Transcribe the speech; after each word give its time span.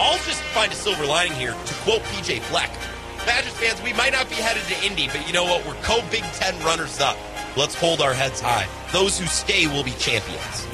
I'll 0.00 0.18
just 0.18 0.40
find 0.54 0.70
a 0.70 0.74
silver 0.74 1.04
lining 1.04 1.32
here 1.32 1.52
to 1.52 1.74
quote 1.74 2.02
PJ 2.02 2.40
Fleck. 2.42 2.70
Badgers 3.26 3.52
fans, 3.54 3.82
we 3.82 3.92
might 3.92 4.12
not 4.12 4.28
be 4.28 4.36
headed 4.36 4.62
to 4.64 4.86
Indy, 4.86 5.08
but 5.08 5.26
you 5.26 5.32
know 5.32 5.44
what? 5.44 5.66
We're 5.66 5.74
co 5.82 6.00
Big 6.10 6.22
Ten 6.34 6.58
runners 6.64 7.00
up. 7.00 7.16
Let's 7.56 7.74
hold 7.74 8.00
our 8.00 8.14
heads 8.14 8.40
high. 8.40 8.66
Those 8.92 9.18
who 9.18 9.26
stay 9.26 9.66
will 9.66 9.82
be 9.82 9.90
champions. 9.92 10.66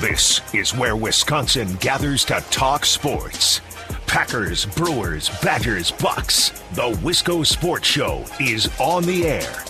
This 0.00 0.40
is 0.54 0.74
where 0.74 0.94
Wisconsin 0.94 1.74
gathers 1.80 2.24
to 2.26 2.42
talk 2.50 2.84
sports. 2.86 3.60
Packers, 4.06 4.64
Brewers, 4.64 5.28
Badgers, 5.42 5.90
Bucks. 5.90 6.50
The 6.72 6.92
Wisco 7.02 7.44
Sports 7.44 7.88
Show 7.88 8.24
is 8.38 8.70
on 8.78 9.02
the 9.02 9.26
air. 9.26 9.64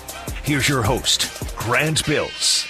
Here's 0.45 0.69
your 0.69 0.83
host, 0.83 1.57
Grant 1.57 2.05
Bills. 2.07 2.67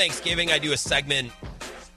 Thanksgiving, 0.00 0.50
I 0.50 0.58
do 0.58 0.72
a 0.72 0.78
segment. 0.78 1.30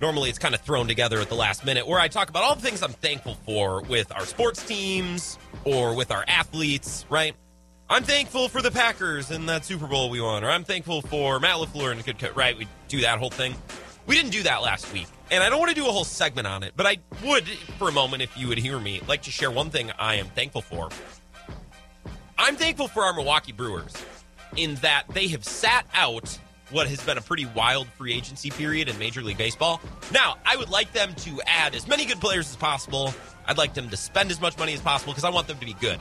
Normally, 0.02 0.30
it's 0.30 0.38
kind 0.38 0.54
of 0.54 0.60
thrown 0.60 0.90
together 0.90 1.22
at 1.22 1.30
the 1.30 1.36
last 1.36 1.64
minute 1.64 1.88
where 1.88 2.02
I 2.02 2.10
talk 2.10 2.28
about 2.28 2.44
all 2.44 2.54
the 2.54 2.62
things 2.62 2.84
I'm 2.84 2.92
thankful 2.92 3.36
for 3.46 3.82
with 3.84 4.12
our 4.12 4.26
sports 4.26 4.62
teams 4.66 5.40
or 5.64 5.96
with 5.96 6.12
our 6.12 6.26
athletes, 6.28 7.06
right? 7.10 7.34
I'm 7.90 8.04
thankful 8.04 8.50
for 8.50 8.62
the 8.62 8.72
Packers 8.72 9.32
and 9.32 9.48
that 9.48 9.64
Super 9.64 9.88
Bowl 9.88 10.10
we 10.10 10.20
won, 10.20 10.44
or 10.44 10.50
I'm 10.50 10.66
thankful 10.66 11.02
for 11.02 11.40
Matt 11.40 11.56
LaFleur 11.56 11.92
and 11.92 12.02
a 12.02 12.04
good 12.04 12.20
cut, 12.20 12.36
right? 12.36 12.58
We 12.58 12.68
do 12.90 13.00
that 13.00 13.20
whole 13.20 13.30
thing. 13.30 13.56
We 14.06 14.18
didn't 14.18 14.32
do 14.32 14.44
that 14.44 14.62
last 14.62 14.92
week, 14.92 15.08
and 15.32 15.42
I 15.42 15.50
don't 15.50 15.60
want 15.60 15.70
to 15.70 15.82
do 15.82 15.88
a 15.88 15.92
whole 15.92 16.04
segment 16.04 16.46
on 16.46 16.64
it, 16.64 16.74
but 16.76 16.86
I 16.86 16.98
would, 17.24 17.48
for 17.48 17.88
a 17.88 17.94
moment, 17.94 18.22
if 18.22 18.38
you 18.38 18.50
would 18.50 18.58
hear 18.58 18.80
me, 18.80 19.00
like 19.08 19.22
to 19.22 19.32
share 19.32 19.50
one 19.50 19.70
thing 19.70 19.92
I 19.98 20.16
am 20.16 20.26
thankful 20.26 20.62
for. 20.62 20.90
I'm 22.38 22.58
thankful 22.58 22.90
for 22.90 23.04
our 23.04 23.14
Milwaukee 23.14 23.54
Brewers 23.54 23.94
in 24.58 24.76
that 24.76 25.06
they 25.14 25.30
have 25.30 25.46
sat 25.46 25.86
out 25.94 26.38
what 26.74 26.88
has 26.88 27.02
been 27.04 27.18
a 27.18 27.22
pretty 27.22 27.46
wild 27.46 27.88
free 27.90 28.14
agency 28.14 28.50
period 28.50 28.90
in 28.90 28.98
Major 28.98 29.22
League 29.22 29.38
Baseball. 29.38 29.80
Now, 30.12 30.38
I 30.46 30.58
would 30.58 30.70
like 30.70 30.92
them 30.92 31.14
to 31.16 31.42
add 31.46 31.76
as 31.76 31.88
many 31.88 32.06
good 32.06 32.20
players 32.20 32.50
as 32.50 32.56
possible. 32.56 33.14
I'd 33.46 33.58
like 33.58 33.74
them 33.74 33.90
to 33.90 33.98
spend 33.98 34.32
as 34.32 34.42
much 34.42 34.58
money 34.58 34.74
as 34.74 34.82
possible 34.82 35.14
because 35.14 35.24
I 35.24 35.30
want 35.30 35.48
them 35.48 35.60
to 35.60 35.66
be 35.66 35.76
good. 35.76 36.00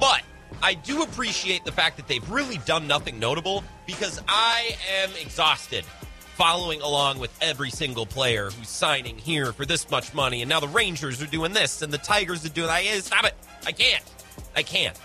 But 0.00 0.22
I 0.62 0.74
do 0.74 1.02
appreciate 1.02 1.64
the 1.64 1.72
fact 1.72 1.96
that 1.98 2.08
they've 2.08 2.28
really 2.30 2.58
done 2.64 2.86
nothing 2.86 3.18
notable 3.18 3.62
because 3.86 4.20
I 4.26 4.76
am 5.02 5.10
exhausted 5.20 5.84
following 6.34 6.80
along 6.80 7.18
with 7.18 7.36
every 7.42 7.68
single 7.68 8.06
player 8.06 8.48
who's 8.48 8.68
signing 8.68 9.18
here 9.18 9.52
for 9.52 9.66
this 9.66 9.90
much 9.90 10.14
money. 10.14 10.40
And 10.40 10.48
now 10.48 10.60
the 10.60 10.68
Rangers 10.68 11.22
are 11.22 11.26
doing 11.26 11.52
this 11.52 11.82
and 11.82 11.92
the 11.92 11.98
Tigers 11.98 12.46
are 12.46 12.48
doing 12.48 12.68
that. 12.68 12.82
Eh, 12.82 13.00
stop 13.00 13.26
it. 13.26 13.34
I 13.66 13.72
can't. 13.72 14.02
I 14.56 14.62
can't. 14.62 14.98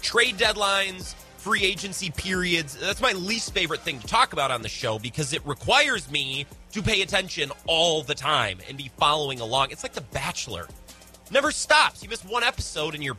Trade 0.00 0.36
deadlines, 0.36 1.14
free 1.46 1.62
agency 1.62 2.10
periods. 2.10 2.76
That's 2.76 3.00
my 3.00 3.12
least 3.12 3.54
favorite 3.54 3.78
thing 3.82 4.00
to 4.00 4.06
talk 4.08 4.32
about 4.32 4.50
on 4.50 4.62
the 4.62 4.68
show 4.68 4.98
because 4.98 5.32
it 5.32 5.46
requires 5.46 6.10
me 6.10 6.44
to 6.72 6.82
pay 6.82 7.02
attention 7.02 7.52
all 7.68 8.02
the 8.02 8.16
time 8.16 8.58
and 8.68 8.76
be 8.76 8.90
following 8.96 9.38
along. 9.38 9.70
It's 9.70 9.84
like 9.84 9.92
The 9.92 10.00
Bachelor. 10.00 10.66
Never 11.30 11.52
stops. 11.52 12.02
You 12.02 12.08
miss 12.08 12.24
one 12.24 12.42
episode 12.42 12.96
and 12.96 13.04
you're 13.04 13.16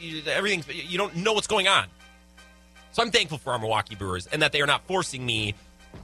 you, 0.00 0.22
everything 0.28 0.62
you 0.72 0.96
don't 0.96 1.16
know 1.16 1.32
what's 1.32 1.48
going 1.48 1.66
on. 1.66 1.86
So 2.92 3.02
I'm 3.02 3.10
thankful 3.10 3.38
for 3.38 3.52
our 3.52 3.58
Milwaukee 3.58 3.96
Brewers 3.96 4.28
and 4.28 4.40
that 4.40 4.52
they 4.52 4.60
are 4.60 4.66
not 4.66 4.86
forcing 4.86 5.26
me 5.26 5.56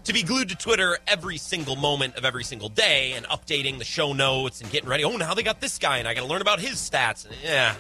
to 0.03 0.13
be 0.13 0.25
glued 0.25 0.49
to 0.49 0.57
Twitter 0.57 0.99
every 1.07 1.37
single 1.37 1.77
moment 1.77 2.17
of 2.17 2.25
every 2.25 2.43
single 2.43 2.69
day 2.69 3.13
and 3.13 3.27
updating 3.27 3.79
the 3.79 3.85
show 3.85 4.13
notes 4.13 4.61
and 4.61 4.73
getting 4.73 4.89
ready. 4.89 5.05
Oh, 5.05 5.17
now 5.17 5.35
they 5.35 5.45
got 5.45 5.61
this 5.61 5.79
guy 5.79 5.99
and 5.99 6.09
I 6.09 6.15
got 6.15 6.23
to 6.23 6.27
learn 6.27 6.43
about 6.43 6.59
his 6.59 6.79
stats. 6.79 7.29
Yeah. 7.45 7.77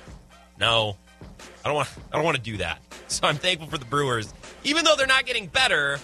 No. 0.61 0.97
I 1.65 1.69
don't 1.69 1.75
want 1.75 1.89
I 2.13 2.17
don't 2.17 2.25
want 2.25 2.37
to 2.37 2.43
do 2.43 2.57
that. 2.59 2.81
So 3.07 3.29
I'm 3.29 3.37
thankful 3.37 3.69
for 3.69 3.79
the 3.79 3.85
Brewers. 3.85 4.33
Even 4.65 4.85
though 4.85 4.97
they're 4.97 5.07
not 5.07 5.25
getting 5.27 5.47
better, 5.47 6.01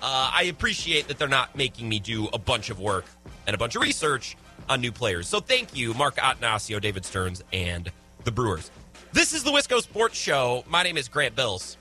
uh, 0.00 0.30
I 0.32 0.44
appreciate 0.44 1.08
that 1.08 1.18
they're 1.18 1.28
not 1.28 1.54
making 1.56 1.88
me 1.88 1.98
do 1.98 2.28
a 2.32 2.38
bunch 2.38 2.70
of 2.70 2.78
work 2.78 3.04
and 3.46 3.54
a 3.54 3.58
bunch 3.58 3.74
of 3.74 3.82
research 3.82 4.36
on 4.68 4.80
new 4.80 4.92
players. 4.92 5.28
So 5.28 5.40
thank 5.40 5.76
you, 5.76 5.92
Mark 5.94 6.16
Attanasio, 6.16 6.80
David 6.80 7.04
Stearns, 7.04 7.42
and 7.52 7.90
the 8.22 8.30
Brewers. 8.30 8.70
This 9.12 9.34
is 9.34 9.42
the 9.42 9.50
Wisco 9.50 9.82
Sports 9.82 10.16
Show. 10.16 10.64
My 10.68 10.82
name 10.82 10.96
is 10.96 11.08
Grant 11.08 11.36
Bills. 11.36 11.76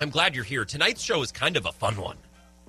I'm 0.00 0.10
glad 0.10 0.34
you're 0.34 0.44
here. 0.44 0.64
Tonight's 0.64 1.02
show 1.02 1.22
is 1.22 1.32
kind 1.32 1.56
of 1.56 1.66
a 1.66 1.72
fun 1.72 1.96
one. 1.96 2.16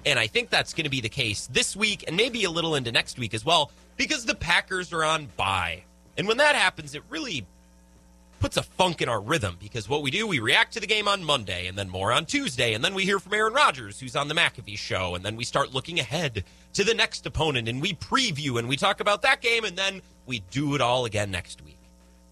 And 0.05 0.17
I 0.17 0.27
think 0.27 0.49
that's 0.49 0.73
going 0.73 0.85
to 0.85 0.89
be 0.89 1.01
the 1.01 1.09
case 1.09 1.47
this 1.47 1.75
week 1.75 2.05
and 2.07 2.17
maybe 2.17 2.43
a 2.43 2.49
little 2.49 2.75
into 2.75 2.91
next 2.91 3.19
week 3.19 3.33
as 3.33 3.45
well 3.45 3.71
because 3.97 4.25
the 4.25 4.35
Packers 4.35 4.91
are 4.91 5.03
on 5.03 5.27
bye. 5.37 5.83
And 6.17 6.27
when 6.27 6.37
that 6.37 6.55
happens, 6.55 6.95
it 6.95 7.03
really 7.09 7.45
puts 8.41 8.57
a 8.57 8.63
funk 8.63 9.01
in 9.01 9.07
our 9.07 9.21
rhythm 9.21 9.55
because 9.59 9.87
what 9.87 10.01
we 10.01 10.09
do, 10.09 10.25
we 10.25 10.39
react 10.39 10.73
to 10.73 10.79
the 10.79 10.87
game 10.87 11.07
on 11.07 11.23
Monday 11.23 11.67
and 11.67 11.77
then 11.77 11.87
more 11.87 12.11
on 12.11 12.25
Tuesday. 12.25 12.73
And 12.73 12.83
then 12.83 12.95
we 12.95 13.05
hear 13.05 13.19
from 13.19 13.35
Aaron 13.35 13.53
Rodgers, 13.53 13.99
who's 13.99 14.15
on 14.15 14.27
the 14.27 14.33
McAfee 14.33 14.77
show. 14.77 15.13
And 15.13 15.23
then 15.23 15.35
we 15.35 15.45
start 15.45 15.73
looking 15.73 15.99
ahead 15.99 16.43
to 16.73 16.83
the 16.83 16.95
next 16.95 17.25
opponent 17.27 17.69
and 17.69 17.81
we 17.81 17.93
preview 17.93 18.57
and 18.57 18.67
we 18.67 18.75
talk 18.75 18.99
about 18.99 19.21
that 19.21 19.41
game. 19.41 19.63
And 19.63 19.77
then 19.77 20.01
we 20.25 20.39
do 20.49 20.73
it 20.73 20.81
all 20.81 21.05
again 21.05 21.29
next 21.29 21.63
week. 21.63 21.77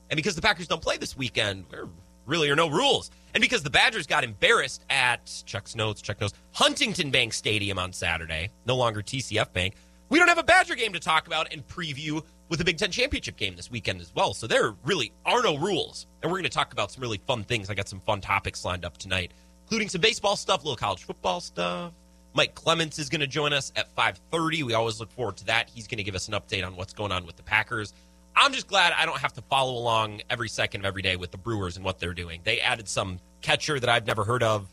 And 0.09 0.17
because 0.17 0.35
the 0.35 0.41
Packers 0.41 0.67
don't 0.67 0.81
play 0.81 0.97
this 0.97 1.15
weekend, 1.15 1.65
there 1.69 1.87
really 2.25 2.49
are 2.49 2.55
no 2.55 2.69
rules. 2.69 3.11
And 3.35 3.41
because 3.41 3.61
the 3.61 3.69
Badgers 3.69 4.07
got 4.07 4.23
embarrassed 4.23 4.83
at 4.89 5.31
Chuck's 5.45 5.75
notes, 5.75 6.01
Chuck 6.01 6.19
knows, 6.19 6.33
Huntington 6.53 7.11
Bank 7.11 7.33
Stadium 7.33 7.77
on 7.77 7.93
Saturday, 7.93 8.49
no 8.65 8.75
longer 8.75 9.03
TCF 9.03 9.53
Bank, 9.53 9.75
we 10.09 10.17
don't 10.17 10.27
have 10.27 10.39
a 10.39 10.43
Badger 10.43 10.73
game 10.73 10.93
to 10.93 10.99
talk 10.99 11.27
about 11.27 11.53
and 11.53 11.65
preview 11.67 12.23
with 12.49 12.59
the 12.59 12.65
Big 12.65 12.77
Ten 12.77 12.91
championship 12.91 13.37
game 13.37 13.55
this 13.55 13.71
weekend 13.71 14.01
as 14.01 14.13
well. 14.13 14.33
So 14.33 14.47
there 14.47 14.73
really 14.83 15.13
are 15.25 15.41
no 15.41 15.57
rules. 15.57 16.07
And 16.21 16.31
we're 16.31 16.39
going 16.39 16.49
to 16.49 16.55
talk 16.55 16.73
about 16.73 16.91
some 16.91 17.01
really 17.01 17.21
fun 17.27 17.43
things. 17.43 17.69
I 17.69 17.75
got 17.75 17.87
some 17.87 18.01
fun 18.01 18.21
topics 18.21 18.65
lined 18.65 18.83
up 18.83 18.97
tonight, 18.97 19.31
including 19.65 19.89
some 19.89 20.01
baseball 20.01 20.35
stuff, 20.35 20.61
a 20.61 20.63
little 20.63 20.75
college 20.75 21.03
football 21.03 21.39
stuff. 21.39 21.93
Mike 22.33 22.55
Clements 22.55 22.99
is 22.99 23.09
going 23.09 23.21
to 23.21 23.27
join 23.27 23.53
us 23.53 23.71
at 23.75 23.93
5:30. 23.95 24.63
We 24.63 24.73
always 24.73 24.99
look 24.99 25.11
forward 25.11 25.37
to 25.37 25.45
that. 25.45 25.69
He's 25.69 25.87
going 25.87 25.97
to 25.97 26.03
give 26.03 26.15
us 26.15 26.27
an 26.27 26.33
update 26.33 26.65
on 26.65 26.75
what's 26.75 26.93
going 26.93 27.11
on 27.11 27.25
with 27.25 27.37
the 27.37 27.43
Packers. 27.43 27.93
I'm 28.35 28.53
just 28.53 28.67
glad 28.67 28.93
I 28.93 29.05
don't 29.05 29.19
have 29.19 29.33
to 29.33 29.41
follow 29.43 29.77
along 29.77 30.21
every 30.29 30.49
second 30.49 30.81
of 30.81 30.85
every 30.85 31.01
day 31.01 31.15
with 31.15 31.31
the 31.31 31.37
Brewers 31.37 31.75
and 31.75 31.83
what 31.83 31.99
they're 31.99 32.13
doing. 32.13 32.41
They 32.43 32.61
added 32.61 32.87
some 32.87 33.19
catcher 33.41 33.79
that 33.79 33.89
I've 33.89 34.05
never 34.05 34.23
heard 34.23 34.43
of. 34.43 34.67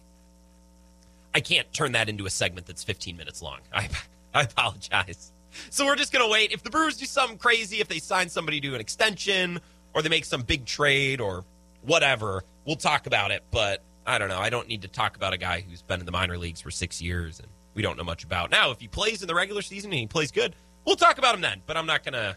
I 1.34 1.40
can't 1.40 1.70
turn 1.72 1.92
that 1.92 2.08
into 2.08 2.26
a 2.26 2.30
segment 2.30 2.66
that's 2.66 2.84
15 2.84 3.16
minutes 3.16 3.42
long. 3.42 3.58
I, 3.72 3.88
I 4.34 4.42
apologize. 4.42 5.32
So 5.70 5.84
we're 5.86 5.96
just 5.96 6.12
going 6.12 6.24
to 6.24 6.30
wait. 6.30 6.52
If 6.52 6.62
the 6.62 6.70
Brewers 6.70 6.96
do 6.96 7.06
something 7.06 7.38
crazy, 7.38 7.80
if 7.80 7.88
they 7.88 7.98
sign 7.98 8.28
somebody 8.28 8.60
to 8.60 8.74
an 8.74 8.80
extension 8.80 9.60
or 9.94 10.02
they 10.02 10.08
make 10.08 10.24
some 10.24 10.42
big 10.42 10.64
trade 10.64 11.20
or 11.20 11.44
whatever, 11.82 12.44
we'll 12.64 12.76
talk 12.76 13.06
about 13.06 13.30
it. 13.30 13.42
But 13.50 13.82
I 14.06 14.18
don't 14.18 14.28
know. 14.28 14.38
I 14.38 14.50
don't 14.50 14.68
need 14.68 14.82
to 14.82 14.88
talk 14.88 15.16
about 15.16 15.32
a 15.32 15.38
guy 15.38 15.64
who's 15.68 15.82
been 15.82 16.00
in 16.00 16.06
the 16.06 16.12
minor 16.12 16.38
leagues 16.38 16.60
for 16.60 16.70
six 16.70 17.00
years 17.00 17.40
and 17.40 17.48
we 17.74 17.82
don't 17.82 17.96
know 17.96 18.04
much 18.04 18.24
about. 18.24 18.50
Now, 18.50 18.70
if 18.70 18.80
he 18.80 18.88
plays 18.88 19.22
in 19.22 19.28
the 19.28 19.34
regular 19.34 19.62
season 19.62 19.90
and 19.92 20.00
he 20.00 20.06
plays 20.06 20.30
good, 20.30 20.56
we'll 20.84 20.96
talk 20.96 21.18
about 21.18 21.34
him 21.34 21.42
then. 21.42 21.62
But 21.66 21.76
I'm 21.76 21.86
not 21.86 22.04
going 22.04 22.14
to 22.14 22.36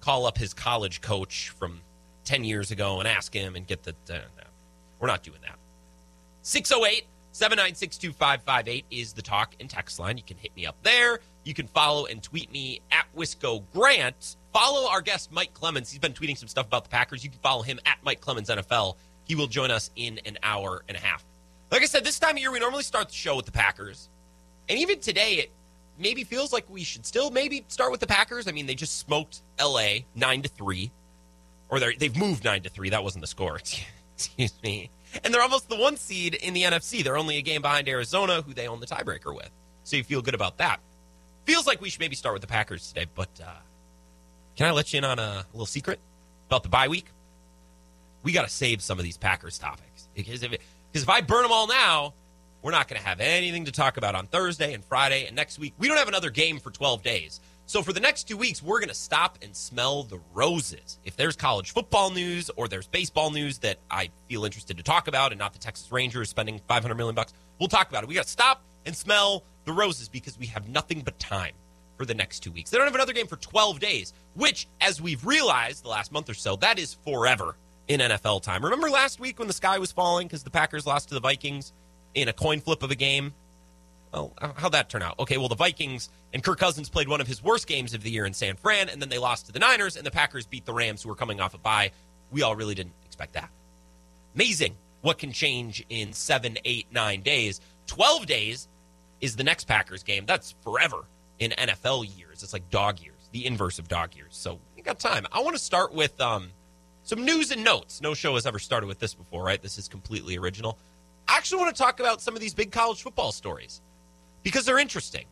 call 0.00 0.26
up 0.26 0.38
his 0.38 0.54
college 0.54 1.00
coach 1.00 1.50
from 1.50 1.80
10 2.24 2.44
years 2.44 2.70
ago 2.70 2.98
and 3.00 3.08
ask 3.08 3.34
him 3.34 3.56
and 3.56 3.66
get 3.66 3.82
the. 3.82 3.94
Uh, 4.08 4.18
no, 4.36 4.44
we're 5.00 5.08
not 5.08 5.22
doing 5.22 5.40
that. 5.42 5.56
608 6.42 7.04
796 7.32 7.98
2558 7.98 8.84
is 8.90 9.12
the 9.12 9.22
talk 9.22 9.54
and 9.60 9.68
text 9.68 9.98
line. 9.98 10.16
You 10.16 10.22
can 10.22 10.36
hit 10.36 10.54
me 10.54 10.64
up 10.66 10.76
there. 10.82 11.20
You 11.46 11.54
can 11.54 11.68
follow 11.68 12.06
and 12.06 12.20
tweet 12.20 12.50
me 12.50 12.80
at 12.90 13.06
Wisco 13.16 13.62
Grant. 13.72 14.34
Follow 14.52 14.90
our 14.90 15.00
guest, 15.00 15.30
Mike 15.30 15.54
Clemens. 15.54 15.88
He's 15.88 16.00
been 16.00 16.12
tweeting 16.12 16.36
some 16.36 16.48
stuff 16.48 16.66
about 16.66 16.82
the 16.82 16.90
Packers. 16.90 17.22
You 17.22 17.30
can 17.30 17.38
follow 17.38 17.62
him 17.62 17.78
at 17.86 17.98
Mike 18.02 18.20
Clemens 18.20 18.48
NFL. 18.48 18.96
He 19.22 19.36
will 19.36 19.46
join 19.46 19.70
us 19.70 19.92
in 19.94 20.18
an 20.26 20.38
hour 20.42 20.82
and 20.88 20.96
a 20.96 21.00
half. 21.00 21.24
Like 21.70 21.82
I 21.82 21.84
said, 21.84 22.02
this 22.02 22.18
time 22.18 22.32
of 22.32 22.38
year, 22.38 22.50
we 22.50 22.58
normally 22.58 22.82
start 22.82 23.10
the 23.10 23.14
show 23.14 23.36
with 23.36 23.46
the 23.46 23.52
Packers. 23.52 24.08
And 24.68 24.76
even 24.80 24.98
today, 24.98 25.34
it 25.34 25.52
maybe 25.96 26.24
feels 26.24 26.52
like 26.52 26.68
we 26.68 26.82
should 26.82 27.06
still 27.06 27.30
maybe 27.30 27.64
start 27.68 27.92
with 27.92 28.00
the 28.00 28.08
Packers. 28.08 28.48
I 28.48 28.50
mean, 28.50 28.66
they 28.66 28.74
just 28.74 28.98
smoked 28.98 29.42
LA 29.60 29.98
9 30.16 30.42
to 30.42 30.48
3. 30.48 30.90
Or 31.68 31.78
they've 31.78 32.16
moved 32.16 32.42
9 32.42 32.62
to 32.62 32.68
3. 32.68 32.90
That 32.90 33.04
wasn't 33.04 33.22
the 33.22 33.28
score. 33.28 33.60
Excuse 34.16 34.54
me. 34.64 34.90
And 35.22 35.32
they're 35.32 35.42
almost 35.42 35.68
the 35.68 35.76
one 35.76 35.96
seed 35.96 36.34
in 36.34 36.54
the 36.54 36.62
NFC. 36.62 37.04
They're 37.04 37.16
only 37.16 37.36
a 37.36 37.42
game 37.42 37.62
behind 37.62 37.88
Arizona, 37.88 38.42
who 38.42 38.52
they 38.52 38.66
own 38.66 38.80
the 38.80 38.86
tiebreaker 38.86 39.32
with. 39.32 39.50
So 39.84 39.96
you 39.96 40.02
feel 40.02 40.22
good 40.22 40.34
about 40.34 40.58
that. 40.58 40.80
Feels 41.46 41.66
like 41.66 41.80
we 41.80 41.88
should 41.88 42.00
maybe 42.00 42.16
start 42.16 42.32
with 42.32 42.42
the 42.42 42.48
Packers 42.48 42.88
today, 42.88 43.06
but 43.14 43.28
uh, 43.40 43.50
can 44.56 44.66
I 44.66 44.72
let 44.72 44.92
you 44.92 44.98
in 44.98 45.04
on 45.04 45.20
a 45.20 45.46
little 45.52 45.66
secret 45.66 46.00
about 46.48 46.64
the 46.64 46.68
bye 46.68 46.88
week? 46.88 47.06
We 48.24 48.32
got 48.32 48.42
to 48.42 48.48
save 48.52 48.82
some 48.82 48.98
of 48.98 49.04
these 49.04 49.16
Packers 49.16 49.56
topics 49.56 50.08
because 50.12 50.42
if, 50.42 50.52
it, 50.52 50.60
because 50.90 51.04
if 51.04 51.08
I 51.08 51.20
burn 51.20 51.42
them 51.42 51.52
all 51.52 51.68
now, 51.68 52.14
we're 52.62 52.72
not 52.72 52.88
going 52.88 53.00
to 53.00 53.06
have 53.06 53.20
anything 53.20 53.66
to 53.66 53.72
talk 53.72 53.96
about 53.96 54.16
on 54.16 54.26
Thursday 54.26 54.74
and 54.74 54.84
Friday 54.84 55.26
and 55.26 55.36
next 55.36 55.60
week. 55.60 55.72
We 55.78 55.86
don't 55.86 55.98
have 55.98 56.08
another 56.08 56.30
game 56.30 56.58
for 56.58 56.72
12 56.72 57.04
days. 57.04 57.40
So 57.66 57.80
for 57.80 57.92
the 57.92 58.00
next 58.00 58.24
two 58.24 58.36
weeks, 58.36 58.60
we're 58.60 58.80
going 58.80 58.88
to 58.88 58.94
stop 58.94 59.38
and 59.40 59.54
smell 59.54 60.02
the 60.02 60.18
roses. 60.34 60.98
If 61.04 61.16
there's 61.16 61.36
college 61.36 61.70
football 61.70 62.10
news 62.10 62.50
or 62.56 62.66
there's 62.66 62.88
baseball 62.88 63.30
news 63.30 63.58
that 63.58 63.78
I 63.88 64.10
feel 64.28 64.44
interested 64.44 64.78
to 64.78 64.82
talk 64.82 65.06
about, 65.06 65.30
and 65.30 65.38
not 65.38 65.52
the 65.52 65.60
Texas 65.60 65.92
Rangers 65.92 66.28
spending 66.28 66.60
500 66.66 66.96
million 66.96 67.14
bucks, 67.14 67.34
we'll 67.60 67.68
talk 67.68 67.88
about 67.88 68.02
it. 68.02 68.08
We 68.08 68.16
got 68.16 68.24
to 68.24 68.30
stop 68.30 68.62
and 68.84 68.96
smell 68.96 69.44
the 69.66 69.72
roses 69.72 70.08
because 70.08 70.38
we 70.38 70.46
have 70.46 70.68
nothing 70.68 71.02
but 71.02 71.18
time 71.18 71.52
for 71.98 72.06
the 72.06 72.14
next 72.14 72.40
two 72.40 72.50
weeks. 72.52 72.70
They 72.70 72.78
don't 72.78 72.86
have 72.86 72.94
another 72.94 73.12
game 73.12 73.26
for 73.26 73.36
12 73.36 73.78
days, 73.80 74.12
which, 74.34 74.66
as 74.80 75.00
we've 75.00 75.24
realized 75.26 75.84
the 75.84 75.88
last 75.88 76.12
month 76.12 76.30
or 76.30 76.34
so, 76.34 76.56
that 76.56 76.78
is 76.78 76.94
forever. 77.04 77.56
in 77.88 78.00
NFL 78.00 78.42
time. 78.42 78.64
Remember 78.64 78.90
last 78.90 79.20
week 79.20 79.38
when 79.38 79.46
the 79.46 79.54
sky 79.54 79.78
was 79.78 79.92
falling 79.92 80.26
because 80.26 80.42
the 80.42 80.50
Packers 80.50 80.86
lost 80.86 81.08
to 81.10 81.14
the 81.14 81.20
Vikings 81.20 81.72
in 82.14 82.28
a 82.28 82.32
coin 82.32 82.60
flip 82.60 82.82
of 82.82 82.90
a 82.90 82.96
game? 82.96 83.32
Well, 84.12 84.32
how'd 84.56 84.72
that 84.72 84.88
turn 84.88 85.02
out? 85.02 85.18
Okay, 85.20 85.36
well, 85.36 85.48
the 85.48 85.54
Vikings 85.54 86.08
and 86.32 86.42
Kirk 86.42 86.58
Cousins 86.58 86.88
played 86.88 87.06
one 87.08 87.20
of 87.20 87.26
his 87.26 87.42
worst 87.42 87.66
games 87.66 87.94
of 87.94 88.02
the 88.02 88.10
year 88.10 88.26
in 88.26 88.32
San 88.32 88.56
Fran, 88.56 88.88
and 88.88 89.00
then 89.00 89.08
they 89.08 89.18
lost 89.18 89.46
to 89.46 89.52
the 89.52 89.58
Niners, 89.58 89.96
and 89.96 90.04
the 90.06 90.10
Packers 90.10 90.46
beat 90.46 90.64
the 90.64 90.72
Rams, 90.72 91.02
who 91.02 91.08
were 91.08 91.14
coming 91.14 91.40
off 91.40 91.54
a 91.54 91.58
bye. 91.58 91.90
We 92.30 92.42
all 92.42 92.56
really 92.56 92.74
didn't 92.74 92.94
expect 93.04 93.34
that. 93.34 93.50
Amazing 94.34 94.74
what 95.02 95.18
can 95.18 95.30
change 95.32 95.84
in 95.88 96.12
seven, 96.12 96.58
eight, 96.64 96.86
nine 96.90 97.22
days. 97.22 97.60
12 97.86 98.26
days 98.26 98.68
is 99.20 99.36
the 99.36 99.44
next 99.44 99.64
Packers 99.64 100.02
game. 100.02 100.24
That's 100.26 100.54
forever 100.62 101.04
in 101.38 101.52
NFL 101.52 102.16
years. 102.16 102.42
It's 102.42 102.52
like 102.52 102.68
dog 102.70 103.00
years, 103.00 103.28
the 103.32 103.46
inverse 103.46 103.78
of 103.78 103.88
dog 103.88 104.14
years. 104.14 104.36
So 104.36 104.58
you 104.76 104.82
got 104.82 104.98
time. 104.98 105.26
I 105.32 105.40
want 105.40 105.56
to 105.56 105.62
start 105.62 105.92
with 105.92 106.20
um, 106.20 106.50
some 107.02 107.24
news 107.24 107.50
and 107.50 107.64
notes. 107.64 108.00
No 108.00 108.14
show 108.14 108.34
has 108.34 108.46
ever 108.46 108.58
started 108.58 108.86
with 108.86 108.98
this 108.98 109.14
before, 109.14 109.44
right? 109.44 109.60
This 109.60 109.78
is 109.78 109.88
completely 109.88 110.36
original. 110.36 110.78
I 111.28 111.36
actually 111.36 111.62
want 111.62 111.74
to 111.74 111.82
talk 111.82 112.00
about 112.00 112.20
some 112.20 112.34
of 112.34 112.40
these 112.40 112.54
big 112.54 112.70
college 112.70 113.02
football 113.02 113.32
stories 113.32 113.80
because 114.42 114.64
they're 114.64 114.78
interesting. 114.78 115.26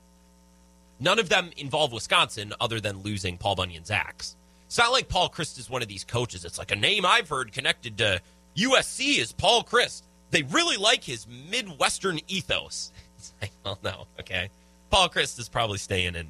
None 1.01 1.19
of 1.19 1.29
them 1.29 1.51
involve 1.57 1.93
Wisconsin 1.93 2.53
other 2.61 2.81
than 2.81 3.03
losing 3.03 3.37
Paul 3.37 3.57
Bunyan's 3.57 3.91
axe. 3.91 4.37
It's 4.67 4.79
not 4.79 4.93
like 4.93 5.09
Paul 5.09 5.29
Chryst 5.29 5.59
is 5.59 5.71
one 5.71 5.83
of 5.83 5.89
these 5.89 6.05
coaches. 6.05 6.45
It's 6.45 6.59
like 6.59 6.73
a 6.73 6.77
name 6.77 7.05
I've 7.05 7.29
heard 7.29 7.53
connected 7.53 7.99
to 7.99 8.21
USC 8.57 9.19
is 9.19 9.33
Paul 9.33 9.63
Chryst. 9.63 10.03
They 10.31 10.43
really 10.43 10.77
like 10.77 11.05
his 11.05 11.27
Midwestern 11.29 12.19
ethos. 12.27 12.93
It's 13.25 13.33
like, 13.41 13.53
well, 13.65 13.79
no, 13.83 14.07
okay. 14.21 14.51
Paul 14.91 15.09
Chryst 15.09 15.39
is 15.39 15.49
probably 15.49 15.79
staying 15.79 16.15
in 16.15 16.29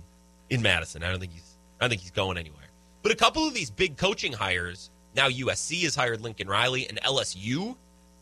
in 0.50 0.62
Madison. 0.62 1.02
I 1.02 1.10
don't 1.10 1.20
think 1.20 1.32
he's 1.32 1.58
I 1.80 1.84
don't 1.84 1.90
think 1.90 2.02
he's 2.02 2.10
going 2.10 2.38
anywhere. 2.38 2.60
But 3.02 3.12
a 3.12 3.16
couple 3.16 3.46
of 3.46 3.54
these 3.54 3.70
big 3.70 3.96
coaching 3.96 4.32
hires 4.32 4.90
now 5.14 5.28
USC 5.28 5.82
has 5.82 5.94
hired 5.94 6.20
Lincoln 6.22 6.48
Riley 6.48 6.88
and 6.88 7.00
LSU 7.02 7.76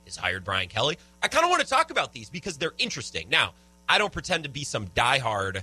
has 0.05 0.17
hired 0.17 0.45
Brian 0.45 0.69
Kelly. 0.69 0.99
I 1.23 1.29
kind 1.29 1.45
of 1.45 1.51
want 1.51 1.63
to 1.63 1.69
talk 1.69 1.91
about 1.91 2.13
these 2.13 2.29
because 2.29 2.59
they're 2.59 2.75
interesting. 2.79 3.29
Now, 3.29 3.55
I 3.89 3.99
don't 3.99 4.13
pretend 4.13 4.45
to 4.45 4.51
be 4.51 4.65
some 4.65 4.87
diehard 4.89 5.63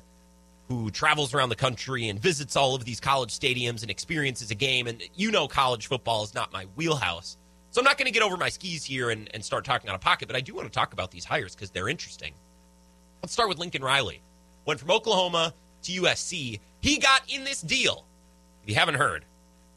who 0.67 0.91
travels 0.91 1.33
around 1.33 1.49
the 1.49 1.55
country 1.55 2.09
and 2.09 2.19
visits 2.19 2.55
all 2.55 2.75
of 2.75 2.85
these 2.85 2.99
college 2.99 3.37
stadiums 3.37 3.81
and 3.81 3.89
experiences 3.89 4.51
a 4.51 4.55
game. 4.55 4.87
And 4.87 5.01
you 5.15 5.31
know, 5.31 5.47
college 5.47 5.87
football 5.87 6.23
is 6.23 6.33
not 6.33 6.53
my 6.53 6.65
wheelhouse. 6.75 7.37
So 7.71 7.81
I'm 7.81 7.85
not 7.85 7.97
going 7.97 8.05
to 8.05 8.11
get 8.11 8.23
over 8.23 8.37
my 8.37 8.49
skis 8.49 8.83
here 8.83 9.09
and, 9.09 9.29
and 9.33 9.43
start 9.43 9.65
talking 9.65 9.89
out 9.89 9.95
of 9.95 10.01
pocket, 10.01 10.27
but 10.27 10.35
I 10.35 10.41
do 10.41 10.55
want 10.55 10.67
to 10.67 10.71
talk 10.71 10.93
about 10.93 11.11
these 11.11 11.25
hires 11.25 11.55
because 11.55 11.69
they're 11.71 11.89
interesting. 11.89 12.33
Let's 13.21 13.33
start 13.33 13.49
with 13.49 13.57
Lincoln 13.57 13.83
Riley. 13.83 14.21
Went 14.65 14.79
from 14.79 14.91
Oklahoma 14.91 15.53
to 15.83 16.01
USC. 16.01 16.59
He 16.81 16.97
got 16.97 17.21
in 17.27 17.43
this 17.43 17.61
deal. 17.61 18.05
If 18.63 18.69
you 18.69 18.75
haven't 18.75 18.95
heard, 18.95 19.25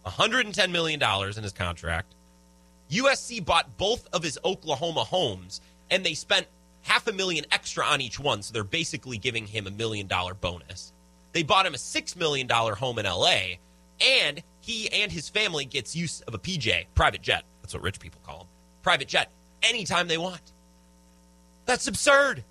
$110 0.06 0.70
million 0.70 1.02
in 1.02 1.42
his 1.42 1.52
contract. 1.52 2.14
USC 2.90 3.44
bought 3.44 3.76
both 3.78 4.06
of 4.12 4.22
his 4.22 4.38
Oklahoma 4.44 5.04
homes, 5.04 5.60
and 5.90 6.04
they 6.04 6.14
spent 6.14 6.46
half 6.82 7.06
a 7.06 7.12
million 7.12 7.44
extra 7.50 7.84
on 7.84 8.00
each 8.00 8.20
one. 8.20 8.42
So 8.42 8.52
they're 8.52 8.64
basically 8.64 9.18
giving 9.18 9.46
him 9.46 9.66
a 9.66 9.70
million 9.70 10.06
dollar 10.06 10.34
bonus. 10.34 10.92
They 11.32 11.42
bought 11.42 11.66
him 11.66 11.74
a 11.74 11.78
$6 11.78 12.16
million 12.16 12.48
home 12.48 12.98
in 12.98 13.06
LA, 13.06 13.56
and 14.00 14.42
he 14.60 14.90
and 14.92 15.10
his 15.10 15.28
family 15.28 15.64
gets 15.64 15.96
use 15.96 16.20
of 16.22 16.34
a 16.34 16.38
PJ, 16.38 16.86
private 16.94 17.22
jet. 17.22 17.44
That's 17.62 17.74
what 17.74 17.82
rich 17.82 17.98
people 17.98 18.20
call 18.24 18.38
them. 18.38 18.46
Private 18.82 19.08
jet, 19.08 19.30
anytime 19.62 20.08
they 20.08 20.18
want. 20.18 20.52
That's 21.64 21.86
absurd. 21.86 22.44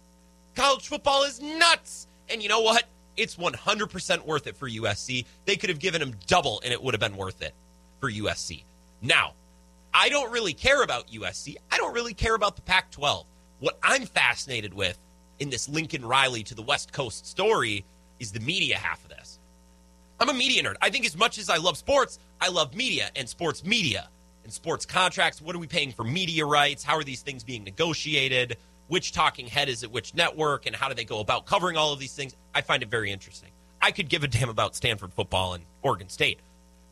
College 0.55 0.87
football 0.87 1.23
is 1.23 1.41
nuts. 1.41 2.07
And 2.29 2.41
you 2.41 2.49
know 2.49 2.61
what? 2.61 2.85
It's 3.17 3.35
100% 3.35 4.25
worth 4.25 4.47
it 4.47 4.55
for 4.55 4.69
USC. 4.69 5.25
They 5.45 5.55
could 5.55 5.69
have 5.69 5.79
given 5.79 6.01
him 6.01 6.15
double 6.27 6.61
and 6.63 6.73
it 6.73 6.81
would 6.81 6.93
have 6.93 7.01
been 7.01 7.17
worth 7.17 7.41
it 7.41 7.53
for 7.99 8.09
USC. 8.09 8.63
Now, 9.01 9.33
I 9.93 10.09
don't 10.09 10.31
really 10.31 10.53
care 10.53 10.83
about 10.83 11.07
USC. 11.07 11.55
I 11.71 11.77
don't 11.77 11.93
really 11.93 12.13
care 12.13 12.35
about 12.35 12.55
the 12.55 12.61
Pac 12.61 12.91
12. 12.91 13.25
What 13.59 13.77
I'm 13.83 14.05
fascinated 14.05 14.73
with 14.73 14.97
in 15.39 15.49
this 15.49 15.67
Lincoln 15.67 16.05
Riley 16.05 16.43
to 16.43 16.55
the 16.55 16.61
West 16.61 16.93
Coast 16.93 17.27
story 17.27 17.85
is 18.19 18.31
the 18.31 18.39
media 18.39 18.77
half 18.77 19.03
of 19.03 19.09
this. 19.09 19.39
I'm 20.19 20.29
a 20.29 20.33
media 20.33 20.63
nerd. 20.63 20.75
I 20.81 20.89
think 20.89 21.05
as 21.05 21.17
much 21.17 21.37
as 21.37 21.49
I 21.49 21.57
love 21.57 21.77
sports, 21.77 22.19
I 22.39 22.49
love 22.49 22.75
media 22.75 23.09
and 23.15 23.27
sports 23.27 23.65
media 23.65 24.07
and 24.43 24.53
sports 24.53 24.85
contracts. 24.85 25.41
What 25.41 25.55
are 25.55 25.59
we 25.59 25.67
paying 25.67 25.91
for 25.91 26.03
media 26.03 26.45
rights? 26.45 26.83
How 26.83 26.95
are 26.95 27.03
these 27.03 27.21
things 27.21 27.43
being 27.43 27.63
negotiated? 27.63 28.57
Which 28.91 29.13
talking 29.13 29.47
head 29.47 29.69
is 29.69 29.85
at 29.85 29.91
which 29.91 30.13
network? 30.15 30.65
And 30.65 30.75
how 30.75 30.89
do 30.89 30.93
they 30.93 31.05
go 31.05 31.21
about 31.21 31.45
covering 31.45 31.77
all 31.77 31.93
of 31.93 31.99
these 31.99 32.13
things? 32.13 32.35
I 32.53 32.59
find 32.59 32.83
it 32.83 32.89
very 32.89 33.09
interesting. 33.09 33.51
I 33.81 33.89
could 33.89 34.09
give 34.09 34.25
a 34.25 34.27
damn 34.27 34.49
about 34.49 34.75
Stanford 34.75 35.13
football 35.13 35.53
and 35.53 35.63
Oregon 35.81 36.09
State, 36.09 36.41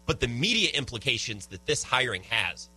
but 0.05 0.21
the 0.21 0.27
media 0.29 0.69
implications 0.73 1.47
that 1.47 1.65
this 1.65 1.83
hiring 1.83 2.23
has, 2.29 2.69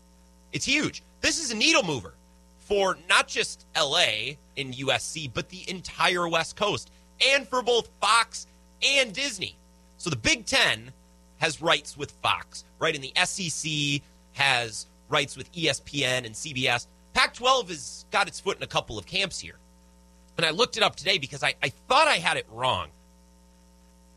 it's 0.50 0.64
huge. 0.64 1.04
This 1.20 1.38
is 1.38 1.52
a 1.52 1.54
needle 1.54 1.84
mover 1.84 2.14
for 2.58 2.98
not 3.08 3.28
just 3.28 3.64
LA 3.76 4.32
in 4.56 4.72
USC, 4.72 5.30
but 5.32 5.48
the 5.50 5.70
entire 5.70 6.26
West 6.26 6.56
Coast 6.56 6.90
and 7.24 7.46
for 7.46 7.62
both 7.62 7.90
Fox 8.00 8.48
and 8.82 9.12
Disney. 9.12 9.56
So 9.98 10.10
the 10.10 10.16
Big 10.16 10.46
Ten 10.46 10.90
has 11.38 11.62
rights 11.62 11.96
with 11.96 12.10
Fox, 12.24 12.64
right? 12.80 12.96
And 12.96 13.04
the 13.04 13.12
SEC 13.24 14.02
has 14.32 14.86
rights 15.08 15.36
with 15.36 15.52
ESPN 15.52 16.26
and 16.26 16.34
CBS. 16.34 16.88
Pac 17.14 17.34
12 17.34 17.68
has 17.68 18.06
got 18.10 18.28
its 18.28 18.40
foot 18.40 18.56
in 18.56 18.62
a 18.62 18.66
couple 18.66 18.98
of 18.98 19.06
camps 19.06 19.38
here. 19.38 19.56
And 20.36 20.46
I 20.46 20.50
looked 20.50 20.76
it 20.76 20.82
up 20.82 20.96
today 20.96 21.18
because 21.18 21.42
I, 21.42 21.54
I 21.62 21.68
thought 21.68 22.08
I 22.08 22.16
had 22.16 22.36
it 22.36 22.46
wrong. 22.50 22.88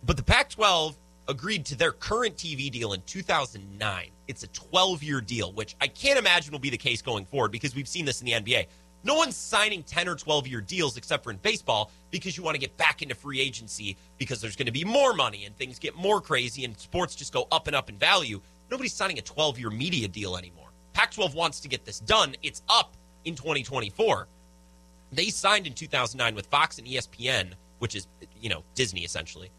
But 0.06 0.18
the 0.18 0.24
Pac 0.24 0.50
12 0.50 0.96
agreed 1.28 1.66
to 1.66 1.76
their 1.76 1.92
current 1.92 2.36
TV 2.36 2.72
deal 2.72 2.94
in 2.94 3.02
2009. 3.06 4.10
It's 4.28 4.44
a 4.44 4.48
12 4.48 5.04
year 5.04 5.22
deal, 5.22 5.52
which 5.52 5.76
I 5.82 5.88
can't 5.88 6.20
imagine 6.20 6.52
will 6.52 6.60
be 6.60 6.70
the 6.70 6.78
case 6.78 7.02
going 7.02 7.26
forward 7.26 7.52
because 7.52 7.76
we've 7.76 7.88
seen 7.88 8.06
this 8.06 8.22
in 8.22 8.26
the 8.26 8.34
NBA. 8.34 8.68
No 9.04 9.16
one's 9.16 9.36
signing 9.36 9.84
10 9.84 10.08
or 10.08 10.16
12 10.16 10.48
year 10.48 10.62
deals 10.62 10.98
except 10.98 11.24
for 11.24 11.32
in 11.32 11.38
baseball 11.38 11.92
because 12.12 12.38
you 12.38 12.44
want 12.44 12.56
to 12.56 12.60
get 12.60 12.76
back 12.78 13.02
into 13.02 13.14
free 13.14 13.40
agency 13.40 13.98
because 14.18 14.42
there's 14.42 14.56
going 14.56 14.66
to 14.66 14.72
be 14.72 14.84
more 14.84 15.14
money 15.14 15.46
and 15.46 15.56
things 15.58 15.78
get 15.78 15.96
more 15.96 16.22
crazy 16.22 16.64
and 16.66 16.78
sports 16.78 17.14
just 17.14 17.34
go 17.34 17.48
up 17.52 17.68
and 17.68 17.76
up 17.76 17.90
in 17.90 17.98
value. 17.98 18.42
Nobody's 18.72 18.94
signing 18.94 19.20
a 19.20 19.22
12 19.22 19.60
year 19.60 19.70
media 19.70 20.08
deal 20.08 20.38
anymore. 20.38 20.65
Pac 20.96 21.12
12 21.12 21.36
wants 21.36 21.60
to 21.60 21.68
get 21.68 21.84
this 21.84 22.00
done. 22.00 22.36
It's 22.42 22.62
up 22.70 22.96
in 23.26 23.36
2024. 23.36 24.28
They 25.12 25.26
signed 25.26 25.68
in 25.68 25.74
2009 25.74 26.34
with 26.36 26.48
Fox 26.48 26.80
and 26.80 26.88
ESPN, 26.88 27.52
which 27.80 27.96
is, 27.96 28.08
you 28.40 28.48
know, 28.48 28.64
Disney 28.76 29.02
essentially. 29.02 29.52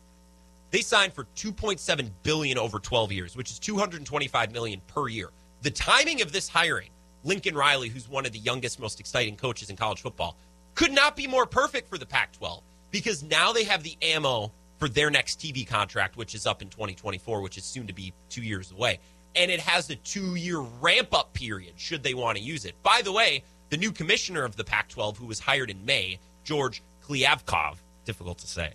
They 0.70 0.80
signed 0.80 1.12
for 1.12 1.24
2.7 1.36 2.10
billion 2.22 2.56
over 2.56 2.78
12 2.78 3.12
years, 3.12 3.36
which 3.36 3.50
is 3.50 3.58
225 3.58 4.50
million 4.50 4.80
per 4.86 5.08
year. 5.08 5.28
The 5.60 5.70
timing 5.70 6.22
of 6.22 6.32
this 6.32 6.48
hiring, 6.48 6.88
Lincoln 7.22 7.54
Riley, 7.54 7.90
who's 7.90 8.08
one 8.08 8.24
of 8.24 8.32
the 8.32 8.38
youngest, 8.38 8.80
most 8.80 8.98
exciting 8.98 9.36
coaches 9.36 9.68
in 9.68 9.76
college 9.76 10.00
football, 10.00 10.38
could 10.74 10.92
not 10.92 11.16
be 11.16 11.26
more 11.26 11.44
perfect 11.44 11.90
for 11.90 11.98
the 11.98 12.06
Pac 12.06 12.32
12 12.32 12.62
because 12.90 13.22
now 13.22 13.52
they 13.52 13.64
have 13.64 13.82
the 13.82 13.98
ammo 14.00 14.52
for 14.78 14.88
their 14.88 15.10
next 15.10 15.38
TV 15.38 15.66
contract, 15.66 16.16
which 16.16 16.34
is 16.34 16.46
up 16.46 16.62
in 16.62 16.68
2024, 16.70 17.42
which 17.42 17.58
is 17.58 17.64
soon 17.64 17.86
to 17.86 17.92
be 17.92 18.14
two 18.30 18.42
years 18.42 18.72
away. 18.72 19.00
And 19.36 19.50
it 19.50 19.60
has 19.60 19.90
a 19.90 19.96
two 19.96 20.34
year 20.34 20.58
ramp 20.58 21.12
up 21.12 21.32
period 21.34 21.74
should 21.76 22.02
they 22.02 22.14
want 22.14 22.38
to 22.38 22.42
use 22.42 22.64
it. 22.64 22.74
By 22.82 23.02
the 23.02 23.12
way, 23.12 23.42
the 23.70 23.76
new 23.76 23.92
commissioner 23.92 24.44
of 24.44 24.56
the 24.56 24.64
Pac 24.64 24.88
12, 24.88 25.18
who 25.18 25.26
was 25.26 25.40
hired 25.40 25.70
in 25.70 25.84
May, 25.84 26.18
George 26.44 26.82
Kliavkoff, 27.06 27.76
difficult 28.04 28.38
to 28.38 28.46
say. 28.46 28.72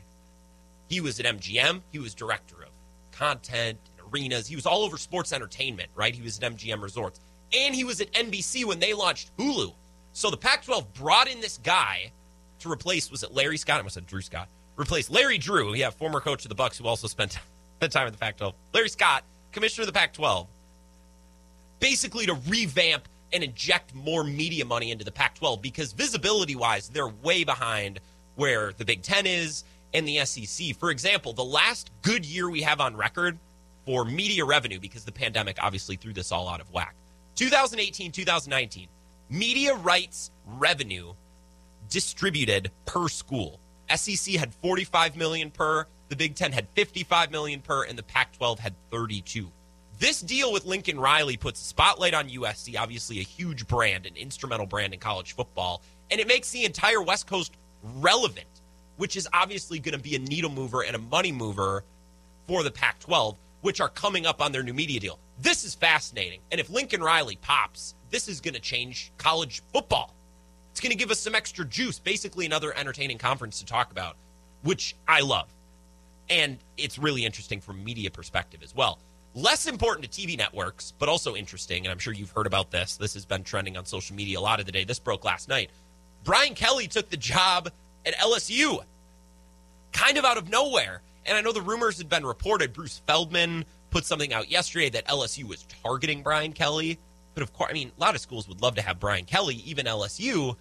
He 0.88 1.00
was 1.02 1.20
at 1.20 1.26
MGM, 1.26 1.82
he 1.92 2.00
was 2.00 2.14
director 2.14 2.58
of 2.62 2.70
content 3.12 3.80
arenas. 4.12 4.48
He 4.48 4.56
was 4.56 4.66
all 4.66 4.84
over 4.84 4.98
sports 4.98 5.32
entertainment, 5.32 5.90
right? 5.96 6.14
He 6.14 6.22
was 6.22 6.38
at 6.40 6.54
MGM 6.54 6.82
Resorts. 6.82 7.20
And 7.54 7.74
he 7.74 7.84
was 7.84 8.02
at 8.02 8.12
NBC 8.14 8.66
when 8.66 8.80
they 8.80 8.94
launched 8.94 9.36
Hulu. 9.38 9.74
So 10.14 10.30
the 10.30 10.38
Pac 10.38 10.66
12 10.66 10.94
brought 10.94 11.30
in 11.30 11.42
this 11.42 11.58
guy 11.58 12.12
to 12.60 12.72
replace, 12.72 13.10
was 13.10 13.24
it 13.24 13.34
Larry 13.34 13.58
Scott? 13.58 13.80
I 13.80 13.84
must 13.84 13.96
have 13.96 14.06
Drew 14.06 14.22
Scott 14.22 14.48
replace 14.78 15.10
Larry 15.10 15.38
Drew, 15.38 15.74
yeah, 15.74 15.90
former 15.90 16.20
coach 16.20 16.44
of 16.44 16.50
the 16.50 16.56
Bucks, 16.56 16.78
who 16.78 16.86
also 16.86 17.08
spent 17.08 17.38
time 17.80 18.08
in 18.08 18.14
the 18.14 18.20
Pac-12. 18.20 18.54
Larry 18.74 18.90
Scott, 18.90 19.24
commissioner 19.52 19.84
of 19.84 19.88
the 19.88 19.94
Pac-12, 19.94 20.48
basically 21.80 22.26
to 22.26 22.34
revamp 22.48 23.08
and 23.34 23.44
inject 23.44 23.96
more 23.96 24.24
media 24.24 24.66
money 24.66 24.92
into 24.92 25.06
the 25.06 25.12
Pac-12 25.12 25.62
because 25.62 25.94
visibility-wise, 25.94 26.90
they're 26.90 27.08
way 27.08 27.44
behind 27.44 28.00
where 28.36 28.74
the 28.74 28.86
Big 28.86 29.02
Ten 29.02 29.26
is 29.26 29.64
and 29.94 30.08
the 30.08 30.24
SEC. 30.26 30.76
For 30.76 30.92
example, 30.92 31.34
the 31.34 31.44
last 31.44 31.92
good 32.02 32.26
year 32.26 32.50
we 32.50 32.62
have 32.62 32.82
on 32.82 32.96
record 32.96 33.38
for 33.86 34.06
media 34.06 34.46
revenue, 34.46 34.80
because 34.80 35.06
the 35.06 35.12
pandemic 35.12 35.58
obviously 35.62 35.96
threw 35.96 36.14
this 36.14 36.32
all 36.32 36.48
out 36.48 36.62
of 36.62 36.72
whack. 36.72 36.94
2018, 37.36 38.12
2019, 38.12 38.88
media 39.30 39.74
rights 39.76 40.30
revenue 40.46 41.14
distributed 41.90 42.70
per 42.86 43.08
school 43.08 43.60
SEC 43.96 44.36
had 44.36 44.54
45 44.54 45.16
million 45.16 45.52
per, 45.52 45.86
the 46.12 46.18
Big 46.18 46.36
10 46.36 46.52
had 46.52 46.68
55 46.76 47.32
million 47.32 47.62
per 47.62 47.86
and 47.86 47.98
the 47.98 48.04
Pac-12 48.04 48.60
had 48.60 48.76
32. 48.92 49.50
This 49.98 50.20
deal 50.20 50.52
with 50.52 50.66
Lincoln 50.66 51.00
Riley 51.00 51.38
puts 51.38 51.62
a 51.62 51.64
spotlight 51.64 52.14
on 52.14 52.28
USC, 52.28 52.78
obviously 52.78 53.20
a 53.20 53.24
huge 53.24 53.66
brand, 53.66 54.06
an 54.06 54.18
instrumental 54.18 54.66
brand 54.66 54.94
in 54.94 55.00
college 55.00 55.36
football, 55.36 55.82
and 56.12 56.20
it 56.20 56.28
makes 56.28 56.52
the 56.52 56.66
entire 56.66 57.02
West 57.02 57.28
Coast 57.28 57.56
relevant, 57.96 58.62
which 58.98 59.16
is 59.16 59.26
obviously 59.32 59.80
going 59.80 59.96
to 59.96 60.04
be 60.04 60.18
a 60.18 60.20
needle 60.20 60.52
mover 60.52 60.84
and 60.84 60.98
a 60.98 61.00
money 61.00 61.32
mover 61.32 61.86
for 62.46 62.62
the 62.62 62.72
Pac 62.72 63.00
12, 63.00 63.38
which 63.62 63.80
are 63.80 63.90
coming 63.90 64.26
up 64.26 64.42
on 64.42 64.52
their 64.52 64.64
new 64.64 64.74
media 64.74 65.00
deal. 65.00 65.18
This 65.40 65.64
is 65.64 65.76
fascinating. 65.76 66.42
And 66.52 66.60
if 66.60 66.70
Lincoln 66.70 67.02
Riley 67.02 67.38
pops, 67.38 67.96
this 68.10 68.28
is 68.28 68.42
going 68.42 68.56
to 68.56 68.60
change 68.60 69.14
college 69.18 69.62
football. 69.72 70.14
It's 70.72 70.82
going 70.82 70.92
to 70.92 70.98
give 70.98 71.10
us 71.10 71.20
some 71.20 71.36
extra 71.36 71.64
juice, 71.64 72.00
basically 72.00 72.46
another 72.46 72.76
entertaining 72.76 73.18
conference 73.18 73.60
to 73.60 73.66
talk 73.66 73.92
about, 73.92 74.18
which 74.64 74.98
I 75.08 75.22
love. 75.22 75.48
And 76.32 76.60
it's 76.78 76.98
really 76.98 77.26
interesting 77.26 77.60
from 77.60 77.84
media 77.84 78.10
perspective 78.10 78.64
as 78.64 78.74
well. 78.74 79.00
Less 79.36 79.68
important 79.68 80.10
to 80.10 80.22
TV 80.22 80.38
networks, 80.38 80.94
but 80.98 81.10
also 81.10 81.36
interesting, 81.36 81.86
and 81.86 81.92
I'm 81.92 82.00
sure 82.00 82.14
you've 82.14 82.32
heard 82.32 82.48
about 82.48 82.72
this. 82.72 82.96
This 82.96 83.14
has 83.14 83.26
been 83.26 83.44
trending 83.44 83.76
on 83.76 83.86
social 83.86 84.16
media 84.16 84.40
a 84.40 84.42
lot 84.42 84.62
of 84.62 84.66
the 84.66 84.72
day. 84.72 84.86
This 84.86 84.98
broke 84.98 85.26
last 85.26 85.50
night. 85.50 85.72
Brian 86.24 86.56
Kelly 86.56 86.88
took 86.88 87.10
the 87.10 87.18
job 87.18 87.70
at 88.06 88.16
LSU, 88.16 88.80
kind 89.92 90.18
of 90.18 90.24
out 90.24 90.38
of 90.38 90.50
nowhere. 90.50 91.02
And 91.26 91.38
I 91.38 91.42
know 91.42 91.52
the 91.52 91.62
rumors 91.62 91.98
had 91.98 92.08
been 92.08 92.26
reported. 92.26 92.72
Bruce 92.74 93.02
Feldman 93.06 93.66
put 93.90 94.06
something 94.06 94.34
out 94.34 94.50
yesterday 94.50 94.90
that 94.90 95.08
LSU 95.08 95.44
was 95.44 95.66
targeting 95.84 96.24
Brian 96.24 96.54
Kelly. 96.54 96.98
But 97.34 97.44
of 97.44 97.52
course, 97.54 97.70
I 97.70 97.74
mean, 97.74 97.92
a 97.96 98.02
lot 98.02 98.16
of 98.16 98.22
schools 98.22 98.48
would 98.48 98.62
love 98.62 98.76
to 98.76 98.82
have 98.82 99.00
Brian 99.00 99.26
Kelly, 99.26 99.56
even 99.56 99.86
LSU. 99.86 100.56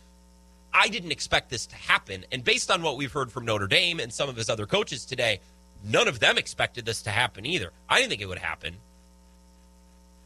I 0.72 0.88
didn't 0.88 1.12
expect 1.12 1.48
this 1.50 1.66
to 1.66 1.76
happen. 1.76 2.24
And 2.30 2.44
based 2.44 2.70
on 2.70 2.82
what 2.82 2.96
we've 2.96 3.12
heard 3.12 3.32
from 3.32 3.44
Notre 3.44 3.66
Dame 3.66 4.00
and 4.00 4.12
some 4.12 4.28
of 4.28 4.36
his 4.36 4.50
other 4.50 4.66
coaches 4.66 5.04
today, 5.04 5.40
none 5.84 6.08
of 6.08 6.20
them 6.20 6.38
expected 6.38 6.84
this 6.84 7.02
to 7.02 7.10
happen 7.10 7.46
either. 7.46 7.72
I 7.88 7.98
didn't 7.98 8.10
think 8.10 8.22
it 8.22 8.28
would 8.28 8.38
happen. 8.38 8.74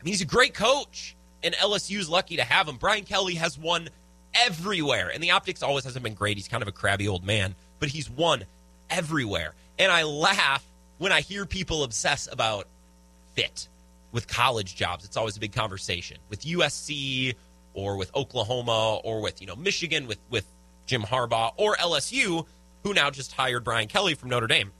I 0.01 0.05
mean, 0.05 0.13
he's 0.13 0.21
a 0.21 0.27
great 0.27 0.55
coach, 0.55 1.17
and 1.43 1.55
LSU's 1.55 2.09
lucky 2.09 2.37
to 2.37 2.45
have 2.45 2.69
him. 2.69 2.77
Brian 2.77 3.05
Kelly 3.05 3.35
has 3.35 3.59
won 3.59 3.89
everywhere, 4.35 5.11
and 5.13 5.23
the 5.23 5.31
optics 5.31 5.63
always 5.63 5.85
hasn't 5.85 6.03
been 6.03 6.15
great. 6.15 6.37
He's 6.37 6.49
kind 6.49 6.63
of 6.63 6.69
a 6.69 6.73
crabby 6.73 7.09
old 7.09 7.25
man, 7.25 7.55
but 7.81 7.89
he's 7.89 8.11
won 8.11 8.45
everywhere. 8.91 9.55
And 9.79 9.91
I 9.91 10.03
laugh 10.05 10.65
when 10.99 11.13
I 11.13 11.21
hear 11.21 11.47
people 11.47 11.85
obsess 11.85 12.29
about 12.31 12.67
fit 13.35 13.69
with 14.13 14.29
college 14.29 14.77
jobs. 14.77 15.05
It's 15.05 15.17
always 15.17 15.37
a 15.37 15.41
big 15.41 15.53
conversation 15.53 16.19
with 16.29 16.43
USC 16.43 17.35
or 17.75 17.97
with 17.97 18.15
Oklahoma 18.15 18.97
or 19.05 19.21
with 19.21 19.41
you 19.41 19.47
know 19.47 19.57
Michigan 19.57 20.07
with 20.07 20.19
with 20.31 20.47
Jim 20.87 21.03
Harbaugh 21.03 21.53
or 21.57 21.77
LSU, 21.77 22.47
who 22.85 22.95
now 22.95 23.11
just 23.11 23.33
hired 23.33 23.65
Brian 23.65 23.89
Kelly 23.89 24.15
from 24.15 24.31
Notre 24.31 24.47
Dame. 24.47 24.71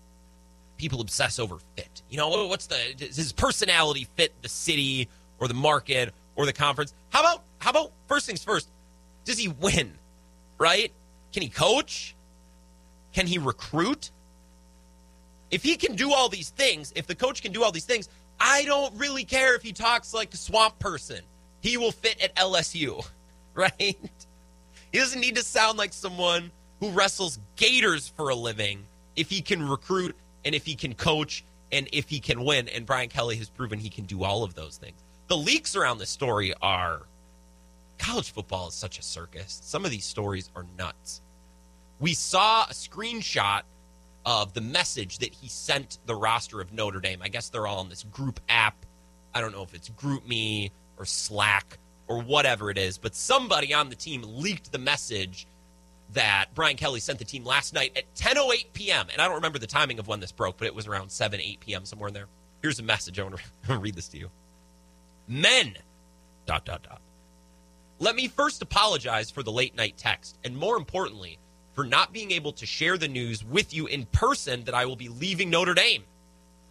People 0.77 1.01
obsess 1.01 1.39
over 1.39 1.59
fit. 1.77 2.03
You 2.11 2.17
know, 2.17 2.47
what's 2.47 2.67
the 2.67 2.77
his 2.99 3.33
personality 3.33 4.09
fit 4.17 4.33
the 4.43 4.49
city 4.49 5.09
or 5.39 5.49
the 5.49 5.55
market 5.55 6.13
or 6.37 6.47
the 6.47 6.53
conference? 6.53 6.95
How 7.11 7.21
about 7.21 7.43
how 7.59 7.71
about 7.71 7.93
first 8.07 8.27
things 8.27 8.43
first? 8.43 8.69
Does 9.25 9.39
he 9.39 9.49
win? 9.49 9.93
Right? 10.59 10.93
Can 11.33 11.43
he 11.43 11.49
coach? 11.49 12.15
Can 13.13 13.27
he 13.27 13.39
recruit? 13.39 14.11
If 15.51 15.63
he 15.63 15.77
can 15.77 15.95
do 15.95 16.13
all 16.13 16.29
these 16.29 16.51
things, 16.51 16.93
if 16.97 17.07
the 17.07 17.15
coach 17.15 17.43
can 17.43 17.53
do 17.53 17.63
all 17.63 17.71
these 17.71 17.85
things, 17.85 18.09
I 18.41 18.65
don't 18.65 18.95
really 18.97 19.25
care 19.25 19.55
if 19.55 19.63
he 19.63 19.73
talks 19.73 20.13
like 20.13 20.35
a 20.35 20.37
swamp 20.37 20.79
person. 20.79 21.21
He 21.61 21.77
will 21.77 21.93
fit 21.93 22.21
at 22.21 22.35
LSU, 22.35 23.07
right? 23.55 23.97
He 24.93 24.99
doesn't 24.99 25.21
need 25.21 25.37
to 25.37 25.43
sound 25.43 25.79
like 25.79 25.93
someone 25.93 26.51
who 26.81 26.91
wrestles 26.91 27.39
gators 27.57 28.09
for 28.09 28.29
a 28.31 28.35
living 28.35 28.85
if 29.17 29.31
he 29.31 29.41
can 29.41 29.67
recruit 29.69 30.15
and 30.45 30.55
if 30.55 30.65
he 30.65 30.75
can 30.75 30.95
coach 30.95 31.45
and 31.73 31.89
if 31.93 32.09
he 32.09 32.21
can 32.21 32.45
win. 32.45 32.69
And 32.69 32.87
Brian 32.87 33.09
Kelly 33.09 33.37
has 33.37 33.49
proven 33.49 33.79
he 33.79 33.91
can 33.91 34.05
do 34.05 34.25
all 34.25 34.45
of 34.45 34.55
those 34.55 34.77
things. 34.77 35.03
The 35.29 35.37
leaks 35.37 35.75
around 35.75 35.99
this 35.99 36.11
story 36.11 36.53
are 36.61 37.03
college 37.99 38.33
football 38.33 38.69
is 38.69 38.75
such 38.75 38.99
a 38.99 39.03
circus. 39.03 39.61
Some 39.63 39.85
of 39.85 39.91
these 39.91 40.05
stories 40.05 40.51
are 40.55 40.67
nuts. 40.77 41.23
We 42.01 42.15
saw 42.15 42.65
a 42.65 42.73
screenshot 42.73 43.63
of 44.27 44.53
the 44.55 44.61
message 44.61 45.19
that 45.19 45.35
he 45.35 45.49
sent 45.49 45.99
the 46.07 46.15
roster 46.15 46.61
of 46.61 46.73
Notre 46.73 47.01
Dame. 47.01 47.21
I 47.23 47.29
guess 47.29 47.49
they're 47.49 47.67
all 47.67 47.83
in 47.83 47.89
this 47.89 48.03
group 48.05 48.41
app. 48.49 48.87
I 49.35 49.41
don't 49.41 49.53
know 49.53 49.63
if 49.63 49.75
it's 49.75 49.91
GroupMe 49.91 50.71
or 50.97 51.05
Slack 51.05 51.79
or 52.07 52.21
whatever 52.21 52.71
it 52.71 52.79
is, 52.79 52.99
but 52.99 53.15
somebody 53.15 53.73
on 53.75 53.89
the 53.89 53.97
team 53.97 54.23
leaked 54.25 54.73
the 54.73 54.79
message 54.79 55.47
that 56.15 56.47
Brian 56.55 56.77
Kelly 56.77 57.01
sent 57.01 57.19
the 57.19 57.25
team 57.25 57.45
last 57.45 57.75
night 57.75 57.93
at 57.97 58.13
10:08 58.15 58.73
p.m. 58.73 59.07
And 59.13 59.21
I 59.21 59.27
don't 59.27 59.37
remember 59.37 59.59
the 59.59 59.67
timing 59.67 59.99
of 59.99 60.09
when 60.09 60.21
this 60.21 60.33
broke, 60.33 60.59
but 60.59 60.67
it 60.67 60.75
was 60.75 60.87
around 60.87 61.11
7 61.11 61.41
8 61.41 61.61
p.m. 61.61 61.85
somewhere 61.85 62.09
in 62.09 62.15
there. 62.15 62.27
Here's 62.63 62.79
a 62.79 62.83
message. 62.83 63.19
I 63.19 63.25
want 63.25 63.41
to 63.67 63.77
read 63.79 63.95
this 63.95 64.09
to 64.09 64.19
you. 64.19 64.31
Men. 65.29 65.77
Dot 66.47 66.65
dot 66.65 66.83
dot. 66.83 67.01
Let 67.99 68.17
me 68.17 68.29
first 68.29 68.61
apologize 68.61 69.31
for 69.31 69.43
the 69.43 69.53
late 69.53 69.77
night 69.77 69.97
text, 69.97 70.39
and 70.45 70.57
more 70.57 70.77
importantly, 70.77 71.39
for 71.73 71.85
not 71.85 72.13
being 72.13 72.31
able 72.33 72.53
to 72.53 72.67
share 72.67 72.99
the 72.99 73.09
news 73.09 73.45
with 73.45 73.73
you 73.73 73.87
in 73.87 74.07
person 74.07 74.65
that 74.65 74.75
I 74.75 74.85
will 74.85 74.97
be 74.97 75.09
leaving 75.09 75.51
Notre 75.51 75.75
Dame. 75.75 76.05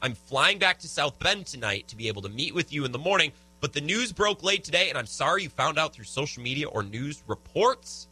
I'm 0.01 0.15
flying 0.15 0.59
back 0.59 0.79
to 0.79 0.88
South 0.88 1.17
Bend 1.19 1.45
tonight 1.45 1.88
to 1.88 1.95
be 1.95 2.07
able 2.07 2.21
to 2.23 2.29
meet 2.29 2.53
with 2.53 2.73
you 2.73 2.85
in 2.85 2.91
the 2.91 3.00
morning, 3.00 3.31
but 3.62 3.71
the 3.73 3.81
news 3.81 4.12
broke 4.12 4.43
late 4.43 4.63
today, 4.63 4.89
and 4.89 4.97
I'm 4.97 5.05
sorry 5.05 5.43
you 5.43 5.50
found 5.50 5.79
out 5.79 5.93
through 5.93 6.05
social 6.05 6.43
media 6.43 6.67
or 6.67 6.83
news 6.83 7.23
reports. 7.25 8.07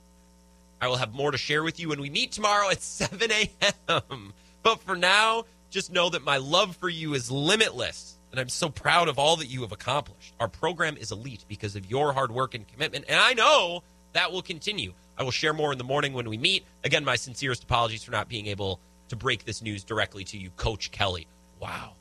I 0.81 0.87
will 0.87 0.97
have 0.97 1.13
more 1.13 1.31
to 1.31 1.37
share 1.37 1.63
with 1.63 1.79
you 1.79 1.89
when 1.89 2.01
we 2.01 2.09
meet 2.09 2.31
tomorrow 2.31 2.69
at 2.69 2.81
7 2.81 3.31
a.m. 3.31 4.33
But 4.63 4.81
for 4.81 4.95
now, 4.95 5.45
just 5.69 5.91
know 5.91 6.09
that 6.09 6.23
my 6.23 6.37
love 6.37 6.75
for 6.75 6.89
you 6.89 7.13
is 7.13 7.31
limitless, 7.31 8.17
and 8.31 8.39
I'm 8.39 8.49
so 8.49 8.67
proud 8.69 9.07
of 9.07 9.19
all 9.19 9.37
that 9.37 9.47
you 9.47 9.61
have 9.61 9.71
accomplished. 9.71 10.33
Our 10.39 10.47
program 10.47 10.97
is 10.97 11.11
elite 11.11 11.45
because 11.47 11.75
of 11.75 11.89
your 11.89 12.13
hard 12.13 12.31
work 12.31 12.55
and 12.55 12.67
commitment, 12.67 13.05
and 13.07 13.19
I 13.19 13.33
know 13.33 13.83
that 14.13 14.31
will 14.31 14.41
continue. 14.41 14.93
I 15.17 15.23
will 15.23 15.31
share 15.31 15.53
more 15.53 15.71
in 15.71 15.77
the 15.77 15.83
morning 15.83 16.13
when 16.13 16.27
we 16.27 16.37
meet. 16.37 16.65
Again, 16.83 17.05
my 17.05 17.15
sincerest 17.15 17.63
apologies 17.63 18.03
for 18.03 18.11
not 18.11 18.27
being 18.27 18.47
able 18.47 18.79
to 19.09 19.15
break 19.15 19.45
this 19.45 19.61
news 19.61 19.83
directly 19.83 20.23
to 20.25 20.37
you, 20.37 20.49
Coach 20.51 20.91
Kelly. 20.91 21.27
Wow. 21.59 21.93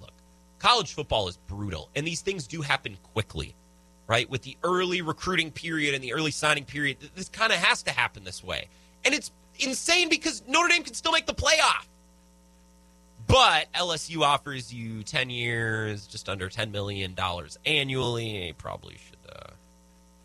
Look, 0.00 0.12
college 0.58 0.94
football 0.94 1.28
is 1.28 1.36
brutal, 1.48 1.90
and 1.96 2.06
these 2.06 2.20
things 2.20 2.46
do 2.46 2.62
happen 2.62 2.96
quickly, 3.14 3.56
right? 4.06 4.28
With 4.28 4.42
the 4.42 4.56
early 4.62 5.02
recruiting 5.02 5.50
period 5.50 5.94
and 5.94 6.02
the 6.02 6.12
early 6.12 6.30
signing 6.30 6.64
period, 6.64 6.98
this 7.14 7.28
kind 7.28 7.52
of 7.52 7.58
has 7.58 7.82
to 7.84 7.90
happen 7.90 8.24
this 8.24 8.42
way. 8.42 8.68
And 9.04 9.14
it's 9.14 9.30
insane 9.58 10.08
because 10.08 10.42
Notre 10.46 10.68
Dame 10.68 10.82
can 10.82 10.94
still 10.94 11.12
make 11.12 11.26
the 11.26 11.34
playoff. 11.34 11.86
But 13.26 13.72
LSU 13.72 14.20
offers 14.20 14.72
you 14.72 15.02
10 15.02 15.30
years, 15.30 16.06
just 16.06 16.28
under 16.28 16.48
$10 16.48 16.70
million 16.70 17.16
annually. 17.64 18.54
Probably 18.58 18.96
should 18.98 19.32
uh, 19.34 19.52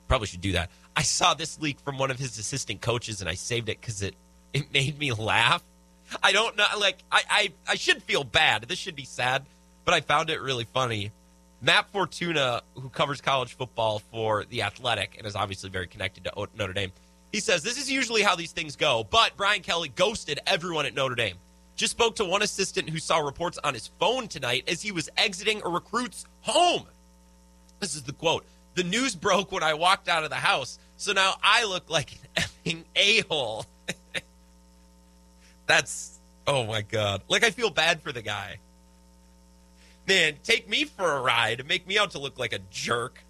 probably 0.07 0.27
should 0.27 0.41
do 0.41 0.51
that. 0.53 0.69
I 0.95 1.03
saw 1.03 1.33
this 1.33 1.59
leak 1.62 1.79
from 1.79 1.98
one 1.98 2.12
of 2.12 2.19
his 2.19 2.38
assistant 2.38 2.81
coaches 2.81 3.21
and 3.21 3.29
I 3.29 3.36
saved 3.36 3.69
it 3.69 3.79
because 3.79 4.01
it, 4.01 4.15
it 4.53 4.74
made 4.74 5.00
me 5.00 5.13
laugh. 5.13 5.63
I 6.24 6.31
don't 6.31 6.57
know, 6.57 6.65
like, 6.79 6.98
I, 7.12 7.21
I, 7.29 7.53
I 7.69 7.75
should 7.75 8.01
feel 8.03 8.24
bad. 8.24 8.63
This 8.63 8.79
should 8.79 8.95
be 8.95 9.05
sad, 9.05 9.45
but 9.86 9.93
I 9.93 10.01
found 10.01 10.29
it 10.31 10.41
really 10.41 10.65
funny. 10.65 11.12
Matt 11.61 11.89
Fortuna, 11.89 12.61
who 12.75 12.89
covers 12.89 13.19
college 13.19 13.53
football 13.53 13.99
for 13.99 14.45
The 14.45 14.61
Athletic 14.61 15.15
and 15.17 15.27
is 15.27 15.35
obviously 15.35 15.69
very 15.69 15.87
connected 15.87 16.23
to 16.23 16.47
Notre 16.57 16.73
Dame, 16.73 16.91
he 17.31 17.39
says 17.39 17.63
this 17.63 17.77
is 17.77 17.91
usually 17.91 18.21
how 18.21 18.35
these 18.35 18.51
things 18.51 18.75
go, 18.75 19.05
but 19.09 19.35
Brian 19.35 19.61
Kelly 19.61 19.89
ghosted 19.89 20.39
everyone 20.47 20.85
at 20.85 20.93
Notre 20.93 21.15
Dame. 21.15 21.35
Just 21.75 21.91
spoke 21.91 22.15
to 22.15 22.25
one 22.25 22.41
assistant 22.41 22.89
who 22.89 22.99
saw 22.99 23.19
reports 23.19 23.57
on 23.63 23.73
his 23.73 23.87
phone 23.99 24.27
tonight 24.27 24.65
as 24.67 24.81
he 24.81 24.91
was 24.91 25.09
exiting 25.17 25.61
a 25.63 25.69
recruit's 25.69 26.25
home. 26.41 26.85
This 27.79 27.95
is 27.95 28.03
the 28.03 28.13
quote. 28.13 28.45
The 28.75 28.83
news 28.83 29.15
broke 29.15 29.51
when 29.51 29.63
I 29.63 29.73
walked 29.73 30.07
out 30.07 30.23
of 30.23 30.29
the 30.29 30.35
house, 30.35 30.79
so 30.97 31.13
now 31.13 31.35
I 31.43 31.65
look 31.65 31.89
like 31.89 32.17
an 32.65 32.83
a 32.95 33.21
hole. 33.21 33.65
That's, 35.67 36.19
oh 36.47 36.65
my 36.65 36.81
God. 36.81 37.21
Like, 37.27 37.43
I 37.43 37.51
feel 37.51 37.69
bad 37.69 38.01
for 38.01 38.11
the 38.11 38.21
guy. 38.21 38.59
Man, 40.09 40.37
take 40.43 40.67
me 40.67 40.85
for 40.85 41.17
a 41.17 41.21
ride 41.21 41.59
and 41.59 41.69
make 41.69 41.85
me 41.85 41.99
out 41.99 42.11
to 42.11 42.19
look 42.19 42.39
like 42.39 42.51
a 42.51 42.59
jerk. 42.71 43.23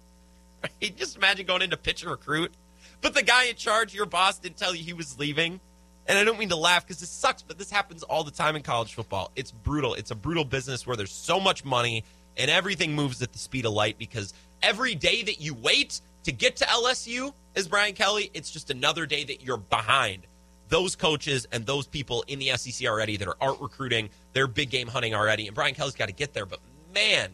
Right? 0.62 0.94
Just 0.94 1.16
imagine 1.16 1.46
going 1.46 1.62
into 1.62 1.78
pitch 1.78 2.02
and 2.02 2.10
recruit. 2.10 2.52
But 3.00 3.14
the 3.14 3.22
guy 3.22 3.44
in 3.44 3.56
charge, 3.56 3.94
your 3.94 4.04
boss, 4.04 4.38
didn't 4.38 4.58
tell 4.58 4.74
you 4.74 4.84
he 4.84 4.92
was 4.92 5.18
leaving. 5.18 5.58
And 6.06 6.18
I 6.18 6.24
don't 6.24 6.38
mean 6.38 6.50
to 6.50 6.56
laugh 6.56 6.86
because 6.86 7.00
this 7.00 7.08
sucks, 7.08 7.40
but 7.40 7.56
this 7.56 7.70
happens 7.70 8.02
all 8.02 8.24
the 8.24 8.30
time 8.30 8.56
in 8.56 8.62
college 8.62 8.92
football. 8.92 9.30
It's 9.36 9.52
brutal. 9.52 9.94
It's 9.94 10.10
a 10.10 10.14
brutal 10.14 10.44
business 10.44 10.86
where 10.86 10.98
there's 10.98 11.12
so 11.12 11.40
much 11.40 11.64
money 11.64 12.04
and 12.36 12.50
everything 12.50 12.94
moves 12.94 13.22
at 13.22 13.32
the 13.32 13.38
speed 13.38 13.64
of 13.64 13.72
light 13.72 13.96
because 13.96 14.34
every 14.62 14.94
day 14.94 15.22
that 15.22 15.40
you 15.40 15.54
wait 15.54 16.02
to 16.24 16.32
get 16.32 16.56
to 16.56 16.66
LSU, 16.66 17.32
as 17.56 17.66
Brian 17.66 17.94
Kelly, 17.94 18.30
it's 18.34 18.50
just 18.50 18.70
another 18.70 19.06
day 19.06 19.24
that 19.24 19.42
you're 19.42 19.56
behind. 19.56 20.26
Those 20.68 20.94
coaches 20.94 21.46
and 21.52 21.64
those 21.64 21.86
people 21.86 22.22
in 22.28 22.38
the 22.38 22.54
SEC 22.56 22.86
already 22.86 23.16
that 23.16 23.26
are 23.26 23.36
art 23.40 23.60
recruiting, 23.60 24.10
they're 24.34 24.46
big 24.46 24.68
game 24.68 24.88
hunting 24.88 25.14
already, 25.14 25.46
and 25.46 25.54
Brian 25.54 25.74
Kelly's 25.74 25.94
got 25.94 26.06
to 26.06 26.14
get 26.14 26.34
there. 26.34 26.46
But 26.46 26.60
man, 26.92 27.30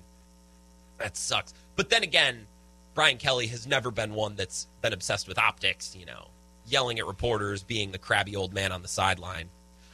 that 0.98 1.16
sucks. 1.16 1.54
But 1.76 1.90
then 1.90 2.02
again, 2.02 2.46
Brian 2.94 3.18
Kelly 3.18 3.46
has 3.48 3.66
never 3.66 3.90
been 3.90 4.14
one 4.14 4.36
that's 4.36 4.66
been 4.80 4.92
obsessed 4.92 5.28
with 5.28 5.38
optics, 5.38 5.94
you 5.94 6.06
know, 6.06 6.28
yelling 6.66 6.98
at 6.98 7.06
reporters, 7.06 7.62
being 7.62 7.92
the 7.92 7.98
crabby 7.98 8.34
old 8.34 8.54
man 8.54 8.72
on 8.72 8.82
the 8.82 8.88
sideline. 8.88 9.50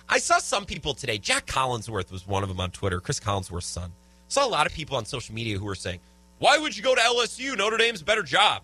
I 0.09 0.19
saw 0.19 0.39
some 0.39 0.65
people 0.65 0.95
today. 0.95 1.19
Jack 1.19 1.47
Collinsworth 1.47 2.13
was 2.13 2.27
one 2.27 2.43
of 2.43 2.49
them 2.49 2.61
on 2.61 2.71
Twitter, 2.71 3.01
Cris 3.01 3.19
Collinsworth's 3.19 3.67
son. 3.67 3.93
Saw 4.29 4.47
a 4.47 4.49
lot 4.49 4.67
of 4.67 4.73
people 4.73 4.97
on 4.97 5.05
social 5.05 5.35
media 5.35 5.59
who 5.59 5.65
were 5.65 5.75
saying, 5.75 6.01
Why 6.39 6.59
would 6.59 6.77
you 6.77 6.83
go 6.83 6.95
to 6.95 7.01
LSU? 7.01 7.57
Notre 7.57 7.77
Dame's 7.77 8.03
a 8.03 8.05
better 8.05 8.23
job. 8.23 8.63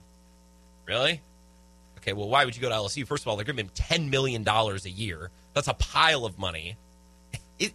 Really? 0.86 1.20
Okay, 1.98 2.12
well, 2.12 2.28
why 2.28 2.44
would 2.44 2.54
you 2.54 2.62
go 2.62 2.68
to 2.68 2.74
LSU? 2.74 3.06
First 3.06 3.24
of 3.24 3.28
all, 3.28 3.36
they're 3.36 3.44
giving 3.44 3.66
him 3.66 3.72
$10 3.74 4.08
million 4.08 4.46
a 4.46 4.88
year. 4.88 5.30
That's 5.52 5.68
a 5.68 5.74
pile 5.74 6.24
of 6.24 6.38
money. 6.38 6.76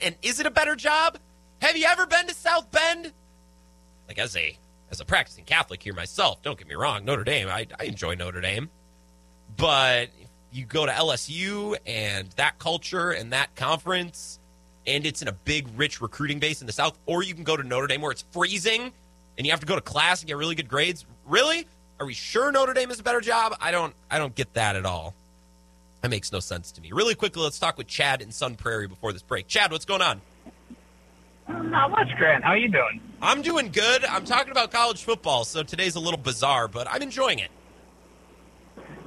And 0.02 0.16
is 0.22 0.40
it 0.40 0.46
a 0.46 0.52
better 0.52 0.78
job? 0.78 1.18
Have 1.64 1.78
you 1.78 1.86
ever 1.86 2.06
been 2.06 2.28
to 2.28 2.34
South 2.34 2.70
Bend? 2.72 3.14
like 4.10 4.20
as 4.20 4.36
a 4.36 4.58
as 4.92 5.00
a 5.00 5.06
practicing 5.06 5.46
Catholic 5.46 5.82
here 5.82 5.94
myself, 5.94 6.42
don't 6.44 6.58
get 6.58 6.68
me 6.68 6.76
wrong, 6.76 7.06
Notre 7.06 7.24
Dame, 7.24 7.48
I, 7.48 7.66
I 7.80 7.86
enjoy 7.86 8.16
Notre 8.16 8.42
Dame. 8.42 8.70
But 9.56 10.10
you 10.52 10.66
go 10.66 10.86
to 10.86 10.92
LSU 10.92 11.78
and 11.86 12.30
that 12.32 12.60
culture 12.60 13.12
and 13.12 13.32
that 13.32 13.56
conference, 13.56 14.40
and 14.86 15.06
it's 15.06 15.22
in 15.22 15.30
a 15.30 15.32
big, 15.32 15.70
rich 15.78 16.02
recruiting 16.02 16.38
base 16.38 16.60
in 16.60 16.68
the 16.68 16.74
South, 16.74 17.00
or 17.06 17.24
you 17.24 17.34
can 17.34 17.46
go 17.46 17.56
to 17.56 17.64
Notre 17.64 17.88
Dame 17.88 18.02
where 18.02 18.12
it's 18.12 18.26
freezing 18.32 18.92
and 19.38 19.48
you 19.48 19.52
have 19.52 19.62
to 19.62 19.66
go 19.66 19.76
to 19.76 19.82
class 19.82 20.20
and 20.20 20.28
get 20.28 20.36
really 20.36 20.56
good 20.56 20.68
grades. 20.68 21.06
Really? 21.26 21.66
Are 22.00 22.06
we 22.06 22.14
sure 22.14 22.52
Notre 22.52 22.74
Dame 22.74 22.92
is 22.92 23.00
a 23.00 23.04
better 23.04 23.22
job? 23.22 23.56
I 23.62 23.72
don't 23.72 23.96
I 24.12 24.20
don't 24.20 24.36
get 24.36 24.54
that 24.56 24.76
at 24.76 24.86
all. 24.86 25.16
That 26.02 26.10
makes 26.10 26.32
no 26.32 26.42
sense 26.42 26.74
to 26.74 26.82
me. 26.82 26.92
Really 26.92 27.16
quickly, 27.16 27.42
let's 27.42 27.58
talk 27.58 27.78
with 27.78 27.88
Chad 27.88 28.22
in 28.22 28.34
Sun 28.34 28.56
Prairie 28.56 28.88
before 28.88 29.14
this 29.14 29.22
break. 29.22 29.48
Chad, 29.48 29.72
what's 29.72 29.86
going 29.86 30.02
on? 30.02 30.20
Not 31.48 31.92
much, 31.92 32.10
Grant. 32.18 32.44
How 32.44 32.52
are 32.52 32.58
you 32.58 32.70
doing? 32.70 33.02
I'm 33.22 33.42
doing 33.42 33.72
good. 33.72 34.06
I'm 34.06 34.26
talking 34.26 34.52
about 34.52 34.72
college 34.72 35.04
football, 35.04 35.46
so 35.46 35.64
today's 35.64 35.96
a 35.96 36.00
little 36.00 36.20
bizarre, 36.20 36.68
but 36.68 36.88
I'm 36.90 37.02
enjoying 37.02 37.40
it. 37.40 37.52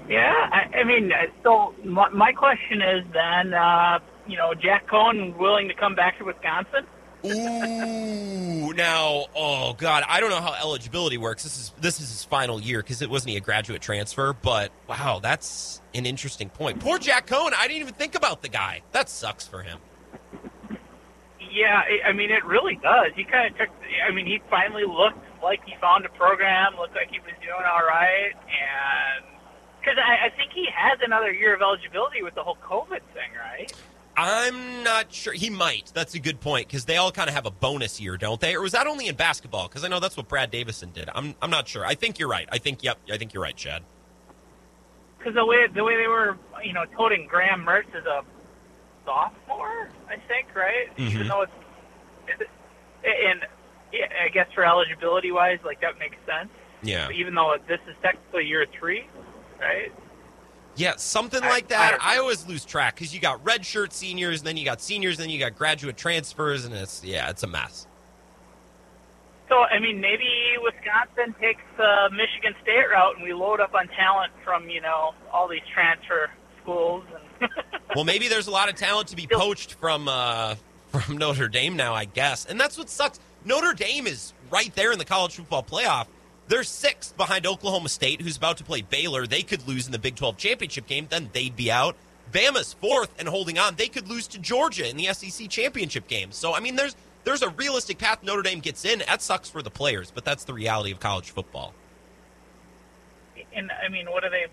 Yeah, 0.08 0.32
I, 0.52 0.78
I 0.78 0.84
mean, 0.84 1.12
uh, 1.12 1.26
so 1.42 1.74
my, 1.84 2.08
my 2.10 2.32
question 2.32 2.80
is 2.80 3.04
then, 3.12 3.54
uh, 3.54 3.98
you 4.26 4.36
know, 4.36 4.54
Jack 4.54 4.86
Coan 4.88 5.36
willing 5.36 5.68
to 5.68 5.74
come 5.74 5.94
back 5.94 6.18
to 6.18 6.24
Wisconsin? 6.24 6.86
Ooh, 7.24 8.72
now, 8.74 9.26
oh 9.34 9.74
god, 9.74 10.04
I 10.06 10.20
don't 10.20 10.30
know 10.30 10.40
how 10.40 10.54
eligibility 10.54 11.18
works. 11.18 11.42
This 11.42 11.58
is 11.58 11.72
this 11.80 12.00
is 12.00 12.08
his 12.08 12.24
final 12.24 12.60
year 12.60 12.82
because 12.82 13.02
it 13.02 13.10
wasn't 13.10 13.30
he 13.30 13.36
a 13.36 13.40
graduate 13.40 13.82
transfer. 13.82 14.32
But 14.32 14.70
wow, 14.88 15.18
that's 15.20 15.80
an 15.94 16.06
interesting 16.06 16.50
point. 16.50 16.78
Poor 16.78 16.98
Jack 16.98 17.26
Coan. 17.26 17.52
I 17.56 17.66
didn't 17.66 17.80
even 17.80 17.94
think 17.94 18.14
about 18.14 18.42
the 18.42 18.48
guy. 18.48 18.82
That 18.92 19.08
sucks 19.08 19.46
for 19.46 19.62
him. 19.62 19.78
Yeah, 21.56 21.80
I 21.80 22.10
I 22.10 22.12
mean, 22.12 22.30
it 22.30 22.44
really 22.44 22.76
does. 22.76 23.16
He 23.16 23.24
kind 23.24 23.50
of 23.50 23.56
took. 23.56 23.70
I 24.06 24.12
mean, 24.12 24.26
he 24.26 24.40
finally 24.50 24.84
looked 24.84 25.24
like 25.42 25.64
he 25.64 25.74
found 25.80 26.04
a 26.04 26.10
program. 26.10 26.76
Looked 26.76 26.94
like 26.94 27.08
he 27.08 27.18
was 27.20 27.32
doing 27.40 27.64
all 27.64 27.80
right, 27.80 28.36
and 28.44 29.24
because 29.80 29.96
I, 29.96 30.26
I 30.26 30.36
think 30.36 30.52
he 30.52 30.68
has 30.74 30.98
another 31.02 31.32
year 31.32 31.54
of 31.54 31.62
eligibility 31.62 32.22
with 32.22 32.34
the 32.34 32.42
whole 32.42 32.58
COVID 32.62 33.00
thing, 33.16 33.32
right? 33.40 33.72
I'm 34.18 34.82
not 34.82 35.12
sure. 35.12 35.32
He 35.32 35.48
might. 35.48 35.92
That's 35.94 36.14
a 36.14 36.18
good 36.18 36.40
point 36.40 36.68
because 36.68 36.84
they 36.84 36.98
all 36.98 37.10
kind 37.10 37.28
of 37.28 37.34
have 37.34 37.46
a 37.46 37.50
bonus 37.50 38.00
year, 38.00 38.18
don't 38.18 38.40
they? 38.40 38.54
Or 38.54 38.60
was 38.60 38.72
that 38.72 38.86
only 38.86 39.08
in 39.08 39.16
basketball? 39.16 39.68
Because 39.68 39.82
I 39.82 39.88
know 39.88 40.00
that's 40.00 40.16
what 40.16 40.28
Brad 40.28 40.50
Davison 40.50 40.90
did. 40.92 41.08
I'm 41.14 41.34
I'm 41.40 41.50
not 41.50 41.68
sure. 41.68 41.86
I 41.86 41.94
think 41.94 42.18
you're 42.18 42.28
right. 42.28 42.48
I 42.52 42.58
think 42.58 42.84
yep. 42.84 42.98
I 43.10 43.16
think 43.16 43.32
you're 43.32 43.42
right, 43.42 43.56
Chad. 43.56 43.82
Because 45.16 45.34
the 45.34 45.46
way 45.46 45.66
the 45.74 45.84
way 45.84 45.96
they 45.96 46.08
were, 46.08 46.36
you 46.62 46.74
know, 46.74 46.84
toting 46.96 47.26
Graham 47.30 47.64
Mertz 47.64 47.94
as 47.94 48.04
a 48.04 48.22
sophomore, 49.06 49.88
I 50.10 50.16
think, 50.28 50.48
right? 50.54 50.94
Mhm. 50.98 51.10
Even 51.10 51.28
though 51.28 51.42
it's, 51.42 51.52
and 53.04 53.40
yeah, 53.92 54.06
I 54.24 54.28
guess 54.28 54.48
for 54.54 54.64
eligibility 54.64 55.32
wise, 55.32 55.58
like 55.64 55.80
that 55.80 55.98
makes 55.98 56.16
sense. 56.26 56.50
Yeah. 56.82 57.08
Even 57.10 57.34
though 57.34 57.56
this 57.66 57.80
is 57.88 57.94
technically 58.02 58.44
year 58.44 58.66
three, 58.78 59.06
right? 59.58 59.90
Yeah, 60.74 60.96
something 60.96 61.42
I- 61.42 61.48
like 61.48 61.68
that. 61.68 61.92
don't. 61.92 62.04
I, 62.06 62.18
always 62.18 62.46
lose 62.46 62.64
track 62.66 62.96
because 62.96 63.14
you 63.14 63.20
got 63.20 63.42
redshirt 63.44 63.92
seniors, 63.92 64.40
and 64.40 64.46
then 64.48 64.56
you 64.58 64.64
got 64.66 64.82
seniors, 64.82 65.16
then 65.16 65.30
you 65.30 65.38
got 65.38 65.56
graduate 65.56 65.96
transfers, 65.96 66.66
and 66.66 66.74
it's 66.74 67.02
yeah, 67.02 67.30
it's 67.30 67.42
a 67.42 67.46
mess. 67.46 67.86
So 69.48 69.54
I 69.60 69.78
mean, 69.78 70.00
maybe 70.00 70.28
Wisconsin 70.60 71.34
takes 71.40 71.62
the 71.76 72.10
Michigan 72.12 72.54
State 72.62 72.90
route, 72.90 73.14
and 73.16 73.24
we 73.24 73.32
load 73.32 73.60
up 73.60 73.74
on 73.74 73.86
talent 73.88 74.32
from 74.44 74.68
you 74.68 74.80
know 74.82 75.14
all 75.32 75.48
these 75.48 75.62
transfer 75.72 76.28
schools. 76.62 77.04
And 77.14 77.24
Well, 77.94 78.04
maybe 78.04 78.28
there's 78.28 78.46
a 78.46 78.50
lot 78.50 78.68
of 78.68 78.74
talent 78.74 79.08
to 79.08 79.16
be 79.16 79.26
poached 79.26 79.74
from 79.74 80.06
uh, 80.06 80.56
from 80.88 81.16
Notre 81.16 81.48
Dame 81.48 81.76
now, 81.76 81.94
I 81.94 82.04
guess, 82.04 82.44
and 82.44 82.60
that's 82.60 82.76
what 82.76 82.90
sucks. 82.90 83.18
Notre 83.44 83.72
Dame 83.72 84.06
is 84.06 84.34
right 84.50 84.74
there 84.74 84.92
in 84.92 84.98
the 84.98 85.04
college 85.04 85.36
football 85.36 85.62
playoff. 85.62 86.06
They're 86.48 86.64
sixth 86.64 87.16
behind 87.16 87.46
Oklahoma 87.46 87.88
State, 87.88 88.20
who's 88.20 88.36
about 88.36 88.58
to 88.58 88.64
play 88.64 88.82
Baylor. 88.82 89.26
They 89.26 89.42
could 89.42 89.66
lose 89.66 89.86
in 89.86 89.92
the 89.92 89.98
Big 89.98 90.14
12 90.14 90.36
championship 90.36 90.86
game, 90.86 91.06
then 91.08 91.30
they'd 91.32 91.56
be 91.56 91.70
out. 91.70 91.96
Bama's 92.32 92.72
fourth 92.72 93.14
and 93.18 93.28
holding 93.28 93.58
on. 93.58 93.76
They 93.76 93.88
could 93.88 94.08
lose 94.08 94.26
to 94.28 94.38
Georgia 94.38 94.88
in 94.88 94.96
the 94.96 95.12
SEC 95.12 95.48
championship 95.48 96.06
game. 96.06 96.32
So, 96.32 96.54
I 96.54 96.60
mean, 96.60 96.76
there's 96.76 96.96
there's 97.24 97.42
a 97.42 97.48
realistic 97.50 97.98
path 97.98 98.22
Notre 98.22 98.42
Dame 98.42 98.60
gets 98.60 98.84
in. 98.84 99.02
That 99.06 99.22
sucks 99.22 99.48
for 99.48 99.62
the 99.62 99.70
players, 99.70 100.12
but 100.12 100.24
that's 100.24 100.44
the 100.44 100.54
reality 100.54 100.92
of 100.92 101.00
college 101.00 101.30
football. 101.30 101.74
and 103.52 103.70
I 103.84 103.88
mean, 103.88 104.06
what 104.10 104.22
are 104.22 104.30
they? 104.30 104.46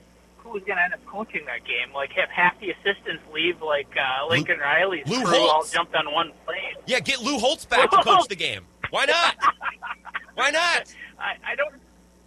Who's 0.43 0.63
going 0.63 0.77
to 0.77 0.83
end 0.83 0.93
up 0.93 1.05
coaching 1.05 1.45
that 1.45 1.65
game? 1.65 1.93
Like, 1.95 2.11
have 2.11 2.29
half 2.29 2.59
the 2.59 2.69
assistants 2.71 3.23
leave, 3.33 3.61
like 3.61 3.87
uh, 3.97 4.27
Lincoln 4.27 4.59
Riley's 4.59 5.07
Lou 5.07 5.23
crew 5.23 5.37
all 5.37 5.63
jumped 5.65 5.95
on 5.95 6.11
one 6.13 6.31
plane. 6.45 6.75
Yeah, 6.85 6.99
get 6.99 7.21
Lou 7.21 7.39
Holtz 7.39 7.65
back 7.65 7.89
to 7.89 7.97
coach 8.03 8.27
the 8.27 8.35
game. 8.35 8.65
Why 8.89 9.05
not? 9.05 9.35
Why 10.35 10.51
not? 10.51 10.93
I, 11.17 11.35
I 11.51 11.55
don't. 11.55 11.75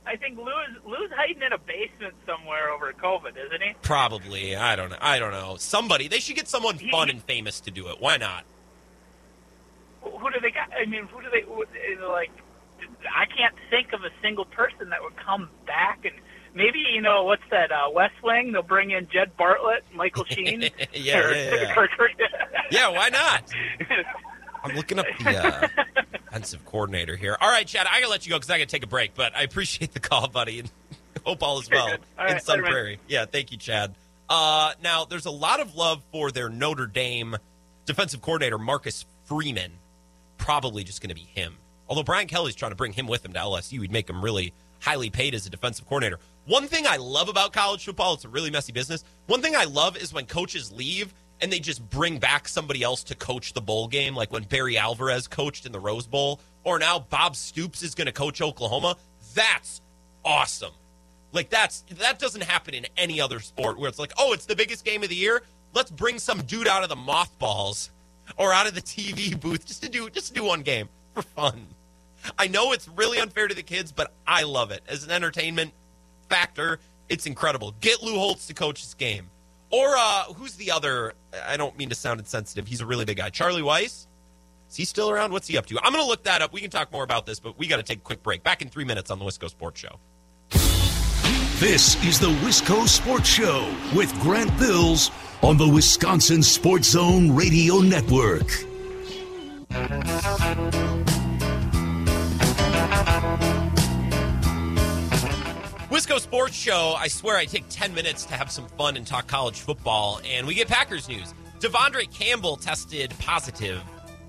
I 0.07 0.16
think 0.16 0.38
Lou's 0.38 0.46
Lou's 0.85 1.11
hiding 1.16 1.42
in 1.42 1.52
a 1.52 1.59
basement 1.59 2.14
somewhere 2.24 2.70
over 2.70 2.92
COVID, 2.92 3.37
isn't 3.37 3.62
he? 3.62 3.74
Probably. 3.83 4.55
I 4.57 4.76
don't 4.76 4.90
know. 4.90 4.98
I 5.00 5.18
don't 5.18 5.33
know. 5.33 5.57
Somebody. 5.59 6.09
They 6.09 6.20
should 6.20 6.37
get 6.37 6.48
someone 6.48 6.79
fun 6.79 7.11
and 7.11 7.22
famous 7.22 7.61
to 7.62 7.70
do 7.70 7.88
it. 7.88 8.00
Why 8.00 8.16
not? 8.16 8.44
Who 10.02 10.31
do 10.31 10.40
they 10.40 10.52
got? 10.52 10.70
I 10.72 10.87
mean, 10.87 11.07
who 11.07 11.20
do 11.22 11.29
they 11.31 11.42
who- 11.42 11.64
like? 12.12 12.31
I 13.14 13.26
can't 13.26 13.55
think 13.70 13.92
of 13.92 14.05
a 14.05 14.11
single 14.22 14.44
person 14.44 14.90
that 14.90 15.02
would 15.02 15.16
come 15.16 15.48
back 15.66 16.05
and 16.05 16.14
maybe 16.57 16.83
you 16.92 17.01
know 17.01 17.23
what's 17.25 17.42
that 17.51 17.71
uh, 17.71 17.90
West 17.92 18.14
Wing? 18.25 18.51
They'll 18.53 18.62
bring 18.62 18.90
in 18.90 19.07
Jed 19.09 19.37
Bartlet, 19.38 19.81
Michael 19.95 20.25
Sheen. 20.25 20.69
Yeah, 20.92 21.19
or- 21.29 21.33
yeah, 21.35 21.55
yeah. 21.55 21.87
Yeah, 22.71 22.88
why 22.88 23.11
not? 23.11 23.45
I'm 24.64 24.75
looking 24.75 24.99
up 24.99 25.07
the 25.21 25.37
uh, 25.47 25.69
offensive 26.29 26.64
coordinator 26.64 27.14
here. 27.14 27.37
All 27.40 27.49
right, 27.51 27.64
Chad, 27.66 27.87
I 27.88 28.01
gotta 28.01 28.11
let 28.11 28.27
you 28.27 28.31
go 28.31 28.37
because 28.37 28.51
I 28.51 28.59
gotta 28.59 28.66
take 28.71 28.83
a 28.83 28.88
break. 28.88 29.14
But 29.14 29.37
I 29.37 29.42
appreciate 29.42 29.92
the 29.92 30.01
call, 30.01 30.27
buddy, 30.27 30.59
and 30.61 30.71
hope 31.25 31.42
all 31.45 31.61
is 31.61 31.71
well 31.71 31.87
All 32.19 32.27
in 32.27 32.33
right, 32.35 32.42
Sun. 32.42 32.62
Prairie. 32.64 32.99
Yeah, 33.07 33.27
thank 33.27 33.53
you, 33.53 33.59
Chad. 33.59 33.95
Uh, 34.29 34.73
now, 34.83 35.05
there's 35.05 35.27
a 35.27 35.31
lot 35.31 35.61
of 35.61 35.77
love 35.77 36.03
for 36.11 36.33
their 36.33 36.49
Notre 36.49 36.87
Dame 36.87 37.37
defensive 37.85 38.21
coordinator 38.23 38.59
Marcus 38.59 39.05
Freeman. 39.27 39.71
Probably 40.38 40.83
just 40.83 41.01
going 41.01 41.11
to 41.11 41.14
be 41.14 41.21
him. 41.21 41.57
Although 41.88 42.03
Brian 42.03 42.27
Kelly's 42.27 42.57
trying 42.57 42.73
to 42.73 42.77
bring 42.77 42.92
him 42.92 43.07
with 43.07 43.25
him 43.25 43.33
to 43.35 43.38
LSU, 43.38 43.81
he'd 43.83 43.92
make 43.92 44.11
him 44.11 44.23
really 44.25 44.53
highly 44.81 45.11
paid 45.11 45.35
as 45.35 45.47
a 45.47 45.51
defensive 45.51 45.87
coordinator. 45.87 46.19
One 46.46 46.68
thing 46.68 46.87
I 46.87 46.96
love 46.96 47.28
about 47.28 47.52
college 47.52 47.85
football, 47.85 48.14
it's 48.14 48.24
a 48.24 48.28
really 48.28 48.50
messy 48.50 48.72
business. 48.72 49.02
One 49.26 49.42
thing 49.42 49.56
I 49.56 49.64
love 49.64 49.96
is 49.96 50.12
when 50.12 50.26
coaches 50.26 50.70
leave 50.70 51.12
and 51.40 51.52
they 51.52 51.59
just 51.59 51.87
bring 51.90 52.18
back 52.18 52.46
somebody 52.46 52.85
else 52.85 53.02
to 53.04 53.16
coach 53.16 53.52
the 53.52 53.61
bowl 53.61 53.88
game, 53.88 54.14
like 54.14 54.32
when 54.32 54.44
Barry 54.44 54.78
Alvarez 54.78 55.26
coached 55.26 55.66
in 55.66 55.72
the 55.72 55.80
Rose 55.80 56.06
Bowl, 56.06 56.40
or 56.62 56.78
now 56.78 57.00
Bob 57.00 57.35
Stoops 57.35 57.82
is 57.82 57.96
going 57.96 58.06
to 58.06 58.12
coach 58.12 58.40
Oklahoma. 58.40 58.96
That's 59.35 59.80
awesome. 60.24 60.72
Like 61.32 61.50
that's 61.50 61.85
that 61.98 62.20
doesn't 62.20 62.44
happen 62.44 62.74
in 62.74 62.87
any 62.96 63.20
other 63.20 63.40
sport 63.40 63.78
where 63.78 63.88
it's 63.88 63.98
like, 63.98 64.12
oh, 64.16 64.32
it's 64.32 64.46
the 64.46 64.56
biggest 64.56 64.85
game 64.85 65.02
of 65.02 65.09
the 65.09 65.16
year. 65.16 65.42
Let's 65.74 65.90
bring 65.90 66.18
some 66.18 66.42
dude 66.42 66.68
out 66.68 66.85
of 66.85 66.88
the 66.88 66.96
mothballs 66.96 67.90
or 68.37 68.52
out 68.52 68.68
of 68.68 68.74
the 68.74 68.80
TV 68.80 69.38
booth 69.38 69.66
just 69.66 69.82
to 69.82 69.88
do 69.88 70.09
just 70.11 70.28
to 70.28 70.35
do 70.35 70.44
one 70.44 70.62
game 70.62 70.88
for 71.12 71.22
fun. 71.22 71.66
I 72.38 72.46
know 72.46 72.72
it's 72.72 72.88
really 72.88 73.18
unfair 73.18 73.48
to 73.48 73.54
the 73.54 73.62
kids, 73.62 73.90
but 73.92 74.12
I 74.26 74.44
love 74.44 74.70
it 74.70 74.82
as 74.88 75.04
an 75.04 75.11
entertainment 75.11 75.72
factor. 76.29 76.79
It's 77.09 77.27
incredible. 77.27 77.75
Get 77.81 78.03
Lou 78.03 78.15
Holtz 78.15 78.47
to 78.49 78.55
coach 78.55 78.83
this 78.83 78.95
game, 78.95 79.31
or 79.71 79.95
uh, 79.97 80.25
who's 80.35 80.55
the 80.55 80.71
other? 80.71 81.15
I 81.47 81.57
don't 81.57 81.77
mean 81.79 81.89
to 81.91 81.95
sound 81.95 82.21
insensitive. 82.21 82.67
He's 82.67 82.81
a 82.81 82.87
really 82.87 83.05
big 83.05 83.19
guy. 83.19 83.31
Charlie 83.31 83.62
Weis. 83.62 84.07
Is 84.69 84.75
he 84.75 84.85
still 84.85 85.11
around? 85.11 85.31
What's 85.31 85.47
he 85.47 85.57
up 85.57 85.67
to? 85.67 85.79
I'm 85.83 85.93
going 85.93 86.03
to 86.05 86.09
look 86.09 86.25
that 86.25 86.43
up. 86.43 86.53
We 86.53 86.61
can 86.61 86.71
talk 86.71 86.91
more 86.91 87.05
about 87.05 87.25
this, 87.25 87.39
but 87.39 87.57
we 87.57 87.69
got 87.69 87.77
to 87.77 87.85
take 87.85 87.99
a 87.99 88.03
quick 88.03 88.23
break. 88.25 88.43
Back 88.43 88.62
in 88.62 88.69
three 88.69 88.85
minutes 88.85 89.12
on 89.12 89.21
the 89.21 89.25
Wisco 89.25 89.49
Sports 89.49 89.81
Show. 89.81 90.01
This 91.59 91.97
is 92.05 92.21
the 92.21 92.31
Wisco 92.45 92.87
Sports 92.87 93.29
Show 93.29 93.73
with 93.95 94.12
Grant 94.21 94.59
Bills 94.59 95.11
on 95.43 95.57
the 95.57 95.67
Wisconsin 95.67 96.43
Sports 96.43 96.89
Zone 96.89 97.35
Radio 97.35 97.79
Network. 97.79 98.51
Wisco 106.07 106.21
Sports 106.21 106.55
Show. 106.55 106.95
I 106.97 107.09
swear 107.09 107.37
I 107.37 107.47
take 107.47 107.64
10 107.69 107.92
minutes 107.92 108.27
to 108.27 108.35
have 108.35 108.49
some 108.51 108.69
fun 108.69 108.97
and 108.97 109.05
talk 109.05 109.27
college 109.27 109.59
football, 109.59 110.21
and 110.25 110.47
we 110.47 110.55
get 110.55 110.69
Packers 110.69 111.09
news. 111.09 111.35
De'Vondre 111.59 112.09
Campbell 112.12 112.57
tested 112.57 113.12
positive 113.19 113.83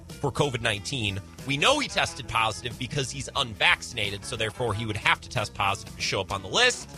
for 0.07 0.31
COVID 0.31 0.61
19. 0.61 1.19
We 1.45 1.55
know 1.55 1.77
he 1.77 1.87
tested 1.87 2.27
positive 2.27 2.79
because 2.79 3.11
he's 3.11 3.29
unvaccinated, 3.35 4.25
so 4.25 4.35
therefore 4.35 4.73
he 4.73 4.87
would 4.87 4.97
have 4.97 5.21
to 5.21 5.29
test 5.29 5.53
positive 5.53 5.95
to 5.95 6.01
show 6.01 6.19
up 6.19 6.31
on 6.31 6.41
the 6.41 6.47
list. 6.47 6.89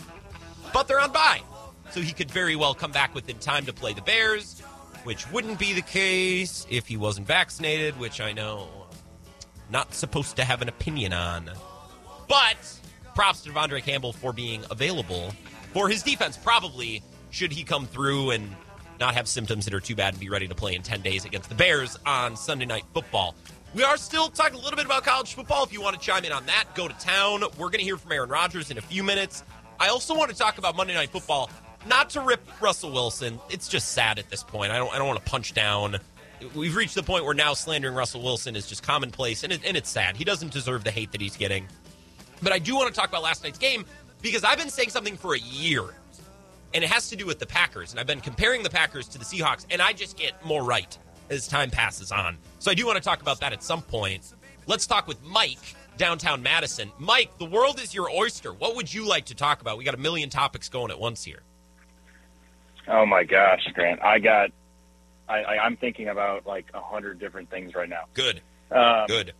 But 0.72 0.88
they're 0.88 1.00
on 1.00 1.12
bye, 1.12 1.42
so 1.90 2.00
he 2.00 2.12
could 2.12 2.30
very 2.30 2.56
well 2.56 2.72
come 2.72 2.92
back 2.92 3.14
within 3.14 3.38
time 3.38 3.66
to 3.66 3.74
play 3.74 3.92
the 3.92 4.02
Bears, 4.02 4.60
which 5.04 5.30
wouldn't 5.30 5.58
be 5.58 5.74
the 5.74 5.82
case 5.82 6.66
if 6.70 6.86
he 6.86 6.96
wasn't 6.96 7.26
vaccinated, 7.26 7.98
which 7.98 8.22
I 8.22 8.32
know 8.32 8.68
not 9.68 9.92
supposed 9.92 10.36
to 10.36 10.44
have 10.44 10.62
an 10.62 10.70
opinion 10.70 11.12
on. 11.12 11.50
But 12.28 12.79
props 13.20 13.42
to 13.42 13.50
De'Vondre 13.50 13.82
Campbell 13.82 14.14
for 14.14 14.32
being 14.32 14.64
available 14.70 15.34
for 15.74 15.90
his 15.90 16.02
defense. 16.02 16.38
Probably 16.38 17.02
should 17.28 17.52
he 17.52 17.64
come 17.64 17.84
through 17.84 18.30
and 18.30 18.48
not 18.98 19.12
have 19.12 19.28
symptoms 19.28 19.66
that 19.66 19.74
are 19.74 19.80
too 19.80 19.94
bad 19.94 20.14
and 20.14 20.20
be 20.20 20.30
ready 20.30 20.48
to 20.48 20.54
play 20.54 20.74
in 20.74 20.80
10 20.82 21.02
days 21.02 21.26
against 21.26 21.50
the 21.50 21.54
Bears 21.54 21.98
on 22.06 22.34
Sunday 22.34 22.64
Night 22.64 22.84
Football. 22.94 23.34
We 23.74 23.82
are 23.82 23.98
still 23.98 24.30
talking 24.30 24.54
a 24.54 24.62
little 24.62 24.78
bit 24.78 24.86
about 24.86 25.04
college 25.04 25.34
football. 25.34 25.62
If 25.64 25.70
you 25.70 25.82
want 25.82 26.00
to 26.00 26.02
chime 26.02 26.24
in 26.24 26.32
on 26.32 26.46
that, 26.46 26.64
go 26.74 26.88
to 26.88 26.94
town. 26.94 27.42
We're 27.58 27.66
going 27.66 27.80
to 27.80 27.84
hear 27.84 27.98
from 27.98 28.10
Aaron 28.10 28.30
Rodgers 28.30 28.70
in 28.70 28.78
a 28.78 28.80
few 28.80 29.02
minutes. 29.02 29.44
I 29.78 29.88
also 29.88 30.16
want 30.16 30.30
to 30.30 30.36
talk 30.36 30.56
about 30.56 30.74
Monday 30.74 30.94
Night 30.94 31.10
Football. 31.10 31.50
Not 31.86 32.08
to 32.10 32.22
rip 32.22 32.40
Russell 32.62 32.90
Wilson. 32.90 33.38
It's 33.50 33.68
just 33.68 33.92
sad 33.92 34.18
at 34.18 34.30
this 34.30 34.42
point. 34.42 34.72
I 34.72 34.78
don't. 34.78 34.94
I 34.94 34.96
don't 34.96 35.08
want 35.08 35.22
to 35.22 35.30
punch 35.30 35.52
down. 35.52 35.98
We've 36.54 36.74
reached 36.74 36.94
the 36.94 37.02
point 37.02 37.26
where 37.26 37.34
now 37.34 37.52
slandering 37.52 37.94
Russell 37.94 38.22
Wilson 38.22 38.56
is 38.56 38.66
just 38.66 38.82
commonplace, 38.82 39.44
and, 39.44 39.52
it, 39.52 39.60
and 39.62 39.76
it's 39.76 39.90
sad. 39.90 40.16
He 40.16 40.24
doesn't 40.24 40.54
deserve 40.54 40.84
the 40.84 40.90
hate 40.90 41.12
that 41.12 41.20
he's 41.20 41.36
getting. 41.36 41.68
But 42.42 42.52
I 42.52 42.58
do 42.58 42.74
want 42.74 42.92
to 42.92 42.98
talk 42.98 43.08
about 43.08 43.22
last 43.22 43.44
night's 43.44 43.58
game 43.58 43.84
because 44.22 44.44
I've 44.44 44.58
been 44.58 44.70
saying 44.70 44.90
something 44.90 45.16
for 45.16 45.34
a 45.34 45.38
year, 45.38 45.82
and 46.74 46.82
it 46.84 46.90
has 46.90 47.08
to 47.10 47.16
do 47.16 47.26
with 47.26 47.38
the 47.38 47.46
Packers. 47.46 47.90
And 47.92 48.00
I've 48.00 48.06
been 48.06 48.20
comparing 48.20 48.62
the 48.62 48.70
Packers 48.70 49.08
to 49.08 49.18
the 49.18 49.24
Seahawks, 49.24 49.66
and 49.70 49.80
I 49.82 49.92
just 49.92 50.16
get 50.16 50.44
more 50.44 50.62
right 50.62 50.96
as 51.28 51.46
time 51.46 51.70
passes 51.70 52.12
on. 52.12 52.36
So 52.58 52.70
I 52.70 52.74
do 52.74 52.86
want 52.86 52.96
to 52.96 53.02
talk 53.02 53.22
about 53.22 53.40
that 53.40 53.52
at 53.52 53.62
some 53.62 53.82
point. 53.82 54.32
Let's 54.66 54.86
talk 54.86 55.06
with 55.06 55.22
Mike, 55.22 55.58
downtown 55.96 56.42
Madison. 56.42 56.90
Mike, 56.98 57.36
the 57.38 57.44
world 57.44 57.80
is 57.80 57.94
your 57.94 58.10
oyster. 58.10 58.52
What 58.52 58.76
would 58.76 58.92
you 58.92 59.06
like 59.06 59.26
to 59.26 59.34
talk 59.34 59.60
about? 59.60 59.78
We 59.78 59.84
got 59.84 59.94
a 59.94 59.98
million 59.98 60.28
topics 60.30 60.68
going 60.68 60.90
at 60.90 60.98
once 60.98 61.24
here. 61.24 61.42
Oh 62.88 63.06
my 63.06 63.22
gosh, 63.24 63.60
Grant! 63.74 64.02
I 64.02 64.18
got, 64.18 64.50
I, 65.28 65.42
I 65.42 65.58
I'm 65.64 65.76
thinking 65.76 66.08
about 66.08 66.46
like 66.46 66.66
a 66.74 66.80
hundred 66.80 67.20
different 67.20 67.48
things 67.50 67.74
right 67.74 67.88
now. 67.88 68.04
Good, 68.14 68.40
Um, 68.72 69.06
good. 69.06 69.32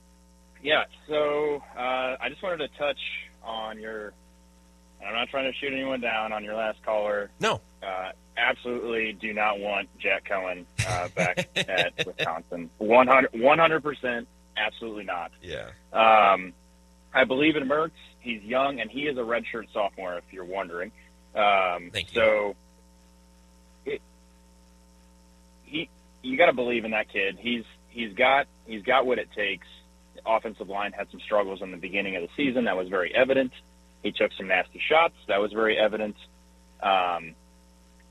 Yeah. 0.62 0.84
So 1.08 1.62
uh, 1.76 2.16
I 2.20 2.28
just 2.28 2.42
wanted 2.42 2.58
to 2.58 2.78
touch 2.78 2.98
on 3.42 3.78
your. 3.78 4.12
and 5.00 5.08
I'm 5.08 5.14
not 5.14 5.28
trying 5.30 5.50
to 5.50 5.58
shoot 5.58 5.72
anyone 5.72 6.00
down 6.00 6.32
on 6.32 6.44
your 6.44 6.54
last 6.54 6.82
caller. 6.84 7.30
No, 7.40 7.60
Uh, 7.82 8.10
absolutely 8.36 9.12
do 9.14 9.32
not 9.32 9.58
want 9.58 9.88
Jack 9.98 10.24
Coan 10.30 10.64
uh, 10.86 11.08
back 11.14 11.48
at 11.56 12.06
Wisconsin. 12.06 12.70
100 12.78 13.82
percent. 13.82 14.28
Absolutely 14.56 15.04
not. 15.04 15.30
yeah, 15.42 15.70
Um, 15.92 16.52
I 17.14 17.24
believe 17.24 17.56
in 17.56 17.66
Mertz. 17.68 17.92
He's 18.20 18.42
young, 18.42 18.80
and 18.80 18.90
he 18.90 19.02
is 19.06 19.16
a 19.16 19.22
redshirt 19.22 19.72
sophomore. 19.72 20.18
If 20.18 20.24
you're 20.32 20.44
wondering, 20.44 20.92
um, 21.34 21.90
Thank 21.90 22.14
you. 22.14 22.20
so 22.20 22.56
it, 23.86 24.02
he, 25.64 25.88
you 26.22 26.36
got 26.36 26.46
to 26.46 26.52
believe 26.52 26.84
in 26.84 26.90
that 26.90 27.08
kid. 27.10 27.38
He's 27.40 27.64
he's 27.88 28.12
got 28.12 28.46
he's 28.66 28.82
got 28.82 29.06
what 29.06 29.18
it 29.18 29.28
takes. 29.34 29.66
Offensive 30.26 30.68
line 30.68 30.92
had 30.92 31.10
some 31.10 31.20
struggles 31.20 31.60
in 31.62 31.70
the 31.70 31.76
beginning 31.76 32.16
of 32.16 32.22
the 32.22 32.28
season. 32.36 32.64
That 32.64 32.76
was 32.76 32.88
very 32.88 33.14
evident. 33.14 33.52
He 34.02 34.12
took 34.12 34.30
some 34.36 34.48
nasty 34.48 34.80
shots. 34.88 35.14
That 35.28 35.40
was 35.40 35.52
very 35.52 35.78
evident. 35.78 36.16
Um, 36.82 37.34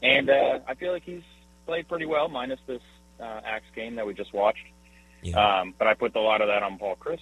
and 0.01 0.29
uh, 0.29 0.59
I 0.67 0.75
feel 0.75 0.91
like 0.91 1.03
he's 1.03 1.23
played 1.65 1.87
pretty 1.87 2.05
well, 2.05 2.27
minus 2.29 2.59
this 2.67 2.81
uh, 3.19 3.41
Axe 3.45 3.65
game 3.75 3.95
that 3.95 4.05
we 4.05 4.13
just 4.13 4.33
watched. 4.33 4.65
yeah. 5.23 5.61
Um, 5.61 5.73
but 5.77 5.87
I 5.87 5.93
put 5.95 6.15
a 6.15 6.21
lot 6.21 6.41
of 6.41 6.47
that 6.47 6.63
on 6.63 6.77
Paul 6.77 6.95
Chryst. 6.99 7.19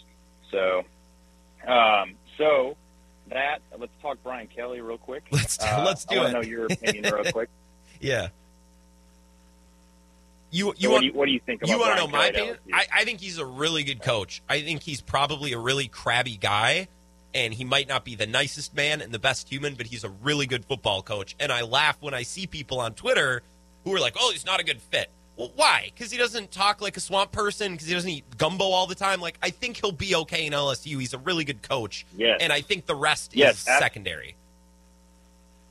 So, 0.51 0.83
um, 1.69 2.15
so 2.37 2.75
that 3.29 3.59
let's 3.77 3.91
talk 4.01 4.17
Brian 4.23 4.47
Kelly 4.47 4.79
real 4.81 4.97
quick. 4.97 5.23
Let's 5.31 5.59
Uh, 5.59 5.83
let's 5.85 6.05
do 6.05 6.19
I 6.19 6.29
it. 6.29 6.33
know 6.33 6.41
your 6.41 6.65
opinion 6.65 7.05
real 7.13 7.31
quick. 7.31 7.49
yeah. 7.99 8.29
You 10.57 10.67
So 10.67 10.73
you 10.77 10.89
what, 10.89 10.93
want 10.93 11.01
do 11.01 11.07
you, 11.07 11.13
what 11.13 11.25
do 11.25 11.31
you 11.31 11.39
think 11.45 11.61
about 11.61 11.69
you 11.71 11.79
want 11.79 11.97
to 11.97 12.03
know 12.05 12.07
my 12.07 12.27
opinion? 12.27 12.57
I, 12.73 12.85
I 12.93 13.03
think 13.05 13.19
he's 13.19 13.37
a 13.37 13.45
really 13.45 13.83
good 13.83 14.01
coach. 14.01 14.41
I 14.49 14.61
think 14.61 14.81
he's 14.81 15.01
probably 15.01 15.53
a 15.53 15.59
really 15.59 15.87
crabby 15.87 16.37
guy, 16.37 16.87
and 17.33 17.53
he 17.53 17.63
might 17.63 17.87
not 17.87 18.03
be 18.03 18.15
the 18.15 18.25
nicest 18.27 18.75
man 18.75 19.01
and 19.01 19.11
the 19.11 19.19
best 19.19 19.49
human, 19.49 19.75
but 19.75 19.85
he's 19.87 20.03
a 20.03 20.09
really 20.09 20.47
good 20.47 20.65
football 20.65 21.01
coach. 21.03 21.35
And 21.39 21.51
I 21.51 21.61
laugh 21.61 21.97
when 21.99 22.13
I 22.13 22.23
see 22.23 22.47
people 22.47 22.79
on 22.79 22.93
Twitter 22.93 23.43
who 23.83 23.93
are 23.95 23.99
like, 23.99 24.15
"Oh, 24.19 24.31
he's 24.31 24.45
not 24.45 24.59
a 24.59 24.63
good 24.63 24.81
fit." 24.81 25.09
Well, 25.35 25.51
why? 25.55 25.91
Because 25.93 26.11
he 26.11 26.17
doesn't 26.17 26.49
talk 26.51 26.81
like 26.81 26.97
a 26.97 26.99
swamp 26.99 27.31
person. 27.31 27.73
Because 27.73 27.87
he 27.87 27.93
doesn't 27.93 28.09
eat 28.09 28.23
gumbo 28.39 28.63
all 28.65 28.87
the 28.87 28.95
time. 28.95 29.21
Like 29.21 29.37
I 29.43 29.51
think 29.51 29.77
he'll 29.77 29.91
be 29.91 30.15
okay 30.15 30.47
in 30.47 30.53
LSU. 30.53 30.99
He's 30.99 31.13
a 31.13 31.19
really 31.19 31.43
good 31.43 31.61
coach, 31.61 32.05
yes, 32.17 32.39
and 32.41 32.51
I 32.51 32.61
think 32.61 32.87
the 32.87 32.95
rest 32.95 33.35
Yes, 33.35 33.61
is 33.61 33.67
ab- 33.67 33.79
secondary. 33.79 34.35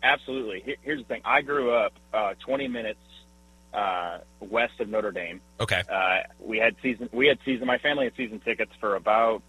absolutely. 0.02 0.76
Here's 0.82 1.00
the 1.00 1.04
thing. 1.08 1.22
I 1.24 1.42
grew 1.42 1.72
up 1.74 1.92
uh, 2.14 2.34
20 2.38 2.68
minutes 2.68 3.00
uh, 3.74 4.18
west 4.40 4.80
of 4.80 4.88
Notre 4.88 5.12
Dame. 5.12 5.40
Okay. 5.60 5.82
Uh, 5.90 6.18
we 6.40 6.58
had 6.58 6.76
season. 6.82 7.08
We 7.12 7.26
had 7.26 7.38
season. 7.44 7.66
My 7.66 7.78
family 7.78 8.04
had 8.04 8.14
season 8.16 8.40
tickets 8.40 8.72
for 8.80 8.96
about 8.96 9.42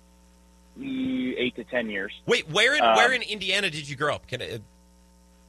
mm, 0.80 1.34
eight 1.38 1.56
to 1.56 1.64
ten 1.66 1.90
years. 1.90 2.12
Wait, 2.26 2.50
where 2.50 2.76
in 2.76 2.84
Um, 2.84 2.96
where 2.96 3.14
in 3.14 3.22
Indiana 3.22 3.70
did 3.70 3.88
you 3.88 3.96
grow 3.96 4.16
up? 4.16 4.28
Can 4.28 4.42
I, 4.42 4.60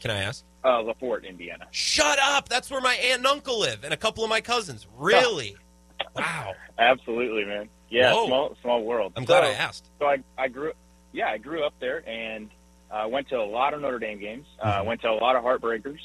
can 0.01 0.11
I 0.11 0.23
ask? 0.23 0.45
Uh, 0.65 0.81
Laporte, 0.81 1.25
Indiana. 1.25 1.67
Shut 1.71 2.19
up! 2.21 2.49
That's 2.49 2.71
where 2.71 2.81
my 2.81 2.95
aunt 2.95 3.19
and 3.19 3.27
uncle 3.27 3.61
live, 3.61 3.85
and 3.85 3.95
a 3.95 3.97
couple 3.97 4.25
of 4.25 4.31
my 4.31 4.41
cousins. 4.41 4.87
Really? 4.97 5.57
Wow. 6.15 6.55
Absolutely, 6.79 7.45
man. 7.45 7.69
Yeah, 7.91 8.13
Whoa. 8.15 8.27
small 8.29 8.57
small 8.63 8.85
world. 8.85 9.13
I'm 9.17 9.25
glad 9.25 9.43
I 9.43 9.51
asked. 9.51 9.91
so 9.99 10.07
I, 10.07 10.19
I 10.39 10.47
grew 10.47 10.71
yeah 11.13 11.27
I 11.27 11.39
grew 11.39 11.65
up 11.67 11.75
there 11.81 12.09
and 12.09 12.51
uh, 12.89 13.09
went 13.09 13.29
to 13.31 13.37
a 13.37 13.43
lot 13.45 13.75
of 13.75 13.81
Notre 13.81 13.99
Dame 13.99 14.21
games. 14.21 14.47
Uh, 14.63 14.81
Mhm. 14.83 14.85
went 14.87 15.01
to 15.03 15.09
a 15.11 15.15
lot 15.15 15.35
of 15.35 15.43
heartbreakers, 15.43 15.99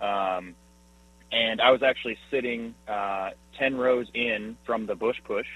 um, 0.00 0.54
and 1.32 1.60
I 1.60 1.70
was 1.70 1.82
actually 1.82 2.18
sitting 2.30 2.74
uh, 2.88 3.30
ten 3.58 3.76
rows 3.76 4.06
in 4.14 4.56
from 4.66 4.86
the 4.86 4.94
Bush 4.94 5.16
push. 5.24 5.46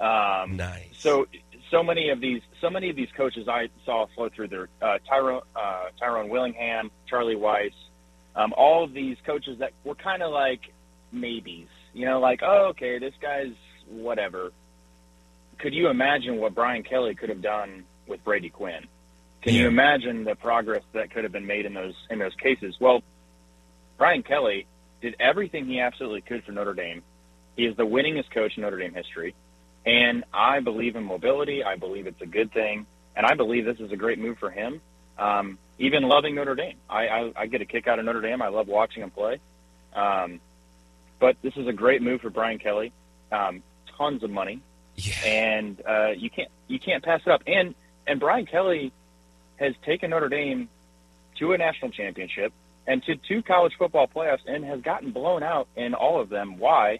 Um, 0.00 0.56
Nice. 0.56 0.88
So 0.98 1.26
so 1.70 1.82
many 1.82 2.10
of 2.10 2.20
these 2.20 2.40
so 2.60 2.70
many 2.70 2.90
of 2.90 2.96
these 2.96 3.08
coaches 3.16 3.48
I 3.48 3.68
saw 3.84 4.06
flow 4.14 4.28
through 4.34 4.48
there. 4.48 4.68
Uh, 4.80 4.98
Tyrone 5.08 5.42
uh, 5.54 5.84
Tyrone 5.98 6.28
Willingham, 6.28 6.90
Charlie 7.08 7.36
Weis, 7.36 7.72
um, 8.34 8.52
all 8.56 8.84
of 8.84 8.92
these 8.94 9.16
coaches 9.26 9.58
that 9.58 9.72
were 9.84 9.94
kind 9.94 10.22
of 10.22 10.32
like 10.32 10.72
maybes. 11.12 11.68
You 11.92 12.06
know, 12.06 12.20
like 12.20 12.40
oh 12.42 12.68
okay, 12.70 12.98
this 12.98 13.14
guy's 13.20 13.52
whatever. 13.88 14.52
Could 15.58 15.74
you 15.74 15.88
imagine 15.88 16.38
what 16.38 16.54
Brian 16.54 16.82
Kelly 16.82 17.14
could 17.14 17.28
have 17.28 17.42
done 17.42 17.84
with 18.06 18.24
Brady 18.24 18.48
Quinn? 18.48 18.86
Can 19.42 19.54
Yeah. 19.54 19.62
you 19.62 19.68
imagine 19.68 20.24
the 20.24 20.34
progress 20.34 20.82
that 20.94 21.10
could 21.12 21.24
have 21.24 21.32
been 21.32 21.46
made 21.46 21.66
in 21.66 21.74
those 21.74 21.94
in 22.08 22.18
those 22.18 22.34
cases? 22.42 22.74
Well, 22.80 23.02
Brian 23.98 24.22
Kelly 24.22 24.66
did 25.00 25.16
everything 25.18 25.66
he 25.66 25.80
absolutely 25.80 26.20
could 26.20 26.44
for 26.44 26.52
Notre 26.52 26.74
Dame. 26.74 27.02
He 27.56 27.64
is 27.64 27.76
the 27.76 27.86
winningest 27.86 28.30
coach 28.30 28.56
in 28.56 28.62
Notre 28.62 28.78
Dame 28.78 28.94
history. 28.94 29.34
And 29.86 30.24
I 30.32 30.60
believe 30.60 30.96
in 30.96 31.04
mobility. 31.04 31.64
I 31.64 31.76
believe 31.76 32.06
it's 32.06 32.20
a 32.20 32.26
good 32.26 32.52
thing. 32.52 32.86
And 33.16 33.26
I 33.26 33.34
believe 33.34 33.64
this 33.64 33.80
is 33.80 33.92
a 33.92 33.96
great 33.96 34.18
move 34.18 34.38
for 34.38 34.50
him. 34.50 34.80
Um, 35.18 35.58
even 35.78 36.02
loving 36.02 36.34
Notre 36.34 36.54
Dame. 36.54 36.76
I, 36.88 37.08
I, 37.08 37.32
I 37.36 37.46
get 37.46 37.60
a 37.60 37.64
kick 37.64 37.86
out 37.86 37.98
of 37.98 38.04
Notre 38.04 38.20
Dame. 38.20 38.42
I 38.42 38.48
love 38.48 38.68
watching 38.68 39.02
him 39.02 39.10
play. 39.10 39.40
Um, 39.94 40.40
but 41.18 41.36
this 41.42 41.54
is 41.56 41.66
a 41.66 41.72
great 41.72 42.02
move 42.02 42.20
for 42.20 42.30
Brian 42.30 42.58
Kelly. 42.58 42.92
Um, 43.32 43.62
tons 43.96 44.22
of 44.22 44.30
money. 44.30 44.60
yeah. 44.96 45.14
And 45.24 45.82
uh, 45.86 46.10
you 46.16 46.30
can't 46.30 46.48
you 46.68 46.78
can't 46.78 47.04
pass 47.04 47.20
it 47.26 47.30
up. 47.30 47.42
And 47.46 47.74
and 48.06 48.20
Brian 48.20 48.46
Kelly 48.46 48.92
has 49.56 49.74
taken 49.84 50.10
Notre 50.10 50.28
Dame 50.28 50.68
to 51.38 51.52
a 51.52 51.58
national 51.58 51.90
championship 51.90 52.52
and 52.90 53.04
to 53.04 53.14
two 53.14 53.40
college 53.40 53.72
football 53.78 54.08
playoffs 54.08 54.40
and 54.46 54.64
has 54.64 54.80
gotten 54.80 55.12
blown 55.12 55.44
out 55.44 55.68
in 55.76 55.94
all 55.94 56.20
of 56.20 56.28
them. 56.28 56.58
Why? 56.58 56.98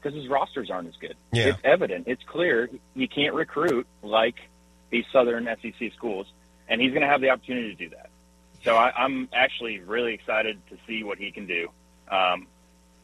Because 0.00 0.16
his 0.16 0.28
rosters 0.28 0.70
aren't 0.70 0.86
as 0.86 0.94
good. 1.00 1.16
Yeah. 1.32 1.46
It's 1.48 1.58
evident. 1.64 2.06
It's 2.06 2.22
clear. 2.24 2.70
You 2.94 3.08
can't 3.08 3.34
recruit 3.34 3.88
like 4.04 4.36
these 4.90 5.04
Southern 5.12 5.48
SEC 5.60 5.92
schools, 5.96 6.28
and 6.68 6.80
he's 6.80 6.90
going 6.90 7.02
to 7.02 7.08
have 7.08 7.20
the 7.20 7.30
opportunity 7.30 7.74
to 7.74 7.88
do 7.88 7.88
that. 7.96 8.10
So 8.62 8.76
I, 8.76 8.92
I'm 8.96 9.28
actually 9.32 9.80
really 9.80 10.14
excited 10.14 10.60
to 10.70 10.76
see 10.86 11.02
what 11.02 11.18
he 11.18 11.32
can 11.32 11.48
do. 11.48 11.68
Um, 12.08 12.46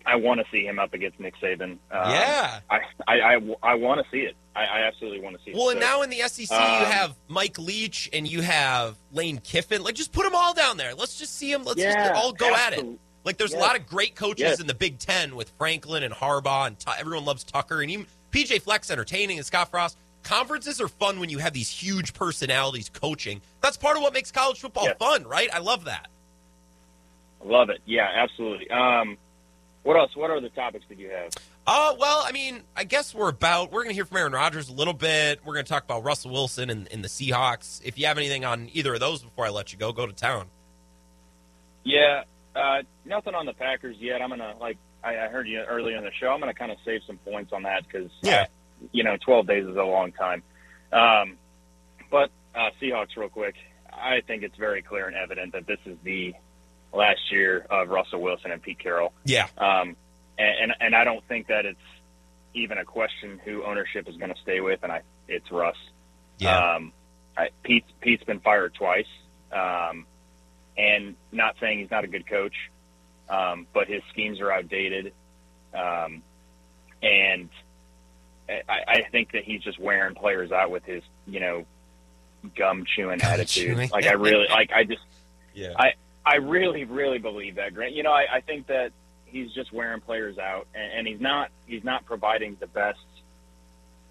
I 0.06 0.16
want 0.16 0.40
to 0.40 0.46
see 0.50 0.64
him 0.64 0.78
up 0.78 0.94
against 0.94 1.20
Nick 1.20 1.34
Saban. 1.42 1.72
Um, 1.72 1.78
yeah. 1.90 2.60
I 2.70 2.80
I, 3.06 3.14
I, 3.36 3.40
I 3.62 3.74
want 3.74 4.02
to 4.02 4.10
see 4.10 4.20
it. 4.20 4.34
I, 4.56 4.64
I 4.64 4.80
absolutely 4.86 5.20
want 5.20 5.36
to 5.38 5.44
see 5.44 5.50
it. 5.50 5.56
Well, 5.56 5.68
and 5.70 5.80
So, 5.80 5.86
now 5.86 6.02
in 6.02 6.10
the 6.10 6.20
SEC, 6.26 6.50
you 6.50 6.56
um, 6.56 6.84
have 6.90 7.14
Mike 7.28 7.58
Leach 7.58 8.08
and 8.12 8.26
you 8.26 8.40
have 8.42 8.96
Lane 9.12 9.38
Kiffin. 9.38 9.82
Like, 9.82 9.94
just 9.94 10.12
put 10.12 10.24
them 10.24 10.34
all 10.34 10.54
down 10.54 10.76
there. 10.78 10.94
Let's 10.94 11.18
just 11.18 11.34
see 11.36 11.52
them. 11.52 11.64
Let's 11.64 11.80
just 11.80 11.98
all 12.14 12.32
go 12.32 12.54
at 12.54 12.72
it. 12.72 12.86
Like, 13.24 13.36
there's 13.36 13.52
a 13.52 13.58
lot 13.58 13.78
of 13.78 13.86
great 13.86 14.14
coaches 14.14 14.40
Yes. 14.42 14.60
in 14.60 14.66
the 14.66 14.74
Big 14.74 14.98
Ten 14.98 15.36
with 15.36 15.50
Franklin 15.58 16.02
and 16.02 16.14
Harbaugh, 16.14 16.66
and 16.68 16.78
Tu- 16.78 16.90
everyone 16.98 17.24
loves 17.26 17.44
Tucker, 17.44 17.82
and 17.82 17.90
even 17.90 18.06
PJ 18.30 18.62
Fleck's 18.62 18.90
entertaining, 18.90 19.36
and 19.38 19.46
Scott 19.46 19.70
Frost. 19.70 19.98
Conferences 20.22 20.80
are 20.80 20.88
fun 20.88 21.20
when 21.20 21.28
you 21.30 21.38
have 21.38 21.52
these 21.52 21.68
huge 21.70 22.12
personalities 22.14 22.88
coaching. 22.88 23.40
That's 23.60 23.76
part 23.76 23.96
of 23.96 24.02
what 24.02 24.12
makes 24.14 24.30
college 24.32 24.60
football 24.60 24.84
Yes. 24.84 24.96
fun, 24.98 25.24
right? 25.24 25.48
I 25.52 25.58
love 25.58 25.84
that. 25.84 26.08
I 27.44 27.46
love 27.48 27.70
it. 27.70 27.80
Yeah, 27.86 28.08
absolutely. 28.14 28.68
Um, 28.70 29.16
what 29.88 29.96
else? 29.98 30.14
What 30.14 30.30
other 30.30 30.50
topics 30.50 30.84
did 30.86 30.98
you 30.98 31.08
have? 31.08 31.30
Uh, 31.66 31.94
well, 31.98 32.22
I 32.22 32.30
mean, 32.30 32.60
I 32.76 32.84
guess 32.84 33.14
we're 33.14 33.30
about, 33.30 33.72
we're 33.72 33.84
going 33.84 33.88
to 33.88 33.94
hear 33.94 34.04
from 34.04 34.18
Aaron 34.18 34.34
Rodgers 34.34 34.68
a 34.68 34.72
little 34.74 34.92
bit. 34.92 35.40
We're 35.46 35.54
going 35.54 35.64
to 35.64 35.68
talk 35.70 35.82
about 35.82 36.04
Russell 36.04 36.30
Wilson 36.30 36.68
and, 36.68 36.86
and 36.92 37.02
the 37.02 37.08
Seahawks. 37.08 37.80
If 37.82 37.98
you 37.98 38.04
have 38.04 38.18
anything 38.18 38.44
on 38.44 38.68
either 38.74 38.92
of 38.92 39.00
those 39.00 39.22
before 39.22 39.46
I 39.46 39.48
let 39.48 39.72
you 39.72 39.78
go, 39.78 39.90
go 39.92 40.04
to 40.06 40.12
town. 40.12 40.48
Yeah, 41.84 42.24
uh, 42.54 42.82
nothing 43.06 43.34
on 43.34 43.46
the 43.46 43.54
Packers 43.54 43.96
yet. 43.98 44.20
I'm 44.20 44.28
gonna 44.28 44.56
like 44.60 44.76
I, 45.02 45.16
I 45.16 45.28
heard 45.28 45.48
you 45.48 45.60
earlier 45.60 45.96
in 45.96 46.04
the 46.04 46.10
show. 46.20 46.26
I'm 46.28 46.40
gonna 46.40 46.52
kind 46.52 46.70
of 46.70 46.76
save 46.84 47.00
some 47.06 47.16
points 47.18 47.54
on 47.54 47.62
that 47.62 47.84
because 47.86 48.10
Yeah. 48.22 48.44
you 48.92 49.04
know, 49.04 49.16
12 49.24 49.46
days 49.46 49.64
is 49.66 49.74
a 49.76 49.82
long 49.84 50.12
time. 50.12 50.42
Um, 50.92 51.38
but 52.10 52.28
uh, 52.54 52.68
Seahawks, 52.82 53.16
real 53.16 53.30
quick. 53.30 53.54
I 53.90 54.20
think 54.26 54.42
it's 54.42 54.56
very 54.58 54.82
clear 54.82 55.06
and 55.06 55.16
evident 55.16 55.54
that 55.54 55.66
this 55.66 55.78
is 55.86 55.96
the 56.04 56.34
last 56.92 57.20
year 57.30 57.66
of 57.70 57.88
Russell 57.88 58.20
Wilson 58.20 58.50
and 58.50 58.62
Pete 58.62 58.78
Carroll. 58.78 59.12
Yeah. 59.24 59.48
Um, 59.56 59.96
and, 60.38 60.56
and 60.62 60.72
and 60.80 60.94
I 60.94 61.04
don't 61.04 61.26
think 61.26 61.48
that 61.48 61.66
it's 61.66 61.78
even 62.54 62.78
a 62.78 62.84
question 62.84 63.40
who 63.44 63.64
ownership 63.64 64.08
is 64.08 64.16
going 64.16 64.32
to 64.32 64.40
stay 64.42 64.60
with, 64.60 64.80
and 64.82 64.92
I 64.92 65.02
it's 65.26 65.50
Russ. 65.50 65.76
Yeah. 66.38 66.74
Um, 66.76 66.92
I, 67.36 67.48
Pete 67.62 67.84
Pete's 68.00 68.24
been 68.24 68.40
fired 68.40 68.74
twice, 68.74 69.06
um, 69.52 70.06
and 70.76 71.14
not 71.32 71.56
saying 71.60 71.80
he's 71.80 71.90
not 71.90 72.04
a 72.04 72.08
good 72.08 72.26
coach, 72.26 72.54
um, 73.28 73.66
but 73.72 73.88
his 73.88 74.02
schemes 74.10 74.40
are 74.40 74.50
outdated, 74.50 75.12
um, 75.74 76.22
and 77.02 77.50
I, 78.48 78.80
I 78.88 79.02
think 79.10 79.32
that 79.32 79.44
he's 79.44 79.62
just 79.62 79.78
wearing 79.78 80.14
players 80.14 80.52
out 80.52 80.70
with 80.70 80.84
his 80.84 81.02
you 81.26 81.40
know 81.40 81.64
gum 82.56 82.84
chewing 82.96 83.20
attitude. 83.20 83.74
chewing. 83.74 83.90
Like 83.90 84.06
I 84.06 84.12
really 84.12 84.46
like 84.48 84.70
I 84.72 84.84
just 84.84 85.02
yeah. 85.54 85.72
I 85.76 85.92
I 86.24 86.36
really 86.36 86.84
really 86.84 87.18
believe 87.18 87.56
that 87.56 87.74
Grant. 87.74 87.94
You 87.94 88.02
know 88.02 88.12
I, 88.12 88.26
I 88.36 88.40
think 88.40 88.66
that 88.68 88.92
he's 89.26 89.52
just 89.52 89.72
wearing 89.72 90.00
players 90.00 90.38
out, 90.38 90.66
and, 90.74 90.98
and 90.98 91.06
he's 91.06 91.20
not 91.20 91.50
he's 91.66 91.84
not 91.84 92.04
providing 92.06 92.56
the 92.60 92.66
best 92.66 92.98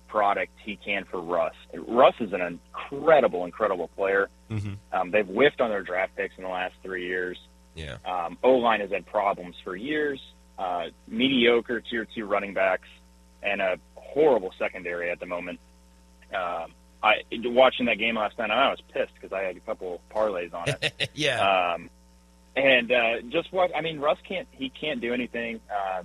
product 0.08 0.52
he 0.64 0.78
can 0.78 1.06
for 1.06 1.22
Russ. 1.22 1.56
Russ 1.74 2.16
is 2.20 2.34
an 2.34 2.42
incredible 2.42 3.46
incredible 3.46 3.90
player. 3.90 4.30
mm-hmm. 4.50 4.74
Um, 4.92 5.12
they've 5.12 5.28
whiffed 5.28 5.62
on 5.62 5.70
their 5.70 5.84
draft 5.84 6.16
picks 6.16 6.36
in 6.38 6.44
the 6.44 6.50
last 6.50 6.76
three 6.82 7.06
years. 7.06 7.38
Yeah. 7.76 7.98
Um, 8.06 8.38
O 8.44 8.54
line 8.54 8.80
has 8.80 8.92
had 8.92 9.06
problems 9.06 9.56
for 9.64 9.76
years. 9.76 10.20
Uh, 10.58 10.86
mediocre 11.08 11.82
tier 11.82 12.08
two 12.16 12.26
running 12.26 12.54
backs 12.54 12.88
and 13.44 13.62
a 13.62 13.78
horrible 13.96 14.52
secondary 14.58 15.12
at 15.12 15.20
the 15.20 15.26
moment. 15.26 15.60
Um, 16.34 16.72
I 17.04 17.22
watching 17.32 17.86
that 17.86 18.00
game 18.00 18.16
last 18.16 18.38
night, 18.40 18.50
I 18.50 18.70
was 18.70 18.82
pissed 18.92 19.14
because 19.14 19.32
I 19.32 19.44
had 19.44 19.56
a 19.56 19.60
couple 19.60 20.02
parlays 20.14 20.54
on 20.54 20.68
it. 20.70 21.10
yeah. 21.14 21.74
Um, 21.76 21.90
and 22.58 22.92
uh, 22.92 23.22
just 23.30 23.54
what 23.54 23.76
I 23.76 23.82
mean, 23.82 24.00
Russ 24.00 24.18
can't 24.28 24.48
he 24.52 24.70
can't 24.70 25.00
do 25.00 25.14
anything 25.14 25.60
uh, 25.72 26.04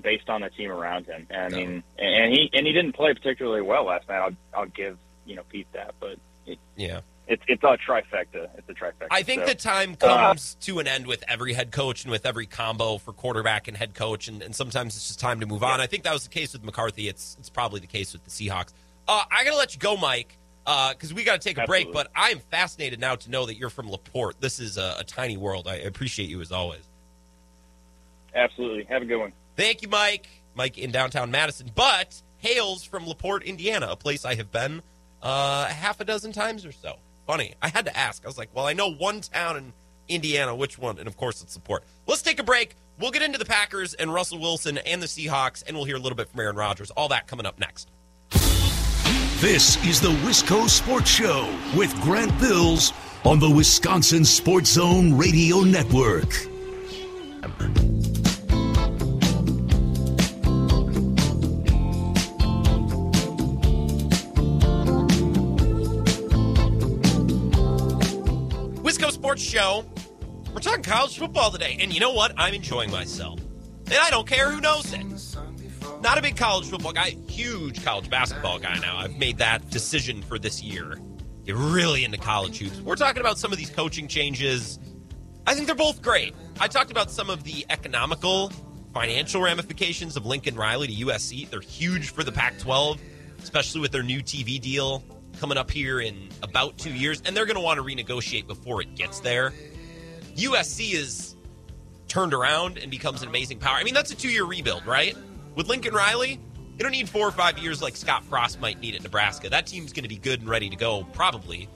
based 0.00 0.28
on 0.28 0.40
the 0.42 0.50
team 0.50 0.70
around 0.70 1.06
him. 1.06 1.26
And 1.30 1.54
I 1.54 1.56
mean, 1.56 1.82
and 1.98 2.32
he 2.32 2.50
and 2.52 2.66
he 2.66 2.72
didn't 2.72 2.92
play 2.92 3.14
particularly 3.14 3.62
well 3.62 3.84
last 3.84 4.08
night. 4.08 4.18
I'll 4.18 4.36
I'll 4.54 4.66
give 4.66 4.98
you 5.24 5.36
know 5.36 5.42
Pete 5.48 5.68
that, 5.72 5.94
but 6.00 6.18
it, 6.46 6.58
yeah. 6.76 7.00
it's 7.28 7.42
it's 7.46 7.62
a 7.62 7.78
trifecta. 7.78 8.48
It's 8.58 8.68
a 8.68 8.74
trifecta. 8.74 9.06
I 9.10 9.22
think 9.22 9.42
So, 9.42 9.48
the 9.48 9.54
time 9.54 9.94
comes 9.94 10.56
to 10.62 10.80
an 10.80 10.88
end 10.88 11.06
with 11.06 11.22
every 11.28 11.52
head 11.52 11.70
coach 11.70 12.02
and 12.04 12.10
with 12.10 12.26
every 12.26 12.46
combo 12.46 12.98
for 12.98 13.12
quarterback 13.12 13.68
and 13.68 13.76
head 13.76 13.94
coach, 13.94 14.28
and, 14.28 14.42
and 14.42 14.54
sometimes 14.54 14.96
it's 14.96 15.06
just 15.06 15.20
time 15.20 15.40
to 15.40 15.46
move 15.46 15.62
on. 15.62 15.80
I 15.80 15.86
think 15.86 16.02
that 16.04 16.12
was 16.12 16.24
the 16.24 16.30
case 16.30 16.52
with 16.52 16.64
McCarthy. 16.64 17.08
It's 17.08 17.36
it's 17.38 17.50
probably 17.50 17.80
the 17.80 17.86
case 17.86 18.12
with 18.12 18.24
the 18.24 18.30
Seahawks. 18.30 18.72
Uh, 19.06 19.22
I 19.30 19.44
gotta 19.44 19.56
let 19.56 19.74
you 19.74 19.80
go, 19.80 19.96
Mike, 19.96 20.36
because 20.64 21.12
we 21.12 21.24
got 21.24 21.40
to 21.40 21.48
take 21.48 21.58
a 21.58 21.66
break. 21.66 21.92
But 21.92 22.10
I 22.14 22.30
am 22.30 22.38
fascinated 22.38 23.00
now 23.00 23.16
to 23.16 23.30
know 23.30 23.46
that 23.46 23.56
you're 23.56 23.70
from 23.70 23.90
Laporte. 23.90 24.40
This 24.40 24.58
is 24.60 24.78
a, 24.78 24.96
a 25.00 25.04
tiny 25.04 25.36
world. 25.36 25.66
I 25.68 25.76
appreciate 25.76 26.28
you 26.28 26.40
as 26.40 26.52
always. 26.52 26.82
absolutely 28.34 28.84
have 28.84 29.02
a 29.02 29.04
good 29.04 29.18
one. 29.18 29.32
Thank 29.56 29.82
you, 29.82 29.88
Mike. 29.88 30.28
Mike 30.54 30.78
in 30.78 30.90
downtown 30.90 31.30
Madison, 31.30 31.70
but 31.74 32.20
hails 32.38 32.84
from 32.84 33.06
Laporte, 33.06 33.42
Indiana, 33.44 33.88
a 33.90 33.96
place 33.96 34.24
I 34.24 34.34
have 34.34 34.50
been 34.50 34.82
uh, 35.22 35.66
half 35.66 36.00
a 36.00 36.04
dozen 36.04 36.32
times 36.32 36.66
or 36.66 36.72
so. 36.72 36.96
Funny. 37.26 37.54
I 37.62 37.68
had 37.68 37.84
to 37.86 37.96
ask. 37.96 38.24
I 38.24 38.28
was 38.28 38.36
like, 38.36 38.50
well, 38.54 38.66
I 38.66 38.72
know 38.72 38.90
one 38.92 39.20
town 39.20 39.56
in 39.56 39.72
Indiana. 40.08 40.54
Which 40.54 40.78
one? 40.78 40.98
And 40.98 41.06
of 41.06 41.16
course, 41.16 41.42
it's 41.42 41.54
Laporte. 41.54 41.84
Let's 42.06 42.22
take 42.22 42.38
a 42.38 42.42
break. 42.42 42.76
We'll 42.98 43.12
get 43.12 43.22
into 43.22 43.38
the 43.38 43.44
Packers 43.44 43.94
and 43.94 44.12
Russell 44.12 44.38
Wilson 44.38 44.78
and 44.78 45.00
the 45.00 45.06
Seahawks, 45.06 45.62
and 45.66 45.76
we'll 45.76 45.86
hear 45.86 45.96
a 45.96 46.00
little 46.00 46.16
bit 46.16 46.28
from 46.28 46.40
Aaron 46.40 46.56
Rodgers. 46.56 46.90
All 46.90 47.08
that 47.08 47.26
coming 47.26 47.46
up 47.46 47.58
next. 47.58 47.90
This 49.42 49.84
is 49.84 50.00
the 50.00 50.10
Wisco 50.24 50.68
Sports 50.68 51.10
Show 51.10 51.52
with 51.76 51.92
Grant 52.00 52.30
Bills 52.38 52.92
on 53.24 53.40
the 53.40 53.50
Wisconsin 53.50 54.24
Sports 54.24 54.70
Zone 54.70 55.18
Radio 55.18 55.62
Network. 55.62 56.28
Wisco 68.78 69.10
Sports 69.10 69.42
Show. 69.42 69.84
We're 70.54 70.60
talking 70.60 70.84
college 70.84 71.18
football 71.18 71.50
today, 71.50 71.78
and 71.80 71.92
you 71.92 71.98
know 71.98 72.12
what? 72.12 72.32
I'm 72.36 72.54
enjoying 72.54 72.92
myself, 72.92 73.40
and 73.86 73.94
I 73.94 74.08
don't 74.08 74.28
care 74.28 74.52
who 74.52 74.60
knows 74.60 74.92
it. 74.92 75.31
Not 76.02 76.18
a 76.18 76.22
big 76.22 76.36
college 76.36 76.68
football 76.68 76.92
guy, 76.92 77.16
huge 77.28 77.84
college 77.84 78.10
basketball 78.10 78.58
guy 78.58 78.76
now. 78.80 78.98
I've 78.98 79.16
made 79.18 79.38
that 79.38 79.70
decision 79.70 80.20
for 80.20 80.36
this 80.36 80.60
year. 80.60 80.98
Get 81.44 81.54
really 81.54 82.02
into 82.02 82.18
college 82.18 82.58
hoops. 82.58 82.80
We're 82.80 82.96
talking 82.96 83.20
about 83.20 83.38
some 83.38 83.52
of 83.52 83.58
these 83.58 83.70
coaching 83.70 84.08
changes. 84.08 84.80
I 85.46 85.54
think 85.54 85.68
they're 85.68 85.76
both 85.76 86.02
great. 86.02 86.34
I 86.58 86.66
talked 86.66 86.90
about 86.90 87.12
some 87.12 87.30
of 87.30 87.44
the 87.44 87.64
economical, 87.70 88.50
financial 88.92 89.40
ramifications 89.40 90.16
of 90.16 90.26
Lincoln 90.26 90.56
Riley 90.56 90.88
to 90.88 91.06
USC. 91.06 91.48
They're 91.48 91.60
huge 91.60 92.10
for 92.10 92.24
the 92.24 92.32
Pac 92.32 92.58
12, 92.58 93.00
especially 93.40 93.80
with 93.80 93.92
their 93.92 94.02
new 94.02 94.22
TV 94.22 94.60
deal 94.60 95.04
coming 95.38 95.56
up 95.56 95.70
here 95.70 96.00
in 96.00 96.30
about 96.42 96.78
two 96.78 96.92
years. 96.92 97.22
And 97.24 97.36
they're 97.36 97.46
going 97.46 97.54
to 97.54 97.62
want 97.62 97.78
to 97.78 97.84
renegotiate 97.84 98.48
before 98.48 98.82
it 98.82 98.96
gets 98.96 99.20
there. 99.20 99.52
USC 100.34 100.94
is 100.94 101.36
turned 102.08 102.34
around 102.34 102.78
and 102.78 102.90
becomes 102.90 103.22
an 103.22 103.28
amazing 103.28 103.60
power. 103.60 103.76
I 103.76 103.84
mean, 103.84 103.94
that's 103.94 104.10
a 104.10 104.16
two 104.16 104.30
year 104.30 104.44
rebuild, 104.44 104.84
right? 104.84 105.16
With 105.54 105.68
Lincoln 105.68 105.94
Riley, 105.94 106.40
you 106.76 106.78
don't 106.78 106.92
need 106.92 107.08
four 107.08 107.28
or 107.28 107.32
five 107.32 107.58
years 107.58 107.82
like 107.82 107.96
Scott 107.96 108.24
Frost 108.24 108.60
might 108.60 108.80
need 108.80 108.94
at 108.94 109.02
Nebraska. 109.02 109.50
That 109.50 109.66
team's 109.66 109.92
going 109.92 110.04
to 110.04 110.08
be 110.08 110.16
good 110.16 110.40
and 110.40 110.48
ready 110.48 110.70
to 110.70 110.76
go 110.76 111.04
probably 111.12 111.68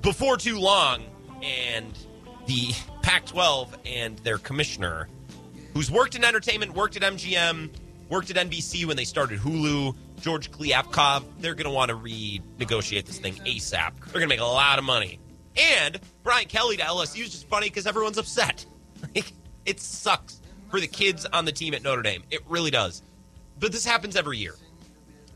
before 0.00 0.36
too 0.36 0.58
long. 0.58 1.04
And 1.42 1.96
the 2.46 2.72
Pac 3.02 3.26
12 3.26 3.76
and 3.84 4.18
their 4.20 4.38
commissioner, 4.38 5.08
who's 5.74 5.90
worked 5.90 6.14
in 6.14 6.24
entertainment, 6.24 6.74
worked 6.74 6.96
at 6.96 7.02
MGM, 7.02 7.70
worked 8.08 8.30
at 8.30 8.36
NBC 8.36 8.86
when 8.86 8.96
they 8.96 9.04
started 9.04 9.40
Hulu, 9.40 9.94
George 10.20 10.50
Kliavkoff, 10.50 11.24
they're 11.40 11.54
going 11.54 11.66
to 11.66 11.70
want 11.70 11.90
to 11.90 11.96
renegotiate 11.96 13.04
this 13.04 13.18
thing 13.18 13.34
ASAP. 13.34 13.92
They're 14.04 14.12
going 14.12 14.22
to 14.22 14.28
make 14.28 14.40
a 14.40 14.44
lot 14.44 14.78
of 14.78 14.84
money. 14.84 15.20
And 15.56 16.00
Brian 16.22 16.48
Kelly 16.48 16.78
to 16.78 16.82
LSU 16.82 17.24
is 17.24 17.30
just 17.30 17.46
funny 17.48 17.68
because 17.68 17.86
everyone's 17.86 18.18
upset. 18.18 18.64
It 19.66 19.80
sucks 19.80 20.42
for 20.74 20.80
the 20.80 20.88
kids 20.88 21.24
on 21.26 21.44
the 21.44 21.52
team 21.52 21.72
at 21.72 21.84
Notre 21.84 22.02
Dame. 22.02 22.24
It 22.32 22.40
really 22.48 22.72
does. 22.72 23.00
But 23.60 23.70
this 23.70 23.86
happens 23.86 24.16
every 24.16 24.38
year. 24.38 24.56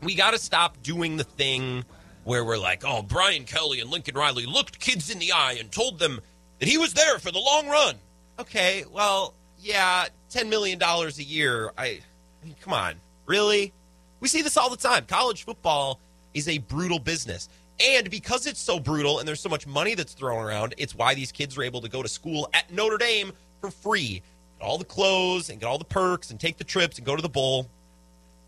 We 0.03 0.13
got 0.13 0.31
to 0.31 0.37
stop 0.37 0.83
doing 0.83 1.15
the 1.15 1.23
thing 1.23 1.85
where 2.25 2.43
we're 2.43 2.57
like, 2.57 2.83
oh, 2.85 3.03
Brian 3.03 3.45
Kelly 3.45 3.79
and 3.79 3.89
Lincoln 3.89 4.15
Riley 4.15 4.45
looked 4.45 4.81
kids 4.81 5.09
in 5.09 5.17
the 5.17 5.31
eye 5.31 5.55
and 5.57 5.71
told 5.71 5.97
them 5.97 6.19
that 6.59 6.67
he 6.67 6.77
was 6.77 6.93
there 6.93 7.19
for 7.19 7.31
the 7.31 7.39
long 7.39 7.69
run. 7.69 7.95
Okay, 8.37 8.83
well, 8.91 9.33
yeah, 9.61 10.07
$10 10.29 10.49
million 10.49 10.77
a 10.83 11.07
year. 11.21 11.71
I, 11.77 11.85
I 11.85 12.43
mean, 12.43 12.55
come 12.59 12.73
on. 12.73 12.95
Really? 13.25 13.71
We 14.19 14.27
see 14.27 14.41
this 14.41 14.57
all 14.57 14.69
the 14.69 14.75
time. 14.75 15.05
College 15.05 15.45
football 15.45 16.01
is 16.33 16.49
a 16.49 16.57
brutal 16.57 16.99
business. 16.99 17.47
And 17.79 18.09
because 18.09 18.45
it's 18.45 18.59
so 18.59 18.77
brutal 18.77 19.19
and 19.19 19.27
there's 19.27 19.39
so 19.39 19.47
much 19.47 19.65
money 19.65 19.95
that's 19.95 20.11
thrown 20.11 20.43
around, 20.43 20.75
it's 20.77 20.95
why 20.95 21.15
these 21.15 21.31
kids 21.31 21.57
are 21.57 21.63
able 21.63 21.79
to 21.79 21.87
go 21.87 22.03
to 22.03 22.09
school 22.09 22.49
at 22.53 22.73
Notre 22.73 22.97
Dame 22.97 23.31
for 23.61 23.71
free. 23.71 24.21
All 24.61 24.77
the 24.77 24.85
clothes 24.85 25.49
and 25.49 25.59
get 25.59 25.67
all 25.67 25.77
the 25.77 25.85
perks 25.85 26.31
and 26.31 26.39
take 26.39 26.57
the 26.57 26.63
trips 26.63 26.97
and 26.97 27.05
go 27.05 27.15
to 27.15 27.21
the 27.21 27.29
bowl. 27.29 27.69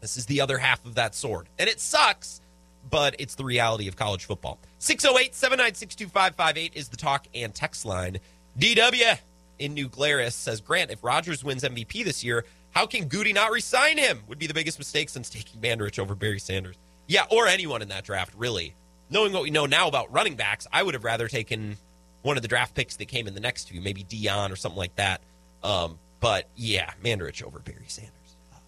This 0.01 0.17
is 0.17 0.25
the 0.25 0.41
other 0.41 0.57
half 0.57 0.83
of 0.85 0.95
that 0.95 1.15
sword. 1.15 1.47
And 1.59 1.69
it 1.69 1.79
sucks, 1.79 2.41
but 2.89 3.15
it's 3.19 3.35
the 3.35 3.43
reality 3.43 3.87
of 3.87 3.95
college 3.95 4.25
football. 4.25 4.59
608 4.79 5.35
796 5.35 5.95
2558 5.95 6.73
is 6.75 6.89
the 6.89 6.97
talk 6.97 7.27
and 7.33 7.53
text 7.53 7.85
line. 7.85 8.17
DW 8.59 9.17
in 9.59 9.73
New 9.73 9.87
Glarus 9.87 10.35
says 10.35 10.59
Grant, 10.59 10.91
if 10.91 11.03
Rodgers 11.03 11.43
wins 11.43 11.63
MVP 11.63 12.03
this 12.03 12.23
year, 12.23 12.45
how 12.71 12.85
can 12.85 13.07
Gutey 13.07 13.33
not 13.33 13.51
resign 13.51 13.97
him? 13.97 14.23
Would 14.27 14.39
be 14.39 14.47
the 14.47 14.53
biggest 14.53 14.79
mistake 14.79 15.09
since 15.09 15.29
taking 15.29 15.61
Mandarich 15.61 15.99
over 15.99 16.15
Barry 16.15 16.39
Sanders. 16.39 16.77
Yeah, 17.07 17.25
or 17.29 17.47
anyone 17.47 17.81
in 17.81 17.89
that 17.89 18.05
draft, 18.05 18.33
really. 18.35 18.73
Knowing 19.09 19.33
what 19.33 19.43
we 19.43 19.51
know 19.51 19.65
now 19.65 19.87
about 19.87 20.11
running 20.11 20.35
backs, 20.35 20.65
I 20.71 20.81
would 20.81 20.93
have 20.93 21.03
rather 21.03 21.27
taken 21.27 21.77
one 22.21 22.37
of 22.37 22.41
the 22.41 22.47
draft 22.47 22.73
picks 22.73 22.95
that 22.97 23.07
came 23.07 23.27
in 23.27 23.33
the 23.33 23.39
next 23.39 23.65
two, 23.65 23.81
maybe 23.81 24.03
Deion 24.03 24.51
or 24.51 24.55
something 24.55 24.77
like 24.77 24.95
that. 24.95 25.21
Um, 25.63 25.99
but 26.19 26.47
yeah, 26.55 26.91
Mandarich 27.03 27.43
over 27.43 27.59
Barry 27.59 27.85
Sanders. 27.87 28.11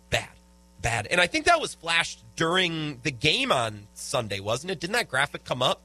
Bad. 0.09 0.29
Bad. 0.81 1.07
And 1.07 1.21
I 1.21 1.27
think 1.27 1.45
that 1.45 1.61
was 1.61 1.73
flashed 1.75 2.23
during 2.35 2.99
the 3.03 3.11
game 3.11 3.51
on 3.51 3.87
Sunday, 3.93 4.39
wasn't 4.39 4.71
it? 4.71 4.79
Didn't 4.79 4.93
that 4.93 5.09
graphic 5.09 5.43
come 5.43 5.61
up? 5.61 5.81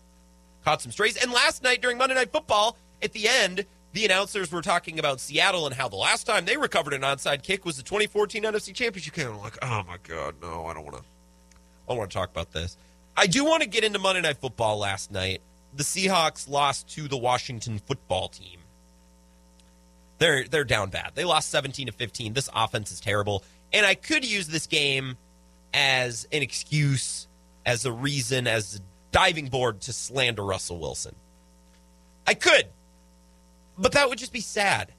Caught 0.64 0.82
some 0.82 0.92
strays. 0.92 1.16
And 1.16 1.32
last 1.32 1.62
night 1.62 1.80
during 1.80 1.98
Monday 1.98 2.14
Night 2.14 2.32
Football, 2.32 2.76
at 3.02 3.12
the 3.12 3.28
end, 3.28 3.64
the 3.92 4.04
announcers 4.04 4.52
were 4.52 4.62
talking 4.62 4.98
about 4.98 5.20
Seattle 5.20 5.66
and 5.66 5.74
how 5.74 5.88
the 5.88 5.96
last 5.96 6.24
time 6.24 6.44
they 6.44 6.56
recovered 6.56 6.94
an 6.94 7.02
onside 7.02 7.42
kick 7.42 7.64
was 7.64 7.76
the 7.76 7.82
2014 7.82 8.42
NFC 8.42 8.74
Championship 8.74 9.14
game. 9.14 9.28
I'm 9.28 9.38
like, 9.38 9.58
oh 9.62 9.82
my 9.86 9.96
god, 10.02 10.36
no, 10.42 10.66
I 10.66 10.74
don't 10.74 10.84
want 10.84 10.96
to. 10.98 11.02
I 11.88 11.94
want 11.94 12.10
to 12.10 12.14
talk 12.14 12.30
about 12.30 12.52
this. 12.52 12.76
I 13.16 13.26
do 13.26 13.44
want 13.44 13.62
to 13.62 13.68
get 13.68 13.84
into 13.84 13.98
Monday 13.98 14.20
Night 14.20 14.36
Football 14.38 14.78
last 14.78 15.10
night. 15.10 15.40
The 15.74 15.82
Seahawks 15.82 16.48
lost 16.48 16.88
to 16.94 17.08
the 17.08 17.16
Washington 17.16 17.78
Football 17.78 18.28
Team. 18.28 18.57
They're 20.18 20.44
they're 20.44 20.64
down 20.64 20.90
bad. 20.90 21.12
They 21.14 21.24
lost 21.24 21.50
17 21.50 21.86
to 21.86 21.92
15. 21.92 22.32
This 22.32 22.50
offense 22.54 22.92
is 22.92 23.00
terrible, 23.00 23.44
and 23.72 23.86
I 23.86 23.94
could 23.94 24.24
use 24.24 24.48
this 24.48 24.66
game 24.66 25.16
as 25.72 26.26
an 26.32 26.42
excuse, 26.42 27.28
as 27.64 27.84
a 27.84 27.92
reason, 27.92 28.46
as 28.46 28.76
a 28.76 28.78
diving 29.12 29.46
board 29.46 29.80
to 29.82 29.92
slander 29.92 30.44
Russell 30.44 30.78
Wilson. 30.78 31.14
I 32.26 32.34
could, 32.34 32.66
but 33.78 33.92
that 33.92 34.08
would 34.08 34.18
just 34.18 34.32
be 34.32 34.40
sad. 34.40 34.92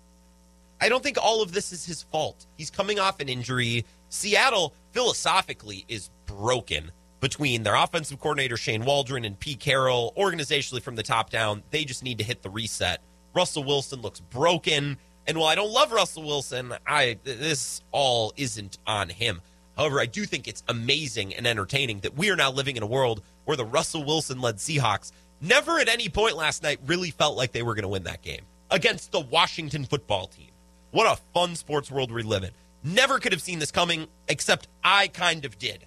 I 0.82 0.88
don't 0.88 1.04
think 1.04 1.18
all 1.22 1.42
of 1.42 1.52
this 1.52 1.74
is 1.74 1.86
his 1.86 2.04
fault. 2.04 2.46
He's 2.58 2.72
coming 2.72 3.00
off 3.00 3.20
an 3.20 3.28
injury. 3.28 3.86
Seattle 4.08 4.74
philosophically 4.94 5.86
is 5.90 6.10
broken 6.26 6.92
between 7.20 7.64
their 7.64 7.76
offensive 7.76 8.20
coordinator 8.20 8.56
Shane 8.56 8.86
Waldron 8.86 9.26
and 9.26 9.38
Pete 9.38 9.60
Carroll. 9.60 10.14
Organizationally, 10.18 10.82
from 10.82 10.96
the 10.96 11.04
top 11.04 11.30
down, 11.30 11.64
they 11.72 11.84
just 11.84 12.04
need 12.04 12.18
to 12.20 12.24
hit 12.24 12.42
the 12.42 12.50
reset. 12.50 13.02
Russell 13.36 13.64
Wilson 13.64 14.02
looks 14.02 14.20
broken, 14.20 14.98
and 15.30 15.38
while 15.38 15.48
I 15.48 15.54
don't 15.54 15.72
love 15.72 15.92
Russell 15.92 16.24
Wilson, 16.24 16.74
I 16.88 17.20
this 17.24 17.84
all 17.92 18.34
isn't 18.36 18.80
on 18.88 19.10
him. 19.10 19.42
However, 19.78 20.02
I 20.02 20.08
do 20.08 20.26
think 20.26 20.48
it's 20.48 20.64
amazing 20.68 21.36
and 21.36 21.46
entertaining 21.46 22.00
that 22.00 22.18
we 22.18 22.32
are 22.32 22.36
now 22.36 22.52
living 22.52 22.78
in 22.78 22.82
a 22.82 22.88
world 22.88 23.22
where 23.46 23.56
the 23.56 23.64
Russell 23.64 24.04
Wilson 24.04 24.42
led 24.42 24.56
Seahawks 24.56 25.12
never 25.40 25.78
at 25.78 25.88
any 25.88 26.10
point 26.10 26.36
last 26.36 26.64
night 26.64 26.80
really 26.88 27.12
felt 27.12 27.38
like 27.38 27.52
they 27.52 27.62
were 27.62 27.76
going 27.76 27.84
to 27.84 27.90
win 27.90 28.06
that 28.06 28.24
game 28.24 28.42
against 28.72 29.12
the 29.12 29.20
Washington 29.20 29.86
football 29.86 30.26
team. 30.26 30.50
What 30.90 31.06
a 31.06 31.22
fun 31.32 31.56
sports 31.56 31.92
world 31.92 32.12
we 32.12 32.24
live 32.24 32.44
in. 32.44 32.50
Never 32.84 33.20
could 33.20 33.32
have 33.32 33.42
seen 33.42 33.60
this 33.60 33.70
coming, 33.70 34.08
except 34.28 34.68
I 34.84 35.10
kind 35.10 35.46
of 35.46 35.60
did. 35.60 35.86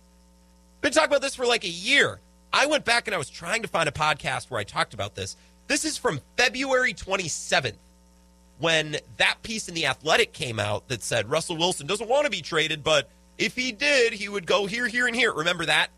Been 0.82 0.92
talking 0.92 1.10
about 1.10 1.20
this 1.20 1.34
for 1.34 1.46
like 1.46 1.64
a 1.64 1.68
year. 1.68 2.20
I 2.52 2.66
went 2.66 2.84
back 2.84 3.08
and 3.08 3.14
I 3.14 3.18
was 3.18 3.28
trying 3.28 3.62
to 3.62 3.68
find 3.68 3.88
a 3.88 3.92
podcast 3.92 4.50
where 4.50 4.60
I 4.60 4.64
talked 4.64 4.94
about 4.94 5.16
this. 5.16 5.36
This 5.66 5.84
is 5.84 5.98
from 5.98 6.20
February 6.36 6.94
27th 6.94 7.74
when 8.62 8.96
that 9.16 9.42
piece 9.42 9.68
in 9.68 9.74
The 9.74 9.86
Athletic 9.86 10.32
came 10.32 10.60
out 10.60 10.86
that 10.86 11.02
said 11.02 11.28
Russell 11.28 11.56
Wilson 11.56 11.88
doesn't 11.88 12.08
want 12.08 12.26
to 12.26 12.30
be 12.30 12.40
traded, 12.40 12.84
but 12.84 13.10
if 13.36 13.56
he 13.56 13.72
did, 13.72 14.12
he 14.12 14.28
would 14.28 14.46
go 14.46 14.66
here, 14.66 14.86
here, 14.86 15.08
and 15.08 15.16
here. 15.16 15.32
Remember 15.32 15.66
that 15.66 15.88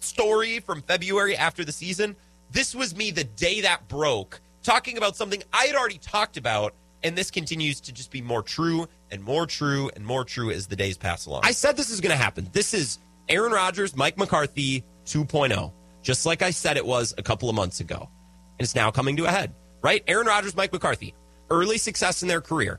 story 0.00 0.60
from 0.60 0.82
February 0.82 1.34
after 1.34 1.64
the 1.64 1.72
season? 1.72 2.14
This 2.50 2.74
was 2.74 2.94
me 2.94 3.12
the 3.12 3.24
day 3.24 3.62
that 3.62 3.88
broke, 3.88 4.40
talking 4.62 4.98
about 4.98 5.16
something 5.16 5.42
I 5.54 5.64
had 5.64 5.74
already 5.74 5.96
talked 5.96 6.36
about, 6.36 6.74
and 7.02 7.16
this 7.16 7.30
continues 7.30 7.80
to 7.80 7.92
just 7.92 8.10
be 8.10 8.20
more 8.20 8.42
true 8.42 8.86
and 9.10 9.24
more 9.24 9.46
true 9.46 9.90
and 9.96 10.04
more 10.04 10.24
true 10.24 10.50
as 10.50 10.66
the 10.66 10.76
days 10.76 10.98
pass 10.98 11.24
along. 11.24 11.40
I 11.44 11.52
said 11.52 11.78
this 11.78 11.88
is 11.88 12.02
going 12.02 12.10
to 12.10 12.22
happen. 12.22 12.46
This 12.52 12.74
is 12.74 12.98
Aaron 13.30 13.52
Rodgers, 13.52 13.96
Mike 13.96 14.18
McCarthy 14.18 14.84
2.0, 15.06 15.72
just 16.02 16.26
like 16.26 16.42
I 16.42 16.50
said 16.50 16.76
it 16.76 16.84
was 16.84 17.14
a 17.16 17.22
couple 17.22 17.48
of 17.48 17.56
months 17.56 17.80
ago. 17.80 18.10
And 18.58 18.64
it's 18.64 18.74
now 18.74 18.90
coming 18.90 19.16
to 19.16 19.24
a 19.24 19.30
head, 19.30 19.54
right? 19.80 20.04
Aaron 20.06 20.26
Rodgers, 20.26 20.54
Mike 20.54 20.74
McCarthy, 20.74 21.14
early 21.50 21.78
success 21.78 22.22
in 22.22 22.28
their 22.28 22.40
career. 22.40 22.78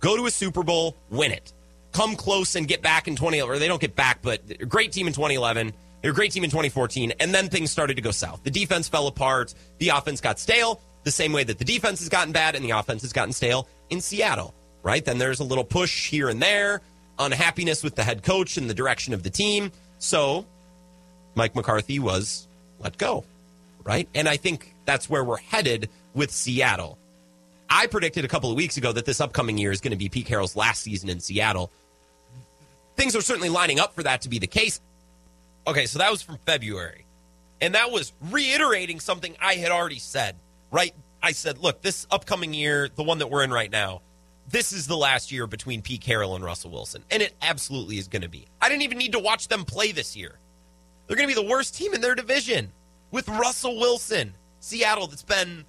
Go 0.00 0.16
to 0.16 0.26
a 0.26 0.30
Super 0.30 0.62
Bowl, 0.62 0.96
win 1.10 1.32
it. 1.32 1.52
Come 1.92 2.16
close 2.16 2.54
and 2.54 2.66
get 2.66 2.82
back 2.82 3.08
in 3.08 3.16
20 3.16 3.42
or 3.42 3.58
they 3.58 3.68
don't 3.68 3.80
get 3.80 3.96
back, 3.96 4.20
but 4.22 4.68
great 4.68 4.92
team 4.92 5.06
in 5.06 5.12
2011. 5.12 5.72
They're 6.02 6.12
a 6.12 6.14
great 6.14 6.32
team 6.32 6.44
in 6.44 6.50
2014, 6.50 7.12
and 7.20 7.34
then 7.34 7.48
things 7.48 7.70
started 7.70 7.96
to 7.96 8.02
go 8.02 8.10
south. 8.10 8.42
The 8.42 8.50
defense 8.50 8.88
fell 8.88 9.06
apart. 9.06 9.54
The 9.78 9.90
offense 9.90 10.22
got 10.22 10.38
stale, 10.38 10.80
the 11.04 11.10
same 11.10 11.32
way 11.32 11.44
that 11.44 11.58
the 11.58 11.64
defense 11.64 11.98
has 12.00 12.08
gotten 12.08 12.32
bad 12.32 12.54
and 12.54 12.64
the 12.64 12.70
offense 12.70 13.02
has 13.02 13.12
gotten 13.12 13.32
stale 13.32 13.68
in 13.90 14.00
Seattle, 14.00 14.54
right? 14.82 15.04
Then 15.04 15.18
there's 15.18 15.40
a 15.40 15.44
little 15.44 15.64
push 15.64 16.08
here 16.08 16.30
and 16.30 16.40
there, 16.40 16.80
unhappiness 17.18 17.84
with 17.84 17.96
the 17.96 18.02
head 18.02 18.22
coach 18.22 18.56
and 18.56 18.70
the 18.70 18.74
direction 18.74 19.12
of 19.12 19.22
the 19.22 19.30
team. 19.30 19.72
So 19.98 20.46
Mike 21.34 21.54
McCarthy 21.54 21.98
was 21.98 22.48
let 22.78 22.96
go, 22.96 23.24
right? 23.84 24.08
And 24.14 24.26
I 24.28 24.38
think 24.38 24.74
that's 24.86 25.10
where 25.10 25.22
we're 25.22 25.36
headed 25.38 25.90
with 26.14 26.30
Seattle. 26.30 26.98
I 27.70 27.86
predicted 27.86 28.24
a 28.24 28.28
couple 28.28 28.50
of 28.50 28.56
weeks 28.56 28.76
ago 28.76 28.92
that 28.92 29.04
this 29.04 29.20
upcoming 29.20 29.56
year 29.56 29.70
is 29.70 29.80
going 29.80 29.92
to 29.92 29.96
be 29.96 30.08
Pete 30.08 30.26
Carroll's 30.26 30.56
last 30.56 30.82
season 30.82 31.08
in 31.08 31.20
Seattle. 31.20 31.70
Things 32.96 33.14
are 33.14 33.20
certainly 33.20 33.48
lining 33.48 33.78
up 33.78 33.94
for 33.94 34.02
that 34.02 34.22
to 34.22 34.28
be 34.28 34.40
the 34.40 34.48
case. 34.48 34.80
Okay, 35.66 35.86
so 35.86 36.00
that 36.00 36.10
was 36.10 36.20
from 36.20 36.38
February. 36.44 37.06
And 37.60 37.74
that 37.74 37.92
was 37.92 38.12
reiterating 38.30 38.98
something 38.98 39.36
I 39.40 39.54
had 39.54 39.70
already 39.70 40.00
said, 40.00 40.36
right? 40.72 40.92
I 41.22 41.32
said, 41.32 41.58
look, 41.58 41.80
this 41.80 42.06
upcoming 42.10 42.54
year, 42.54 42.88
the 42.94 43.04
one 43.04 43.18
that 43.18 43.30
we're 43.30 43.44
in 43.44 43.52
right 43.52 43.70
now, 43.70 44.02
this 44.48 44.72
is 44.72 44.88
the 44.88 44.96
last 44.96 45.30
year 45.30 45.46
between 45.46 45.80
Pete 45.80 46.00
Carroll 46.00 46.34
and 46.34 46.44
Russell 46.44 46.72
Wilson. 46.72 47.04
And 47.10 47.22
it 47.22 47.34
absolutely 47.40 47.98
is 47.98 48.08
going 48.08 48.22
to 48.22 48.28
be. 48.28 48.46
I 48.60 48.68
didn't 48.68 48.82
even 48.82 48.98
need 48.98 49.12
to 49.12 49.20
watch 49.20 49.46
them 49.46 49.64
play 49.64 49.92
this 49.92 50.16
year. 50.16 50.38
They're 51.06 51.16
going 51.16 51.28
to 51.28 51.34
be 51.34 51.40
the 51.40 51.48
worst 51.48 51.76
team 51.76 51.94
in 51.94 52.00
their 52.00 52.14
division 52.14 52.72
with 53.10 53.28
Russell 53.28 53.78
Wilson. 53.78 54.34
Seattle, 54.58 55.06
that's 55.06 55.22
been 55.22 55.64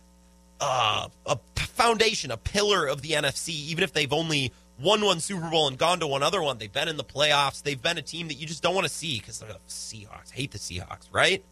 uh, 0.59 1.09
a 1.25 1.37
foundation, 1.81 2.29
a 2.29 2.37
pillar 2.37 2.85
of 2.85 3.01
the 3.01 3.11
NFC, 3.11 3.49
even 3.49 3.83
if 3.83 3.91
they've 3.91 4.13
only 4.13 4.51
won 4.79 5.01
one 5.01 5.19
Super 5.19 5.49
Bowl 5.49 5.67
and 5.67 5.77
gone 5.77 5.99
to 5.99 6.07
one 6.07 6.21
other 6.21 6.41
one. 6.41 6.57
They've 6.57 6.71
been 6.71 6.87
in 6.87 6.97
the 6.97 7.03
playoffs. 7.03 7.63
They've 7.63 7.81
been 7.81 7.97
a 7.97 8.03
team 8.03 8.27
that 8.27 8.35
you 8.35 8.45
just 8.45 8.61
don't 8.61 8.75
want 8.75 8.85
to 8.85 8.93
see 8.93 9.19
because 9.19 9.39
they're 9.39 9.49
the 9.49 9.59
Seahawks. 9.67 10.31
hate 10.31 10.51
the 10.51 10.59
Seahawks, 10.59 11.07
right? 11.11 11.43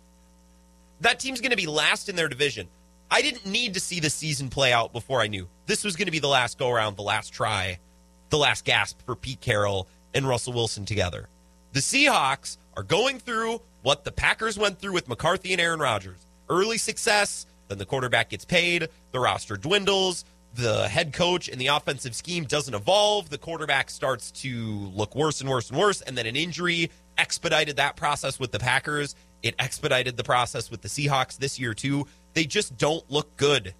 That 1.01 1.19
team's 1.19 1.41
going 1.41 1.51
to 1.51 1.57
be 1.57 1.65
last 1.65 2.09
in 2.09 2.15
their 2.15 2.27
division. 2.27 2.67
I 3.09 3.23
didn't 3.23 3.47
need 3.47 3.73
to 3.73 3.79
see 3.79 3.99
the 3.99 4.09
season 4.09 4.49
play 4.49 4.71
out 4.71 4.93
before 4.93 5.19
I 5.19 5.27
knew 5.27 5.47
this 5.65 5.83
was 5.83 5.95
going 5.95 6.05
to 6.05 6.11
be 6.11 6.19
the 6.19 6.27
last 6.27 6.59
go 6.59 6.69
around, 6.69 6.95
the 6.95 7.01
last 7.01 7.33
try, 7.33 7.79
the 8.29 8.37
last 8.37 8.65
gasp 8.65 8.99
for 9.05 9.15
Pete 9.15 9.41
Carroll 9.41 9.87
and 10.13 10.27
Russell 10.27 10.53
Wilson 10.53 10.85
together. 10.85 11.27
The 11.73 11.79
Seahawks 11.79 12.57
are 12.77 12.83
going 12.83 13.19
through 13.19 13.61
what 13.81 14.03
the 14.03 14.11
Packers 14.11 14.59
went 14.59 14.77
through 14.77 14.93
with 14.93 15.07
McCarthy 15.09 15.53
and 15.53 15.61
Aaron 15.61 15.79
Rodgers. 15.79 16.23
Early 16.49 16.77
success, 16.77 17.47
then 17.69 17.77
the 17.77 17.85
quarterback 17.85 18.29
gets 18.29 18.43
paid, 18.43 18.89
the 19.11 19.19
roster 19.19 19.55
dwindles, 19.55 20.25
the 20.55 20.87
head 20.89 21.13
coach 21.13 21.47
and 21.47 21.61
the 21.61 21.67
offensive 21.67 22.15
scheme 22.15 22.43
doesn't 22.43 22.73
evolve, 22.73 23.29
the 23.29 23.37
quarterback 23.37 23.89
starts 23.89 24.31
to 24.31 24.67
look 24.93 25.15
worse 25.15 25.39
and 25.41 25.49
worse 25.49 25.69
and 25.69 25.79
worse, 25.79 26.01
and 26.01 26.17
then 26.17 26.25
an 26.25 26.35
injury 26.35 26.89
expedited 27.17 27.77
that 27.77 27.95
process 27.95 28.39
with 28.39 28.51
the 28.51 28.59
Packers. 28.59 29.15
It 29.43 29.55
expedited 29.59 30.17
the 30.17 30.23
process 30.23 30.69
with 30.69 30.81
the 30.81 30.89
Seahawks 30.89 31.37
this 31.37 31.59
year, 31.59 31.73
too. 31.73 32.07
They 32.33 32.43
just 32.45 32.77
don't 32.77 33.09
look 33.09 33.37
good. 33.37 33.73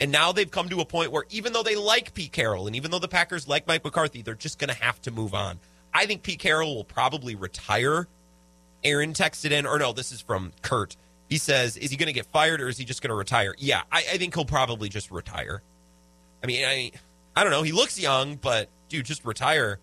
And 0.00 0.10
now 0.10 0.32
they've 0.32 0.50
come 0.50 0.68
to 0.70 0.80
a 0.80 0.84
point 0.84 1.12
where 1.12 1.24
even 1.30 1.52
though 1.52 1.62
they 1.62 1.76
like 1.76 2.12
Pete 2.12 2.32
Carroll 2.32 2.66
and 2.66 2.74
even 2.74 2.90
though 2.90 2.98
the 2.98 3.08
Packers 3.08 3.46
like 3.46 3.66
Mike 3.68 3.84
McCarthy, 3.84 4.22
they're 4.22 4.34
just 4.34 4.58
going 4.58 4.68
to 4.68 4.82
have 4.82 5.00
to 5.02 5.10
move 5.10 5.32
on. 5.32 5.60
I 5.94 6.06
think 6.06 6.22
Pete 6.22 6.40
Carroll 6.40 6.74
will 6.74 6.84
probably 6.84 7.34
retire. 7.36 8.08
Aaron 8.82 9.12
texted 9.12 9.52
in, 9.52 9.64
or 9.64 9.78
no, 9.78 9.92
this 9.92 10.10
is 10.10 10.20
from 10.20 10.52
Kurt. 10.62 10.96
He 11.32 11.38
says, 11.38 11.78
Is 11.78 11.90
he 11.90 11.96
going 11.96 12.08
to 12.08 12.12
get 12.12 12.26
fired 12.26 12.60
or 12.60 12.68
is 12.68 12.76
he 12.76 12.84
just 12.84 13.00
going 13.00 13.08
to 13.08 13.14
retire? 13.14 13.54
Yeah, 13.56 13.84
I, 13.90 14.00
I 14.00 14.18
think 14.18 14.34
he'll 14.34 14.44
probably 14.44 14.90
just 14.90 15.10
retire. 15.10 15.62
I 16.42 16.46
mean, 16.46 16.62
I, 16.62 16.92
I 17.34 17.42
don't 17.42 17.50
know. 17.50 17.62
He 17.62 17.72
looks 17.72 17.98
young, 17.98 18.36
but 18.36 18.68
dude, 18.90 19.06
just 19.06 19.24
retire. 19.24 19.78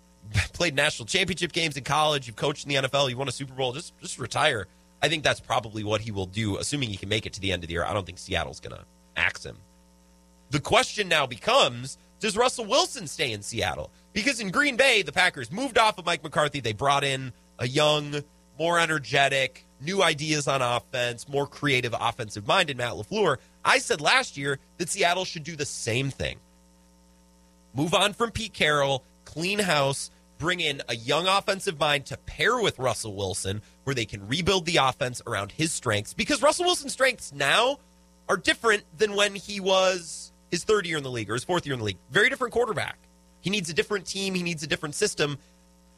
Played 0.54 0.74
national 0.74 1.06
championship 1.06 1.52
games 1.52 1.76
in 1.76 1.84
college. 1.84 2.26
You've 2.26 2.34
coached 2.34 2.64
in 2.64 2.70
the 2.70 2.88
NFL. 2.88 3.10
You 3.10 3.16
won 3.16 3.28
a 3.28 3.30
Super 3.30 3.54
Bowl. 3.54 3.72
Just, 3.74 3.96
just 4.00 4.18
retire. 4.18 4.66
I 5.00 5.08
think 5.08 5.22
that's 5.22 5.38
probably 5.38 5.84
what 5.84 6.00
he 6.00 6.10
will 6.10 6.26
do, 6.26 6.56
assuming 6.56 6.88
he 6.88 6.96
can 6.96 7.08
make 7.08 7.26
it 7.26 7.32
to 7.34 7.40
the 7.40 7.52
end 7.52 7.62
of 7.62 7.68
the 7.68 7.74
year. 7.74 7.84
I 7.84 7.92
don't 7.92 8.04
think 8.04 8.18
Seattle's 8.18 8.58
going 8.58 8.74
to 8.74 8.84
axe 9.16 9.46
him. 9.46 9.58
The 10.50 10.58
question 10.58 11.06
now 11.06 11.28
becomes 11.28 11.96
Does 12.18 12.36
Russell 12.36 12.64
Wilson 12.64 13.06
stay 13.06 13.30
in 13.30 13.42
Seattle? 13.42 13.92
Because 14.12 14.40
in 14.40 14.50
Green 14.50 14.74
Bay, 14.74 15.02
the 15.02 15.12
Packers 15.12 15.52
moved 15.52 15.78
off 15.78 15.96
of 15.96 16.06
Mike 16.06 16.24
McCarthy. 16.24 16.58
They 16.58 16.72
brought 16.72 17.04
in 17.04 17.32
a 17.60 17.68
young, 17.68 18.16
more 18.58 18.80
energetic, 18.80 19.64
new 19.80 20.02
ideas 20.02 20.48
on 20.48 20.62
offense, 20.62 21.28
more 21.28 21.46
creative 21.46 21.94
offensive 21.98 22.46
minded 22.46 22.76
Matt 22.76 22.94
LaFleur. 22.94 23.38
I 23.64 23.78
said 23.78 24.00
last 24.00 24.36
year 24.36 24.58
that 24.78 24.88
Seattle 24.88 25.24
should 25.24 25.44
do 25.44 25.56
the 25.56 25.66
same 25.66 26.10
thing. 26.10 26.38
Move 27.74 27.94
on 27.94 28.12
from 28.12 28.30
Pete 28.30 28.54
Carroll, 28.54 29.04
clean 29.24 29.58
house, 29.58 30.10
bring 30.38 30.60
in 30.60 30.82
a 30.88 30.96
young 30.96 31.26
offensive 31.26 31.78
mind 31.78 32.06
to 32.06 32.16
pair 32.16 32.58
with 32.60 32.78
Russell 32.78 33.14
Wilson, 33.14 33.62
where 33.84 33.94
they 33.94 34.06
can 34.06 34.26
rebuild 34.26 34.66
the 34.66 34.78
offense 34.78 35.20
around 35.26 35.52
his 35.52 35.72
strengths. 35.72 36.14
Because 36.14 36.42
Russell 36.42 36.64
Wilson's 36.64 36.92
strengths 36.92 37.32
now 37.32 37.78
are 38.28 38.36
different 38.36 38.84
than 38.96 39.14
when 39.14 39.34
he 39.34 39.60
was 39.60 40.32
his 40.50 40.64
third 40.64 40.86
year 40.86 40.96
in 40.96 41.02
the 41.02 41.10
league 41.10 41.30
or 41.30 41.34
his 41.34 41.44
fourth 41.44 41.66
year 41.66 41.74
in 41.74 41.78
the 41.78 41.84
league. 41.84 41.98
Very 42.10 42.28
different 42.28 42.52
quarterback. 42.52 42.98
He 43.40 43.50
needs 43.50 43.70
a 43.70 43.74
different 43.74 44.06
team, 44.06 44.34
he 44.34 44.42
needs 44.42 44.62
a 44.62 44.66
different 44.66 44.94
system. 44.94 45.38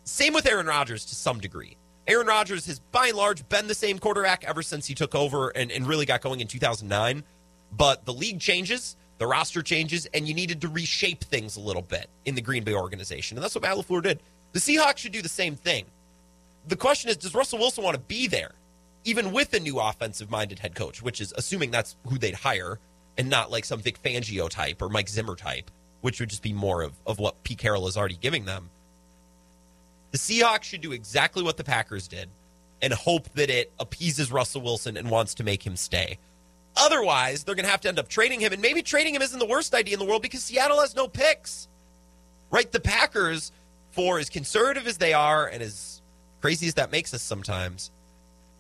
Same 0.05 0.35
with 0.35 0.47
Aaron 0.47 0.67
Rodgers 0.67 1.05
to 1.07 1.15
some 1.15 1.39
degree. 1.39 1.77
Aaron 2.07 2.27
Rodgers 2.27 2.67
has 2.67 2.79
by 2.79 3.09
and 3.09 3.17
large 3.17 3.49
been 3.49 3.67
the 3.67 3.75
same 3.75 3.99
quarterback 3.99 4.45
ever 4.45 4.63
since 4.63 4.87
he 4.87 4.95
took 4.95 5.15
over 5.15 5.51
and, 5.51 5.71
and 5.71 5.87
really 5.87 6.07
got 6.07 6.21
going 6.21 6.41
in 6.41 6.47
2009. 6.47 7.23
But 7.73 8.05
the 8.05 8.13
league 8.13 8.41
changes, 8.41 8.97
the 9.19 9.27
roster 9.27 9.63
changes, 9.63 10.07
and 10.07 10.27
you 10.27 10.35
needed 10.35 10.61
to 10.63 10.69
reshape 10.69 11.23
things 11.25 11.57
a 11.57 11.61
little 11.61 11.83
bit 11.83 12.09
in 12.25 12.35
the 12.35 12.41
Green 12.41 12.65
Bay 12.65 12.75
organization. 12.75 13.37
And 13.37 13.45
that's 13.45 13.55
what 13.55 13.63
Matt 13.63 13.77
LaFleur 13.77 14.03
did. 14.03 14.23
The 14.53 14.59
Seahawks 14.59 14.99
should 14.99 15.13
do 15.13 15.23
the 15.23 15.29
same 15.29 15.55
thing. 15.55 15.85
The 16.67 16.77
question 16.77 17.11
is 17.11 17.17
does 17.17 17.35
Russell 17.35 17.59
Wilson 17.59 17.85
want 17.85 17.95
to 17.95 18.03
be 18.03 18.27
there, 18.27 18.53
even 19.05 19.33
with 19.33 19.55
a 19.55 19.61
new 19.61 19.79
offensive 19.79 20.31
minded 20.31 20.59
head 20.59 20.75
coach, 20.75 21.03
which 21.03 21.21
is 21.21 21.33
assuming 21.37 21.71
that's 21.71 21.97
who 22.09 22.19
they'd 22.19 22.35
hire 22.35 22.79
and 23.17 23.31
not 23.31 23.51
like 23.51 23.65
some 23.65 23.81
Vic 23.81 24.03
Fangio 24.03 24.49
type 24.49 24.83
or 24.83 24.89
Mike 24.89 25.09
Zimmer 25.09 25.37
type, 25.37 25.71
which 26.01 26.21
would 26.21 26.31
just 26.31 26.43
be 26.43 26.53
more 26.53 26.83
of, 26.83 26.95
of 27.07 27.19
what 27.19 27.43
Pete 27.45 27.59
Carroll 27.59 27.87
is 27.87 27.97
already 27.97 28.17
giving 28.17 28.45
them. 28.45 28.71
The 30.11 30.19
Seahawks 30.19 30.65
should 30.65 30.81
do 30.81 30.93
exactly 30.93 31.43
what 31.43 31.57
the 31.57 31.65
Packers 31.65 32.09
did 32.09 32.29
and 32.83 32.93
hope 32.93 33.29
that 33.35 33.51
it 33.51 33.73
appeases 33.79 34.33
Russell 34.33 34.63
Wilson 34.63 34.97
and 34.97 35.11
wants 35.11 35.35
to 35.35 35.45
make 35.45 35.65
him 35.65 35.77
stay. 35.77 36.19
Otherwise, 36.77 37.45
they're 37.45 37.55
going 37.55 37.65
to 37.65 37.71
have 37.71 37.81
to 37.83 37.89
end 37.89 37.99
up 37.99 38.09
trading 38.09 38.41
him, 38.41 38.53
and 38.53 38.63
maybe 38.63 38.83
trading 38.83 39.15
him 39.15 39.23
isn't 39.23 39.39
the 39.39 39.47
worst 39.47 39.75
idea 39.75 39.95
in 39.95 39.99
the 39.99 40.07
world 40.07 40.23
because 40.23 40.43
Seattle 40.43 40.81
has 40.81 40.95
no 40.97 41.09
picks. 41.09 41.69
Right? 42.51 42.71
The 42.71 42.81
Packers, 42.81 43.53
for 43.91 44.19
as 44.19 44.31
conservative 44.31 44.87
as 44.87 44.97
they 44.97 45.13
are 45.13 45.47
and 45.47 45.63
as 45.63 46.01
crazy 46.41 46.67
as 46.69 46.75
that 46.75 46.91
makes 46.91 47.13
us 47.13 47.23
sometimes, 47.23 47.91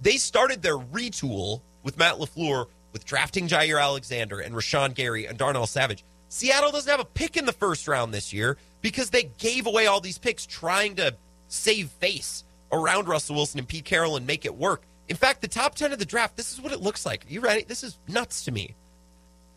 they 0.01 0.17
started 0.17 0.63
their 0.63 0.79
retool 0.79 1.63
with 1.83 1.99
Matt 1.99 2.17
LaFleur 2.17 2.67
with 2.93 3.05
drafting 3.05 3.49
Jaire 3.49 3.81
Alexander 3.81 4.41
and 4.41 4.55
Rashan 4.55 4.95
Gary 4.95 5.27
and 5.27 5.39
Darnell 5.39 5.67
Savage. 5.67 6.05
Seattle 6.29 6.73
doesn't 6.73 6.91
have 6.91 7.01
a 7.01 7.05
pick 7.05 7.37
in 7.37 7.47
the 7.47 7.53
first 7.53 7.89
round 7.89 8.13
this 8.13 8.33
year 8.33 8.57
because 8.83 9.11
they 9.11 9.25
gave 9.39 9.67
away 9.67 9.87
all 9.87 10.01
these 10.01 10.19
picks 10.19 10.47
trying 10.47 10.97
to 10.97 11.15
save 11.51 11.91
face 11.91 12.45
around 12.73 13.09
Russell 13.09 13.37
Wilson 13.37 13.59
and 13.59 13.69
Pete 13.69 13.85
Carroll 13.85 14.17
and 14.17 14.27
make 14.27 14.45
it 14.45 14.55
work. 14.55 14.83
In 15.09 15.17
fact, 15.17 15.43
the 15.43 15.49
top 15.49 15.75
10 15.75 15.93
of 15.93 15.99
the 15.99 16.07
draft, 16.07 16.37
this 16.37 16.53
is 16.53 16.61
what 16.61 16.73
it 16.73 16.81
looks 16.81 17.05
like. 17.05 17.27
Are 17.27 17.33
you 17.33 17.41
ready? 17.41 17.65
This 17.65 17.83
is 17.83 17.99
nuts 18.09 18.45
to 18.45 18.53
me. 18.53 18.75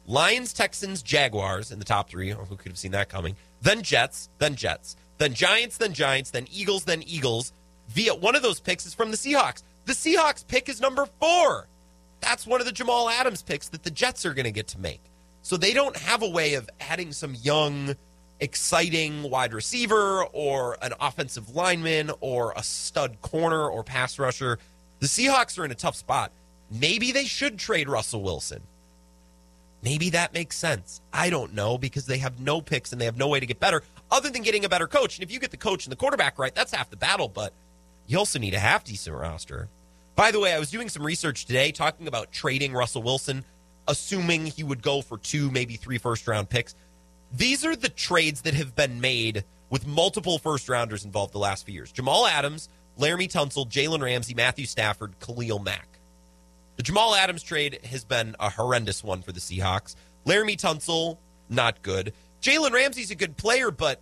Lions, 0.05 0.51
Texans, 0.51 1.01
Jaguars 1.01 1.71
in 1.71 1.79
the 1.79 1.85
top 1.85 2.09
three. 2.09 2.33
Oh, 2.33 2.43
who 2.45 2.57
could 2.57 2.71
have 2.71 2.77
seen 2.77 2.91
that 2.91 3.07
coming? 3.07 3.35
Then 3.61 3.83
Jets, 3.83 4.29
then 4.39 4.55
Jets, 4.55 4.97
then 5.17 5.33
Giants, 5.33 5.77
then 5.77 5.93
Giants, 5.93 6.31
then 6.31 6.47
Eagles, 6.51 6.83
then 6.83 7.03
Eagles. 7.03 7.53
Via 7.89 8.15
one 8.15 8.35
of 8.35 8.41
those 8.41 8.59
picks 8.59 8.85
is 8.85 8.93
from 8.93 9.11
the 9.11 9.17
Seahawks. 9.17 9.63
The 9.85 9.93
Seahawks 9.93 10.45
pick 10.45 10.67
is 10.67 10.81
number 10.81 11.07
four. 11.19 11.67
That's 12.19 12.47
one 12.47 12.59
of 12.59 12.65
the 12.65 12.71
Jamal 12.71 13.09
Adams 13.09 13.41
picks 13.41 13.69
that 13.69 13.83
the 13.83 13.91
Jets 13.91 14.25
are 14.25 14.33
going 14.33 14.45
to 14.45 14.51
get 14.51 14.67
to 14.69 14.79
make. 14.79 15.01
So 15.41 15.57
they 15.57 15.73
don't 15.73 15.95
have 15.97 16.21
a 16.23 16.29
way 16.29 16.53
of 16.55 16.69
adding 16.79 17.11
some 17.11 17.35
young, 17.35 17.95
exciting 18.43 19.23
wide 19.23 19.53
receiver 19.53 20.25
or 20.33 20.77
an 20.81 20.93
offensive 20.99 21.55
lineman 21.55 22.11
or 22.19 22.53
a 22.57 22.61
stud 22.61 23.21
corner 23.21 23.69
or 23.69 23.83
pass 23.83 24.19
rusher. 24.19 24.59
The 24.99 25.07
Seahawks 25.07 25.57
are 25.57 25.63
in 25.63 25.71
a 25.71 25.75
tough 25.75 25.95
spot. 25.95 26.33
Maybe 26.69 27.13
they 27.13 27.23
should 27.23 27.57
trade 27.57 27.87
Russell 27.87 28.21
Wilson. 28.21 28.61
Maybe 29.81 30.09
that 30.09 30.33
makes 30.33 30.57
sense. 30.57 30.99
I 31.13 31.29
don't 31.29 31.53
know 31.53 31.77
because 31.77 32.05
they 32.05 32.17
have 32.17 32.41
no 32.41 32.59
picks 32.59 32.91
and 32.91 32.99
they 32.99 33.05
have 33.05 33.17
no 33.17 33.29
way 33.29 33.39
to 33.39 33.45
get 33.45 33.61
better 33.61 33.81
other 34.11 34.29
than 34.29 34.41
getting 34.41 34.65
a 34.65 34.69
better 34.69 34.87
coach. 34.87 35.17
And 35.17 35.23
if 35.23 35.31
you 35.31 35.39
get 35.39 35.51
the 35.51 35.57
coach 35.57 35.85
and 35.85 35.91
the 35.91 35.97
quarterback 35.97 36.37
right, 36.37 36.53
that's 36.53 36.73
half 36.73 36.89
the 36.89 36.97
battle, 36.97 37.29
but 37.29 37.53
you 38.07 38.17
also 38.17 38.39
need 38.39 38.53
a 38.53 38.59
half 38.59 38.83
decent 38.83 39.15
roster. 39.15 39.69
By 40.15 40.31
the 40.31 40.39
way, 40.41 40.53
I 40.53 40.59
was 40.59 40.69
doing 40.69 40.89
some 40.89 41.05
research 41.05 41.45
today 41.45 41.71
talking 41.71 42.07
about 42.07 42.33
trading 42.33 42.73
Russell 42.73 43.03
Wilson, 43.03 43.45
assuming 43.87 44.45
he 44.45 44.63
would 44.63 44.81
go 44.81 45.01
for 45.01 45.17
two, 45.17 45.49
maybe 45.49 45.75
three 45.75 45.97
first 45.97 46.27
round 46.27 46.49
picks. 46.49 46.75
These 47.33 47.65
are 47.65 47.75
the 47.75 47.89
trades 47.89 48.41
that 48.41 48.53
have 48.53 48.75
been 48.75 49.01
made 49.01 49.43
with 49.71 49.87
multiple 49.87 50.37
first 50.37 50.69
rounders 50.69 51.03
involved 51.03 51.33
the 51.33 51.39
last 51.39 51.65
few 51.65 51.73
years 51.73 51.91
Jamal 51.91 52.27
Adams, 52.27 52.69
Laremy 52.99 53.27
Tunsil, 53.27 53.67
Jalen 53.67 54.03
Ramsey, 54.03 54.35
Matthew 54.35 54.67
Stafford, 54.67 55.19
Khalil 55.19 55.57
Mack. 55.57 55.99
The 56.75 56.83
Jamal 56.83 57.15
Adams 57.15 57.41
trade 57.41 57.79
has 57.85 58.05
been 58.05 58.35
a 58.39 58.51
horrendous 58.51 59.03
one 59.03 59.23
for 59.23 59.31
the 59.31 59.39
Seahawks. 59.39 59.95
Laremy 60.27 60.57
Tunsil, 60.57 61.17
not 61.49 61.81
good. 61.81 62.13
Jalen 62.41 62.71
Ramsey's 62.71 63.09
a 63.09 63.15
good 63.15 63.35
player, 63.35 63.71
but 63.71 63.99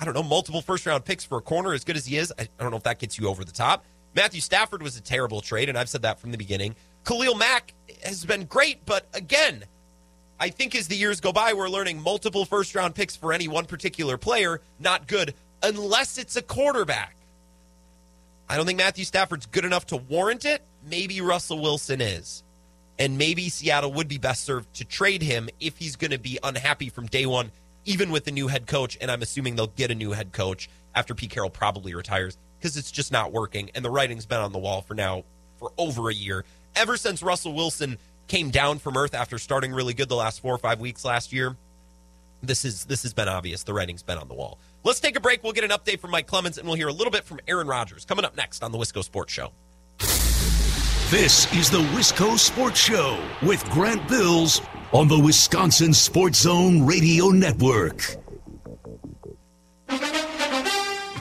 I 0.00 0.06
don't 0.06 0.14
know, 0.14 0.22
multiple 0.22 0.62
first 0.62 0.86
round 0.86 1.04
picks 1.04 1.24
for 1.24 1.36
a 1.36 1.42
corner 1.42 1.74
as 1.74 1.84
good 1.84 1.96
as 1.96 2.06
he 2.06 2.16
is. 2.16 2.32
I, 2.38 2.42
I 2.42 2.62
don't 2.62 2.70
know 2.70 2.78
if 2.78 2.84
that 2.84 2.98
gets 2.98 3.18
you 3.18 3.28
over 3.28 3.44
the 3.44 3.52
top. 3.52 3.84
Matthew 4.14 4.40
Stafford 4.40 4.82
was 4.82 4.96
a 4.96 5.02
terrible 5.02 5.42
trade, 5.42 5.68
and 5.68 5.76
I've 5.76 5.88
said 5.90 6.02
that 6.02 6.18
from 6.18 6.30
the 6.30 6.38
beginning. 6.38 6.74
Khalil 7.04 7.34
Mack 7.34 7.74
has 8.04 8.24
been 8.24 8.44
great, 8.44 8.86
but 8.86 9.06
again, 9.12 9.64
I 10.40 10.48
think 10.48 10.74
as 10.74 10.88
the 10.88 10.96
years 10.96 11.20
go 11.20 11.34
by, 11.34 11.52
we're 11.52 11.68
learning 11.68 12.02
multiple 12.02 12.46
first 12.46 12.74
round 12.74 12.94
picks 12.94 13.14
for 13.14 13.34
any 13.34 13.46
one 13.46 13.66
particular 13.66 14.16
player, 14.16 14.62
not 14.78 15.06
good, 15.06 15.34
unless 15.62 16.16
it's 16.16 16.34
a 16.34 16.42
quarterback. 16.42 17.14
I 18.48 18.56
don't 18.56 18.64
think 18.64 18.78
Matthew 18.78 19.04
Stafford's 19.04 19.44
good 19.44 19.66
enough 19.66 19.86
to 19.88 19.98
warrant 19.98 20.46
it. 20.46 20.62
Maybe 20.88 21.20
Russell 21.20 21.60
Wilson 21.60 22.00
is. 22.00 22.42
And 22.98 23.18
maybe 23.18 23.50
Seattle 23.50 23.92
would 23.92 24.08
be 24.08 24.16
best 24.16 24.44
served 24.44 24.72
to 24.76 24.84
trade 24.86 25.22
him 25.22 25.50
if 25.60 25.76
he's 25.76 25.96
going 25.96 26.10
to 26.10 26.18
be 26.18 26.38
unhappy 26.42 26.88
from 26.88 27.06
day 27.06 27.26
one, 27.26 27.52
even 27.84 28.10
with 28.10 28.24
the 28.24 28.32
new 28.32 28.48
head 28.48 28.66
coach. 28.66 28.96
And 28.98 29.10
I'm 29.10 29.20
assuming 29.20 29.56
they'll 29.56 29.66
get 29.66 29.90
a 29.90 29.94
new 29.94 30.12
head 30.12 30.32
coach 30.32 30.70
after 30.94 31.14
Pete 31.14 31.30
Carroll 31.30 31.50
probably 31.50 31.94
retires 31.94 32.38
because 32.58 32.78
it's 32.78 32.90
just 32.90 33.12
not 33.12 33.30
working. 33.30 33.70
And 33.74 33.84
the 33.84 33.90
writing's 33.90 34.26
been 34.26 34.40
on 34.40 34.52
the 34.52 34.58
wall 34.58 34.80
for 34.80 34.94
now 34.94 35.24
for 35.58 35.70
over 35.76 36.08
a 36.08 36.14
year. 36.14 36.44
Ever 36.74 36.96
since 36.96 37.22
Russell 37.22 37.52
Wilson 37.52 37.98
came 38.30 38.50
down 38.50 38.78
from 38.78 38.96
earth 38.96 39.12
after 39.12 39.38
starting 39.38 39.72
really 39.72 39.92
good 39.92 40.08
the 40.08 40.14
last 40.14 40.40
four 40.40 40.54
or 40.54 40.58
five 40.58 40.80
weeks 40.80 41.04
last 41.04 41.32
year, 41.32 41.56
this 42.42 42.64
is 42.64 42.84
this 42.86 43.02
has 43.02 43.12
been 43.12 43.28
obvious. 43.28 43.64
The 43.64 43.74
writing's 43.74 44.02
been 44.02 44.16
on 44.18 44.28
the 44.28 44.34
wall. 44.34 44.58
Let's 44.84 45.00
take 45.00 45.16
a 45.16 45.20
break. 45.20 45.42
We'll 45.42 45.52
get 45.52 45.64
an 45.64 45.70
update 45.70 46.00
from 46.00 46.12
Mike 46.12 46.28
Clemens, 46.28 46.56
and 46.56 46.66
we'll 46.66 46.76
hear 46.76 46.88
a 46.88 46.92
little 46.92 47.10
bit 47.10 47.24
from 47.24 47.40
Aaron 47.46 47.66
Rodgers 47.66 48.04
coming 48.06 48.24
up 48.24 48.36
next 48.36 48.62
on 48.62 48.72
the 48.72 48.78
Wisco 48.78 49.04
Sports 49.04 49.32
Show. 49.32 49.50
This 51.10 51.52
is 51.52 51.70
the 51.70 51.82
Wisco 51.92 52.38
Sports 52.38 52.80
Show 52.80 53.20
with 53.42 53.68
Grant 53.70 54.08
Bills 54.08 54.62
on 54.92 55.08
the 55.08 55.18
Wisconsin 55.18 55.92
Sports 55.92 56.42
Zone 56.42 56.86
Radio 56.86 57.30
Network. 57.30 58.16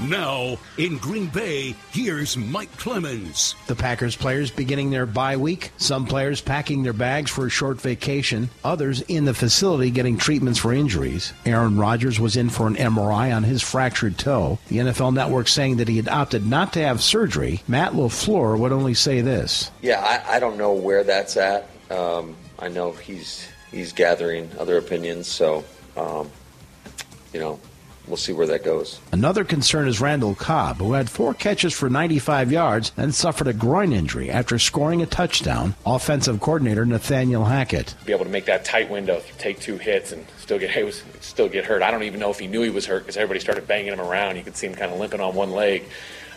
Now, 0.01 0.57
in 0.77 0.97
Green 0.97 1.27
Bay, 1.27 1.75
here's 1.91 2.37
Mike 2.37 2.71
Clemens. 2.77 3.55
The 3.67 3.75
Packers 3.75 4.15
players 4.15 4.49
beginning 4.49 4.91
their 4.91 5.05
bye 5.05 5.35
week. 5.35 5.71
Some 5.75 6.05
players 6.05 6.39
packing 6.39 6.83
their 6.83 6.93
bags 6.93 7.29
for 7.29 7.45
a 7.45 7.49
short 7.49 7.81
vacation. 7.81 8.49
Others 8.63 9.01
in 9.01 9.25
the 9.25 9.33
facility 9.33 9.91
getting 9.91 10.17
treatments 10.17 10.57
for 10.57 10.71
injuries. 10.71 11.33
Aaron 11.45 11.77
Rodgers 11.77 12.17
was 12.17 12.37
in 12.37 12.49
for 12.49 12.67
an 12.67 12.75
MRI 12.75 13.35
on 13.35 13.43
his 13.43 13.61
fractured 13.61 14.17
toe. 14.17 14.57
The 14.69 14.77
NFL 14.77 15.13
Network 15.13 15.49
saying 15.49 15.77
that 15.77 15.89
he 15.89 15.97
had 15.97 16.07
opted 16.07 16.45
not 16.45 16.71
to 16.73 16.81
have 16.81 17.01
surgery. 17.03 17.61
Matt 17.67 17.91
LaFleur 17.91 18.57
would 18.57 18.71
only 18.71 18.93
say 18.93 19.19
this. 19.19 19.69
Yeah, 19.81 19.99
I, 19.99 20.37
I 20.37 20.39
don't 20.39 20.57
know 20.57 20.71
where 20.71 21.03
that's 21.03 21.35
at. 21.35 21.69
Um, 21.91 22.37
I 22.57 22.69
know 22.69 22.93
he's 22.93 23.47
he's 23.69 23.91
gathering 23.91 24.49
other 24.57 24.77
opinions, 24.77 25.27
so 25.27 25.65
um, 25.97 26.29
you 27.33 27.39
know 27.41 27.59
we'll 28.09 28.17
see 28.17 28.33
where 28.33 28.47
that 28.47 28.63
goes. 28.63 28.99
Another 29.11 29.43
concern 29.43 29.87
is 29.87 30.01
Randall 30.01 30.35
Cobb, 30.35 30.77
who 30.77 30.93
had 30.93 31.09
four 31.09 31.33
catches 31.33 31.73
for 31.73 31.89
95 31.89 32.51
yards 32.51 32.91
and 32.97 33.13
suffered 33.13 33.47
a 33.47 33.53
groin 33.53 33.93
injury 33.93 34.29
after 34.29 34.59
scoring 34.59 35.01
a 35.01 35.05
touchdown. 35.05 35.75
Offensive 35.85 36.41
coordinator 36.41 36.85
Nathaniel 36.85 37.45
Hackett. 37.45 37.95
Be 38.05 38.11
able 38.11 38.25
to 38.25 38.31
make 38.31 38.45
that 38.45 38.65
tight 38.65 38.89
window, 38.89 39.21
take 39.37 39.59
two 39.59 39.77
hits, 39.77 40.11
and 40.11 40.25
still 40.37 40.59
get 40.59 40.75
was 40.85 41.03
still 41.21 41.47
get 41.47 41.65
hurt. 41.65 41.81
I 41.81 41.91
don't 41.91 42.03
even 42.03 42.19
know 42.19 42.31
if 42.31 42.39
he 42.39 42.47
knew 42.47 42.63
he 42.63 42.69
was 42.69 42.85
hurt 42.85 43.03
because 43.03 43.17
everybody 43.17 43.39
started 43.39 43.67
banging 43.67 43.93
him 43.93 44.01
around. 44.01 44.35
You 44.35 44.43
could 44.43 44.57
see 44.57 44.67
him 44.67 44.75
kind 44.75 44.91
of 44.91 44.99
limping 44.99 45.21
on 45.21 45.35
one 45.35 45.51
leg. 45.51 45.83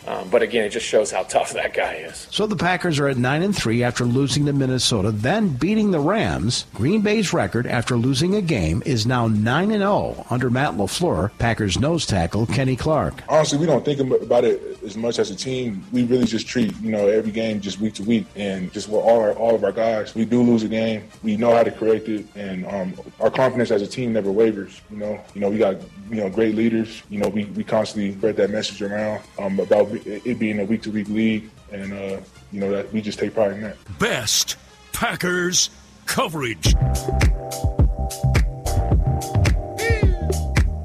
Um, 0.07 0.29
but 0.29 0.41
again, 0.41 0.65
it 0.65 0.69
just 0.69 0.85
shows 0.85 1.11
how 1.11 1.23
tough 1.23 1.53
that 1.53 1.73
guy 1.73 1.93
is. 1.95 2.27
So 2.29 2.45
the 2.45 2.55
Packers 2.55 2.99
are 2.99 3.07
at 3.07 3.17
9 3.17 3.41
and 3.41 3.55
3 3.55 3.83
after 3.83 4.05
losing 4.05 4.45
to 4.45 4.53
Minnesota, 4.53 5.11
then 5.11 5.49
beating 5.49 5.91
the 5.91 5.99
Rams. 5.99 6.65
Green 6.73 7.01
Bay's 7.01 7.33
record 7.33 7.67
after 7.67 7.95
losing 7.95 8.35
a 8.35 8.41
game 8.41 8.83
is 8.85 9.05
now 9.05 9.27
9 9.27 9.71
and 9.71 9.81
0 9.81 10.25
under 10.29 10.49
Matt 10.49 10.73
LaFleur, 10.73 11.31
Packers 11.39 11.79
nose 11.79 12.05
tackle 12.05 12.45
Kenny 12.47 12.75
Clark. 12.75 13.23
Honestly, 13.29 13.57
we 13.57 13.65
don't 13.65 13.85
think 13.85 13.99
about 13.99 14.43
it 14.43 14.72
as 14.83 14.97
much 14.97 15.19
as 15.19 15.31
a 15.31 15.35
team. 15.35 15.85
We 15.91 16.03
really 16.03 16.25
just 16.25 16.47
treat, 16.47 16.75
you 16.81 16.91
know, 16.91 17.07
every 17.07 17.31
game 17.31 17.61
just 17.61 17.79
week 17.79 17.93
to 17.95 18.03
week 18.03 18.25
and 18.35 18.71
just 18.71 18.87
with 18.87 19.01
all 19.01 19.19
our 19.19 19.33
all 19.33 19.55
of 19.55 19.63
our 19.63 19.71
guys. 19.71 20.15
We 20.15 20.25
do 20.25 20.41
lose 20.41 20.63
a 20.63 20.67
game. 20.67 21.03
We 21.21 21.37
know 21.37 21.55
how 21.55 21.63
to 21.63 21.71
correct 21.71 22.07
it 22.09 22.25
and 22.35 22.65
um, 22.65 22.93
our 23.19 23.31
confidence 23.31 23.71
as 23.71 23.81
a 23.81 23.87
team 23.87 24.13
never 24.13 24.31
wavers, 24.31 24.81
you 24.89 24.97
know. 24.97 25.19
You 25.33 25.41
know, 25.41 25.49
we 25.49 25.57
got, 25.57 25.77
you 26.09 26.17
know, 26.17 26.29
great 26.29 26.55
leaders. 26.55 27.03
You 27.09 27.19
know, 27.19 27.29
we, 27.29 27.45
we 27.45 27.63
constantly 27.63 28.13
spread 28.13 28.35
that 28.37 28.49
message 28.49 28.81
around 28.81 29.21
um, 29.39 29.59
about 29.59 29.89
it 30.05 30.39
being 30.39 30.59
a 30.59 30.65
week 30.65 30.81
to 30.83 30.91
week 30.91 31.09
league, 31.09 31.49
and 31.71 31.93
uh, 31.93 32.19
you 32.51 32.59
know 32.59 32.71
that 32.71 32.91
we 32.93 33.01
just 33.01 33.19
take 33.19 33.33
pride 33.33 33.53
in 33.53 33.61
that. 33.61 33.77
Best 33.99 34.57
Packers 34.91 35.69
coverage. 36.05 36.75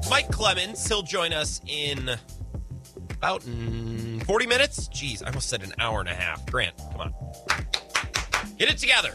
Mike 0.09 0.31
Clemens, 0.31 0.87
he'll 0.87 1.03
join 1.03 1.33
us 1.33 1.61
in 1.67 2.17
about 3.19 3.41
mm, 3.41 4.23
40 4.23 4.47
minutes. 4.47 4.87
Jeez, 4.87 5.21
I 5.21 5.27
almost 5.27 5.49
said 5.49 5.61
an 5.61 5.73
hour 5.77 5.99
and 5.99 6.07
a 6.07 6.13
half. 6.13 6.45
Grant, 6.45 6.77
come 6.77 7.01
on. 7.01 7.13
Get 8.57 8.69
it 8.69 8.77
together. 8.77 9.13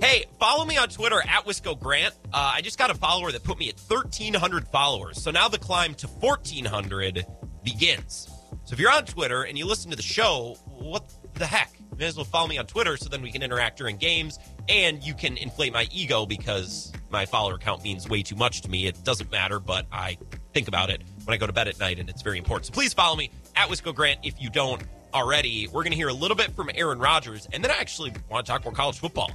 Hey, 0.00 0.26
follow 0.38 0.66
me 0.66 0.76
on 0.76 0.90
Twitter 0.90 1.18
at 1.20 1.46
Wisco 1.46 1.78
Grant. 1.78 2.14
Uh, 2.30 2.52
I 2.54 2.60
just 2.60 2.78
got 2.78 2.90
a 2.90 2.94
follower 2.94 3.32
that 3.32 3.42
put 3.42 3.58
me 3.58 3.70
at 3.70 3.80
1,300 3.80 4.68
followers. 4.68 5.22
So 5.22 5.30
now 5.30 5.48
the 5.48 5.58
climb 5.58 5.94
to 5.94 6.06
1,400 6.06 7.24
begins. 7.64 8.28
So 8.64 8.74
if 8.74 8.78
you're 8.78 8.92
on 8.92 9.06
Twitter 9.06 9.44
and 9.44 9.56
you 9.56 9.64
listen 9.64 9.90
to 9.90 9.96
the 9.96 10.02
show, 10.02 10.58
what 10.66 11.10
the 11.34 11.46
heck? 11.46 11.72
You 11.90 11.96
may 11.96 12.06
as 12.06 12.16
well 12.16 12.26
follow 12.26 12.48
me 12.48 12.58
on 12.58 12.66
Twitter 12.66 12.98
so 12.98 13.08
then 13.08 13.22
we 13.22 13.32
can 13.32 13.42
interact 13.42 13.78
during 13.78 13.96
games 13.96 14.38
and 14.68 15.02
you 15.02 15.14
can 15.14 15.38
inflate 15.38 15.72
my 15.72 15.88
ego 15.90 16.26
because 16.26 16.92
my 17.08 17.24
follower 17.24 17.56
count 17.56 17.82
means 17.82 18.06
way 18.08 18.22
too 18.22 18.36
much 18.36 18.60
to 18.60 18.70
me. 18.70 18.86
It 18.86 19.02
doesn't 19.04 19.30
matter, 19.32 19.58
but 19.58 19.86
I 19.90 20.18
think 20.52 20.68
about 20.68 20.90
it 20.90 21.02
when 21.28 21.34
I 21.34 21.36
go 21.36 21.46
to 21.46 21.52
bed 21.52 21.68
at 21.68 21.78
night 21.78 21.98
and 21.98 22.08
it's 22.08 22.22
very 22.22 22.38
important. 22.38 22.64
So 22.64 22.72
please 22.72 22.94
follow 22.94 23.14
me 23.14 23.30
at 23.54 23.68
Wisco 23.68 23.94
Grant 23.94 24.20
if 24.22 24.40
you 24.40 24.48
don't 24.48 24.82
already. 25.12 25.66
We're 25.66 25.82
going 25.82 25.90
to 25.90 25.96
hear 25.96 26.08
a 26.08 26.12
little 26.14 26.36
bit 26.36 26.56
from 26.56 26.70
Aaron 26.74 26.98
Rodgers 26.98 27.46
and 27.52 27.62
then 27.62 27.70
I 27.70 27.74
actually 27.74 28.14
want 28.30 28.46
to 28.46 28.50
talk 28.50 28.64
more 28.64 28.72
college 28.72 28.98
football 28.98 29.30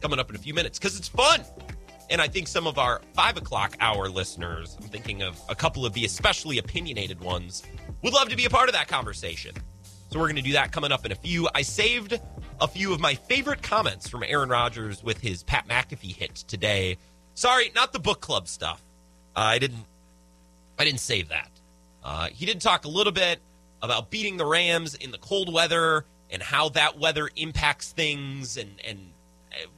coming 0.00 0.18
up 0.18 0.28
in 0.28 0.34
a 0.34 0.40
few 0.40 0.52
minutes 0.52 0.76
because 0.76 0.98
it's 0.98 1.06
fun. 1.06 1.42
And 2.10 2.20
I 2.20 2.26
think 2.26 2.48
some 2.48 2.66
of 2.66 2.78
our 2.78 3.00
five 3.14 3.36
o'clock 3.36 3.76
hour 3.78 4.08
listeners, 4.08 4.76
I'm 4.82 4.88
thinking 4.88 5.22
of 5.22 5.40
a 5.48 5.54
couple 5.54 5.86
of 5.86 5.92
the 5.92 6.04
especially 6.04 6.58
opinionated 6.58 7.20
ones, 7.20 7.62
would 8.02 8.12
love 8.12 8.28
to 8.30 8.36
be 8.36 8.46
a 8.46 8.50
part 8.50 8.68
of 8.68 8.74
that 8.74 8.88
conversation. 8.88 9.54
So 10.10 10.18
we're 10.18 10.26
going 10.26 10.36
to 10.36 10.42
do 10.42 10.52
that 10.54 10.72
coming 10.72 10.90
up 10.90 11.06
in 11.06 11.12
a 11.12 11.16
few. 11.16 11.48
I 11.54 11.62
saved 11.62 12.20
a 12.60 12.66
few 12.66 12.92
of 12.92 12.98
my 12.98 13.14
favorite 13.14 13.62
comments 13.62 14.08
from 14.08 14.24
Aaron 14.24 14.48
Rodgers 14.48 15.00
with 15.04 15.20
his 15.20 15.44
Pat 15.44 15.68
McAfee 15.68 16.16
hit 16.16 16.34
today. 16.34 16.98
Sorry, 17.34 17.70
not 17.76 17.92
the 17.92 18.00
book 18.00 18.20
club 18.20 18.48
stuff. 18.48 18.82
Uh, 19.36 19.40
I 19.40 19.58
didn't. 19.60 19.84
I 20.78 20.84
didn't 20.84 21.00
save 21.00 21.28
that. 21.28 21.50
Uh, 22.04 22.28
he 22.28 22.46
did 22.46 22.60
talk 22.60 22.84
a 22.84 22.88
little 22.88 23.12
bit 23.12 23.40
about 23.82 24.10
beating 24.10 24.36
the 24.36 24.46
Rams 24.46 24.94
in 24.94 25.10
the 25.10 25.18
cold 25.18 25.52
weather 25.52 26.04
and 26.30 26.42
how 26.42 26.68
that 26.70 26.98
weather 26.98 27.30
impacts 27.36 27.92
things. 27.92 28.56
And 28.56 28.80
and 28.86 29.12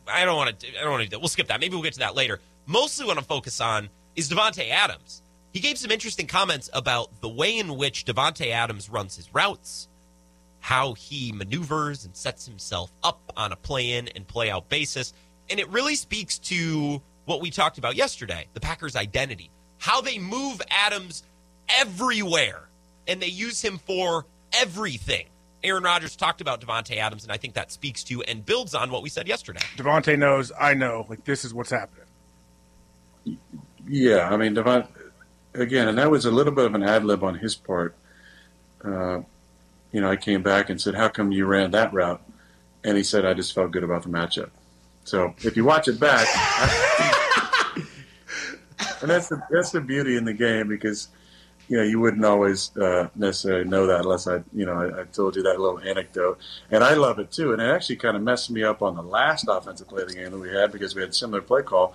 I 0.06 0.24
don't 0.24 0.36
want 0.36 0.58
to. 0.60 0.78
I 0.78 0.82
don't 0.82 0.90
want 0.90 1.02
to. 1.02 1.06
do 1.06 1.10
that. 1.10 1.20
We'll 1.20 1.28
skip 1.28 1.48
that. 1.48 1.60
Maybe 1.60 1.74
we'll 1.74 1.84
get 1.84 1.94
to 1.94 2.00
that 2.00 2.14
later. 2.14 2.40
Mostly, 2.66 3.06
what 3.06 3.16
I'm 3.16 3.24
focused 3.24 3.60
on 3.60 3.88
is 4.14 4.28
Davante 4.28 4.68
Adams 4.70 5.22
he 5.52 5.60
gave 5.60 5.78
some 5.78 5.90
interesting 5.90 6.26
comments 6.26 6.68
about 6.72 7.20
the 7.20 7.28
way 7.28 7.58
in 7.58 7.76
which 7.76 8.04
Davante 8.04 8.50
Adams 8.50 8.90
runs 8.90 9.16
his 9.16 9.32
routes, 9.34 9.88
how 10.60 10.94
he 10.94 11.32
maneuvers 11.32 12.04
and 12.04 12.14
sets 12.14 12.46
himself 12.46 12.92
up 13.02 13.32
on 13.36 13.52
a 13.52 13.56
play 13.56 13.92
in 13.92 14.08
and 14.08 14.26
play 14.26 14.50
out 14.50 14.68
basis. 14.68 15.12
And 15.50 15.58
it 15.58 15.68
really 15.70 15.94
speaks 15.94 16.38
to 16.40 17.00
what 17.24 17.40
we 17.40 17.50
talked 17.50 17.78
about 17.78 17.96
yesterday 17.96 18.46
the 18.52 18.60
Packers' 18.60 18.96
identity, 18.96 19.50
how 19.78 20.00
they 20.00 20.18
move 20.18 20.60
Adams 20.70 21.22
everywhere 21.68 22.68
and 23.06 23.20
they 23.20 23.28
use 23.28 23.62
him 23.62 23.78
for 23.78 24.26
everything. 24.52 25.26
Aaron 25.64 25.82
Rodgers 25.82 26.14
talked 26.14 26.40
about 26.40 26.60
Davante 26.60 26.96
Adams, 26.98 27.24
and 27.24 27.32
I 27.32 27.36
think 27.36 27.54
that 27.54 27.72
speaks 27.72 28.04
to 28.04 28.22
and 28.22 28.46
builds 28.46 28.74
on 28.74 28.90
what 28.92 29.02
we 29.02 29.08
said 29.08 29.26
yesterday. 29.26 29.60
Davante 29.76 30.16
knows, 30.16 30.52
I 30.58 30.74
know, 30.74 31.06
like 31.08 31.24
this 31.24 31.44
is 31.44 31.52
what's 31.52 31.70
happening. 31.70 32.04
Yeah, 33.86 34.28
I 34.28 34.36
mean, 34.36 34.54
Davante, 34.54 34.88
again, 35.54 35.88
and 35.88 35.98
that 35.98 36.10
was 36.10 36.26
a 36.26 36.30
little 36.30 36.52
bit 36.52 36.66
of 36.66 36.74
an 36.74 36.82
ad 36.82 37.04
lib 37.04 37.24
on 37.24 37.34
his 37.34 37.54
part. 37.54 37.96
Uh, 38.84 39.20
you 39.90 40.00
know, 40.00 40.10
I 40.10 40.16
came 40.16 40.42
back 40.42 40.70
and 40.70 40.80
said, 40.80 40.94
"How 40.94 41.08
come 41.08 41.32
you 41.32 41.46
ran 41.46 41.72
that 41.72 41.92
route?" 41.92 42.22
And 42.84 42.96
he 42.96 43.02
said, 43.02 43.24
"I 43.24 43.34
just 43.34 43.54
felt 43.54 43.70
good 43.72 43.82
about 43.82 44.02
the 44.02 44.10
matchup." 44.10 44.50
So 45.04 45.34
if 45.38 45.56
you 45.56 45.64
watch 45.64 45.88
it 45.88 45.98
back, 45.98 46.28
and 49.00 49.10
that's 49.10 49.28
the 49.28 49.40
that's 49.50 49.70
the 49.70 49.80
beauty 49.80 50.16
in 50.16 50.24
the 50.24 50.32
game 50.32 50.68
because 50.68 51.08
you 51.68 51.76
know 51.76 51.82
you 51.82 52.00
wouldn't 52.00 52.24
always 52.24 52.76
uh, 52.76 53.08
necessarily 53.14 53.68
know 53.68 53.86
that 53.86 54.00
unless 54.00 54.26
I 54.26 54.42
you 54.52 54.66
know 54.66 54.74
I, 54.74 55.02
I, 55.02 55.04
told 55.04 55.36
you 55.36 55.42
that 55.42 55.60
little 55.60 55.80
anecdote, 55.80 56.38
and 56.70 56.82
I 56.82 56.94
love 56.94 57.18
it 57.18 57.30
too. 57.30 57.52
And 57.52 57.60
it 57.60 57.66
actually 57.66 57.96
kind 57.96 58.16
of 58.16 58.22
messed 58.22 58.50
me 58.50 58.62
up 58.62 58.82
on 58.82 58.96
the 58.96 59.02
last 59.02 59.46
offensive 59.48 59.88
play 59.88 60.02
of 60.02 60.08
the 60.08 60.14
game 60.14 60.30
that 60.30 60.38
we 60.38 60.50
had 60.50 60.72
because 60.72 60.94
we 60.94 61.02
had 61.02 61.10
a 61.10 61.14
similar 61.14 61.42
play 61.42 61.62
call, 61.62 61.94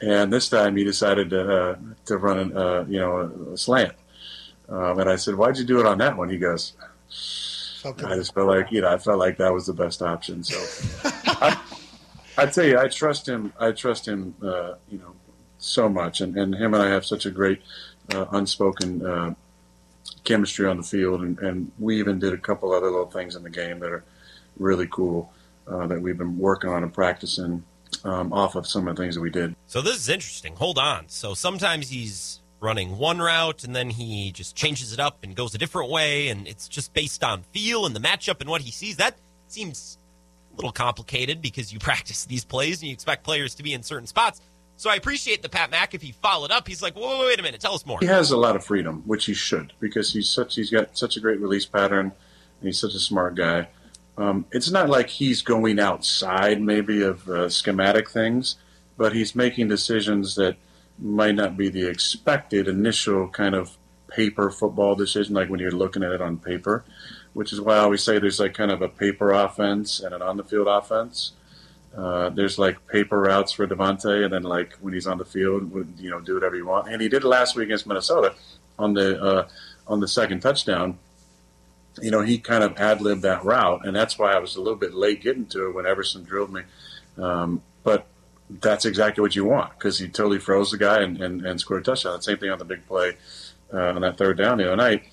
and 0.00 0.32
this 0.32 0.48
time 0.48 0.76
he 0.76 0.84
decided 0.84 1.30
to 1.30 1.56
uh, 1.56 1.76
to 2.06 2.18
run 2.18 2.38
an, 2.38 2.56
uh, 2.56 2.84
you 2.88 2.98
know 2.98 3.16
a, 3.18 3.52
a 3.52 3.56
slant, 3.56 3.94
um, 4.68 4.98
and 4.98 5.08
I 5.08 5.16
said, 5.16 5.34
"Why'd 5.34 5.56
you 5.56 5.64
do 5.64 5.80
it 5.80 5.86
on 5.86 5.98
that 5.98 6.16
one?" 6.16 6.28
He 6.28 6.38
goes. 6.38 6.74
I 7.86 8.16
just 8.16 8.34
felt 8.34 8.48
like 8.48 8.72
you 8.72 8.80
know 8.80 8.88
I 8.88 8.96
felt 8.96 9.18
like 9.18 9.36
that 9.36 9.52
was 9.52 9.66
the 9.66 9.74
best 9.74 10.00
option. 10.00 10.42
So 10.42 10.56
I, 11.04 11.60
I 12.38 12.46
tell 12.46 12.64
you, 12.64 12.78
I 12.78 12.88
trust 12.88 13.28
him. 13.28 13.52
I 13.60 13.72
trust 13.72 14.08
him. 14.08 14.34
Uh, 14.42 14.74
you 14.88 14.98
know, 14.98 15.14
so 15.64 15.88
much, 15.88 16.20
and, 16.20 16.36
and 16.36 16.54
him 16.54 16.74
and 16.74 16.82
I 16.82 16.88
have 16.88 17.04
such 17.04 17.26
a 17.26 17.30
great 17.30 17.62
uh, 18.12 18.26
unspoken 18.32 19.04
uh, 19.04 19.34
chemistry 20.24 20.66
on 20.66 20.76
the 20.76 20.82
field, 20.82 21.22
and, 21.22 21.38
and 21.38 21.72
we 21.78 21.98
even 21.98 22.18
did 22.18 22.32
a 22.32 22.38
couple 22.38 22.72
other 22.72 22.90
little 22.90 23.10
things 23.10 23.34
in 23.34 23.42
the 23.42 23.50
game 23.50 23.78
that 23.80 23.90
are 23.90 24.04
really 24.58 24.86
cool 24.86 25.32
uh, 25.66 25.86
that 25.86 26.00
we've 26.00 26.18
been 26.18 26.38
working 26.38 26.70
on 26.70 26.82
and 26.82 26.92
practicing 26.92 27.64
um, 28.04 28.32
off 28.32 28.54
of 28.54 28.66
some 28.66 28.88
of 28.88 28.96
the 28.96 29.02
things 29.02 29.14
that 29.14 29.20
we 29.20 29.30
did. 29.30 29.54
So 29.66 29.80
this 29.80 29.96
is 29.96 30.08
interesting. 30.08 30.56
Hold 30.56 30.78
on. 30.78 31.08
So 31.08 31.34
sometimes 31.34 31.88
he's 31.88 32.40
running 32.60 32.96
one 32.96 33.18
route 33.18 33.62
and 33.64 33.76
then 33.76 33.90
he 33.90 34.32
just 34.32 34.56
changes 34.56 34.92
it 34.92 34.98
up 34.98 35.18
and 35.22 35.34
goes 35.36 35.54
a 35.54 35.58
different 35.58 35.90
way, 35.90 36.28
and 36.28 36.46
it's 36.46 36.68
just 36.68 36.92
based 36.92 37.24
on 37.24 37.42
feel 37.52 37.86
and 37.86 37.94
the 37.94 38.00
matchup 38.00 38.40
and 38.40 38.48
what 38.48 38.62
he 38.62 38.70
sees. 38.70 38.96
That 38.96 39.16
seems 39.48 39.98
a 40.52 40.56
little 40.56 40.72
complicated 40.72 41.40
because 41.42 41.72
you 41.72 41.78
practice 41.90 42.24
these 42.24 42.44
plays 42.44 42.80
and 42.80 42.88
you 42.88 42.94
expect 42.94 43.24
players 43.24 43.54
to 43.56 43.62
be 43.62 43.72
in 43.72 43.82
certain 43.82 44.06
spots. 44.06 44.40
So 44.76 44.90
I 44.90 44.96
appreciate 44.96 45.42
the 45.42 45.48
Pat 45.48 45.70
McAfee 45.70 46.14
followed 46.16 46.50
up. 46.50 46.66
He's 46.66 46.82
like, 46.82 46.94
whoa, 46.94 47.26
wait 47.26 47.38
a 47.38 47.42
minute, 47.42 47.60
tell 47.60 47.74
us 47.74 47.86
more. 47.86 47.98
He 48.00 48.06
has 48.06 48.32
a 48.32 48.36
lot 48.36 48.56
of 48.56 48.64
freedom, 48.64 49.02
which 49.06 49.26
he 49.26 49.34
should, 49.34 49.72
because 49.80 50.12
he's 50.12 50.28
such 50.28 50.56
he's 50.56 50.70
got 50.70 50.98
such 50.98 51.16
a 51.16 51.20
great 51.20 51.40
release 51.40 51.64
pattern, 51.64 52.06
and 52.06 52.66
he's 52.66 52.80
such 52.80 52.94
a 52.94 52.98
smart 52.98 53.34
guy. 53.34 53.68
Um, 54.16 54.46
it's 54.52 54.70
not 54.70 54.88
like 54.88 55.08
he's 55.08 55.42
going 55.42 55.80
outside 55.80 56.60
maybe 56.60 57.02
of 57.02 57.28
uh, 57.28 57.48
schematic 57.48 58.10
things, 58.10 58.56
but 58.96 59.12
he's 59.12 59.34
making 59.34 59.68
decisions 59.68 60.36
that 60.36 60.56
might 60.98 61.34
not 61.34 61.56
be 61.56 61.68
the 61.68 61.88
expected 61.88 62.68
initial 62.68 63.28
kind 63.28 63.54
of 63.54 63.76
paper 64.08 64.50
football 64.50 64.94
decision, 64.94 65.34
like 65.34 65.50
when 65.50 65.58
you're 65.58 65.72
looking 65.72 66.04
at 66.04 66.12
it 66.12 66.20
on 66.20 66.38
paper, 66.38 66.84
which 67.32 67.52
is 67.52 67.60
why 67.60 67.74
I 67.74 67.80
always 67.80 68.02
say 68.02 68.18
there's 68.18 68.38
like 68.38 68.54
kind 68.54 68.70
of 68.70 68.82
a 68.82 68.88
paper 68.88 69.32
offense 69.32 69.98
and 70.00 70.14
an 70.14 70.22
on 70.22 70.36
the 70.36 70.44
field 70.44 70.68
offense. 70.68 71.32
Uh, 71.96 72.30
there's 72.30 72.58
like 72.58 72.84
paper 72.88 73.20
routes 73.20 73.52
for 73.52 73.66
Davante, 73.66 74.24
and 74.24 74.32
then 74.32 74.42
like 74.42 74.74
when 74.80 74.92
he's 74.92 75.06
on 75.06 75.18
the 75.18 75.24
field, 75.24 75.70
would 75.72 75.94
you 75.98 76.10
know 76.10 76.20
do 76.20 76.34
whatever 76.34 76.56
you 76.56 76.66
want. 76.66 76.88
And 76.88 77.00
he 77.00 77.08
did 77.08 77.24
it 77.24 77.28
last 77.28 77.54
week 77.54 77.66
against 77.66 77.86
Minnesota 77.86 78.34
on 78.78 78.94
the 78.94 79.22
uh, 79.22 79.48
on 79.86 80.00
the 80.00 80.08
second 80.08 80.40
touchdown. 80.40 80.98
You 82.02 82.10
know, 82.10 82.22
he 82.22 82.38
kind 82.38 82.64
of 82.64 82.76
ad 82.78 83.00
libbed 83.00 83.22
that 83.22 83.44
route, 83.44 83.86
and 83.86 83.94
that's 83.94 84.18
why 84.18 84.32
I 84.32 84.38
was 84.38 84.56
a 84.56 84.60
little 84.60 84.78
bit 84.78 84.94
late 84.94 85.22
getting 85.22 85.46
to 85.46 85.68
it 85.68 85.74
when 85.74 85.86
Everson 85.86 86.24
drilled 86.24 86.52
me. 86.52 86.62
Um, 87.16 87.62
but 87.84 88.06
that's 88.50 88.84
exactly 88.84 89.22
what 89.22 89.36
you 89.36 89.44
want 89.44 89.72
because 89.78 89.98
he 89.98 90.08
totally 90.08 90.38
froze 90.38 90.70
the 90.70 90.78
guy 90.78 91.02
and, 91.02 91.20
and, 91.20 91.46
and 91.46 91.60
scored 91.60 91.82
a 91.82 91.84
touchdown. 91.84 92.20
Same 92.20 92.38
thing 92.38 92.50
on 92.50 92.58
the 92.58 92.64
big 92.64 92.86
play 92.86 93.16
uh, 93.72 93.92
on 93.94 94.00
that 94.02 94.18
third 94.18 94.36
down 94.36 94.58
the 94.58 94.66
other 94.66 94.76
night. 94.76 95.04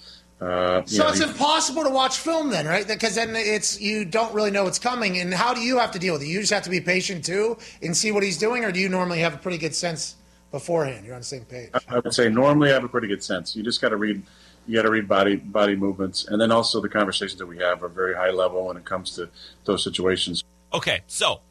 Uh, 0.42 0.84
so 0.86 1.04
know, 1.04 1.10
it's 1.10 1.20
he, 1.20 1.26
impossible 1.26 1.84
to 1.84 1.90
watch 1.92 2.18
film 2.18 2.50
then, 2.50 2.66
right? 2.66 2.88
Because 2.88 3.14
then 3.14 3.36
it's 3.36 3.80
you 3.80 4.04
don't 4.04 4.34
really 4.34 4.50
know 4.50 4.64
what's 4.64 4.80
coming. 4.80 5.20
And 5.20 5.32
how 5.32 5.54
do 5.54 5.62
you 5.62 5.78
have 5.78 5.92
to 5.92 6.00
deal 6.00 6.14
with 6.14 6.24
it? 6.24 6.28
You 6.28 6.40
just 6.40 6.52
have 6.52 6.64
to 6.64 6.72
be 6.72 6.82
patient 6.82 7.24
too 7.24 7.58
and 7.84 7.96
see 7.96 8.12
what 8.12 8.24
he's 8.24 8.40
doing, 8.40 8.66
or 8.66 8.72
do 8.72 8.80
you 8.80 8.90
normally 8.90 9.20
have 9.20 9.36
a 9.36 9.38
pretty 9.38 9.60
good 9.60 9.76
sense 9.76 10.16
beforehand? 10.50 11.06
You're 11.06 11.14
on 11.14 11.22
the 11.22 11.26
same 11.26 11.46
page. 11.46 11.70
I 11.88 12.00
would 12.00 12.14
say 12.14 12.28
normally 12.28 12.72
I 12.72 12.74
have 12.74 12.84
a 12.84 12.90
pretty 12.90 13.08
good 13.08 13.24
sense. 13.24 13.56
You 13.56 13.62
just 13.62 13.82
got 13.82 13.90
to 13.90 13.98
read. 13.98 14.24
You 14.68 14.76
got 14.76 14.84
to 14.84 14.92
read 14.92 15.08
body 15.08 15.36
body 15.36 15.76
movements, 15.76 16.28
and 16.28 16.42
then 16.42 16.52
also 16.52 16.82
the 16.82 16.90
conversations 16.90 17.38
that 17.38 17.48
we 17.48 17.60
have 17.60 17.84
are 17.84 17.88
very 17.88 18.16
high 18.16 18.32
level 18.32 18.66
when 18.66 18.78
it 18.78 18.86
comes 18.86 19.16
to 19.16 19.30
those 19.66 19.84
situations. 19.84 20.44
Okay, 20.74 21.02
so 21.06 21.42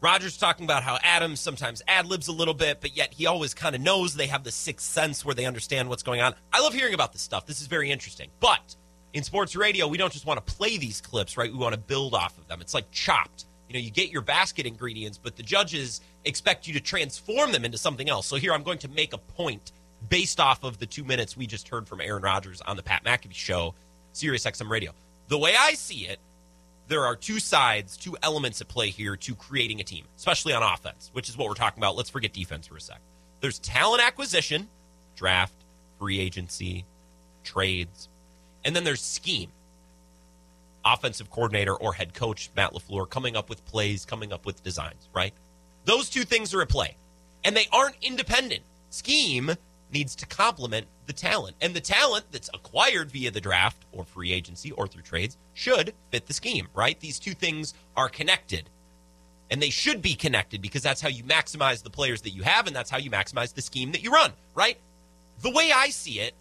Rodgers 0.00 0.36
talking 0.36 0.64
about 0.64 0.82
how 0.82 0.98
Adams 1.02 1.40
sometimes 1.40 1.82
ad 1.88 2.06
libs 2.06 2.28
a 2.28 2.32
little 2.32 2.54
bit, 2.54 2.80
but 2.80 2.96
yet 2.96 3.14
he 3.14 3.26
always 3.26 3.54
kind 3.54 3.74
of 3.74 3.80
knows 3.80 4.14
they 4.14 4.26
have 4.26 4.44
the 4.44 4.52
sixth 4.52 4.86
sense 4.86 5.24
where 5.24 5.34
they 5.34 5.46
understand 5.46 5.88
what's 5.88 6.02
going 6.02 6.20
on. 6.20 6.34
I 6.52 6.60
love 6.60 6.74
hearing 6.74 6.94
about 6.94 7.12
this 7.12 7.22
stuff. 7.22 7.46
This 7.46 7.60
is 7.60 7.66
very 7.66 7.90
interesting. 7.90 8.28
But 8.38 8.76
in 9.14 9.22
sports 9.22 9.56
radio, 9.56 9.88
we 9.88 9.96
don't 9.96 10.12
just 10.12 10.26
want 10.26 10.44
to 10.44 10.54
play 10.54 10.76
these 10.76 11.00
clips, 11.00 11.36
right? 11.38 11.50
We 11.50 11.58
want 11.58 11.74
to 11.74 11.80
build 11.80 12.14
off 12.14 12.36
of 12.36 12.46
them. 12.46 12.60
It's 12.60 12.74
like 12.74 12.90
chopped. 12.90 13.46
You 13.68 13.74
know, 13.74 13.80
you 13.80 13.90
get 13.90 14.10
your 14.10 14.22
basket 14.22 14.66
ingredients, 14.66 15.18
but 15.18 15.36
the 15.36 15.42
judges 15.42 16.02
expect 16.24 16.68
you 16.68 16.74
to 16.74 16.80
transform 16.80 17.50
them 17.50 17.64
into 17.64 17.78
something 17.78 18.08
else. 18.08 18.26
So 18.26 18.36
here 18.36 18.52
I'm 18.52 18.62
going 18.62 18.78
to 18.78 18.88
make 18.88 19.12
a 19.12 19.18
point 19.18 19.72
based 20.08 20.38
off 20.38 20.62
of 20.62 20.78
the 20.78 20.86
two 20.86 21.02
minutes 21.04 21.36
we 21.36 21.46
just 21.46 21.68
heard 21.68 21.88
from 21.88 22.00
Aaron 22.00 22.22
Rodgers 22.22 22.60
on 22.60 22.76
the 22.76 22.82
Pat 22.82 23.02
McAfee 23.04 23.34
show, 23.34 23.74
Sirius 24.12 24.44
XM 24.44 24.68
Radio. 24.68 24.92
The 25.28 25.38
way 25.38 25.54
I 25.58 25.72
see 25.72 26.06
it, 26.06 26.20
there 26.88 27.04
are 27.04 27.16
two 27.16 27.40
sides, 27.40 27.96
two 27.96 28.16
elements 28.22 28.60
at 28.60 28.68
play 28.68 28.90
here 28.90 29.16
to 29.16 29.34
creating 29.34 29.80
a 29.80 29.84
team, 29.84 30.04
especially 30.16 30.52
on 30.52 30.62
offense, 30.62 31.10
which 31.12 31.28
is 31.28 31.36
what 31.36 31.48
we're 31.48 31.54
talking 31.54 31.80
about. 31.80 31.96
Let's 31.96 32.10
forget 32.10 32.32
defense 32.32 32.66
for 32.66 32.76
a 32.76 32.80
sec. 32.80 33.00
There's 33.40 33.58
talent 33.58 34.02
acquisition, 34.02 34.68
draft, 35.16 35.54
free 35.98 36.20
agency, 36.20 36.84
trades, 37.42 38.08
and 38.64 38.74
then 38.74 38.84
there's 38.84 39.02
scheme. 39.02 39.50
Offensive 40.84 41.30
coordinator 41.30 41.74
or 41.74 41.92
head 41.92 42.14
coach 42.14 42.50
Matt 42.54 42.72
LaFleur 42.72 43.10
coming 43.10 43.36
up 43.36 43.48
with 43.48 43.64
plays, 43.64 44.04
coming 44.04 44.32
up 44.32 44.46
with 44.46 44.62
designs, 44.62 45.08
right? 45.12 45.34
Those 45.84 46.08
two 46.08 46.22
things 46.22 46.54
are 46.54 46.62
at 46.62 46.68
play. 46.68 46.96
And 47.44 47.56
they 47.56 47.66
aren't 47.72 47.96
independent. 48.02 48.62
Scheme 48.90 49.52
needs 49.92 50.16
to 50.16 50.26
complement 50.26 50.86
the 51.06 51.12
talent. 51.12 51.56
And 51.60 51.74
the 51.74 51.80
talent 51.80 52.26
that's 52.32 52.50
acquired 52.52 53.10
via 53.10 53.30
the 53.30 53.40
draft 53.40 53.84
or 53.92 54.04
free 54.04 54.32
agency 54.32 54.72
or 54.72 54.86
through 54.86 55.02
trades 55.02 55.36
should 55.54 55.94
fit 56.10 56.26
the 56.26 56.32
scheme, 56.32 56.68
right? 56.74 56.98
These 56.98 57.18
two 57.18 57.34
things 57.34 57.74
are 57.96 58.08
connected. 58.08 58.68
And 59.50 59.62
they 59.62 59.70
should 59.70 60.02
be 60.02 60.14
connected 60.14 60.60
because 60.60 60.82
that's 60.82 61.00
how 61.00 61.08
you 61.08 61.22
maximize 61.22 61.82
the 61.82 61.90
players 61.90 62.22
that 62.22 62.30
you 62.30 62.42
have 62.42 62.66
and 62.66 62.74
that's 62.74 62.90
how 62.90 62.98
you 62.98 63.10
maximize 63.10 63.54
the 63.54 63.62
scheme 63.62 63.92
that 63.92 64.02
you 64.02 64.10
run, 64.10 64.32
right? 64.54 64.76
The 65.42 65.50
way 65.50 65.70
I 65.72 65.90
see 65.90 66.20
it, 66.20 66.34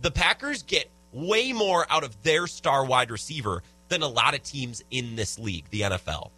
the 0.00 0.10
Packers 0.10 0.62
get 0.62 0.90
way 1.12 1.52
more 1.52 1.86
out 1.90 2.02
of 2.04 2.20
their 2.22 2.46
star 2.46 2.84
wide 2.84 3.10
receiver 3.10 3.62
than 3.88 4.02
a 4.02 4.08
lot 4.08 4.34
of 4.34 4.42
teams 4.42 4.82
in 4.90 5.16
this 5.16 5.38
league, 5.38 5.64
the 5.70 5.82
NFL. 5.82 6.30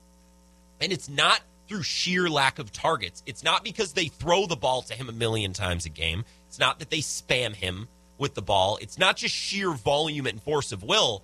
And 0.81 0.93
it's 0.93 1.09
not 1.09 1.41
through 1.69 1.83
sheer 1.83 2.29
lack 2.29 2.59
of 2.59 2.73
targets. 2.73 3.23
It's 3.27 3.45
not 3.45 3.63
because 3.63 3.93
they 3.93 4.07
throw 4.07 4.47
the 4.47 4.57
ball 4.57 4.83
to 4.83 4.95
him 4.95 5.09
a 5.09 5.13
million 5.13 5.53
times 5.53 5.87
a 5.87 5.89
game. 5.89 6.25
It's 6.51 6.59
not 6.59 6.81
that 6.81 6.91
they 6.91 6.99
spam 6.99 7.55
him 7.55 7.87
with 8.19 8.35
the 8.35 8.43
ball. 8.43 8.77
It's 8.83 8.99
not 8.99 9.17
just 9.17 9.33
sheer 9.33 9.71
volume 9.71 10.27
and 10.27 10.43
force 10.43 10.73
of 10.73 10.83
will. 10.83 11.23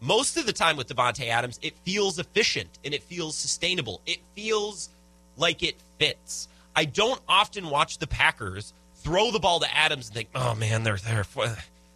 Most 0.00 0.36
of 0.36 0.46
the 0.46 0.52
time 0.52 0.76
with 0.76 0.86
Davante 0.86 1.28
Adams, 1.28 1.58
it 1.62 1.76
feels 1.78 2.20
efficient 2.20 2.78
and 2.84 2.94
it 2.94 3.02
feels 3.02 3.34
sustainable. 3.34 4.00
It 4.06 4.20
feels 4.36 4.90
like 5.36 5.64
it 5.64 5.80
fits. 5.98 6.46
I 6.76 6.84
don't 6.84 7.20
often 7.28 7.70
watch 7.70 7.98
the 7.98 8.06
Packers 8.06 8.72
throw 8.94 9.32
the 9.32 9.40
ball 9.40 9.58
to 9.58 9.76
Adams 9.76 10.06
and 10.06 10.14
think, 10.14 10.28
"Oh 10.36 10.54
man, 10.54 10.84
they're 10.84 10.98
they're 10.98 11.26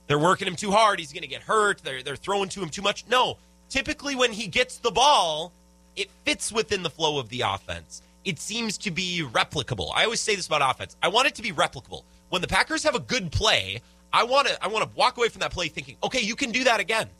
they're 0.08 0.18
working 0.18 0.48
him 0.48 0.56
too 0.56 0.72
hard. 0.72 0.98
He's 0.98 1.12
going 1.12 1.22
to 1.22 1.28
get 1.28 1.42
hurt. 1.42 1.84
They're 1.84 2.02
they're 2.02 2.16
throwing 2.16 2.48
to 2.48 2.60
him 2.60 2.68
too 2.68 2.82
much." 2.82 3.04
No, 3.08 3.38
typically 3.68 4.16
when 4.16 4.32
he 4.32 4.48
gets 4.48 4.78
the 4.78 4.90
ball, 4.90 5.52
it 5.94 6.10
fits 6.24 6.50
within 6.50 6.82
the 6.82 6.90
flow 6.90 7.20
of 7.20 7.28
the 7.28 7.42
offense. 7.42 8.02
It 8.24 8.40
seems 8.40 8.76
to 8.78 8.90
be 8.90 9.22
replicable. 9.24 9.92
I 9.94 10.02
always 10.02 10.20
say 10.20 10.34
this 10.34 10.48
about 10.48 10.68
offense. 10.68 10.96
I 11.00 11.06
want 11.06 11.28
it 11.28 11.36
to 11.36 11.42
be 11.42 11.52
replicable 11.52 12.02
when 12.32 12.40
the 12.40 12.48
Packers 12.48 12.82
have 12.84 12.94
a 12.94 13.00
good 13.00 13.30
play, 13.30 13.82
I 14.10 14.24
want 14.24 14.48
to 14.48 14.64
I 14.64 14.68
want 14.68 14.90
to 14.90 14.96
walk 14.96 15.18
away 15.18 15.28
from 15.28 15.40
that 15.40 15.52
play 15.52 15.68
thinking, 15.68 15.96
okay, 16.02 16.22
you 16.22 16.34
can 16.34 16.50
do 16.50 16.64
that 16.64 16.80
again. 16.80 17.10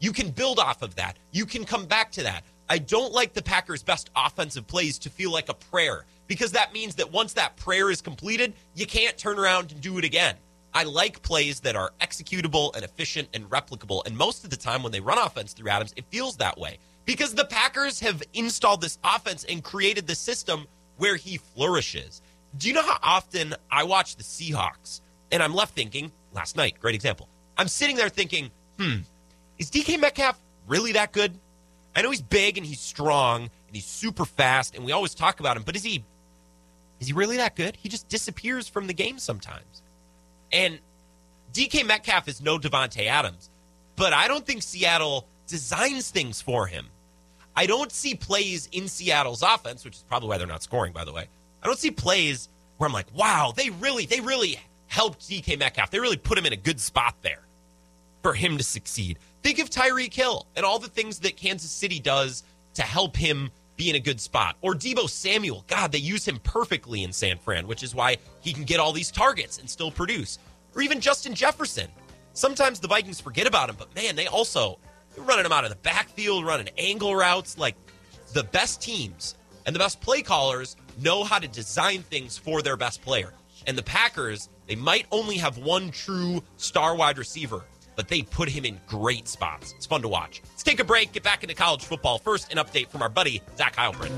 You 0.00 0.12
can 0.12 0.30
build 0.30 0.58
off 0.58 0.82
of 0.82 0.96
that. 0.96 1.18
You 1.30 1.46
can 1.46 1.64
come 1.64 1.86
back 1.86 2.10
to 2.12 2.24
that. 2.24 2.42
I 2.68 2.78
don't 2.78 3.12
like 3.12 3.32
the 3.32 3.42
Packers' 3.42 3.84
best 3.84 4.10
offensive 4.16 4.66
plays 4.66 4.98
to 4.98 5.08
feel 5.08 5.30
like 5.30 5.50
a 5.50 5.54
prayer 5.54 6.04
because 6.26 6.50
that 6.50 6.72
means 6.72 6.96
that 6.96 7.12
once 7.12 7.32
that 7.34 7.56
prayer 7.58 7.92
is 7.92 8.00
completed, 8.00 8.54
you 8.74 8.86
can't 8.86 9.16
turn 9.16 9.38
around 9.38 9.70
and 9.70 9.80
do 9.80 9.98
it 9.98 10.04
again. 10.04 10.34
I 10.74 10.82
like 10.82 11.22
plays 11.22 11.60
that 11.60 11.76
are 11.76 11.92
executable 12.00 12.74
and 12.74 12.84
efficient 12.84 13.28
and 13.32 13.48
replicable. 13.50 14.04
And 14.04 14.16
most 14.16 14.42
of 14.42 14.50
the 14.50 14.56
time, 14.56 14.82
when 14.82 14.90
they 14.90 15.00
run 15.00 15.18
offense 15.18 15.52
through 15.52 15.70
Adams, 15.70 15.94
it 15.96 16.06
feels 16.10 16.36
that 16.38 16.58
way 16.58 16.80
because 17.04 17.36
the 17.36 17.44
Packers 17.44 18.00
have 18.00 18.20
installed 18.34 18.80
this 18.80 18.98
offense 19.04 19.44
and 19.44 19.62
created 19.62 20.08
the 20.08 20.16
system 20.16 20.66
where 20.96 21.14
he 21.14 21.36
flourishes. 21.36 22.20
Do 22.56 22.68
you 22.68 22.74
know 22.74 22.82
how 22.82 22.98
often 23.02 23.54
I 23.70 23.84
watch 23.84 24.16
the 24.16 24.22
Seahawks 24.22 25.00
and 25.30 25.42
I'm 25.42 25.54
left 25.54 25.74
thinking, 25.74 26.10
last 26.32 26.56
night, 26.56 26.76
great 26.80 26.94
example. 26.94 27.28
I'm 27.56 27.68
sitting 27.68 27.96
there 27.96 28.08
thinking, 28.08 28.50
hmm, 28.78 28.96
is 29.58 29.70
DK 29.70 30.00
Metcalf 30.00 30.38
really 30.66 30.92
that 30.92 31.12
good? 31.12 31.38
I 31.94 32.02
know 32.02 32.10
he's 32.10 32.22
big 32.22 32.56
and 32.56 32.66
he's 32.66 32.80
strong 32.80 33.42
and 33.42 33.76
he's 33.76 33.86
super 33.86 34.24
fast 34.24 34.74
and 34.74 34.84
we 34.84 34.92
always 34.92 35.14
talk 35.14 35.40
about 35.40 35.56
him, 35.56 35.62
but 35.64 35.76
is 35.76 35.82
he 35.82 36.04
is 37.00 37.06
he 37.06 37.12
really 37.14 37.38
that 37.38 37.56
good? 37.56 37.76
He 37.76 37.88
just 37.88 38.08
disappears 38.08 38.68
from 38.68 38.86
the 38.86 38.92
game 38.92 39.18
sometimes. 39.18 39.82
And 40.52 40.80
DK 41.52 41.86
Metcalf 41.86 42.28
is 42.28 42.42
no 42.42 42.58
Davante 42.58 43.06
Adams, 43.06 43.48
but 43.96 44.12
I 44.12 44.28
don't 44.28 44.44
think 44.44 44.62
Seattle 44.62 45.26
designs 45.46 46.10
things 46.10 46.42
for 46.42 46.66
him. 46.66 46.88
I 47.56 47.66
don't 47.66 47.90
see 47.90 48.14
plays 48.14 48.68
in 48.72 48.86
Seattle's 48.86 49.42
offense, 49.42 49.84
which 49.84 49.96
is 49.96 50.04
probably 50.08 50.28
why 50.28 50.38
they're 50.38 50.46
not 50.46 50.62
scoring, 50.62 50.92
by 50.92 51.04
the 51.04 51.12
way. 51.12 51.28
I 51.62 51.66
don't 51.66 51.78
see 51.78 51.90
plays 51.90 52.48
where 52.78 52.86
I'm 52.86 52.92
like, 52.92 53.14
wow, 53.14 53.52
they 53.54 53.70
really, 53.70 54.06
they 54.06 54.20
really 54.20 54.58
helped 54.86 55.20
DK 55.28 55.58
Metcalf. 55.58 55.90
They 55.90 56.00
really 56.00 56.16
put 56.16 56.38
him 56.38 56.46
in 56.46 56.52
a 56.52 56.56
good 56.56 56.80
spot 56.80 57.16
there 57.22 57.42
for 58.22 58.34
him 58.34 58.58
to 58.58 58.64
succeed. 58.64 59.18
Think 59.42 59.58
of 59.58 59.70
Tyreek 59.70 60.12
Hill 60.12 60.46
and 60.56 60.64
all 60.64 60.78
the 60.78 60.88
things 60.88 61.18
that 61.20 61.36
Kansas 61.36 61.70
City 61.70 61.98
does 61.98 62.42
to 62.74 62.82
help 62.82 63.16
him 63.16 63.50
be 63.76 63.88
in 63.88 63.96
a 63.96 64.00
good 64.00 64.20
spot. 64.20 64.56
Or 64.60 64.74
Deebo 64.74 65.08
Samuel. 65.08 65.64
God, 65.66 65.92
they 65.92 65.98
use 65.98 66.26
him 66.26 66.38
perfectly 66.42 67.02
in 67.02 67.12
San 67.12 67.38
Fran, 67.38 67.66
which 67.66 67.82
is 67.82 67.94
why 67.94 68.18
he 68.40 68.52
can 68.52 68.64
get 68.64 68.78
all 68.78 68.92
these 68.92 69.10
targets 69.10 69.58
and 69.58 69.68
still 69.68 69.90
produce. 69.90 70.38
Or 70.74 70.82
even 70.82 71.00
Justin 71.00 71.34
Jefferson. 71.34 71.88
Sometimes 72.34 72.78
the 72.78 72.88
Vikings 72.88 73.20
forget 73.20 73.46
about 73.46 73.70
him, 73.70 73.76
but 73.78 73.94
man, 73.94 74.16
they 74.16 74.26
also 74.26 74.78
they're 75.14 75.24
running 75.24 75.44
him 75.44 75.52
out 75.52 75.64
of 75.64 75.70
the 75.70 75.76
backfield, 75.76 76.44
running 76.44 76.68
angle 76.78 77.14
routes. 77.14 77.58
Like 77.58 77.74
the 78.32 78.44
best 78.44 78.82
teams 78.82 79.34
and 79.66 79.74
the 79.74 79.78
best 79.78 80.00
play 80.00 80.22
callers 80.22 80.76
know 81.02 81.24
how 81.24 81.38
to 81.38 81.48
design 81.48 82.02
things 82.02 82.36
for 82.38 82.62
their 82.62 82.76
best 82.76 83.02
player. 83.02 83.32
And 83.66 83.76
the 83.76 83.82
Packers, 83.82 84.48
they 84.66 84.76
might 84.76 85.06
only 85.10 85.36
have 85.36 85.58
one 85.58 85.90
true 85.90 86.42
star 86.56 86.94
wide 86.94 87.18
receiver, 87.18 87.64
but 87.96 88.08
they 88.08 88.22
put 88.22 88.48
him 88.48 88.64
in 88.64 88.80
great 88.86 89.28
spots. 89.28 89.74
It's 89.76 89.86
fun 89.86 90.02
to 90.02 90.08
watch. 90.08 90.42
Let's 90.44 90.62
take 90.62 90.80
a 90.80 90.84
break, 90.84 91.12
get 91.12 91.22
back 91.22 91.42
into 91.42 91.54
college 91.54 91.84
football. 91.84 92.18
First, 92.18 92.52
an 92.52 92.58
update 92.58 92.88
from 92.88 93.02
our 93.02 93.08
buddy, 93.08 93.42
Zach 93.56 93.76
Heilprin. 93.76 94.10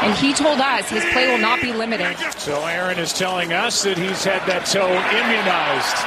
And 0.00 0.16
he 0.16 0.32
told 0.32 0.60
us 0.60 0.88
his 0.88 1.04
play 1.12 1.28
will 1.28 1.38
not 1.38 1.60
be 1.60 1.72
limited. 1.72 2.16
So 2.38 2.64
Aaron 2.64 2.98
is 2.98 3.12
telling 3.12 3.52
us 3.52 3.82
that 3.82 3.98
he's 3.98 4.24
had 4.24 4.46
that 4.48 4.64
toe 4.64 4.88
immunized 4.88 5.98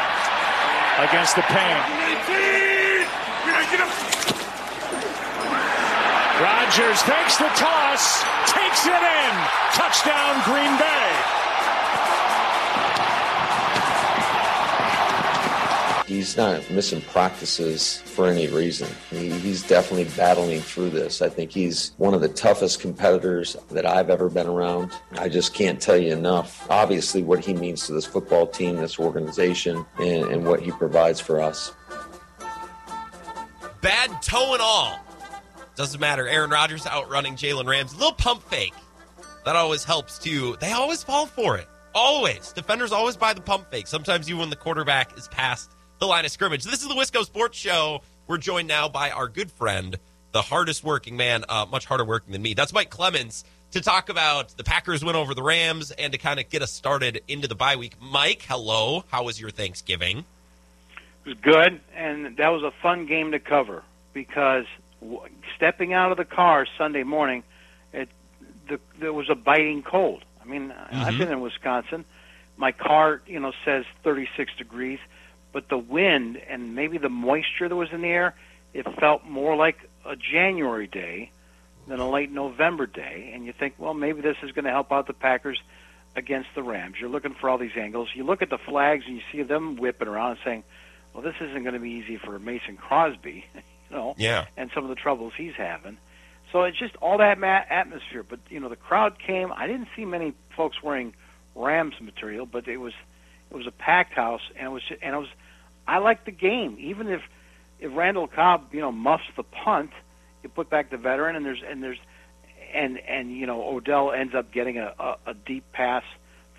against 0.98 1.36
the 1.36 1.44
pain. 1.44 2.81
Rodgers 6.42 7.02
fakes 7.04 7.38
the 7.38 7.50
toss, 7.56 8.24
takes 8.48 8.86
it 8.86 8.94
in. 8.94 9.34
Touchdown, 9.74 10.42
Green 10.44 10.78
Bay. 10.78 11.42
He's 16.08 16.36
not 16.36 16.70
missing 16.70 17.00
practices 17.02 18.02
for 18.02 18.28
any 18.28 18.48
reason. 18.48 18.90
He, 19.10 19.30
he's 19.30 19.64
definitely 19.64 20.14
battling 20.18 20.60
through 20.60 20.90
this. 20.90 21.22
I 21.22 21.30
think 21.30 21.52
he's 21.52 21.94
one 21.98 22.14
of 22.14 22.20
the 22.20 22.28
toughest 22.28 22.82
competitors 22.82 23.56
that 23.70 23.86
I've 23.86 24.10
ever 24.10 24.30
been 24.30 24.48
around. 24.48 24.92
I 25.14 25.30
just 25.30 25.54
can't 25.54 25.82
tell 25.82 25.96
you 25.96 26.12
enough. 26.12 26.70
Obviously, 26.70 27.24
what 27.24 27.46
he 27.46 27.54
means 27.54 27.86
to 27.88 27.94
this 27.94 28.06
football 28.06 28.46
team, 28.46 28.76
this 28.76 29.00
organization, 29.00 29.86
and, 30.00 30.26
and 30.32 30.46
what 30.46 30.60
he 30.60 30.72
provides 30.72 31.22
for 31.22 31.40
us. 31.40 31.74
Bad 33.82 34.22
toe 34.22 34.54
and 34.54 34.62
all. 34.62 35.00
Doesn't 35.76 36.00
matter. 36.00 36.28
Aaron 36.28 36.52
Rodgers 36.52 36.86
outrunning 36.86 37.36
Jalen 37.36 37.68
Rams. 37.68 37.94
A 37.94 37.98
little 37.98 38.14
pump 38.14 38.44
fake. 38.44 38.74
That 39.46 39.56
always 39.56 39.84
helps 39.84 40.20
too. 40.20 40.58
They 40.60 40.72
always 40.72 41.04
fall 41.04 41.26
for 41.26 41.58
it. 41.58 41.68
Always. 41.96 42.52
Defenders 42.54 42.92
always 42.92 43.18
buy 43.18 43.34
the 43.34 43.42
pump 43.42 43.72
fake. 43.72 43.88
Sometimes 43.88 44.30
even 44.30 44.40
when 44.40 44.50
the 44.50 44.56
quarterback 44.56 45.18
is 45.18 45.28
past 45.30 45.72
the 46.00 46.08
line 46.08 46.26
of 46.26 46.32
scrimmage. 46.32 46.64
This 46.64 46.82
is 46.82 46.88
the 46.88 46.96
Wisco 46.96 47.24
Sports 47.24 47.58
Show. 47.58 48.02
We're 48.28 48.38
joined 48.38 48.68
now 48.68 48.88
by 48.88 49.12
our 49.12 49.28
good 49.28 49.52
friend, 49.52 49.98
the 50.32 50.42
hardest 50.42 50.84
working 50.84 51.18
man, 51.18 51.44
uh, 51.50 51.66
much 51.70 51.86
harder 51.86 52.06
working 52.06 52.34
than 52.34 52.42
me. 52.42 52.54
That's 52.54 52.74
Mike 52.74 52.90
Clemens 52.90 53.44
to 53.72 53.82
talk 53.82 54.10
about 54.10 54.56
the 54.58 54.64
Packers 54.64 55.04
win 55.04 55.16
over 55.16 55.34
the 55.34 55.44
Rams 55.44 55.92
and 55.92 56.12
to 56.12 56.18
kind 56.18 56.40
of 56.40 56.50
get 56.50 56.62
us 56.62 56.72
started 56.72 57.22
into 57.28 57.48
the 57.48 57.56
bye 57.56 57.76
week. 57.76 57.96
Mike, 58.02 58.44
hello. 58.48 59.04
How 59.10 59.24
was 59.24 59.40
your 59.40 59.50
Thanksgiving? 59.50 60.26
It 61.26 61.30
was 61.30 61.38
good, 61.42 61.82
and 61.96 62.38
that 62.38 62.50
was 62.50 62.64
a 62.64 62.72
fun 62.82 63.06
game 63.06 63.32
to 63.32 63.40
cover 63.40 63.84
because 64.14 64.66
w- 65.02 65.22
stepping 65.56 65.94
out 65.94 66.12
of 66.12 66.18
the 66.18 66.26
car 66.26 66.66
Sunday 66.78 67.04
morning, 67.04 67.44
it 67.94 68.10
the, 68.68 68.80
there 69.00 69.14
was 69.14 69.30
a 69.30 69.36
biting 69.36 69.84
cold. 69.84 70.24
I 70.42 70.46
mean, 70.46 70.70
mm-hmm. 70.70 70.96
I've 70.96 71.18
been 71.18 71.32
in 71.32 71.42
Wisconsin. 71.42 72.06
My 72.58 72.72
car, 72.72 73.22
you 73.28 73.40
know, 73.40 73.52
says 73.66 73.86
36 74.04 74.52
degrees 74.58 75.00
but 75.52 75.70
the 75.70 75.78
wind 75.78 76.38
and 76.50 76.76
maybe 76.76 76.98
the 76.98 77.10
moisture 77.10 77.68
that 77.68 77.76
was 77.76 77.90
in 77.92 78.02
the 78.02 78.08
air, 78.08 78.36
it 78.74 78.86
felt 79.00 79.26
more 79.26 79.56
like 79.56 79.78
a 80.06 80.16
January 80.16 80.88
day 80.88 81.32
than 81.88 82.00
a 82.00 82.10
late 82.10 82.32
November 82.32 82.86
day. 82.86 83.32
And 83.34 83.46
you 83.46 83.54
think, 83.58 83.76
well, 83.78 83.94
maybe 83.94 84.22
this 84.22 84.38
is 84.44 84.52
going 84.52 84.66
to 84.66 84.72
help 84.72 84.92
out 84.92 85.08
the 85.08 85.14
Packers 85.14 85.62
against 86.16 86.50
the 86.56 86.64
Rams. 86.64 86.96
You're 87.00 87.10
looking 87.10 87.34
for 87.34 87.50
all 87.50 87.58
these 87.58 87.76
angles. 87.76 88.10
You 88.14 88.24
look 88.24 88.42
at 88.42 88.50
the 88.50 88.58
flags 88.58 89.06
and 89.08 89.16
you 89.16 89.22
see 89.32 89.44
them 89.44 89.76
whipping 89.76 90.08
around 90.08 90.32
and 90.32 90.40
saying, 90.44 90.64
well, 91.14 91.24
this 91.24 91.36
isn't 91.42 91.64
going 91.64 91.74
to 91.74 91.80
be 91.80 91.92
easy 91.92 92.18
for 92.18 92.38
Mason 92.40 92.78
Crosby, 92.78 93.46
you 93.56 93.96
know, 93.96 94.16
yeah. 94.18 94.46
and 94.58 94.70
some 94.74 94.84
of 94.84 94.90
the 94.90 94.96
troubles 94.96 95.34
he's 95.38 95.56
having. 95.58 95.98
So 96.52 96.64
it's 96.64 96.78
just 96.78 96.96
all 96.98 97.18
that 97.20 97.40
ma- 97.40 97.64
atmosphere. 97.70 98.24
But 98.28 98.40
you 98.50 98.60
know, 98.60 98.70
the 98.70 98.76
crowd 98.76 99.18
came. 99.20 99.52
I 99.52 99.68
didn't 99.68 99.88
see 99.96 100.06
many 100.06 100.34
folks 100.56 100.78
wearing 100.84 101.14
Rams 101.56 101.96
material, 102.02 102.46
but 102.46 102.68
it 102.68 102.78
was 102.78 102.94
it 103.50 103.56
was 103.56 103.68
a 103.68 103.72
packed 103.72 104.14
house, 104.14 104.42
and 104.58 104.68
it 104.68 104.70
was 104.70 104.84
and 105.02 105.16
it 105.16 105.18
was 105.18 105.30
I 105.88 105.98
liked 106.00 106.26
the 106.26 106.32
game, 106.32 106.78
even 106.80 107.08
if 107.08 107.22
if 107.80 107.92
Randall 107.96 108.28
Cobb, 108.28 108.74
you 108.74 108.80
know, 108.82 108.92
muffs 108.92 109.24
the 109.36 109.44
punt, 109.44 109.92
you 110.44 110.50
put 110.50 110.70
back 110.70 110.92
the 110.92 110.98
veteran, 110.98 111.36
and 111.36 111.46
there's 111.46 111.62
and 111.68 111.84
there's 111.84 112.00
and 112.74 112.98
and 113.00 113.32
you 113.32 113.46
know 113.46 113.64
Odell 113.64 114.12
ends 114.12 114.34
up 114.36 114.52
getting 114.54 114.78
a, 114.78 114.94
a, 115.00 115.16
a 115.28 115.34
deep 115.34 115.72
pass 115.72 116.04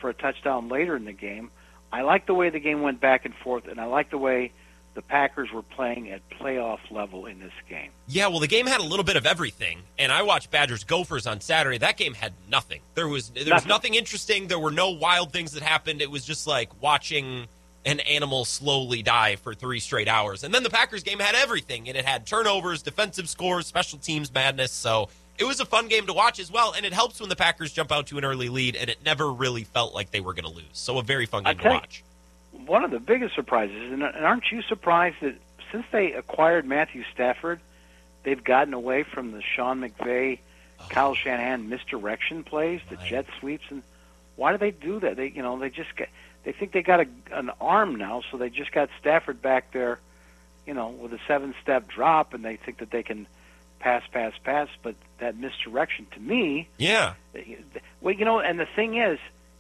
for 0.01 0.11
a 0.11 0.15
touchdown 0.15 0.69
later 0.69 0.97
in 0.97 1.05
the 1.05 1.13
game. 1.13 1.51
I 1.93 2.03
like 2.03 2.27
the 2.27 2.35
way 2.35 2.51
the 2.51 2.61
game 2.61 2.83
went 2.83 3.01
back 3.01 3.25
and 3.25 3.35
forth, 3.35 3.69
and 3.69 3.81
I 3.81 3.85
like 3.85 4.11
the 4.11 4.19
way 4.19 4.53
the 4.95 5.03
Packers 5.03 5.51
were 5.53 5.63
playing 5.63 6.11
at 6.11 6.21
playoff 6.31 6.79
level 6.91 7.27
in 7.27 7.39
this 7.39 7.53
game. 7.69 7.91
Yeah, 8.09 8.29
well, 8.29 8.41
the 8.41 8.47
game 8.47 8.67
had 8.67 8.81
a 8.81 8.85
little 8.85 9.05
bit 9.05 9.17
of 9.17 9.27
everything, 9.27 9.83
and 9.99 10.13
I 10.13 10.23
watched 10.23 10.51
Badgers 10.51 10.85
Gophers 10.85 11.27
on 11.27 11.41
Saturday. 11.41 11.79
That 11.79 11.97
game 11.97 12.15
had 12.15 12.33
nothing. 12.49 12.81
There 12.95 13.09
was 13.09 13.31
there 13.31 13.45
nothing. 13.45 13.55
was 13.55 13.67
nothing 13.67 13.95
interesting. 13.95 14.49
There 14.49 14.59
were 14.59 14.71
no 14.71 14.91
wild 14.91 15.33
things 15.33 15.53
that 15.53 15.63
happened. 15.63 16.03
It 16.03 16.11
was 16.11 16.25
just 16.25 16.47
like 16.47 16.71
watching 16.83 17.47
an 17.85 18.01
animal 18.01 18.45
slowly 18.45 19.03
die 19.03 19.37
for 19.37 19.55
three 19.55 19.81
straight 19.81 20.09
hours. 20.09 20.45
And 20.45 20.55
then 20.55 20.63
the 20.63 20.71
Packers 20.71 21.03
game 21.03 21.19
had 21.19 21.35
everything, 21.35 21.89
and 21.89 21.97
it 21.97 22.05
had 22.05 22.27
turnovers, 22.27 22.83
defensive 22.83 23.29
scores, 23.29 23.67
special 23.67 23.99
teams 23.99 24.33
madness. 24.33 24.73
So 24.73 25.09
it 25.43 25.47
was 25.47 25.59
a 25.59 25.67
fun 25.67 25.89
game 25.89 26.07
to 26.07 26.13
watch 26.13 26.39
as 26.39 26.53
well, 26.53 26.73
and 26.73 26.87
it 26.87 26.93
helps 26.93 27.19
when 27.19 27.29
the 27.29 27.37
Packers 27.37 27.73
jump 27.73 27.91
out 27.91 28.07
to 28.07 28.19
an 28.19 28.25
early 28.25 28.49
lead, 28.49 28.77
and 28.77 28.89
it 28.89 29.05
never 29.05 29.31
really 29.31 29.65
felt 29.65 29.93
like 29.93 30.13
they 30.13 30.21
were 30.21 30.35
going 30.35 30.45
to 30.45 30.51
lose. 30.51 30.65
So 30.73 30.99
a 30.99 31.03
very 31.03 31.27
fun 31.27 31.43
game 31.43 31.59
to 31.59 31.69
watch. 31.69 32.05
one 32.67 32.85
of 32.85 32.93
the 32.93 33.01
biggest 33.01 33.35
surprises, 33.35 33.93
and 33.93 34.05
aren't 34.05 34.51
you 34.53 34.63
surprised 34.63 35.17
that 35.21 35.35
since 35.73 35.85
they 35.91 36.13
acquired 36.13 36.65
Matthew 36.65 37.03
Stafford, 37.13 37.61
they've 38.23 38.43
gotten 38.43 38.73
away 38.73 39.03
from 39.03 39.33
the 39.33 39.43
Sean 39.43 39.81
McVay, 39.81 40.39
oh. 40.79 40.87
Kyle 40.89 41.15
Shanahan 41.15 41.69
misdirection 41.69 42.45
plays, 42.45 42.81
the 42.89 42.97
right. 42.97 43.07
jet 43.07 43.27
sweeps, 43.41 43.65
and 43.69 43.83
why 44.37 44.53
do 44.53 44.59
they 44.59 44.71
do 44.71 45.01
that? 45.01 45.17
They, 45.17 45.29
you 45.29 45.43
know, 45.43 45.59
they 45.59 45.71
just 45.71 45.97
get 45.97 46.09
they 46.45 46.53
think 46.53 46.73
they 46.73 46.83
got 46.83 47.01
a, 47.01 47.07
an 47.33 47.51
arm 47.61 47.97
now, 47.97 48.23
so 48.31 48.37
they 48.37 48.51
just 48.51 48.73
got 48.73 48.91
Stafford 49.01 49.43
back 49.43 49.73
there, 49.73 49.99
you 50.67 50.75
know, 50.75 50.89
with 50.89 51.13
a 51.13 51.19
seven-step 51.27 51.89
drop, 51.89 52.33
and 52.33 52.45
they 52.45 52.57
think 52.57 52.79
that 52.79 52.91
they 52.91 53.03
can 53.03 53.27
pass, 53.83 54.03
pass, 54.13 54.33
pass. 54.43 54.69
But 54.83 54.95
that 55.19 55.37
misdirection 55.37 56.07
to 56.13 56.21
me, 56.21 56.69
yeah. 56.79 57.15
Well, 58.01 58.15
you 58.15 58.25
know, 58.25 58.39
and 58.41 58.59
the 58.59 58.67
thing 58.67 58.97
is, 58.97 59.19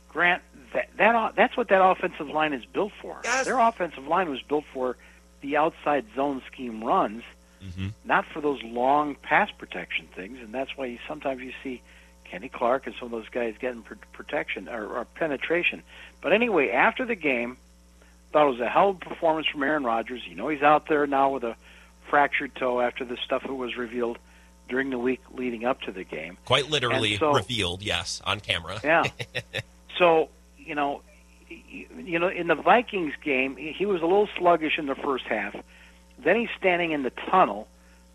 Grant, 0.09 0.43
that, 0.73 0.89
that 0.97 1.35
that's 1.37 1.57
what 1.57 1.68
that 1.68 1.85
offensive 1.85 2.29
line 2.29 2.53
is 2.53 2.64
built 2.64 2.93
for. 3.01 3.20
Yes. 3.25 3.45
Their 3.45 3.59
offensive 3.59 4.07
line 4.07 4.31
was 4.31 4.41
built 4.43 4.64
for 4.73 4.97
the 5.41 5.57
outside 5.57 6.07
zone 6.14 6.43
scheme 6.51 6.83
runs, 6.83 7.23
mm-hmm. 7.62 7.89
not 8.05 8.25
for 8.27 8.41
those 8.41 8.62
long 8.62 9.16
pass 9.16 9.51
protection 9.51 10.09
things, 10.14 10.39
and 10.41 10.55
that's 10.55 10.77
why 10.77 10.87
you, 10.87 10.99
sometimes 11.07 11.43
you 11.43 11.53
see 11.62 11.83
Kenny 12.25 12.49
Clark 12.49 12.87
and 12.87 12.95
some 12.99 13.07
of 13.07 13.12
those 13.12 13.29
guys 13.29 13.55
getting 13.61 13.83
pr- 13.83 13.95
protection 14.12 14.68
or, 14.68 14.87
or 14.87 15.05
penetration. 15.05 15.83
But 16.20 16.33
anyway, 16.33 16.70
after 16.70 17.05
the 17.05 17.16
game, 17.16 17.57
thought 18.33 18.47
it 18.47 18.51
was 18.51 18.61
a 18.61 18.68
hell 18.68 18.91
of 18.91 18.97
a 18.97 18.99
performance 19.01 19.47
from 19.47 19.62
Aaron 19.62 19.85
Rodgers. 19.85 20.23
You 20.27 20.35
know 20.35 20.49
he's 20.49 20.62
out 20.62 20.89
there 20.89 21.07
now 21.07 21.31
with 21.31 21.45
a 21.45 21.57
fractured 22.13 22.55
toe 22.55 22.79
after 22.83 23.07
the 23.07 23.17
stuff 23.25 23.41
that 23.43 23.55
was 23.55 23.75
revealed 23.75 24.19
during 24.69 24.91
the 24.91 24.99
week 24.99 25.23
leading 25.35 25.65
up 25.65 25.81
to 25.81 25.93
the 25.93 26.05
game. 26.05 26.37
Quite 26.45 26.69
literally 26.69 27.17
so- 27.17 27.33
revealed, 27.33 27.81
yes, 27.83 28.21
on 28.25 28.39
camera. 28.41 28.79
Yeah. 28.85 29.05
So 29.99 30.31
you 30.57 30.75
know, 30.75 31.03
you 31.49 32.19
know, 32.19 32.29
in 32.29 32.47
the 32.47 32.55
Vikings 32.55 33.13
game, 33.23 33.57
he 33.57 33.85
was 33.85 34.01
a 34.01 34.07
little 34.07 34.29
sluggish 34.39 34.79
in 34.79 34.87
the 34.87 34.95
first 34.95 35.25
half. 35.27 35.55
Then 36.19 36.41
he's 36.41 36.49
standing 36.59 36.93
in 36.93 37.03
the 37.03 37.13
tunnel, 37.31 37.69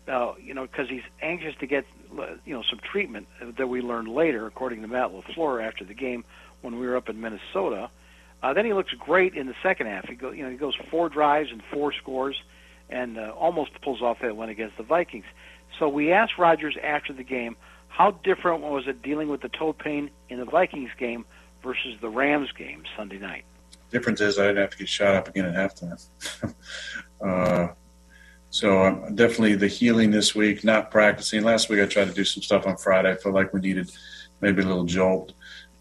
uh, 0.08 0.32
you 0.42 0.54
know, 0.54 0.62
because 0.62 0.88
he's 0.88 1.04
anxious 1.22 1.54
to 1.60 1.66
get 1.66 1.86
uh, 2.18 2.34
you 2.44 2.52
know 2.52 2.62
some 2.68 2.80
treatment 2.80 3.28
that 3.56 3.68
we 3.68 3.80
learned 3.80 4.08
later, 4.08 4.46
according 4.46 4.82
to 4.82 4.88
Matt 4.88 5.12
Lafleur 5.12 5.64
after 5.64 5.84
the 5.84 5.94
game 5.94 6.24
when 6.62 6.78
we 6.80 6.86
were 6.86 6.96
up 6.96 7.08
in 7.08 7.20
Minnesota. 7.20 7.90
Uh, 8.42 8.52
then 8.52 8.64
he 8.64 8.72
looks 8.74 8.92
great 8.92 9.34
in 9.34 9.46
the 9.46 9.54
second 9.62 9.86
half. 9.86 10.08
He 10.08 10.14
go, 10.14 10.32
you 10.32 10.42
know, 10.42 10.50
he 10.50 10.56
goes 10.56 10.74
four 10.90 11.08
drives 11.08 11.50
and 11.52 11.62
four 11.72 11.92
scores, 11.92 12.36
and 12.90 13.18
uh, 13.18 13.32
almost 13.38 13.70
pulls 13.82 14.02
off 14.02 14.18
that 14.22 14.36
win 14.36 14.48
against 14.48 14.76
the 14.76 14.82
Vikings. 14.82 15.26
So 15.78 15.88
we 15.88 16.12
asked 16.12 16.38
Rodgers 16.38 16.76
after 16.82 17.12
the 17.12 17.22
game, 17.22 17.56
how 17.88 18.12
different 18.12 18.62
was 18.62 18.86
it 18.86 19.02
dealing 19.02 19.28
with 19.28 19.40
the 19.40 19.48
toe 19.48 19.72
pain 19.72 20.10
in 20.28 20.38
the 20.38 20.44
Vikings 20.44 20.90
game 20.98 21.24
versus 21.62 21.96
the 22.00 22.08
Rams 22.08 22.52
game 22.52 22.84
Sunday 22.96 23.18
night? 23.18 23.44
Difference 23.90 24.20
is 24.20 24.38
I 24.38 24.48
didn't 24.48 24.58
have 24.58 24.70
to 24.70 24.78
get 24.78 24.88
shot 24.88 25.14
up 25.14 25.28
again 25.28 25.46
at 25.46 25.54
halftime. 25.54 26.54
uh, 27.24 27.68
so 28.50 28.82
um, 28.82 29.14
definitely 29.14 29.54
the 29.54 29.68
healing 29.68 30.10
this 30.10 30.34
week, 30.34 30.64
not 30.64 30.90
practicing. 30.90 31.42
Last 31.42 31.68
week 31.68 31.80
I 31.80 31.86
tried 31.86 32.06
to 32.06 32.14
do 32.14 32.24
some 32.24 32.42
stuff 32.42 32.66
on 32.66 32.76
Friday. 32.76 33.10
I 33.10 33.16
felt 33.16 33.34
like 33.34 33.52
we 33.52 33.60
needed 33.60 33.90
maybe 34.40 34.62
a 34.62 34.66
little 34.66 34.84
jolt, 34.84 35.32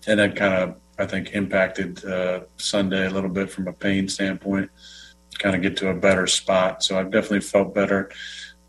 and 0.05 0.19
that 0.19 0.35
kind 0.35 0.53
of 0.53 0.75
I 0.99 1.05
think 1.05 1.31
impacted 1.33 2.03
uh, 2.03 2.41
Sunday 2.57 3.05
a 3.05 3.09
little 3.09 3.29
bit 3.29 3.49
from 3.49 3.67
a 3.67 3.73
pain 3.73 4.09
standpoint. 4.09 4.69
Kind 5.39 5.55
of 5.55 5.61
get 5.61 5.77
to 5.77 5.89
a 5.89 5.93
better 5.93 6.27
spot. 6.27 6.83
So 6.83 6.99
I've 6.99 7.11
definitely 7.11 7.41
felt 7.41 7.73
better, 7.73 8.11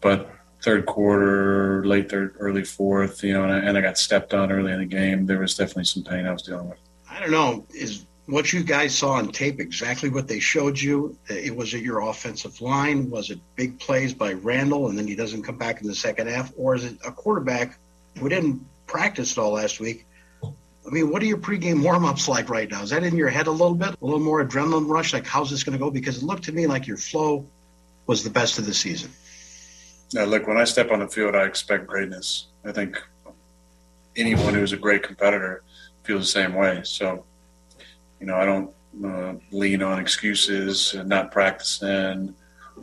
but 0.01 0.31
third 0.63 0.87
quarter, 0.87 1.85
late 1.85 2.11
third, 2.11 2.35
early 2.39 2.65
fourth, 2.65 3.23
you 3.23 3.33
know, 3.33 3.45
and 3.45 3.53
I, 3.53 3.59
and 3.59 3.79
I 3.79 3.81
got 3.81 3.97
stepped 3.97 4.35
on 4.35 4.51
early 4.51 4.73
in 4.73 4.81
the 4.81 4.87
game. 4.87 5.27
There 5.27 5.39
was 5.39 5.55
definitely 5.55 5.85
some 5.85 6.03
pain 6.03 6.27
I 6.27 6.33
was 6.33 6.43
dealing 6.43 6.69
with. 6.69 6.79
I 7.09 7.21
don't 7.21 7.31
know. 7.31 7.65
Is 7.71 8.05
what 8.27 8.53
you 8.53 8.63
guys 8.63 8.95
saw 8.95 9.13
on 9.13 9.29
tape 9.29 9.61
exactly 9.61 10.11
what 10.11 10.29
they 10.29 10.39
showed 10.41 10.79
you? 10.79 11.17
It 11.29 11.55
was 11.55 11.73
it 11.75 11.83
your 11.83 12.01
offensive 12.01 12.61
line? 12.61 13.09
Was 13.09 13.31
it 13.31 13.39
big 13.57 13.79
plays 13.79 14.13
by 14.13 14.35
Randall 14.35 14.89
and 14.89 14.99
then 14.99 15.07
he 15.07 15.15
doesn't 15.15 15.43
come 15.43 15.57
back 15.57 15.81
in 15.81 15.87
the 15.87 15.95
second 15.95 16.27
half, 16.27 16.53
or 16.57 16.75
is 16.75 16.85
it 16.85 16.99
a 17.07 17.13
quarterback 17.13 17.79
who 18.19 18.29
didn't 18.29 18.61
practice 18.87 19.39
at 19.39 19.41
all 19.41 19.53
last 19.53 19.81
week? 19.81 20.07
I 20.89 20.91
mean, 20.91 21.11
what 21.11 21.23
are 21.23 21.27
your 21.27 21.37
pregame 21.39 21.83
warmups 21.83 22.29
like 22.29 22.49
right 22.49 22.71
now? 22.71 22.83
Is 22.83 22.91
that 22.91 23.05
in 23.05 23.15
your 23.15 23.29
head 23.29 23.47
a 23.47 23.51
little 23.51 23.75
bit? 23.75 23.91
A 23.91 23.97
little 24.01 24.21
more 24.21 24.43
adrenaline 24.43 24.89
rush? 24.89 25.13
Like, 25.13 25.27
how's 25.27 25.51
this 25.51 25.63
going 25.63 25.77
to 25.77 25.79
go? 25.79 25.91
Because 25.91 26.23
it 26.23 26.23
looked 26.23 26.45
to 26.45 26.53
me 26.53 26.67
like 26.67 26.87
your 26.87 26.97
flow 26.97 27.45
was 28.07 28.25
the 28.25 28.31
best 28.31 28.59
of 28.59 28.65
the 28.65 28.73
season. 28.73 29.11
Now, 30.15 30.25
look, 30.25 30.47
when 30.47 30.57
I 30.57 30.65
step 30.65 30.91
on 30.91 31.01
the 31.01 31.09
field, 31.09 31.35
I 31.35 31.45
expect 31.45 31.87
greatness. 31.87 32.47
I 32.65 32.73
think 32.73 32.97
anyone 34.17 34.55
who's 34.55 34.73
a 34.73 34.79
great 34.79 35.03
competitor 35.03 35.63
feels 36.05 36.23
the 36.23 36.41
same 36.41 36.55
way. 36.55 36.81
So, 36.85 37.27
you 38.19 38.27
know, 38.27 38.37
I 38.37 38.47
don't 38.47 38.71
uh, 39.05 39.35
lean 39.51 39.83
on 39.83 39.99
excuses, 39.99 40.95
and 40.95 41.07
not 41.07 41.31
practicing, 41.31 42.35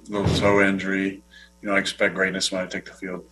little 0.08 0.34
toe 0.36 0.62
injury. 0.62 1.24
You 1.62 1.70
know, 1.70 1.76
I 1.76 1.80
expect 1.80 2.14
greatness 2.14 2.52
when 2.52 2.62
I 2.62 2.68
take 2.68 2.86
the 2.86 2.94
field. 2.94 3.26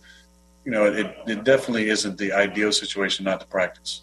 You 0.64 0.72
know, 0.72 0.86
it, 0.86 1.14
it 1.28 1.44
definitely 1.44 1.88
isn't 1.90 2.18
the 2.18 2.32
ideal 2.32 2.72
situation 2.72 3.24
not 3.24 3.40
to 3.40 3.46
practice, 3.46 4.02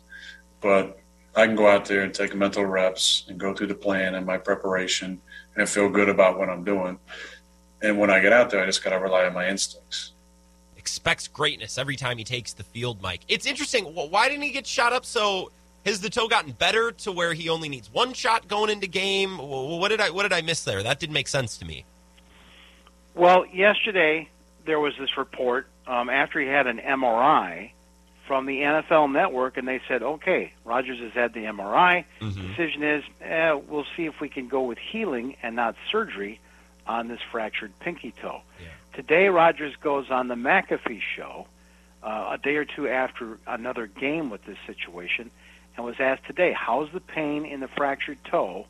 but 0.62 1.00
I 1.36 1.46
can 1.48 1.56
go 1.56 1.68
out 1.68 1.86
there 1.86 2.02
and 2.02 2.14
take 2.14 2.36
mental 2.36 2.66
reps 2.66 3.26
and 3.28 3.40
go 3.40 3.54
through 3.54 3.68
the 3.68 3.76
plan 3.76 4.16
and 4.16 4.26
my 4.26 4.38
preparation 4.38 5.22
and 5.56 5.68
feel 5.68 5.90
good 5.90 6.10
about 6.10 6.38
what 6.38 6.50
I'm 6.50 6.64
doing. 6.64 7.00
And 7.82 7.98
when 7.98 8.10
I 8.10 8.20
get 8.20 8.32
out 8.32 8.50
there, 8.50 8.62
I 8.62 8.66
just 8.66 8.84
got 8.84 8.92
to 8.92 9.00
rely 9.00 9.26
on 9.26 9.34
my 9.34 9.48
instincts. 9.48 10.12
Expects 10.78 11.28
greatness 11.28 11.78
every 11.78 11.96
time 11.96 12.18
he 12.18 12.24
takes 12.24 12.54
the 12.54 12.64
field, 12.64 13.02
Mike. 13.02 13.22
It's 13.28 13.46
interesting. 13.46 13.86
Why 13.86 14.30
didn't 14.30 14.44
he 14.44 14.52
get 14.52 14.68
shot 14.68 14.94
up? 14.94 15.06
So 15.06 15.52
has 15.86 16.02
the 16.02 16.10
toe 16.10 16.28
gotten 16.28 16.52
better 16.52 16.92
to 16.92 17.12
where 17.12 17.34
he 17.34 17.50
only 17.50 17.70
needs 17.70 17.92
one 17.92 18.14
shot 18.14 18.48
going 18.48 18.70
into 18.70 18.88
game? 18.88 19.38
What 19.38 19.90
did 19.90 20.02
I 20.02 20.10
what 20.10 20.24
did 20.24 20.34
I 20.34 20.42
miss 20.42 20.64
there? 20.64 20.84
That 20.84 21.00
didn't 21.00 21.14
make 21.14 21.28
sense 21.28 21.58
to 21.58 21.66
me. 21.66 21.86
Well, 23.16 23.46
yesterday 23.48 24.30
there 24.66 24.80
was 24.80 24.94
this 25.00 25.18
report 25.18 25.68
um, 25.88 26.10
after 26.10 26.40
he 26.40 26.48
had 26.48 26.68
an 26.68 26.80
MRI 26.80 27.72
from 28.28 28.46
the 28.46 28.62
NFL 28.62 29.12
Network, 29.12 29.58
and 29.58 29.68
they 29.68 29.82
said, 29.88 30.04
"Okay, 30.04 30.54
Rodgers 30.64 31.00
has 31.00 31.12
had 31.14 31.34
the 31.34 31.46
MRI. 31.46 32.06
The 32.20 32.42
decision 32.48 32.84
is, 32.84 33.04
eh, 33.22 33.54
we'll 33.54 33.86
see 33.96 34.06
if 34.06 34.20
we 34.22 34.30
can 34.30 34.48
go 34.48 34.62
with 34.62 34.78
healing 34.78 35.36
and 35.44 35.56
not 35.56 35.76
surgery 35.92 36.40
on 36.86 37.08
this 37.08 37.20
fractured 37.32 37.78
pinky 37.80 38.12
toe." 38.12 38.42
Today, 38.94 39.30
Rodgers 39.30 39.76
goes 39.78 40.12
on 40.12 40.28
the 40.28 40.36
McAfee 40.36 41.02
show 41.16 41.48
uh, 42.04 42.30
a 42.32 42.38
day 42.38 42.58
or 42.58 42.66
two 42.66 42.88
after 42.88 43.38
another 43.48 43.88
game 43.88 44.30
with 44.30 44.44
this 44.46 44.58
situation, 44.68 45.32
and 45.76 45.86
was 45.86 46.00
asked 46.00 46.26
today, 46.26 46.54
"How's 46.54 46.92
the 46.92 47.00
pain 47.00 47.46
in 47.46 47.60
the 47.60 47.68
fractured 47.68 48.24
toe 48.26 48.66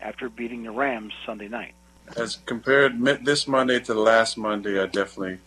after 0.00 0.28
beating 0.28 0.62
the 0.62 0.70
Rams 0.70 1.12
Sunday 1.26 1.48
night?" 1.48 1.74
As 2.16 2.36
compared 2.46 3.02
this 3.24 3.48
Monday 3.48 3.80
to 3.80 3.94
the 3.94 4.00
last 4.00 4.36
Monday, 4.36 4.80
I 4.80 4.86
definitely 4.86 5.38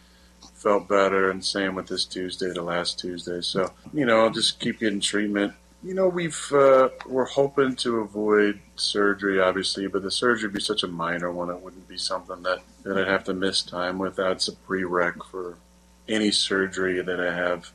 felt 0.58 0.88
better, 0.88 1.30
and 1.30 1.44
same 1.44 1.76
with 1.76 1.88
this 1.88 2.06
Tuesday 2.06 2.54
to 2.54 2.62
last 2.62 3.00
Tuesday. 3.00 3.42
So 3.42 3.72
you 3.94 4.06
know, 4.06 4.22
I'll 4.22 4.32
just 4.32 4.60
keep 4.60 4.80
getting 4.80 5.00
treatment. 5.00 5.54
You 5.84 5.94
know, 5.94 6.08
we've 6.08 6.52
uh, 6.52 6.90
we're 7.06 7.26
hoping 7.26 7.76
to 7.78 7.98
avoid 7.98 8.60
surgery, 8.76 9.40
obviously, 9.40 9.88
but 9.88 10.04
the 10.04 10.12
surgery 10.12 10.48
would 10.48 10.56
be 10.56 10.62
such 10.62 10.84
a 10.84 10.88
minor 10.88 11.32
one; 11.32 11.50
it 11.50 11.62
wouldn't 11.62 11.88
be 11.88 11.98
something 11.98 12.42
that 12.44 12.60
that 12.84 12.98
I'd 12.98 13.08
have 13.08 13.24
to 13.26 13.34
miss 13.34 13.62
time 13.62 14.00
with. 14.00 14.16
That's 14.16 14.48
a 14.48 14.56
prereq 14.56 15.24
for 15.30 15.58
any 16.10 16.32
surgery 16.32 17.02
that 17.02 17.20
I 17.20 17.34
have 17.34 17.72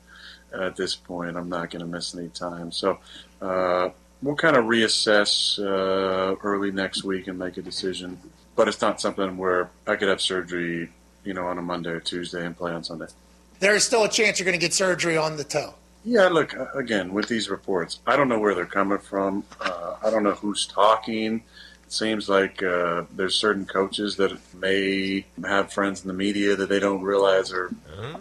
at 0.52 0.76
this 0.76 0.94
point. 0.96 1.36
I'm 1.36 1.48
not 1.48 1.70
going 1.70 1.80
to 1.80 1.86
miss 1.86 2.14
any 2.14 2.28
time, 2.28 2.72
so. 2.72 2.98
Uh, 3.40 3.90
We'll 4.22 4.36
kind 4.36 4.54
of 4.54 4.66
reassess 4.66 5.58
uh, 5.58 6.36
early 6.44 6.70
next 6.70 7.02
week 7.02 7.26
and 7.26 7.36
make 7.36 7.56
a 7.56 7.62
decision, 7.62 8.20
but 8.54 8.68
it's 8.68 8.80
not 8.80 9.00
something 9.00 9.36
where 9.36 9.70
I 9.84 9.96
could 9.96 10.06
have 10.06 10.20
surgery, 10.20 10.90
you 11.24 11.34
know, 11.34 11.46
on 11.46 11.58
a 11.58 11.62
Monday 11.62 11.90
or 11.90 12.00
Tuesday 12.00 12.44
and 12.44 12.56
play 12.56 12.72
on 12.72 12.84
Sunday. 12.84 13.06
There's 13.60 13.84
still 13.84 14.04
a 14.04 14.08
chance 14.08 14.38
you're 14.38 14.44
going 14.44 14.58
to 14.58 14.64
get 14.64 14.74
surgery 14.74 15.16
on 15.16 15.36
the 15.36 15.44
toe. 15.44 15.74
Yeah, 16.04 16.26
look, 16.28 16.56
uh, 16.56 16.66
again, 16.74 17.12
with 17.12 17.28
these 17.28 17.48
reports, 17.48 18.00
I 18.06 18.16
don't 18.16 18.28
know 18.28 18.38
where 18.40 18.54
they're 18.54 18.66
coming 18.66 18.98
from. 18.98 19.44
Uh, 19.60 19.94
I 20.04 20.10
don't 20.10 20.24
know 20.24 20.32
who's 20.32 20.66
talking. 20.66 21.44
It 21.86 21.92
seems 21.92 22.28
like 22.28 22.60
uh, 22.62 23.04
there's 23.14 23.36
certain 23.36 23.66
coaches 23.66 24.16
that 24.16 24.36
may 24.54 25.24
have 25.44 25.72
friends 25.72 26.02
in 26.02 26.08
the 26.08 26.14
media 26.14 26.56
that 26.56 26.68
they 26.68 26.80
don't 26.80 27.02
realize 27.02 27.52
are 27.52 27.72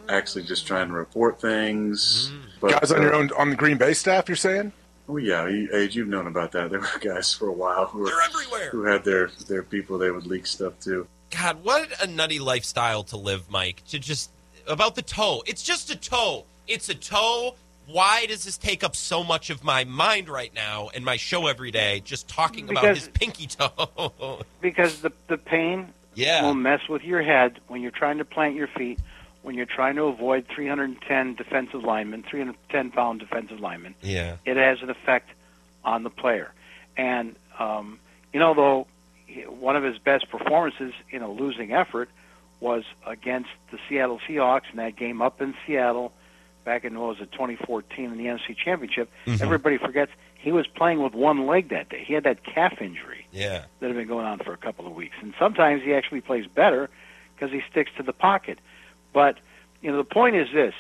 actually 0.10 0.44
just 0.44 0.68
trying 0.68 0.90
to 0.90 0.94
report 0.94 1.42
things. 1.42 2.32
But, 2.60 2.80
Guys 2.80 2.92
on 2.92 3.02
your 3.02 3.16
uh, 3.16 3.18
own 3.18 3.32
on 3.38 3.50
the 3.50 3.56
Green 3.56 3.78
Bay 3.78 3.94
staff, 3.94 4.30
you're 4.30 4.36
saying? 4.36 4.74
Oh 5.10 5.18
yeah, 5.18 5.48
you, 5.48 5.68
Age, 5.74 5.96
you've 5.96 6.08
known 6.08 6.28
about 6.28 6.52
that. 6.52 6.70
There 6.70 6.80
were 6.80 7.00
guys 7.02 7.34
for 7.34 7.48
a 7.48 7.54
while 7.54 7.86
who 7.88 8.00
were 8.00 8.22
everywhere. 8.22 8.70
who 8.70 8.84
had 8.84 9.04
their 9.04 9.32
their 9.48 9.64
people 9.64 9.98
they 9.98 10.12
would 10.12 10.28
leak 10.28 10.46
stuff 10.46 10.80
to. 10.82 11.08
God, 11.32 11.64
what 11.64 11.90
a 12.04 12.08
nutty 12.08 12.40
lifestyle 12.40 13.04
to 13.06 13.18
live, 13.18 13.50
Mike. 13.50 13.84
To 13.90 14.00
just 14.00 14.30
about 14.68 14.96
the 14.96 15.02
toe. 15.02 15.44
It's 15.48 15.64
just 15.64 15.90
a 15.90 15.96
toe. 15.98 16.46
It's 16.68 16.90
a 16.90 16.96
toe. 16.96 17.56
Why 17.88 18.26
does 18.28 18.44
this 18.44 18.58
take 18.58 18.84
up 18.84 18.96
so 18.96 19.24
much 19.24 19.50
of 19.50 19.64
my 19.64 19.84
mind 19.84 20.30
right 20.30 20.54
now 20.54 20.90
and 20.94 21.04
my 21.04 21.18
show 21.18 21.48
every 21.48 21.72
day? 21.72 22.02
Just 22.06 22.28
talking 22.28 22.70
about 22.70 22.96
his 22.96 23.08
pinky 23.10 23.48
toe. 23.48 24.42
because 24.62 25.02
the 25.02 25.12
the 25.28 25.38
pain 25.38 25.94
Yeah. 26.16 26.44
will 26.44 26.54
mess 26.54 26.88
with 26.88 27.04
your 27.04 27.22
head 27.22 27.60
when 27.68 27.82
you're 27.82 27.92
trying 27.92 28.20
to 28.20 28.26
plant 28.26 28.56
your 28.56 28.68
feet, 28.68 29.00
when 29.42 29.56
you're 29.56 29.66
trying 29.66 29.96
to 29.96 30.04
avoid 30.04 30.46
310 30.48 31.36
defensive 31.36 31.84
linemen, 31.84 32.24
310 32.24 32.92
pound 32.92 33.20
defensive 33.20 33.60
linemen. 33.60 33.96
yeah. 34.02 34.36
It 34.46 34.58
has 34.58 34.82
an 34.82 34.90
effect 34.90 35.30
on 35.84 36.04
the 36.04 36.10
player, 36.12 36.52
and 36.96 37.36
um, 37.60 38.00
you 38.32 38.40
know 38.40 38.54
though 38.54 38.88
one 39.50 39.76
of 39.76 39.84
his 39.84 39.98
best 39.98 40.30
performances 40.30 40.94
in 41.10 41.22
a 41.22 41.30
losing 41.32 41.74
effort 41.74 42.10
was 42.60 42.84
against 43.08 43.50
the 43.72 43.80
Seattle 43.90 44.20
Seahawks 44.28 44.70
in 44.72 44.78
that 44.78 44.96
game 44.96 45.22
up 45.22 45.42
in 45.42 45.54
Seattle 45.66 46.12
back 46.64 46.84
in 46.86 47.00
what 47.00 47.10
was 47.10 47.20
it 47.22 47.32
2014 47.32 48.06
in 48.06 48.18
the 48.18 48.26
NFC 48.26 48.56
Championship. 48.56 49.10
Mhm. 49.26 49.42
Everybody 49.42 49.78
forgets 49.78 50.12
he 50.36 50.52
was 50.52 50.68
playing 50.68 51.02
with 51.02 51.14
one 51.14 51.48
leg 51.48 51.70
that 51.70 51.90
day. 51.90 52.04
He 52.06 52.14
had 52.14 52.24
that 52.24 52.44
calf 52.44 52.82
injury 52.82 53.26
Yeah. 53.32 53.66
that 53.80 53.88
have 53.88 53.96
been 53.96 54.08
going 54.08 54.26
on 54.26 54.40
for 54.40 54.54
a 54.54 54.58
couple 54.58 54.86
of 54.86 54.94
weeks. 54.96 55.16
And 55.22 55.34
sometimes 55.40 55.82
he 55.84 55.94
actually 55.94 56.22
plays 56.22 56.46
better 56.48 56.90
because 57.36 57.52
he 57.52 57.62
sticks 57.72 57.92
to 57.98 58.04
the 58.04 58.14
pocket. 58.14 58.60
But 59.14 59.40
you 59.82 59.90
know, 59.92 59.98
the 59.98 60.04
point 60.04 60.36
is 60.36 60.52
this: 60.54 60.76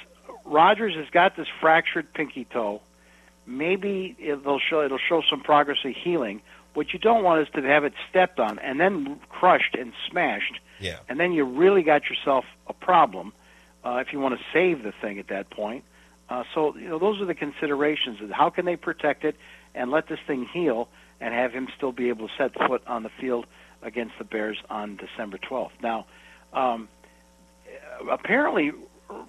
Rodgers 0.45 0.95
has 0.95 1.09
got 1.09 1.35
this 1.35 1.47
fractured 1.59 2.13
pinky 2.13 2.45
toe. 2.45 2.81
Maybe 3.47 4.15
it'll 4.19 4.59
show 4.59 4.83
it'll 4.83 4.99
show 4.99 5.21
some 5.27 5.41
progress 5.41 5.79
of 5.83 5.95
healing. 5.95 6.41
What 6.73 6.93
you 6.93 6.99
don't 6.99 7.23
want 7.23 7.41
is 7.41 7.47
to 7.53 7.61
have 7.63 7.83
it 7.83 7.93
stepped 8.09 8.39
on 8.39 8.57
and 8.59 8.79
then 8.79 9.19
crushed 9.29 9.75
and 9.75 9.91
smashed, 10.09 10.59
Yeah. 10.79 10.99
and 11.09 11.19
then 11.19 11.33
you 11.33 11.43
really 11.43 11.83
got 11.83 12.09
yourself 12.09 12.45
a 12.67 12.73
problem 12.73 13.33
uh, 13.83 14.01
if 14.05 14.13
you 14.13 14.19
want 14.19 14.37
to 14.37 14.45
save 14.53 14.83
the 14.83 14.93
thing 15.01 15.19
at 15.19 15.27
that 15.27 15.49
point. 15.49 15.83
Uh, 16.29 16.43
so 16.53 16.75
you 16.77 16.87
know 16.87 16.97
those 16.97 17.19
are 17.21 17.25
the 17.25 17.35
considerations: 17.35 18.21
is 18.21 18.31
how 18.31 18.49
can 18.49 18.63
they 18.65 18.77
protect 18.77 19.25
it 19.25 19.35
and 19.75 19.91
let 19.91 20.07
this 20.07 20.19
thing 20.25 20.45
heal 20.53 20.87
and 21.19 21.33
have 21.33 21.51
him 21.51 21.67
still 21.75 21.91
be 21.91 22.09
able 22.09 22.27
to 22.27 22.33
set 22.37 22.51
foot 22.67 22.81
on 22.87 23.03
the 23.03 23.09
field 23.19 23.45
against 23.81 24.13
the 24.17 24.23
Bears 24.23 24.57
on 24.69 24.95
December 24.97 25.37
12th. 25.37 25.71
Now, 25.81 26.05
um, 26.53 26.87
apparently, 28.09 28.71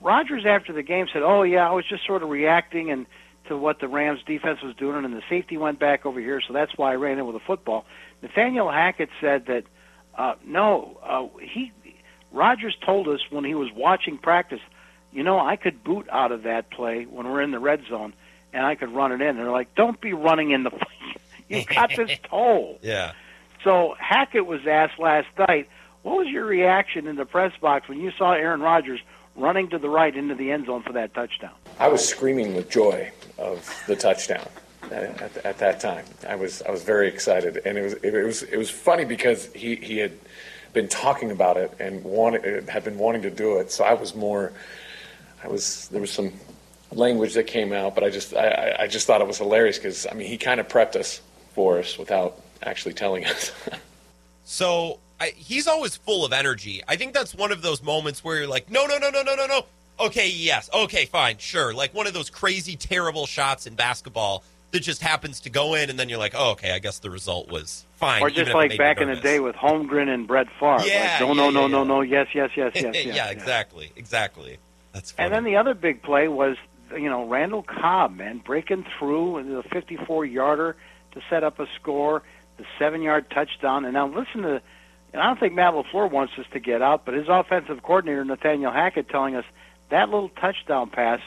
Rodgers 0.00 0.44
after 0.46 0.72
the 0.72 0.82
game 0.82 1.06
said, 1.12 1.22
"Oh 1.22 1.42
yeah, 1.42 1.68
I 1.68 1.72
was 1.72 1.84
just 1.88 2.06
sort 2.06 2.22
of 2.22 2.28
reacting 2.28 2.90
and 2.90 3.06
to 3.48 3.56
what 3.56 3.80
the 3.80 3.88
Rams 3.88 4.20
defense 4.26 4.62
was 4.62 4.74
doing, 4.76 5.04
and 5.04 5.14
the 5.14 5.22
safety 5.28 5.56
went 5.56 5.78
back 5.78 6.06
over 6.06 6.20
here, 6.20 6.40
so 6.46 6.52
that's 6.52 6.76
why 6.76 6.92
I 6.92 6.96
ran 6.96 7.18
in 7.18 7.26
with 7.26 7.36
a 7.36 7.44
football." 7.46 7.84
Nathaniel 8.22 8.70
Hackett 8.70 9.10
said 9.20 9.46
that 9.46 9.64
uh, 10.16 10.34
no, 10.44 10.98
uh, 11.02 11.38
he 11.40 11.72
Rodgers 12.32 12.76
told 12.84 13.08
us 13.08 13.20
when 13.30 13.44
he 13.44 13.54
was 13.54 13.70
watching 13.74 14.18
practice, 14.18 14.60
you 15.12 15.22
know, 15.22 15.38
I 15.38 15.56
could 15.56 15.84
boot 15.84 16.06
out 16.10 16.32
of 16.32 16.44
that 16.44 16.70
play 16.70 17.04
when 17.04 17.28
we're 17.28 17.42
in 17.42 17.50
the 17.50 17.58
red 17.58 17.82
zone, 17.88 18.14
and 18.52 18.64
I 18.64 18.74
could 18.74 18.90
run 18.94 19.12
it 19.12 19.20
in. 19.20 19.28
And 19.28 19.38
They're 19.38 19.50
like, 19.50 19.74
"Don't 19.74 20.00
be 20.00 20.12
running 20.12 20.50
in 20.50 20.64
the." 20.64 20.70
you 21.48 21.64
got 21.64 21.90
this 21.94 22.18
toe. 22.30 22.78
Yeah. 22.82 23.12
So 23.64 23.94
Hackett 23.98 24.46
was 24.46 24.66
asked 24.66 24.98
last 24.98 25.28
night, 25.38 25.68
what 26.02 26.16
was 26.16 26.28
your 26.28 26.44
reaction 26.44 27.06
in 27.06 27.16
the 27.16 27.24
press 27.24 27.52
box 27.60 27.88
when 27.88 28.00
you 28.00 28.10
saw 28.18 28.32
Aaron 28.32 28.60
Rodgers 28.60 29.00
running 29.36 29.70
to 29.70 29.78
the 29.78 29.88
right 29.88 30.14
into 30.14 30.34
the 30.34 30.50
end 30.50 30.66
zone 30.66 30.82
for 30.82 30.92
that 30.94 31.14
touchdown? 31.14 31.52
I 31.78 31.88
was 31.88 32.06
screaming 32.06 32.54
with 32.56 32.68
joy 32.68 33.12
of 33.42 33.84
the 33.86 33.96
touchdown 33.96 34.48
at, 34.84 35.20
at, 35.22 35.36
at 35.44 35.58
that 35.58 35.80
time. 35.80 36.04
I 36.28 36.36
was 36.36 36.62
I 36.62 36.70
was 36.70 36.82
very 36.82 37.08
excited, 37.08 37.60
and 37.64 37.76
it 37.78 37.82
was 37.82 37.92
it, 37.94 38.24
was 38.24 38.42
it 38.42 38.56
was 38.56 38.70
funny 38.70 39.04
because 39.04 39.52
he, 39.52 39.76
he 39.76 39.98
had 39.98 40.12
been 40.72 40.88
talking 40.88 41.30
about 41.30 41.56
it 41.56 41.72
and 41.78 42.02
wanted 42.04 42.68
had 42.68 42.84
been 42.84 42.98
wanting 42.98 43.22
to 43.22 43.30
do 43.30 43.58
it. 43.58 43.70
So 43.70 43.84
I 43.84 43.94
was 43.94 44.14
more. 44.14 44.52
I 45.44 45.48
was 45.48 45.88
there 45.88 46.00
was 46.00 46.12
some 46.12 46.32
language 46.92 47.34
that 47.34 47.46
came 47.46 47.72
out, 47.72 47.94
but 47.94 48.04
I 48.04 48.10
just 48.10 48.34
I, 48.34 48.76
I 48.80 48.86
just 48.86 49.06
thought 49.06 49.20
it 49.20 49.26
was 49.26 49.38
hilarious 49.38 49.78
because 49.78 50.06
I 50.10 50.14
mean 50.14 50.28
he 50.28 50.38
kind 50.38 50.60
of 50.60 50.68
prepped 50.68 50.96
us 50.96 51.20
for 51.54 51.78
us 51.78 51.98
without 51.98 52.40
actually 52.62 52.94
telling 52.94 53.26
us. 53.26 53.52
So 54.44 54.98
I, 55.20 55.32
he's 55.36 55.66
always 55.66 55.96
full 55.96 56.24
of 56.24 56.32
energy. 56.32 56.82
I 56.86 56.96
think 56.96 57.14
that's 57.14 57.34
one 57.34 57.52
of 57.52 57.62
those 57.62 57.82
moments 57.82 58.24
where 58.24 58.38
you're 58.38 58.48
like, 58.48 58.70
no, 58.70 58.86
no, 58.86 58.98
no, 58.98 59.08
no, 59.08 59.22
no, 59.22 59.34
no, 59.34 59.46
no. 59.46 59.64
Okay, 60.06 60.30
yes. 60.30 60.68
Okay, 60.72 61.06
fine, 61.06 61.38
sure. 61.38 61.72
Like 61.72 61.94
one 61.94 62.06
of 62.06 62.14
those 62.14 62.30
crazy, 62.30 62.76
terrible 62.76 63.26
shots 63.26 63.66
in 63.66 63.74
basketball 63.74 64.42
that 64.72 64.80
just 64.80 65.02
happens 65.02 65.40
to 65.40 65.50
go 65.50 65.74
in, 65.74 65.90
and 65.90 65.98
then 65.98 66.08
you're 66.08 66.18
like, 66.18 66.34
oh, 66.34 66.52
okay, 66.52 66.72
I 66.72 66.78
guess 66.78 66.98
the 66.98 67.10
result 67.10 67.50
was 67.50 67.86
fine. 67.96 68.22
Or 68.22 68.30
just 68.30 68.52
like 68.52 68.76
back 68.78 69.00
in 69.00 69.08
the 69.08 69.16
day 69.16 69.38
with 69.38 69.54
Holmgren 69.54 70.08
and 70.08 70.26
Brett 70.26 70.48
Favre. 70.58 70.86
Yeah, 70.86 71.18
Like, 71.20 71.20
no, 71.20 71.28
yeah, 71.28 71.34
no, 71.34 71.44
yeah, 71.44 71.50
no, 71.50 71.66
no, 71.66 71.82
yeah. 71.82 71.84
no. 71.84 72.00
Yes, 72.00 72.28
yes, 72.34 72.50
yes, 72.56 72.72
yes, 72.74 72.94
yes. 72.94 73.06
yeah, 73.14 73.30
exactly, 73.30 73.92
exactly. 73.96 74.58
That's 74.92 75.14
And 75.18 75.32
then 75.32 75.44
the 75.44 75.56
other 75.56 75.74
big 75.74 76.02
play 76.02 76.28
was, 76.28 76.56
you 76.90 77.08
know, 77.08 77.26
Randall 77.28 77.62
Cobb, 77.62 78.16
man, 78.16 78.38
breaking 78.38 78.86
through 78.98 79.42
the 79.44 79.62
54 79.68 80.24
yarder 80.24 80.76
to 81.12 81.20
set 81.30 81.44
up 81.44 81.60
a 81.60 81.66
score, 81.80 82.22
the 82.56 82.64
seven 82.78 83.02
yard 83.02 83.30
touchdown. 83.30 83.84
And 83.84 83.94
now 83.94 84.08
listen 84.08 84.42
to, 84.42 84.62
and 85.12 85.22
I 85.22 85.26
don't 85.26 85.38
think 85.38 85.52
Matt 85.52 85.74
LaFleur 85.74 86.10
wants 86.10 86.32
us 86.38 86.46
to 86.52 86.60
get 86.60 86.80
out, 86.82 87.04
but 87.04 87.14
his 87.14 87.28
offensive 87.28 87.82
coordinator, 87.82 88.24
Nathaniel 88.24 88.72
Hackett, 88.72 89.08
telling 89.10 89.36
us 89.36 89.44
that 89.92 90.08
little 90.08 90.30
touchdown 90.30 90.90
pass 90.90 91.20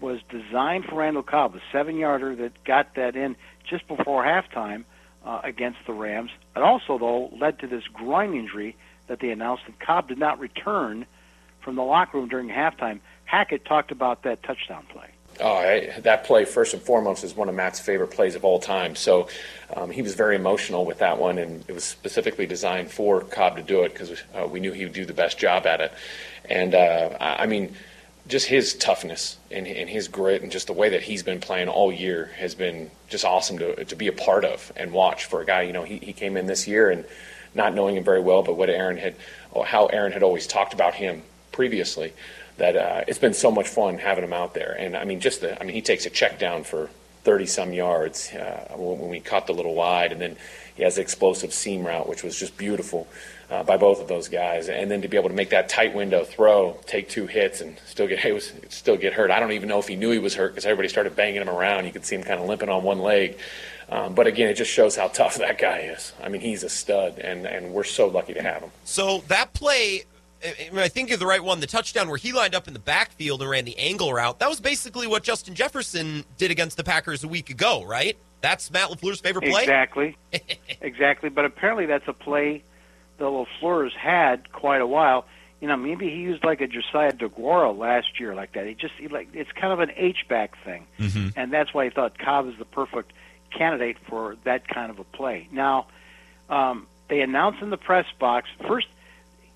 was 0.00 0.20
designed 0.28 0.84
for 0.84 0.96
Randall 0.96 1.22
Cobb, 1.22 1.54
a 1.54 1.60
seven 1.72 1.96
yarder 1.96 2.36
that 2.36 2.62
got 2.64 2.94
that 2.96 3.16
in 3.16 3.36
just 3.68 3.86
before 3.88 4.22
halftime 4.22 4.84
uh, 5.24 5.40
against 5.42 5.78
the 5.86 5.92
Rams. 5.92 6.30
It 6.54 6.62
also, 6.62 6.98
though, 6.98 7.30
led 7.40 7.58
to 7.60 7.66
this 7.66 7.84
groin 7.92 8.34
injury 8.34 8.76
that 9.06 9.20
they 9.20 9.30
announced 9.30 9.64
that 9.66 9.80
Cobb 9.80 10.08
did 10.08 10.18
not 10.18 10.38
return 10.38 11.06
from 11.60 11.76
the 11.76 11.82
locker 11.82 12.18
room 12.18 12.28
during 12.28 12.48
halftime. 12.48 13.00
Hackett 13.24 13.64
talked 13.64 13.90
about 13.90 14.24
that 14.24 14.42
touchdown 14.42 14.84
play. 14.92 15.08
Oh, 15.40 15.54
I, 15.54 16.00
that 16.00 16.24
play, 16.24 16.44
first 16.44 16.74
and 16.74 16.82
foremost, 16.82 17.24
is 17.24 17.34
one 17.34 17.48
of 17.48 17.54
Matt's 17.54 17.80
favorite 17.80 18.10
plays 18.10 18.34
of 18.34 18.44
all 18.44 18.58
time. 18.58 18.94
So 18.94 19.28
um, 19.74 19.90
he 19.90 20.02
was 20.02 20.14
very 20.14 20.36
emotional 20.36 20.84
with 20.84 20.98
that 20.98 21.18
one, 21.18 21.38
and 21.38 21.64
it 21.66 21.72
was 21.72 21.84
specifically 21.84 22.44
designed 22.44 22.90
for 22.90 23.22
Cobb 23.22 23.56
to 23.56 23.62
do 23.62 23.82
it 23.84 23.94
because 23.94 24.22
uh, 24.34 24.46
we 24.46 24.60
knew 24.60 24.72
he 24.72 24.84
would 24.84 24.92
do 24.92 25.06
the 25.06 25.14
best 25.14 25.38
job 25.38 25.64
at 25.64 25.80
it. 25.80 25.92
And, 26.44 26.74
uh, 26.74 27.16
I 27.18 27.46
mean, 27.46 27.74
just 28.28 28.46
his 28.46 28.74
toughness 28.74 29.36
and, 29.50 29.66
and 29.66 29.90
his 29.90 30.08
grit 30.08 30.42
and 30.42 30.52
just 30.52 30.68
the 30.68 30.72
way 30.72 30.90
that 30.90 31.02
he's 31.02 31.22
been 31.22 31.40
playing 31.40 31.68
all 31.68 31.92
year 31.92 32.30
has 32.38 32.54
been 32.54 32.90
just 33.08 33.24
awesome 33.24 33.58
to, 33.58 33.84
to 33.84 33.96
be 33.96 34.06
a 34.06 34.12
part 34.12 34.44
of 34.44 34.72
and 34.76 34.92
watch 34.92 35.24
for 35.24 35.42
a 35.42 35.44
guy. 35.44 35.62
You 35.62 35.72
know, 35.72 35.82
he, 35.82 35.98
he 35.98 36.12
came 36.12 36.36
in 36.36 36.46
this 36.46 36.68
year 36.68 36.90
and 36.90 37.04
not 37.54 37.74
knowing 37.74 37.96
him 37.96 38.04
very 38.04 38.20
well, 38.20 38.42
but 38.42 38.56
what 38.56 38.70
Aaron 38.70 38.96
had, 38.96 39.16
how 39.66 39.86
Aaron 39.86 40.12
had 40.12 40.22
always 40.22 40.46
talked 40.46 40.72
about 40.72 40.94
him 40.94 41.22
previously, 41.50 42.12
that 42.58 42.76
uh, 42.76 43.04
it's 43.08 43.18
been 43.18 43.34
so 43.34 43.50
much 43.50 43.68
fun 43.68 43.98
having 43.98 44.24
him 44.24 44.32
out 44.32 44.54
there. 44.54 44.76
And 44.78 44.96
I 44.96 45.04
mean, 45.04 45.20
just 45.20 45.40
the, 45.40 45.60
I 45.60 45.64
mean, 45.64 45.74
he 45.74 45.82
takes 45.82 46.06
a 46.06 46.10
check 46.10 46.38
down 46.38 46.64
for 46.64 46.90
30 47.24 47.46
some 47.46 47.72
yards 47.72 48.32
uh, 48.32 48.74
when, 48.76 49.08
we 49.08 49.20
caught 49.20 49.46
the 49.46 49.52
little 49.52 49.74
wide, 49.74 50.12
and 50.12 50.20
then 50.20 50.36
he 50.74 50.82
has 50.82 50.96
the 50.96 51.02
explosive 51.02 51.52
seam 51.52 51.86
route, 51.86 52.08
which 52.08 52.22
was 52.22 52.38
just 52.38 52.56
beautiful 52.56 53.06
uh, 53.52 53.62
by 53.62 53.76
both 53.76 54.00
of 54.00 54.08
those 54.08 54.28
guys. 54.28 54.68
And 54.70 54.90
then 54.90 55.02
to 55.02 55.08
be 55.08 55.18
able 55.18 55.28
to 55.28 55.34
make 55.34 55.50
that 55.50 55.68
tight 55.68 55.94
window 55.94 56.24
throw, 56.24 56.78
take 56.86 57.10
two 57.10 57.26
hits, 57.26 57.60
and 57.60 57.78
still 57.86 58.06
get 58.06 58.18
he 58.20 58.32
was 58.32 58.52
still 58.70 58.96
get 58.96 59.12
hurt. 59.12 59.30
I 59.30 59.38
don't 59.38 59.52
even 59.52 59.68
know 59.68 59.78
if 59.78 59.88
he 59.88 59.96
knew 59.96 60.10
he 60.10 60.18
was 60.18 60.34
hurt 60.34 60.52
because 60.52 60.64
everybody 60.64 60.88
started 60.88 61.14
banging 61.14 61.42
him 61.42 61.50
around. 61.50 61.84
You 61.84 61.92
could 61.92 62.06
see 62.06 62.16
him 62.16 62.22
kind 62.22 62.40
of 62.40 62.48
limping 62.48 62.70
on 62.70 62.82
one 62.82 63.00
leg. 63.00 63.38
Um, 63.90 64.14
but 64.14 64.26
again, 64.26 64.48
it 64.48 64.54
just 64.54 64.70
shows 64.70 64.96
how 64.96 65.08
tough 65.20 65.36
that 65.36 65.58
guy 65.58 65.80
is. 65.80 66.12
I 66.22 66.30
mean, 66.30 66.40
he's 66.40 66.62
a 66.62 66.70
stud, 66.70 67.18
and, 67.18 67.46
and 67.46 67.74
we're 67.74 67.84
so 67.84 68.08
lucky 68.08 68.32
to 68.32 68.42
have 68.42 68.62
him. 68.62 68.70
So 68.84 69.18
that 69.28 69.52
play, 69.52 70.04
I- 70.42 70.70
I 70.80 70.88
think 70.88 71.10
of 71.10 71.20
the 71.20 71.26
right 71.26 71.44
one, 71.44 71.60
the 71.60 71.66
touchdown 71.66 72.08
where 72.08 72.16
he 72.16 72.32
lined 72.32 72.54
up 72.54 72.66
in 72.66 72.72
the 72.72 72.80
backfield 72.80 73.42
and 73.42 73.50
ran 73.50 73.66
the 73.66 73.78
angle 73.78 74.10
route. 74.14 74.38
That 74.38 74.48
was 74.48 74.60
basically 74.60 75.06
what 75.06 75.24
Justin 75.24 75.54
Jefferson 75.54 76.24
did 76.38 76.50
against 76.50 76.78
the 76.78 76.84
Packers 76.84 77.22
a 77.22 77.28
week 77.28 77.50
ago, 77.50 77.84
right? 77.84 78.16
That's 78.40 78.70
Matt 78.70 78.88
Lafleur's 78.88 79.20
favorite 79.20 79.48
play. 79.48 79.62
Exactly. 79.62 80.16
exactly. 80.80 81.28
But 81.28 81.44
apparently 81.44 81.84
that's 81.86 82.08
a 82.08 82.12
play 82.12 82.64
the 83.22 83.82
has 83.84 83.92
had 83.92 84.52
quite 84.52 84.80
a 84.80 84.86
while. 84.86 85.26
You 85.60 85.68
know, 85.68 85.76
maybe 85.76 86.10
he 86.10 86.16
used 86.16 86.44
like 86.44 86.60
a 86.60 86.66
Josiah 86.66 87.12
DeGuara 87.12 87.76
last 87.76 88.18
year 88.18 88.34
like 88.34 88.52
that. 88.52 88.66
He 88.66 88.74
just 88.74 88.94
he 88.98 89.08
like 89.08 89.28
it's 89.32 89.52
kind 89.52 89.72
of 89.72 89.80
an 89.80 89.92
H 89.96 90.26
back 90.28 90.56
thing. 90.64 90.86
Mm-hmm. 90.98 91.38
and 91.38 91.52
that's 91.52 91.72
why 91.72 91.84
he 91.84 91.90
thought 91.90 92.18
Cobb 92.18 92.48
is 92.48 92.54
the 92.58 92.64
perfect 92.64 93.12
candidate 93.56 93.98
for 94.08 94.36
that 94.44 94.66
kind 94.66 94.90
of 94.90 94.98
a 94.98 95.04
play. 95.04 95.48
Now, 95.52 95.86
um, 96.48 96.86
they 97.08 97.20
announced 97.20 97.62
in 97.62 97.70
the 97.70 97.76
press 97.76 98.06
box 98.18 98.48
first 98.66 98.88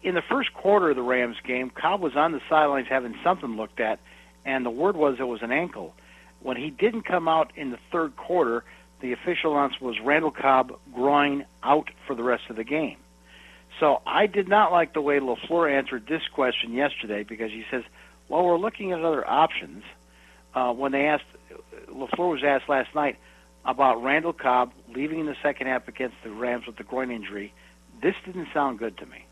in 0.02 0.14
the 0.14 0.22
first 0.22 0.52
quarter 0.52 0.90
of 0.90 0.96
the 0.96 1.02
Rams 1.02 1.38
game, 1.44 1.70
Cobb 1.70 2.00
was 2.00 2.14
on 2.14 2.30
the 2.30 2.40
sidelines 2.48 2.86
having 2.88 3.16
something 3.24 3.56
looked 3.56 3.80
at, 3.80 3.98
and 4.44 4.64
the 4.64 4.70
word 4.70 4.96
was 4.96 5.16
it 5.18 5.26
was 5.26 5.42
an 5.42 5.50
ankle. 5.50 5.94
When 6.40 6.56
he 6.56 6.70
didn't 6.70 7.02
come 7.02 7.26
out 7.26 7.50
in 7.56 7.70
the 7.72 7.78
third 7.90 8.14
quarter, 8.14 8.62
the 9.00 9.12
official 9.12 9.52
announcement 9.56 9.82
was 9.82 10.00
Randall 10.00 10.30
Cobb 10.30 10.78
groin 10.94 11.44
out 11.64 11.90
for 12.06 12.14
the 12.14 12.22
rest 12.22 12.44
of 12.48 12.54
the 12.54 12.62
game. 12.62 12.98
So 13.78 14.00
I 14.06 14.26
did 14.26 14.48
not 14.48 14.72
like 14.72 14.94
the 14.94 15.02
way 15.02 15.18
LaFleur 15.20 15.70
answered 15.70 16.06
this 16.06 16.22
question 16.32 16.72
yesterday 16.72 17.24
because 17.24 17.50
he 17.50 17.64
says, 17.70 17.82
well, 18.28 18.44
we're 18.44 18.58
looking 18.58 18.92
at 18.92 19.04
other 19.04 19.28
options. 19.28 19.84
Uh, 20.54 20.72
when 20.72 20.92
they 20.92 21.06
asked, 21.06 21.24
LaFleur 21.88 22.30
was 22.30 22.44
asked 22.44 22.68
last 22.68 22.94
night 22.94 23.18
about 23.64 24.02
Randall 24.02 24.32
Cobb 24.32 24.72
leaving 24.94 25.20
in 25.20 25.26
the 25.26 25.36
second 25.42 25.66
half 25.66 25.88
against 25.88 26.16
the 26.24 26.30
Rams 26.30 26.66
with 26.66 26.76
the 26.76 26.84
groin 26.84 27.10
injury. 27.10 27.52
This 28.00 28.14
didn't 28.24 28.48
sound 28.54 28.78
good 28.78 28.96
to 28.98 29.06
me. 29.06 29.26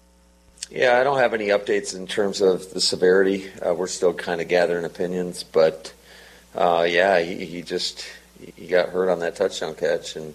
Yeah, 0.70 0.98
I 0.98 1.04
don't 1.04 1.18
have 1.18 1.34
any 1.34 1.48
updates 1.48 1.94
in 1.94 2.06
terms 2.06 2.40
of 2.40 2.72
the 2.72 2.80
severity. 2.80 3.50
Uh, 3.60 3.74
we're 3.74 3.86
still 3.86 4.14
kind 4.14 4.40
of 4.40 4.48
gathering 4.48 4.84
opinions, 4.84 5.42
but 5.42 5.92
uh, 6.54 6.86
yeah, 6.88 7.20
he, 7.20 7.44
he 7.44 7.62
just 7.62 8.04
he 8.56 8.66
got 8.66 8.88
hurt 8.88 9.10
on 9.10 9.18
that 9.20 9.36
touchdown 9.36 9.74
catch, 9.74 10.16
and 10.16 10.34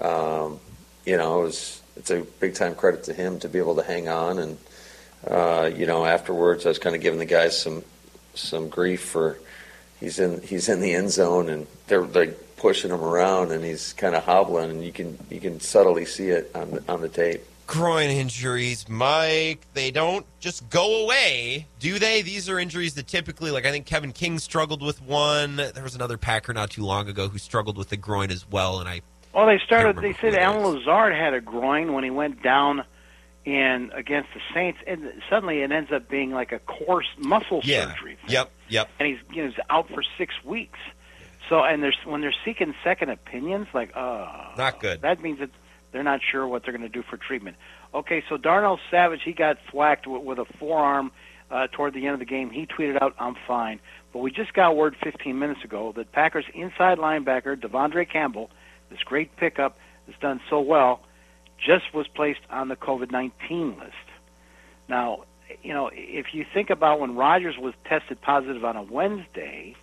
um, 0.00 0.58
you 1.04 1.16
know 1.16 1.40
it 1.40 1.44
was 1.44 1.81
it's 1.96 2.10
a 2.10 2.22
big 2.40 2.54
time 2.54 2.74
credit 2.74 3.04
to 3.04 3.12
him 3.12 3.38
to 3.40 3.48
be 3.48 3.58
able 3.58 3.76
to 3.76 3.82
hang 3.82 4.08
on. 4.08 4.38
And 4.38 4.58
uh, 5.26 5.70
you 5.74 5.86
know 5.86 6.04
afterwards, 6.04 6.66
I 6.66 6.70
was 6.70 6.78
kind 6.78 6.96
of 6.96 7.02
giving 7.02 7.18
the 7.18 7.26
guys 7.26 7.60
some 7.60 7.84
some 8.34 8.68
grief 8.68 9.02
for 9.02 9.38
he's 10.00 10.18
in 10.18 10.42
he's 10.42 10.68
in 10.68 10.80
the 10.80 10.94
end 10.94 11.10
zone 11.10 11.48
and 11.48 11.66
they're 11.86 12.02
like 12.02 12.56
pushing 12.56 12.90
him 12.92 13.02
around 13.02 13.50
and 13.50 13.64
he's 13.64 13.92
kind 13.94 14.14
of 14.14 14.24
hobbling, 14.24 14.70
and 14.70 14.84
you 14.84 14.92
can 14.92 15.18
you 15.30 15.40
can 15.40 15.60
subtly 15.60 16.04
see 16.04 16.28
it 16.28 16.50
on 16.54 16.70
the, 16.70 16.84
on 16.88 17.00
the 17.00 17.08
tape. 17.08 17.42
Groin 17.66 18.10
injuries, 18.10 18.88
Mike, 18.88 19.66
they 19.72 19.90
don't 19.90 20.26
just 20.40 20.68
go 20.68 21.04
away, 21.04 21.66
do 21.78 21.98
they? 21.98 22.20
These 22.20 22.48
are 22.48 22.58
injuries 22.58 22.94
that 22.94 23.06
typically, 23.06 23.50
like 23.50 23.64
I 23.64 23.70
think 23.70 23.86
Kevin 23.86 24.12
King 24.12 24.38
struggled 24.38 24.82
with 24.82 25.00
one. 25.00 25.56
There 25.56 25.82
was 25.82 25.94
another 25.94 26.18
Packer 26.18 26.52
not 26.52 26.70
too 26.70 26.84
long 26.84 27.08
ago 27.08 27.28
who 27.28 27.38
struggled 27.38 27.78
with 27.78 27.88
the 27.88 27.96
groin 27.96 28.30
as 28.30 28.48
well, 28.48 28.78
and 28.78 28.88
I 28.88 29.02
Well, 29.34 29.46
they 29.46 29.58
started. 29.64 29.96
They 29.96 30.12
said 30.14 30.34
Allen 30.34 30.62
Lazard 30.62 31.14
had 31.14 31.34
a 31.34 31.40
groin 31.40 31.92
when 31.92 32.04
he 32.04 32.10
went 32.10 32.42
down 32.42 32.84
in 33.44 33.90
against 33.94 34.28
the 34.34 34.40
Saints, 34.54 34.78
and 34.86 35.12
suddenly 35.28 35.62
it 35.62 35.72
ends 35.72 35.90
up 35.90 36.08
being 36.08 36.30
like 36.30 36.52
a 36.52 36.58
core 36.60 37.02
muscle 37.18 37.60
yeah, 37.64 37.88
surgery, 37.88 38.18
yep, 38.28 38.50
yep. 38.68 38.88
and 38.98 39.08
he's 39.08 39.18
you 39.32 39.42
know 39.42 39.48
he's 39.48 39.58
out 39.70 39.88
for 39.88 40.02
six 40.18 40.34
weeks. 40.44 40.78
So, 41.48 41.64
and 41.64 41.82
there's 41.82 41.98
when 42.04 42.20
they're 42.20 42.34
seeking 42.44 42.74
second 42.84 43.10
opinions, 43.10 43.66
like, 43.74 43.96
oh, 43.96 44.52
Not 44.56 44.80
good. 44.80 45.02
That 45.02 45.20
means 45.20 45.40
that 45.40 45.50
they're 45.92 46.02
not 46.02 46.20
sure 46.22 46.46
what 46.46 46.64
they're 46.64 46.76
going 46.76 46.82
to 46.82 46.88
do 46.88 47.02
for 47.02 47.16
treatment. 47.16 47.56
Okay, 47.94 48.22
so 48.28 48.36
Darnell 48.36 48.78
Savage, 48.90 49.20
he 49.24 49.32
got 49.32 49.58
thwacked 49.70 50.06
with, 50.06 50.22
with 50.22 50.38
a 50.38 50.46
forearm 50.58 51.10
uh, 51.50 51.66
toward 51.70 51.94
the 51.94 52.06
end 52.06 52.14
of 52.14 52.20
the 52.20 52.26
game. 52.26 52.50
He 52.50 52.66
tweeted 52.66 53.02
out, 53.02 53.14
"I'm 53.18 53.36
fine." 53.46 53.80
But 54.12 54.20
we 54.20 54.30
just 54.30 54.52
got 54.52 54.76
word 54.76 54.94
15 55.02 55.38
minutes 55.38 55.64
ago 55.64 55.92
that 55.96 56.12
Packers 56.12 56.44
inside 56.54 56.98
linebacker 56.98 57.56
De'Vondre 57.56 58.08
Campbell, 58.10 58.50
this 58.92 59.02
great 59.04 59.34
pickup 59.36 59.76
that's 60.06 60.18
done 60.20 60.40
so 60.48 60.60
well, 60.60 61.00
just 61.58 61.94
was 61.94 62.06
placed 62.08 62.40
on 62.50 62.68
the 62.68 62.76
COVID-19 62.76 63.78
list. 63.78 63.92
Now, 64.88 65.24
you 65.62 65.72
know, 65.72 65.90
if 65.92 66.26
you 66.32 66.44
think 66.52 66.70
about 66.70 67.00
when 67.00 67.14
Rodgers 67.14 67.56
was 67.58 67.74
tested 67.88 68.20
positive 68.20 68.64
on 68.64 68.76
a 68.76 68.82
Wednesday 68.82 69.74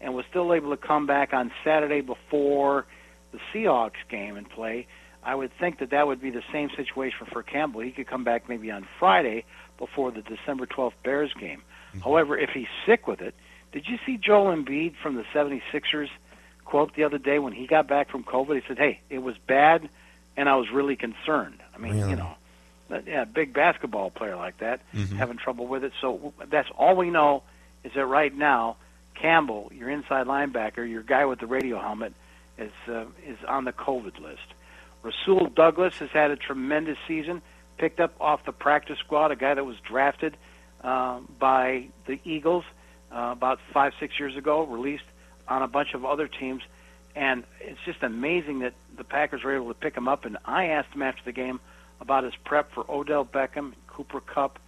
and 0.00 0.14
was 0.14 0.24
still 0.30 0.52
able 0.54 0.70
to 0.70 0.76
come 0.76 1.06
back 1.06 1.32
on 1.32 1.50
Saturday 1.64 2.00
before 2.00 2.86
the 3.32 3.38
Seahawks 3.52 4.08
game 4.10 4.36
and 4.36 4.48
play, 4.48 4.86
I 5.22 5.34
would 5.34 5.50
think 5.58 5.80
that 5.80 5.90
that 5.90 6.06
would 6.06 6.20
be 6.20 6.30
the 6.30 6.42
same 6.52 6.70
situation 6.76 7.26
for 7.30 7.42
Campbell. 7.42 7.80
He 7.80 7.90
could 7.90 8.06
come 8.06 8.24
back 8.24 8.48
maybe 8.48 8.70
on 8.70 8.86
Friday 8.98 9.44
before 9.78 10.10
the 10.10 10.22
December 10.22 10.66
12th 10.66 10.92
Bears 11.04 11.32
game. 11.38 11.62
Mm-hmm. 11.90 12.00
However, 12.00 12.38
if 12.38 12.50
he's 12.54 12.68
sick 12.86 13.06
with 13.06 13.20
it, 13.20 13.34
did 13.72 13.86
you 13.86 13.98
see 14.06 14.16
Joel 14.16 14.56
Embiid 14.56 14.94
from 15.02 15.16
the 15.16 15.24
76ers 15.34 16.08
quote 16.68 16.94
the 16.94 17.04
other 17.04 17.16
day 17.18 17.38
when 17.38 17.54
he 17.54 17.66
got 17.66 17.88
back 17.88 18.10
from 18.10 18.22
COVID? 18.22 18.54
He 18.60 18.62
said, 18.68 18.78
"Hey, 18.78 19.00
it 19.08 19.20
was 19.20 19.36
bad, 19.38 19.88
and 20.36 20.48
I 20.48 20.56
was 20.56 20.70
really 20.70 20.96
concerned." 20.96 21.60
I 21.74 21.78
mean, 21.78 21.96
Really? 21.96 22.10
you 22.10 22.16
know, 22.16 22.36
yeah, 23.06 23.24
big 23.24 23.54
basketball 23.54 24.10
player 24.10 24.36
like 24.36 24.58
that 24.58 24.80
Mhm. 24.94 25.16
having 25.16 25.38
trouble 25.38 25.66
with 25.66 25.82
it. 25.82 25.92
So 26.00 26.32
that's 26.48 26.68
all 26.76 26.94
we 26.94 27.10
know 27.10 27.42
is 27.84 27.92
that 27.94 28.04
right 28.04 28.34
now, 28.34 28.76
Campbell, 29.14 29.72
your 29.74 29.88
inside 29.88 30.26
linebacker, 30.26 30.88
your 30.88 31.02
guy 31.02 31.24
with 31.24 31.38
the 31.40 31.46
radio 31.46 31.78
helmet, 31.80 32.12
is 32.58 32.72
uh, 32.86 33.06
is 33.26 33.38
on 33.46 33.64
the 33.64 33.72
COVID 33.72 34.20
list. 34.20 34.46
Rasul 35.02 35.46
Douglas 35.46 35.98
has 36.00 36.10
had 36.10 36.30
a 36.30 36.36
tremendous 36.36 36.98
season, 37.06 37.40
picked 37.78 37.98
up 38.00 38.12
off 38.20 38.44
the 38.44 38.52
practice 38.52 38.98
squad, 38.98 39.30
a 39.30 39.36
guy 39.36 39.54
that 39.54 39.64
was 39.64 39.76
drafted 39.80 40.36
uh, 40.84 41.20
by 41.38 41.88
the 42.06 42.20
Eagles 42.24 42.64
uh, 43.10 43.30
about 43.32 43.58
five, 43.72 43.94
six 43.98 44.18
years 44.18 44.36
ago, 44.36 44.64
released 44.64 45.04
on 45.48 45.62
a 45.62 45.68
bunch 45.68 45.94
of 45.94 46.04
other 46.04 46.28
teams. 46.28 46.62
And 47.16 47.44
it's 47.60 47.80
just 47.84 48.02
amazing 48.02 48.60
that 48.60 48.74
the 48.96 49.04
Packers 49.04 49.42
were 49.42 49.54
able 49.54 49.68
to 49.68 49.74
pick 49.74 49.96
him 49.96 50.06
up. 50.06 50.24
And 50.24 50.38
I 50.44 50.66
asked 50.66 50.94
him 50.94 51.02
after 51.02 51.22
the 51.24 51.32
game 51.32 51.60
about 52.00 52.24
his 52.24 52.34
prep 52.44 52.72
for 52.72 52.84
Odell 52.88 53.24
Beckham, 53.24 53.72
Cooper 53.86 54.20
Kupp, 54.20 54.58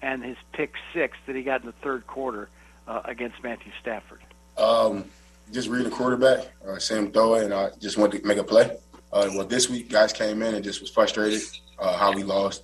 and 0.00 0.24
his 0.24 0.36
pick 0.52 0.74
six 0.94 1.18
that 1.26 1.36
he 1.36 1.42
got 1.42 1.60
in 1.60 1.66
the 1.66 1.74
third 1.82 2.06
quarter 2.06 2.48
uh, 2.86 3.02
against 3.04 3.42
Matthew 3.42 3.72
Stafford. 3.80 4.20
Um, 4.56 5.04
just 5.52 5.68
reading 5.68 5.88
the 5.88 5.94
quarterback, 5.94 6.46
uh, 6.66 6.78
see 6.78 7.04
throw 7.06 7.34
it, 7.34 7.44
and 7.44 7.54
I 7.54 7.70
just 7.78 7.98
wanted 7.98 8.22
to 8.22 8.26
make 8.26 8.38
a 8.38 8.44
play. 8.44 8.76
Uh, 9.12 9.28
well, 9.34 9.46
this 9.46 9.70
week, 9.70 9.90
guys 9.90 10.12
came 10.12 10.42
in 10.42 10.54
and 10.54 10.64
just 10.64 10.80
was 10.80 10.90
frustrated 10.90 11.40
uh, 11.78 11.96
how 11.96 12.12
we 12.12 12.22
lost 12.22 12.62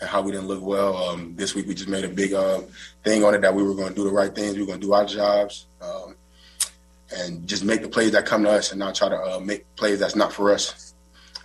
and 0.00 0.08
how 0.08 0.22
we 0.22 0.32
didn't 0.32 0.48
look 0.48 0.62
well. 0.62 0.96
Um, 0.96 1.34
this 1.36 1.54
week, 1.54 1.66
we 1.66 1.74
just 1.74 1.88
made 1.88 2.04
a 2.04 2.08
big 2.08 2.32
uh, 2.32 2.60
thing 3.04 3.24
on 3.24 3.34
it 3.34 3.42
that 3.42 3.54
we 3.54 3.62
were 3.62 3.74
going 3.74 3.90
to 3.90 3.94
do 3.94 4.04
the 4.04 4.10
right 4.10 4.34
things. 4.34 4.54
We 4.54 4.60
were 4.60 4.66
going 4.66 4.80
to 4.80 4.86
do 4.86 4.92
our 4.92 5.04
jobs 5.04 5.66
um, 5.80 6.16
and 7.14 7.46
just 7.46 7.64
make 7.64 7.82
the 7.82 7.88
plays 7.88 8.12
that 8.12 8.26
come 8.26 8.44
to 8.44 8.50
us 8.50 8.70
and 8.70 8.78
not 8.78 8.94
try 8.94 9.08
to 9.08 9.16
uh, 9.16 9.40
make 9.40 9.74
plays 9.76 10.00
that's 10.00 10.16
not 10.16 10.32
for 10.32 10.52
us. 10.52 10.94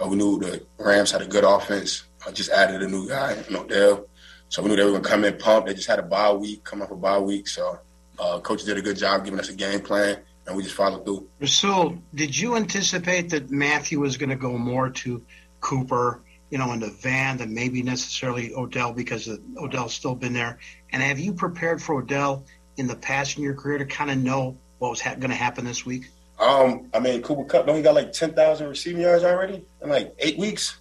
Uh, 0.02 0.08
we 0.08 0.16
knew 0.16 0.40
the 0.40 0.64
Rams 0.78 1.12
had 1.12 1.22
a 1.22 1.28
good 1.28 1.44
offense. 1.44 2.04
I 2.26 2.32
just 2.32 2.50
added 2.50 2.82
a 2.82 2.88
new 2.88 3.08
guy, 3.08 3.38
Odell. 3.52 4.06
So 4.50 4.62
we 4.62 4.70
knew 4.70 4.76
they 4.76 4.84
were 4.84 4.92
going 4.92 5.04
to 5.04 5.10
come 5.10 5.26
in 5.26 5.38
pumped. 5.38 5.68
They 5.68 5.74
just 5.74 5.88
had 5.88 6.00
a 6.00 6.04
bye 6.04 6.32
week, 6.32 6.64
come 6.64 6.82
off 6.82 6.92
a 6.92 6.96
bye 6.96 7.20
week. 7.20 7.48
So 7.48 7.80
uh, 8.20 8.40
coach 8.40 8.64
did 8.64 8.78
a 8.78 8.82
good 8.82 8.98
job 8.98 9.26
giving 9.26 9.40
us 9.40 9.50
a 9.50 9.54
game 9.54 9.82
plan, 9.82 10.20
and 10.46 10.56
we 10.56 10.64
just 10.64 10.76
followed 10.76 11.04
through. 11.06 11.28
Rasul, 11.40 11.98
did 12.16 12.38
you 12.38 12.56
anticipate 12.56 13.30
that 13.32 13.50
Matthew 13.50 14.00
was 14.00 14.18
going 14.18 14.30
to 14.30 14.36
go 14.36 14.58
more 14.58 14.90
to 14.90 15.24
Cooper, 15.60 16.22
you 16.50 16.58
know, 16.58 16.72
in 16.72 16.80
the 16.80 16.90
van 16.90 17.38
than 17.38 17.54
maybe 17.54 17.84
necessarily 17.84 18.54
Odell 18.54 18.94
because 18.94 19.30
Odell's 19.58 19.94
still 19.94 20.16
been 20.16 20.34
there? 20.34 20.60
And 20.92 21.02
have 21.02 21.20
you 21.20 21.34
prepared 21.34 21.82
for 21.82 22.02
Odell 22.02 22.46
in 22.78 22.88
the 22.88 22.96
past 22.96 23.38
in 23.38 23.44
your 23.44 23.56
career 23.56 23.80
to 23.80 23.86
kind 23.86 24.12
of 24.12 24.18
know 24.18 24.58
what 24.80 24.90
was 24.90 25.02
ha- 25.02 25.16
going 25.16 25.30
to 25.30 25.36
happen 25.36 25.66
this 25.66 25.86
week? 25.86 26.10
Um, 26.40 26.90
I 26.94 27.00
mean, 27.00 27.22
Cooper 27.22 27.46
Kupp 27.46 27.68
only 27.68 27.82
got 27.82 27.96
like 27.96 28.14
ten 28.14 28.34
thousand 28.34 28.70
receiving 28.70 29.02
yards 29.02 29.24
already 29.24 29.66
in 29.82 29.90
like 29.90 30.14
eight 30.20 30.38
weeks. 30.38 30.78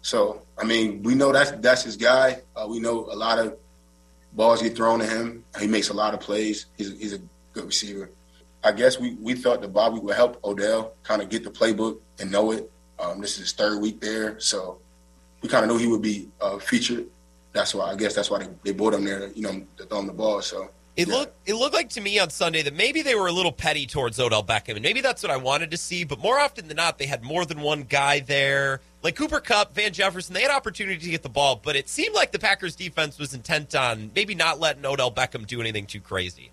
So 0.00 0.42
I 0.56 0.64
mean, 0.64 1.02
we 1.02 1.14
know 1.14 1.32
that's 1.32 1.50
that's 1.52 1.82
his 1.82 1.96
guy. 1.96 2.40
Uh, 2.56 2.66
we 2.68 2.80
know 2.80 3.06
a 3.06 3.16
lot 3.16 3.38
of 3.38 3.56
balls 4.32 4.62
get 4.62 4.76
thrown 4.76 5.00
at 5.02 5.10
him. 5.10 5.44
He 5.60 5.66
makes 5.66 5.90
a 5.90 5.94
lot 5.94 6.14
of 6.14 6.20
plays. 6.20 6.66
He's 6.76 6.92
a, 6.92 6.96
he's 6.96 7.12
a 7.12 7.18
good 7.52 7.66
receiver. 7.66 8.10
I 8.62 8.72
guess 8.72 8.98
we, 8.98 9.14
we 9.20 9.34
thought 9.34 9.60
that 9.60 9.74
Bobby 9.74 9.98
would 9.98 10.16
help 10.16 10.42
Odell 10.42 10.94
kind 11.02 11.20
of 11.20 11.28
get 11.28 11.44
the 11.44 11.50
playbook 11.50 11.98
and 12.18 12.32
know 12.32 12.52
it. 12.52 12.70
Um, 12.98 13.20
this 13.20 13.34
is 13.34 13.38
his 13.40 13.52
third 13.52 13.82
week 13.82 14.00
there, 14.00 14.40
so 14.40 14.78
we 15.42 15.50
kind 15.50 15.64
of 15.64 15.70
knew 15.70 15.76
he 15.76 15.86
would 15.86 16.00
be 16.00 16.28
uh, 16.40 16.58
featured. 16.58 17.06
That's 17.52 17.74
why 17.74 17.90
I 17.90 17.94
guess 17.94 18.14
that's 18.14 18.30
why 18.30 18.38
they, 18.38 18.48
they 18.64 18.72
brought 18.72 18.94
him 18.94 19.04
there, 19.04 19.28
you 19.34 19.42
know, 19.42 19.66
to 19.76 19.84
throw 19.84 19.98
him 19.98 20.06
the 20.06 20.14
ball. 20.14 20.40
So 20.40 20.70
It 20.96 21.08
looked 21.08 21.48
it 21.48 21.54
looked 21.54 21.74
like 21.74 21.88
to 21.90 22.00
me 22.00 22.20
on 22.20 22.30
Sunday 22.30 22.62
that 22.62 22.74
maybe 22.74 23.02
they 23.02 23.16
were 23.16 23.26
a 23.26 23.32
little 23.32 23.50
petty 23.50 23.84
towards 23.84 24.20
Odell 24.20 24.44
Beckham, 24.44 24.74
and 24.74 24.82
maybe 24.82 25.00
that's 25.00 25.24
what 25.24 25.32
I 25.32 25.36
wanted 25.36 25.72
to 25.72 25.76
see. 25.76 26.04
But 26.04 26.20
more 26.20 26.38
often 26.38 26.68
than 26.68 26.76
not, 26.76 26.98
they 26.98 27.06
had 27.06 27.24
more 27.24 27.44
than 27.44 27.60
one 27.60 27.82
guy 27.82 28.20
there. 28.20 28.80
Like 29.02 29.16
Cooper 29.16 29.40
Kupp, 29.40 29.74
Van 29.74 29.92
Jefferson, 29.92 30.34
they 30.34 30.42
had 30.42 30.52
opportunity 30.52 30.98
to 30.98 31.10
get 31.10 31.22
the 31.24 31.28
ball, 31.28 31.60
but 31.62 31.74
it 31.74 31.88
seemed 31.88 32.14
like 32.14 32.30
the 32.30 32.38
Packers 32.38 32.76
defense 32.76 33.18
was 33.18 33.34
intent 33.34 33.74
on 33.74 34.12
maybe 34.14 34.36
not 34.36 34.60
letting 34.60 34.86
Odell 34.86 35.10
Beckham 35.10 35.46
do 35.46 35.60
anything 35.60 35.86
too 35.86 36.00
crazy. 36.00 36.52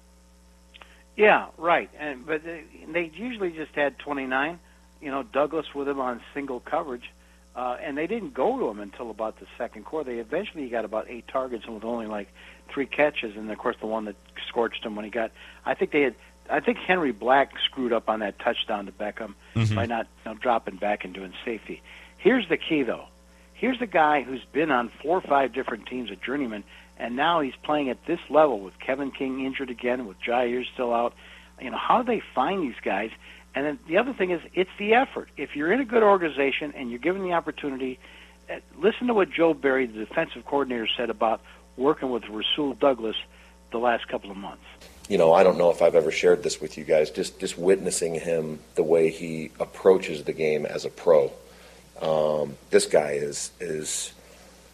Yeah, 1.15 1.47
right. 1.57 1.89
And 1.99 2.25
but 2.25 2.43
they, 2.43 2.63
they 2.91 3.11
usually 3.13 3.51
just 3.51 3.75
had 3.75 3.99
29. 3.99 4.59
You 5.01 5.11
know, 5.11 5.21
Douglas 5.21 5.67
with 5.75 5.87
him 5.87 5.99
on 5.99 6.19
single 6.33 6.59
coverage, 6.59 7.11
uh, 7.55 7.77
and 7.81 7.95
they 7.95 8.07
didn't 8.07 8.33
go 8.33 8.57
to 8.57 8.69
him 8.69 8.79
until 8.79 9.11
about 9.11 9.39
the 9.39 9.45
second 9.57 9.85
quarter. 9.85 10.11
They 10.11 10.19
eventually 10.19 10.67
got 10.69 10.83
about 10.83 11.09
eight 11.09 11.27
targets 11.27 11.65
and 11.65 11.75
with 11.75 11.83
only 11.83 12.07
like 12.07 12.27
three 12.74 12.86
catches, 12.86 13.36
and 13.36 13.49
of 13.51 13.57
course 13.57 13.76
the 13.80 13.88
one 13.88 14.05
that 14.05 14.15
scorched 14.47 14.84
him 14.86 14.95
when 14.95 15.05
he 15.05 15.11
got. 15.11 15.32
I 15.65 15.74
think 15.74 15.91
they 15.91 16.01
had. 16.01 16.15
I 16.49 16.59
think 16.59 16.80
Henry 16.80 17.11
Black 17.11 17.51
screwed 17.65 17.93
up 17.93 18.09
on 18.09 18.19
that 18.19 18.38
touchdown 18.39 18.86
to 18.88 18.91
Beckham 18.91 19.36
Mhm. 19.55 19.76
by 19.76 19.86
not 19.86 20.07
you 20.26 20.32
know, 20.32 20.38
dropping 20.38 20.76
back 20.78 21.05
and 21.05 21.13
doing 21.13 21.34
safety. 21.45 21.82
Here's 22.17 22.47
the 22.49 22.57
key, 22.57 22.84
though. 22.84 23.05
Here's 23.53 23.80
a 23.82 23.86
guy 23.86 24.24
who's 24.24 24.43
been 24.51 24.69
on 24.72 24.89
four 25.01 25.17
or 25.17 25.22
five 25.22 25.53
different 25.53 25.86
teams 25.86 26.11
at 26.11 26.22
Journeyman, 26.22 26.63
and 26.97 27.15
now 27.15 27.39
he's 27.41 27.55
playing 27.63 27.89
at 27.89 28.05
this 28.05 28.19
level 28.30 28.59
with 28.59 28.78
Kevin 28.80 29.11
King 29.11 29.45
injured 29.45 29.69
again, 29.69 30.07
with 30.07 30.19
Jaire 30.19 30.65
still 30.74 30.93
out. 30.93 31.13
You 31.61 31.69
know, 31.69 31.78
how 31.78 32.01
do 32.01 32.07
they 32.11 32.22
find 32.34 32.63
these 32.63 32.80
guys? 32.84 33.11
And 33.53 33.65
then 33.65 33.80
the 33.88 33.97
other 33.97 34.13
thing 34.13 34.32
is, 34.32 34.41
it's 34.53 34.69
the 34.78 34.93
effort. 34.95 35.30
If 35.38 35.55
you're 35.55 35.72
in 35.72 35.80
a 35.80 35.86
good 35.86 36.03
organization 36.03 36.74
and 36.76 36.89
you're 36.89 36.99
given 36.99 37.22
the 37.22 37.34
opportunity, 37.34 37.99
uh, 38.49 38.55
listen 38.78 39.07
to 39.07 39.13
what 39.13 39.30
Joe 39.30 39.53
Barry, 39.53 39.86
the 39.86 39.99
defensive 40.05 40.45
coordinator, 40.45 40.88
said 40.97 41.09
about 41.09 41.41
working 41.78 42.09
with 42.09 42.24
Rasul 42.30 42.74
Douglas 42.74 43.15
the 43.72 43.78
last 43.80 44.07
couple 44.07 44.30
of 44.32 44.38
months. 44.38 44.63
you 45.09 45.17
know, 45.17 45.34
I 45.34 45.43
don't 45.43 45.57
know 45.57 45.72
if 45.72 45.82
I've 45.82 45.95
ever 45.95 46.11
shared 46.11 46.43
this 46.43 46.61
with 46.61 46.78
you 46.78 46.84
guys. 46.84 47.09
Just 47.11 47.39
just 47.39 47.57
witnessing 47.57 48.15
him, 48.15 48.59
the 48.76 48.84
way 48.84 49.09
he 49.09 49.51
approaches 49.59 50.24
the 50.24 50.34
game 50.34 50.65
as 50.65 50.86
a 50.86 50.89
pro. 50.89 51.32
Um, 52.01 52.55
this 52.69 52.86
guy 52.86 53.11
is 53.11 53.51
is, 53.59 54.13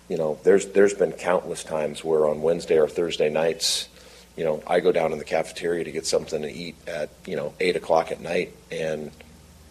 you 0.10 0.18
know, 0.18 0.40
there's 0.44 0.68
there's 0.68 0.94
been 0.94 1.12
countless 1.14 1.64
times 1.64 2.04
where 2.04 2.28
on 2.28 2.42
Wednesday 2.42 2.78
or 2.80 2.88
Thursday 2.88 3.30
nights, 3.30 3.90
you 4.36 4.44
know, 4.44 4.62
I 4.68 4.80
go 4.80 4.92
down 4.92 5.12
in 5.12 5.18
the 5.18 5.26
cafeteria 5.26 5.84
to 5.84 5.92
get 5.92 6.06
something 6.06 6.42
to 6.42 6.52
eat 6.52 6.76
at 6.88 7.10
you 7.26 7.36
know 7.36 7.54
eight 7.60 7.76
o'clock 7.76 8.12
at 8.12 8.22
night, 8.22 8.54
and 8.72 9.12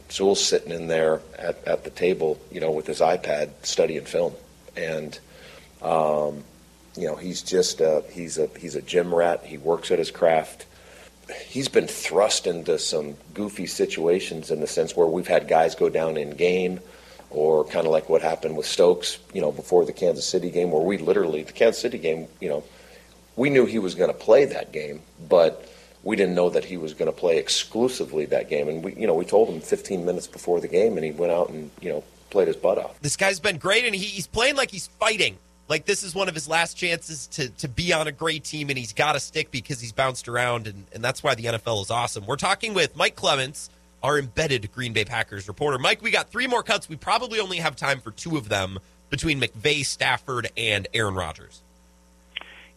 Sewell's 0.08 0.44
sitting 0.44 0.72
in 0.72 0.88
there 0.88 1.20
at, 1.38 1.64
at 1.66 1.84
the 1.84 1.90
table, 1.90 2.40
you 2.50 2.60
know, 2.60 2.70
with 2.72 2.86
his 2.86 3.00
iPad 3.00 3.50
studying 3.62 4.04
film, 4.04 4.34
and 4.76 5.18
um, 5.82 6.44
you 6.96 7.06
know, 7.06 7.16
he's 7.16 7.42
just 7.42 7.80
a, 7.80 8.02
he's 8.10 8.38
a 8.38 8.48
he's 8.58 8.74
a 8.74 8.82
gym 8.82 9.14
rat. 9.14 9.44
He 9.44 9.58
works 9.58 9.90
at 9.90 9.98
his 9.98 10.10
craft. 10.10 10.66
He's 11.46 11.68
been 11.68 11.88
thrust 11.88 12.46
into 12.46 12.78
some 12.78 13.16
goofy 13.34 13.66
situations 13.66 14.50
in 14.50 14.60
the 14.60 14.66
sense 14.66 14.96
where 14.96 15.06
we've 15.06 15.26
had 15.26 15.48
guys 15.48 15.74
go 15.74 15.88
down 15.88 16.16
in 16.16 16.30
game, 16.30 16.80
or 17.30 17.64
kind 17.64 17.86
of 17.86 17.92
like 17.92 18.08
what 18.08 18.22
happened 18.22 18.56
with 18.56 18.66
Stokes, 18.66 19.18
you 19.34 19.40
know, 19.40 19.50
before 19.50 19.84
the 19.84 19.92
Kansas 19.92 20.26
City 20.26 20.50
game, 20.50 20.70
where 20.70 20.82
we 20.82 20.98
literally 20.98 21.42
the 21.42 21.52
Kansas 21.52 21.82
City 21.82 21.98
game, 21.98 22.28
you 22.40 22.48
know, 22.48 22.62
we 23.34 23.50
knew 23.50 23.66
he 23.66 23.78
was 23.78 23.94
going 23.94 24.10
to 24.10 24.16
play 24.16 24.44
that 24.44 24.72
game, 24.72 25.02
but 25.28 25.68
we 26.02 26.14
didn't 26.14 26.36
know 26.36 26.48
that 26.50 26.64
he 26.64 26.76
was 26.76 26.94
going 26.94 27.10
to 27.10 27.16
play 27.16 27.36
exclusively 27.38 28.26
that 28.26 28.48
game. 28.48 28.68
And 28.68 28.84
we, 28.84 28.94
you 28.94 29.06
know, 29.06 29.14
we 29.14 29.24
told 29.24 29.48
him 29.48 29.60
15 29.60 30.04
minutes 30.04 30.28
before 30.28 30.60
the 30.60 30.68
game, 30.68 30.96
and 30.96 31.04
he 31.04 31.10
went 31.10 31.32
out 31.32 31.50
and 31.50 31.70
you 31.80 31.90
know 31.90 32.04
played 32.30 32.48
his 32.48 32.56
butt 32.56 32.78
off. 32.78 33.00
This 33.00 33.16
guy's 33.16 33.40
been 33.40 33.58
great, 33.58 33.84
and 33.84 33.94
he, 33.94 34.04
he's 34.04 34.26
playing 34.26 34.56
like 34.56 34.70
he's 34.70 34.86
fighting. 34.86 35.38
Like 35.68 35.84
this 35.84 36.02
is 36.02 36.14
one 36.14 36.28
of 36.28 36.34
his 36.34 36.48
last 36.48 36.76
chances 36.76 37.26
to 37.28 37.48
to 37.48 37.68
be 37.68 37.92
on 37.92 38.06
a 38.06 38.12
great 38.12 38.44
team, 38.44 38.68
and 38.68 38.78
he's 38.78 38.92
got 38.92 39.12
to 39.12 39.20
stick 39.20 39.50
because 39.50 39.80
he's 39.80 39.92
bounced 39.92 40.28
around, 40.28 40.66
and, 40.66 40.84
and 40.92 41.02
that's 41.02 41.22
why 41.22 41.34
the 41.34 41.44
NFL 41.44 41.82
is 41.82 41.90
awesome. 41.90 42.24
We're 42.26 42.36
talking 42.36 42.72
with 42.74 42.96
Mike 42.96 43.16
Clements, 43.16 43.70
our 44.02 44.18
embedded 44.18 44.70
Green 44.72 44.92
Bay 44.92 45.04
Packers 45.04 45.48
reporter. 45.48 45.78
Mike, 45.78 46.02
we 46.02 46.10
got 46.10 46.30
three 46.30 46.46
more 46.46 46.62
cuts. 46.62 46.88
We 46.88 46.96
probably 46.96 47.40
only 47.40 47.58
have 47.58 47.74
time 47.74 48.00
for 48.00 48.12
two 48.12 48.36
of 48.36 48.48
them 48.48 48.78
between 49.10 49.40
McVay, 49.40 49.84
Stafford, 49.84 50.50
and 50.56 50.86
Aaron 50.94 51.14
Rodgers. 51.14 51.62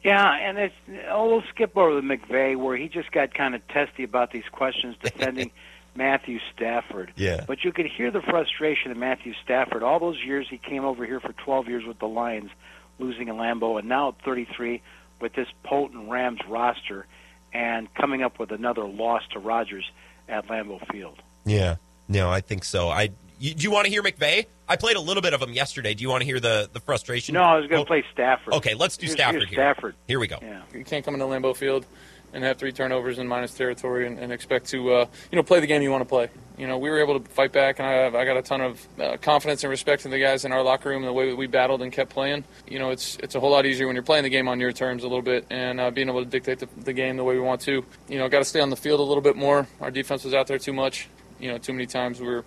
Yeah, 0.04 0.32
and 0.32 0.58
it's 0.58 0.76
oh, 1.10 1.28
we'll 1.28 1.44
skip 1.50 1.76
over 1.78 1.94
the 1.94 2.02
McVay 2.02 2.56
where 2.56 2.78
he 2.78 2.88
just 2.88 3.12
got 3.12 3.34
kind 3.34 3.54
of 3.54 3.68
testy 3.68 4.04
about 4.04 4.32
these 4.32 4.48
questions 4.52 4.96
defending 5.04 5.52
Matthew 5.96 6.40
Stafford. 6.56 7.12
Yeah. 7.16 7.44
But 7.46 7.64
you 7.64 7.74
could 7.74 7.86
hear 7.86 8.10
the 8.10 8.22
frustration 8.22 8.92
of 8.92 8.98
Matthew 8.98 9.34
Stafford. 9.44 9.84
All 9.84 10.00
those 10.00 10.24
years 10.24 10.48
he 10.50 10.58
came 10.58 10.86
over 10.86 11.06
here 11.06 11.20
for 11.20 11.34
12 11.34 11.68
years 11.68 11.86
with 11.86 12.00
the 12.00 12.08
Lions, 12.08 12.52
losing 13.00 13.28
in 13.30 13.36
Lambeau, 13.36 13.80
and 13.80 13.88
now 13.90 14.10
at 14.10 14.22
33 14.24 14.82
with 15.22 15.34
this 15.34 15.48
potent 15.64 16.10
Rams 16.10 16.40
roster, 16.48 17.06
and 17.54 17.94
coming 17.96 18.22
up 18.24 18.40
with 18.40 18.52
another 18.52 18.86
loss 18.88 19.24
to 19.32 19.40
Rodgers 19.40 19.90
at 20.28 20.48
Lambeau 20.48 20.80
Field. 20.92 21.18
Yeah, 21.46 21.76
no, 22.08 22.30
I 22.30 22.42
think 22.42 22.64
so. 22.64 22.90
I 22.90 23.10
You, 23.40 23.54
do 23.54 23.64
you 23.64 23.72
want 23.72 23.86
to 23.86 23.92
hear 23.92 24.04
McVay? 24.04 24.46
I 24.68 24.76
played 24.76 24.98
a 24.98 25.02
little 25.02 25.22
bit 25.22 25.34
of 25.34 25.42
him 25.42 25.52
yesterday. 25.54 25.94
Do 25.96 26.04
you 26.04 26.10
want 26.10 26.22
to 26.22 26.26
hear 26.26 26.40
the 26.40 26.70
the 26.72 26.80
frustration? 26.80 27.34
No, 27.34 27.42
I 27.42 27.56
was 27.58 27.68
going 27.68 27.80
to 27.80 27.84
Oh, 27.84 27.86
play 27.86 28.04
Stafford. 28.14 28.54
Okay, 28.56 28.76
let's 28.76 28.98
do 28.98 29.06
Here's- 29.08 29.18
Stafford 29.18 29.42
here's 29.42 29.50
here. 29.50 29.56
Stafford. 29.58 29.96
Here 30.08 30.20
we 30.20 30.28
go. 30.28 30.38
Yeah. 30.42 30.62
You 30.74 30.84
can't 30.84 31.04
come 31.04 31.16
into 31.16 31.26
Lambeau 31.26 31.56
Field 31.56 31.86
and 32.34 32.44
have 32.44 32.58
three 32.58 32.72
turnovers 32.72 33.18
in 33.18 33.28
minus 33.28 33.56
territory 33.56 34.06
and, 34.06 34.20
and 34.20 34.32
expect 34.32 34.68
to, 34.68 34.94
uh, 34.94 35.06
you 35.32 35.36
know, 35.36 35.42
play 35.42 35.60
the 35.60 35.66
game 35.66 35.82
you 35.82 35.90
want 35.90 36.02
to 36.02 36.06
play. 36.10 36.30
You 36.60 36.68
know, 36.68 36.78
we 36.78 36.90
were 36.90 37.00
able 37.00 37.18
to 37.18 37.30
fight 37.30 37.54
back, 37.54 37.80
and 37.80 37.88
I, 37.88 38.20
I 38.20 38.26
got 38.26 38.36
a 38.36 38.42
ton 38.42 38.60
of 38.60 38.88
uh, 39.00 39.16
confidence 39.22 39.64
and 39.64 39.72
respect 39.72 40.04
in 40.04 40.12
the 40.12 40.20
guys 40.20 40.44
in 40.44 40.52
our 40.52 40.62
locker 40.62 40.90
room 40.90 41.04
and 41.04 41.08
the 41.08 41.14
way 41.14 41.30
that 41.30 41.38
we 41.38 41.48
battled 41.48 41.82
and 41.82 41.90
kept 41.90 42.12
playing. 42.12 42.44
You 42.68 42.80
know, 42.80 42.90
it's 42.90 43.16
it's 43.24 43.36
a 43.36 43.40
whole 43.40 43.52
lot 43.52 43.66
easier 43.66 43.88
when 43.88 43.96
you're 43.96 44.04
playing 44.04 44.24
the 44.24 44.30
game 44.30 44.50
on 44.50 44.60
your 44.60 44.74
terms 44.74 45.06
a 45.06 45.08
little 45.08 45.22
bit 45.22 45.46
and 45.50 45.80
uh, 45.80 45.90
being 45.90 46.10
able 46.10 46.22
to 46.22 46.30
dictate 46.30 46.60
the, 46.60 46.68
the 46.84 46.92
game 46.92 47.16
the 47.16 47.24
way 47.24 47.36
we 47.36 47.40
want 47.40 47.62
to. 47.62 47.86
You 48.10 48.18
know, 48.20 48.28
got 48.28 48.40
to 48.40 48.46
stay 48.46 48.60
on 48.60 48.70
the 48.70 48.76
field 48.76 49.00
a 49.00 49.04
little 49.04 49.24
bit 49.24 49.38
more. 49.38 49.68
Our 49.80 49.90
defense 49.90 50.26
was 50.26 50.34
out 50.34 50.48
there 50.48 50.60
too 50.60 50.74
much. 50.74 51.08
You 51.40 51.50
know, 51.50 51.58
too 51.60 51.72
many 51.72 51.86
times 51.86 52.20
we 52.20 52.28
were 52.28 52.44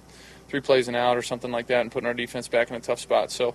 three 0.48 0.60
plays 0.60 0.88
and 0.88 0.96
out 0.96 1.16
or 1.16 1.22
something 1.22 1.50
like 1.50 1.68
that, 1.68 1.80
and 1.80 1.90
putting 1.90 2.06
our 2.06 2.12
defense 2.12 2.48
back 2.48 2.68
in 2.68 2.76
a 2.76 2.80
tough 2.80 3.00
spot. 3.00 3.30
So. 3.30 3.54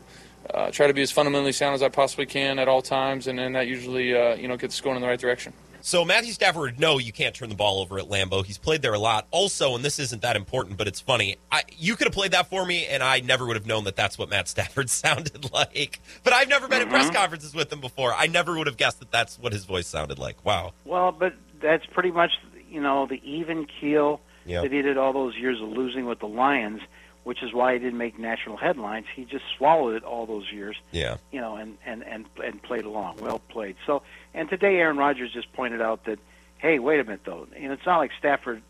Uh, 0.54 0.72
try 0.72 0.88
to 0.88 0.94
be 0.94 1.02
as 1.02 1.12
fundamentally 1.12 1.52
sound 1.52 1.76
as 1.76 1.84
I 1.84 1.90
possibly 1.90 2.26
can 2.26 2.58
at 2.58 2.70
all 2.70 2.82
times, 2.82 3.28
and 3.28 3.38
then 3.38 3.52
that 3.54 3.68
usually, 3.68 4.16
uh, 4.16 4.36
you 4.36 4.48
know, 4.48 4.56
gets 4.56 4.80
going 4.80 4.96
in 4.96 5.02
the 5.02 5.08
right 5.08 5.20
direction. 5.20 5.52
So 5.88 6.04
Matthew 6.04 6.34
Stafford, 6.34 6.82
no, 6.82 6.98
you 6.98 7.14
can't 7.14 7.34
turn 7.34 7.48
the 7.48 7.56
ball 7.56 7.80
over 7.80 7.98
at 7.98 8.10
Lambeau. 8.10 8.46
He's 8.46 8.58
played 8.58 8.82
there 8.82 8.94
a 8.94 9.00
lot. 9.00 9.26
Also, 9.32 9.74
and 9.74 9.86
this 9.86 10.00
isn't 10.00 10.22
that 10.22 10.36
important, 10.36 10.76
but 10.76 10.86
it's 10.86 11.00
funny. 11.00 11.38
I, 11.50 11.64
you 11.78 11.96
could 11.96 12.08
have 12.08 12.14
played 12.14 12.32
that 12.32 12.50
for 12.50 12.66
me, 12.66 12.86
and 12.88 13.02
I 13.02 13.22
never 13.22 13.46
would 13.46 13.56
have 13.56 13.66
known 13.66 13.86
that 13.86 13.96
that's 13.96 14.18
what 14.18 14.28
Matt 14.28 14.50
Stafford 14.50 14.90
sounded 14.90 15.50
like. 15.54 16.02
But 16.26 16.34
I've 16.34 16.50
never 16.50 16.68
been 16.68 16.82
at 16.82 16.90
press 16.90 17.06
mm-hmm. 17.06 17.16
conferences 17.16 17.56
with 17.56 17.72
him 17.72 17.80
before. 17.80 18.14
I 18.14 18.28
never 18.28 18.58
would 18.58 18.68
have 18.68 18.76
guessed 18.76 19.00
that 19.00 19.12
that's 19.12 19.40
what 19.40 19.54
his 19.54 19.64
voice 19.64 19.88
sounded 19.88 20.20
like. 20.20 20.44
Wow. 20.44 20.74
Well, 20.84 21.14
but 21.14 21.36
that's 21.62 21.86
pretty 21.86 22.12
much 22.12 22.32
you 22.70 22.82
know 22.82 23.08
the 23.08 23.22
even 23.24 23.66
keel 23.80 24.20
Yep. 24.46 24.64
that 24.64 24.72
he 24.72 24.82
did 24.82 24.98
all 24.98 25.12
those 25.12 25.36
years 25.36 25.62
of 25.62 25.68
losing 25.68 26.06
with 26.06 26.20
the 26.20 26.28
Lions, 26.28 26.80
which 27.28 27.44
is 27.44 27.52
why 27.54 27.74
he 27.74 27.80
didn't 27.80 27.98
make 27.98 28.18
national 28.18 28.56
headlines. 28.56 29.06
He 29.14 29.26
just 29.26 29.44
swallowed 29.58 29.96
it 29.96 30.04
all 30.06 30.26
those 30.26 30.50
years. 30.50 30.78
Yeah. 30.92 31.18
You 31.30 31.42
know, 31.42 31.58
and 31.58 31.78
and 31.86 32.02
and 32.04 32.26
and 32.42 32.64
played 32.64 32.86
along. 32.86 33.18
Well 33.20 33.40
played. 33.50 33.76
So, 33.86 34.02
and 34.34 34.50
today 34.50 34.78
Aaron 34.78 34.96
Rodgers 34.96 35.34
just 35.34 35.52
pointed 35.52 35.82
out 35.82 36.06
that, 36.06 36.20
hey, 36.60 36.80
wait 36.80 37.02
a 37.02 37.04
minute 37.04 37.22
though, 37.26 37.46
and 37.54 37.74
it's 37.74 37.86
not 37.86 37.98
like 37.98 38.12
Stafford 38.18 38.62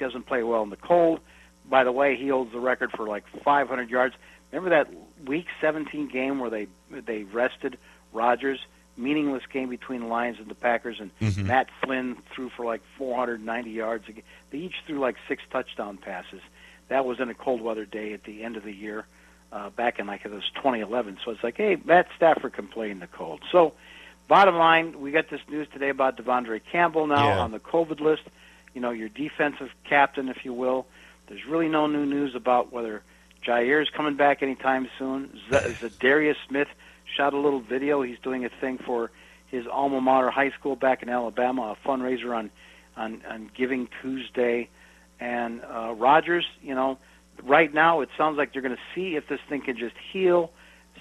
doesn't 0.00 0.24
play 0.26 0.42
well 0.42 0.62
in 0.62 0.70
the 0.70 0.76
cold. 0.76 1.20
By 1.68 1.84
the 1.84 1.92
way, 1.92 2.16
he 2.16 2.28
holds 2.28 2.52
the 2.52 2.58
record 2.60 2.90
for 2.92 3.06
like 3.06 3.24
500 3.44 3.90
yards. 3.90 4.14
Remember 4.50 4.70
that 4.70 4.88
Week 5.26 5.46
17 5.60 6.08
game 6.08 6.38
where 6.38 6.48
they 6.50 6.68
they 6.90 7.24
rested 7.24 7.76
Rodgers? 8.14 8.60
Meaningless 8.98 9.42
game 9.52 9.68
between 9.68 10.00
the 10.00 10.06
Lions 10.06 10.38
and 10.38 10.48
the 10.48 10.54
Packers, 10.54 11.00
and 11.00 11.10
Mm-hmm. 11.20 11.42
Mhm. 11.42 11.46
Matt 11.48 11.68
Flynn 11.82 12.16
threw 12.34 12.48
for 12.48 12.64
like 12.64 12.80
490 12.96 13.70
yards. 13.70 14.04
They 14.50 14.56
each 14.58 14.76
threw 14.86 14.98
like 15.00 15.16
six 15.28 15.42
touchdown 15.50 15.98
passes. 15.98 16.40
That 16.88 17.04
was 17.04 17.18
in 17.20 17.28
a 17.28 17.34
cold 17.34 17.60
weather 17.60 17.84
day 17.84 18.12
at 18.12 18.24
the 18.24 18.42
end 18.42 18.56
of 18.56 18.64
the 18.64 18.72
year, 18.72 19.06
uh, 19.52 19.70
back 19.70 19.98
in 19.98 20.06
like 20.06 20.24
it 20.24 20.30
was 20.30 20.44
2011. 20.56 21.18
So 21.24 21.30
it's 21.32 21.42
like, 21.42 21.56
hey, 21.56 21.76
Matt 21.84 22.08
Stafford 22.16 22.52
can 22.52 22.68
play 22.68 22.90
in 22.90 23.00
the 23.00 23.06
cold. 23.06 23.40
So, 23.50 23.72
bottom 24.28 24.56
line, 24.56 25.00
we 25.00 25.10
got 25.10 25.28
this 25.30 25.40
news 25.48 25.66
today 25.72 25.88
about 25.88 26.16
De'Vondre 26.16 26.60
Campbell 26.70 27.06
now 27.06 27.28
Yeah. 27.28 27.38
on 27.40 27.50
the 27.52 27.58
COVID 27.60 28.00
list. 28.00 28.22
You 28.74 28.80
know, 28.80 28.90
your 28.90 29.08
defensive 29.08 29.70
captain, 29.84 30.28
if 30.28 30.44
you 30.44 30.52
will. 30.52 30.86
There's 31.28 31.44
really 31.46 31.68
no 31.68 31.86
new 31.86 32.06
news 32.06 32.34
about 32.34 32.72
whether 32.72 33.02
Jaire 33.44 33.82
is 33.82 33.88
coming 33.90 34.16
back 34.16 34.42
anytime 34.42 34.88
soon. 34.98 35.32
Z- 35.50 35.56
Za'Darius 35.80 36.36
Smith 36.48 36.68
shot 37.16 37.32
a 37.34 37.38
little 37.38 37.60
video. 37.60 38.02
He's 38.02 38.18
doing 38.20 38.44
a 38.44 38.48
thing 38.48 38.78
for 38.78 39.10
his 39.48 39.66
alma 39.66 40.00
mater 40.00 40.30
high 40.30 40.50
school 40.50 40.76
back 40.76 41.02
in 41.02 41.08
Alabama, 41.08 41.74
a 41.82 41.88
fundraiser 41.88 42.36
on 42.36 42.50
on, 42.96 43.22
on 43.28 43.50
Giving 43.54 43.88
Tuesday. 44.02 44.68
And 45.20 45.62
uh, 45.62 45.94
Rodgers, 45.96 46.44
you 46.62 46.74
know, 46.74 46.98
right 47.42 47.72
now 47.72 48.00
it 48.00 48.08
sounds 48.16 48.36
like 48.36 48.52
they're 48.52 48.62
going 48.62 48.76
to 48.76 48.82
see 48.94 49.16
if 49.16 49.28
this 49.28 49.40
thing 49.48 49.62
can 49.62 49.76
just 49.76 49.94
heal, 50.12 50.50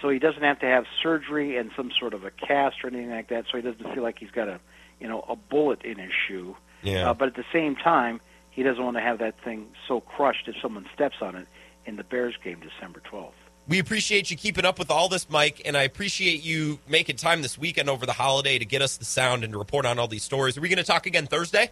so 0.02 0.10
he 0.10 0.20
doesn't 0.20 0.44
have 0.44 0.60
to 0.60 0.66
have 0.66 0.86
surgery 1.02 1.58
and 1.58 1.72
some 1.76 1.92
sort 1.98 2.14
of 2.14 2.24
a 2.24 2.32
cast 2.32 2.84
or 2.84 2.88
anything 2.88 3.12
like 3.12 3.30
that, 3.30 3.46
so 3.52 3.58
he 3.58 3.64
doesn't 3.64 3.94
feel 3.94 4.04
like 4.04 4.20
he's 4.20 4.32
got 4.32 4.48
a, 4.48 4.60
you 5.00 5.08
know, 5.08 5.26
a 5.28 5.36
bullet 5.36 5.84
in 5.84 5.98
his 5.98 6.12
shoe. 6.28 6.56
Yeah. 6.84 7.10
Uh, 7.10 7.14
but 7.14 7.30
at 7.30 7.36
the 7.36 7.46
same 7.52 7.76
time, 7.76 8.22
he 8.52 8.64
doesn't 8.64 8.84
want 8.84 8.98
to 8.98 9.02
have 9.02 9.20
that 9.20 9.36
thing 9.44 9.68
so 9.88 10.00
crushed 10.00 10.48
if 10.48 10.56
someone 10.62 10.86
steps 10.94 11.18
on 11.22 11.36
it 11.36 11.48
in 11.86 11.98
the 11.98 12.04
Bears 12.04 12.36
game 12.44 12.62
December 12.62 13.02
12th. 13.12 13.32
We 13.68 13.80
appreciate 13.80 14.30
you 14.30 14.38
keeping 14.38 14.64
up 14.64 14.78
with 14.78 14.92
all 14.92 15.10
this, 15.10 15.28
Mike, 15.30 15.62
and 15.66 15.76
I 15.76 15.84
appreciate 15.84 16.44
you 16.44 16.80
making 16.88 17.16
time 17.16 17.42
this 17.42 17.58
weekend 17.58 17.90
over 17.90 18.06
the 18.06 18.14
holiday 18.14 18.60
to 18.60 18.66
get 18.66 18.82
us 18.82 18.98
the 18.98 19.06
sound 19.06 19.44
and 19.44 19.54
to 19.54 19.60
report 19.60 19.88
on 19.88 19.98
all 19.98 20.08
these 20.08 20.24
stories. 20.24 20.56
Are 20.58 20.62
we 20.62 20.70
going 20.70 20.78
to 20.78 20.84
talk 20.84 21.08
again 21.08 21.26
Thursday? 21.26 21.72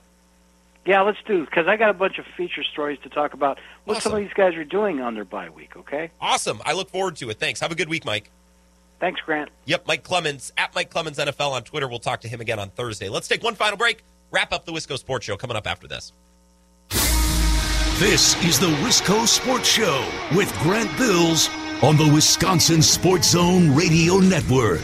Yeah, 0.86 1.02
let's 1.02 1.18
do 1.26 1.46
because 1.46 1.68
I 1.68 1.78
got 1.78 1.90
a 1.90 1.94
bunch 1.94 2.18
of 2.20 2.26
feature 2.36 2.64
stories 2.64 3.00
to 3.04 3.10
talk 3.10 3.34
about 3.34 3.58
what 3.86 4.02
some 4.02 4.14
of 4.14 4.20
these 4.20 4.34
guys 4.34 4.54
are 4.56 4.66
doing 4.66 5.00
on 5.00 5.16
their 5.16 5.24
bye 5.26 5.50
week. 5.50 5.78
Okay, 5.78 6.12
Awesome. 6.20 6.62
I 6.66 6.74
look 6.74 6.90
forward 6.90 7.16
to 7.18 7.30
it. 7.30 7.40
Thanks. 7.40 7.60
Have 7.62 7.72
a 7.72 7.76
good 7.76 7.88
week, 7.90 8.04
Mike. 8.06 8.30
thanks, 9.00 9.22
Grant. 9.22 9.50
Yep, 9.66 9.88
Mike 9.88 10.04
Clemens 10.04 10.52
at 10.58 10.76
Mike 10.76 10.90
Clemens 10.90 11.18
NFL 11.18 11.52
on 11.52 11.64
Twitter. 11.64 11.88
We'll 11.88 12.00
talk 12.00 12.20
to 12.22 12.28
him 12.28 12.42
again 12.42 12.60
on 12.60 12.70
Thursday. 12.70 13.08
Let's 13.10 13.28
take 13.30 13.44
one 13.44 13.56
final 13.56 13.78
break. 13.78 14.04
Wrap 14.32 14.52
up 14.52 14.66
the 14.66 14.72
Wisco 14.74 14.98
Sports 14.98 15.26
Show 15.26 15.38
coming 15.38 15.56
up 15.56 15.68
after 15.68 15.88
this. 15.88 16.12
This 18.00 18.36
is 18.44 18.60
the 18.60 18.68
Wisco 18.84 19.26
Sports 19.28 19.70
Show 19.70 20.06
with 20.36 20.52
Grant 20.60 20.96
Bills 20.98 21.50
on 21.82 21.96
the 21.96 22.12
Wisconsin 22.14 22.82
Sports 22.82 23.30
Zone 23.32 23.74
Radio 23.74 24.18
Network. 24.18 24.82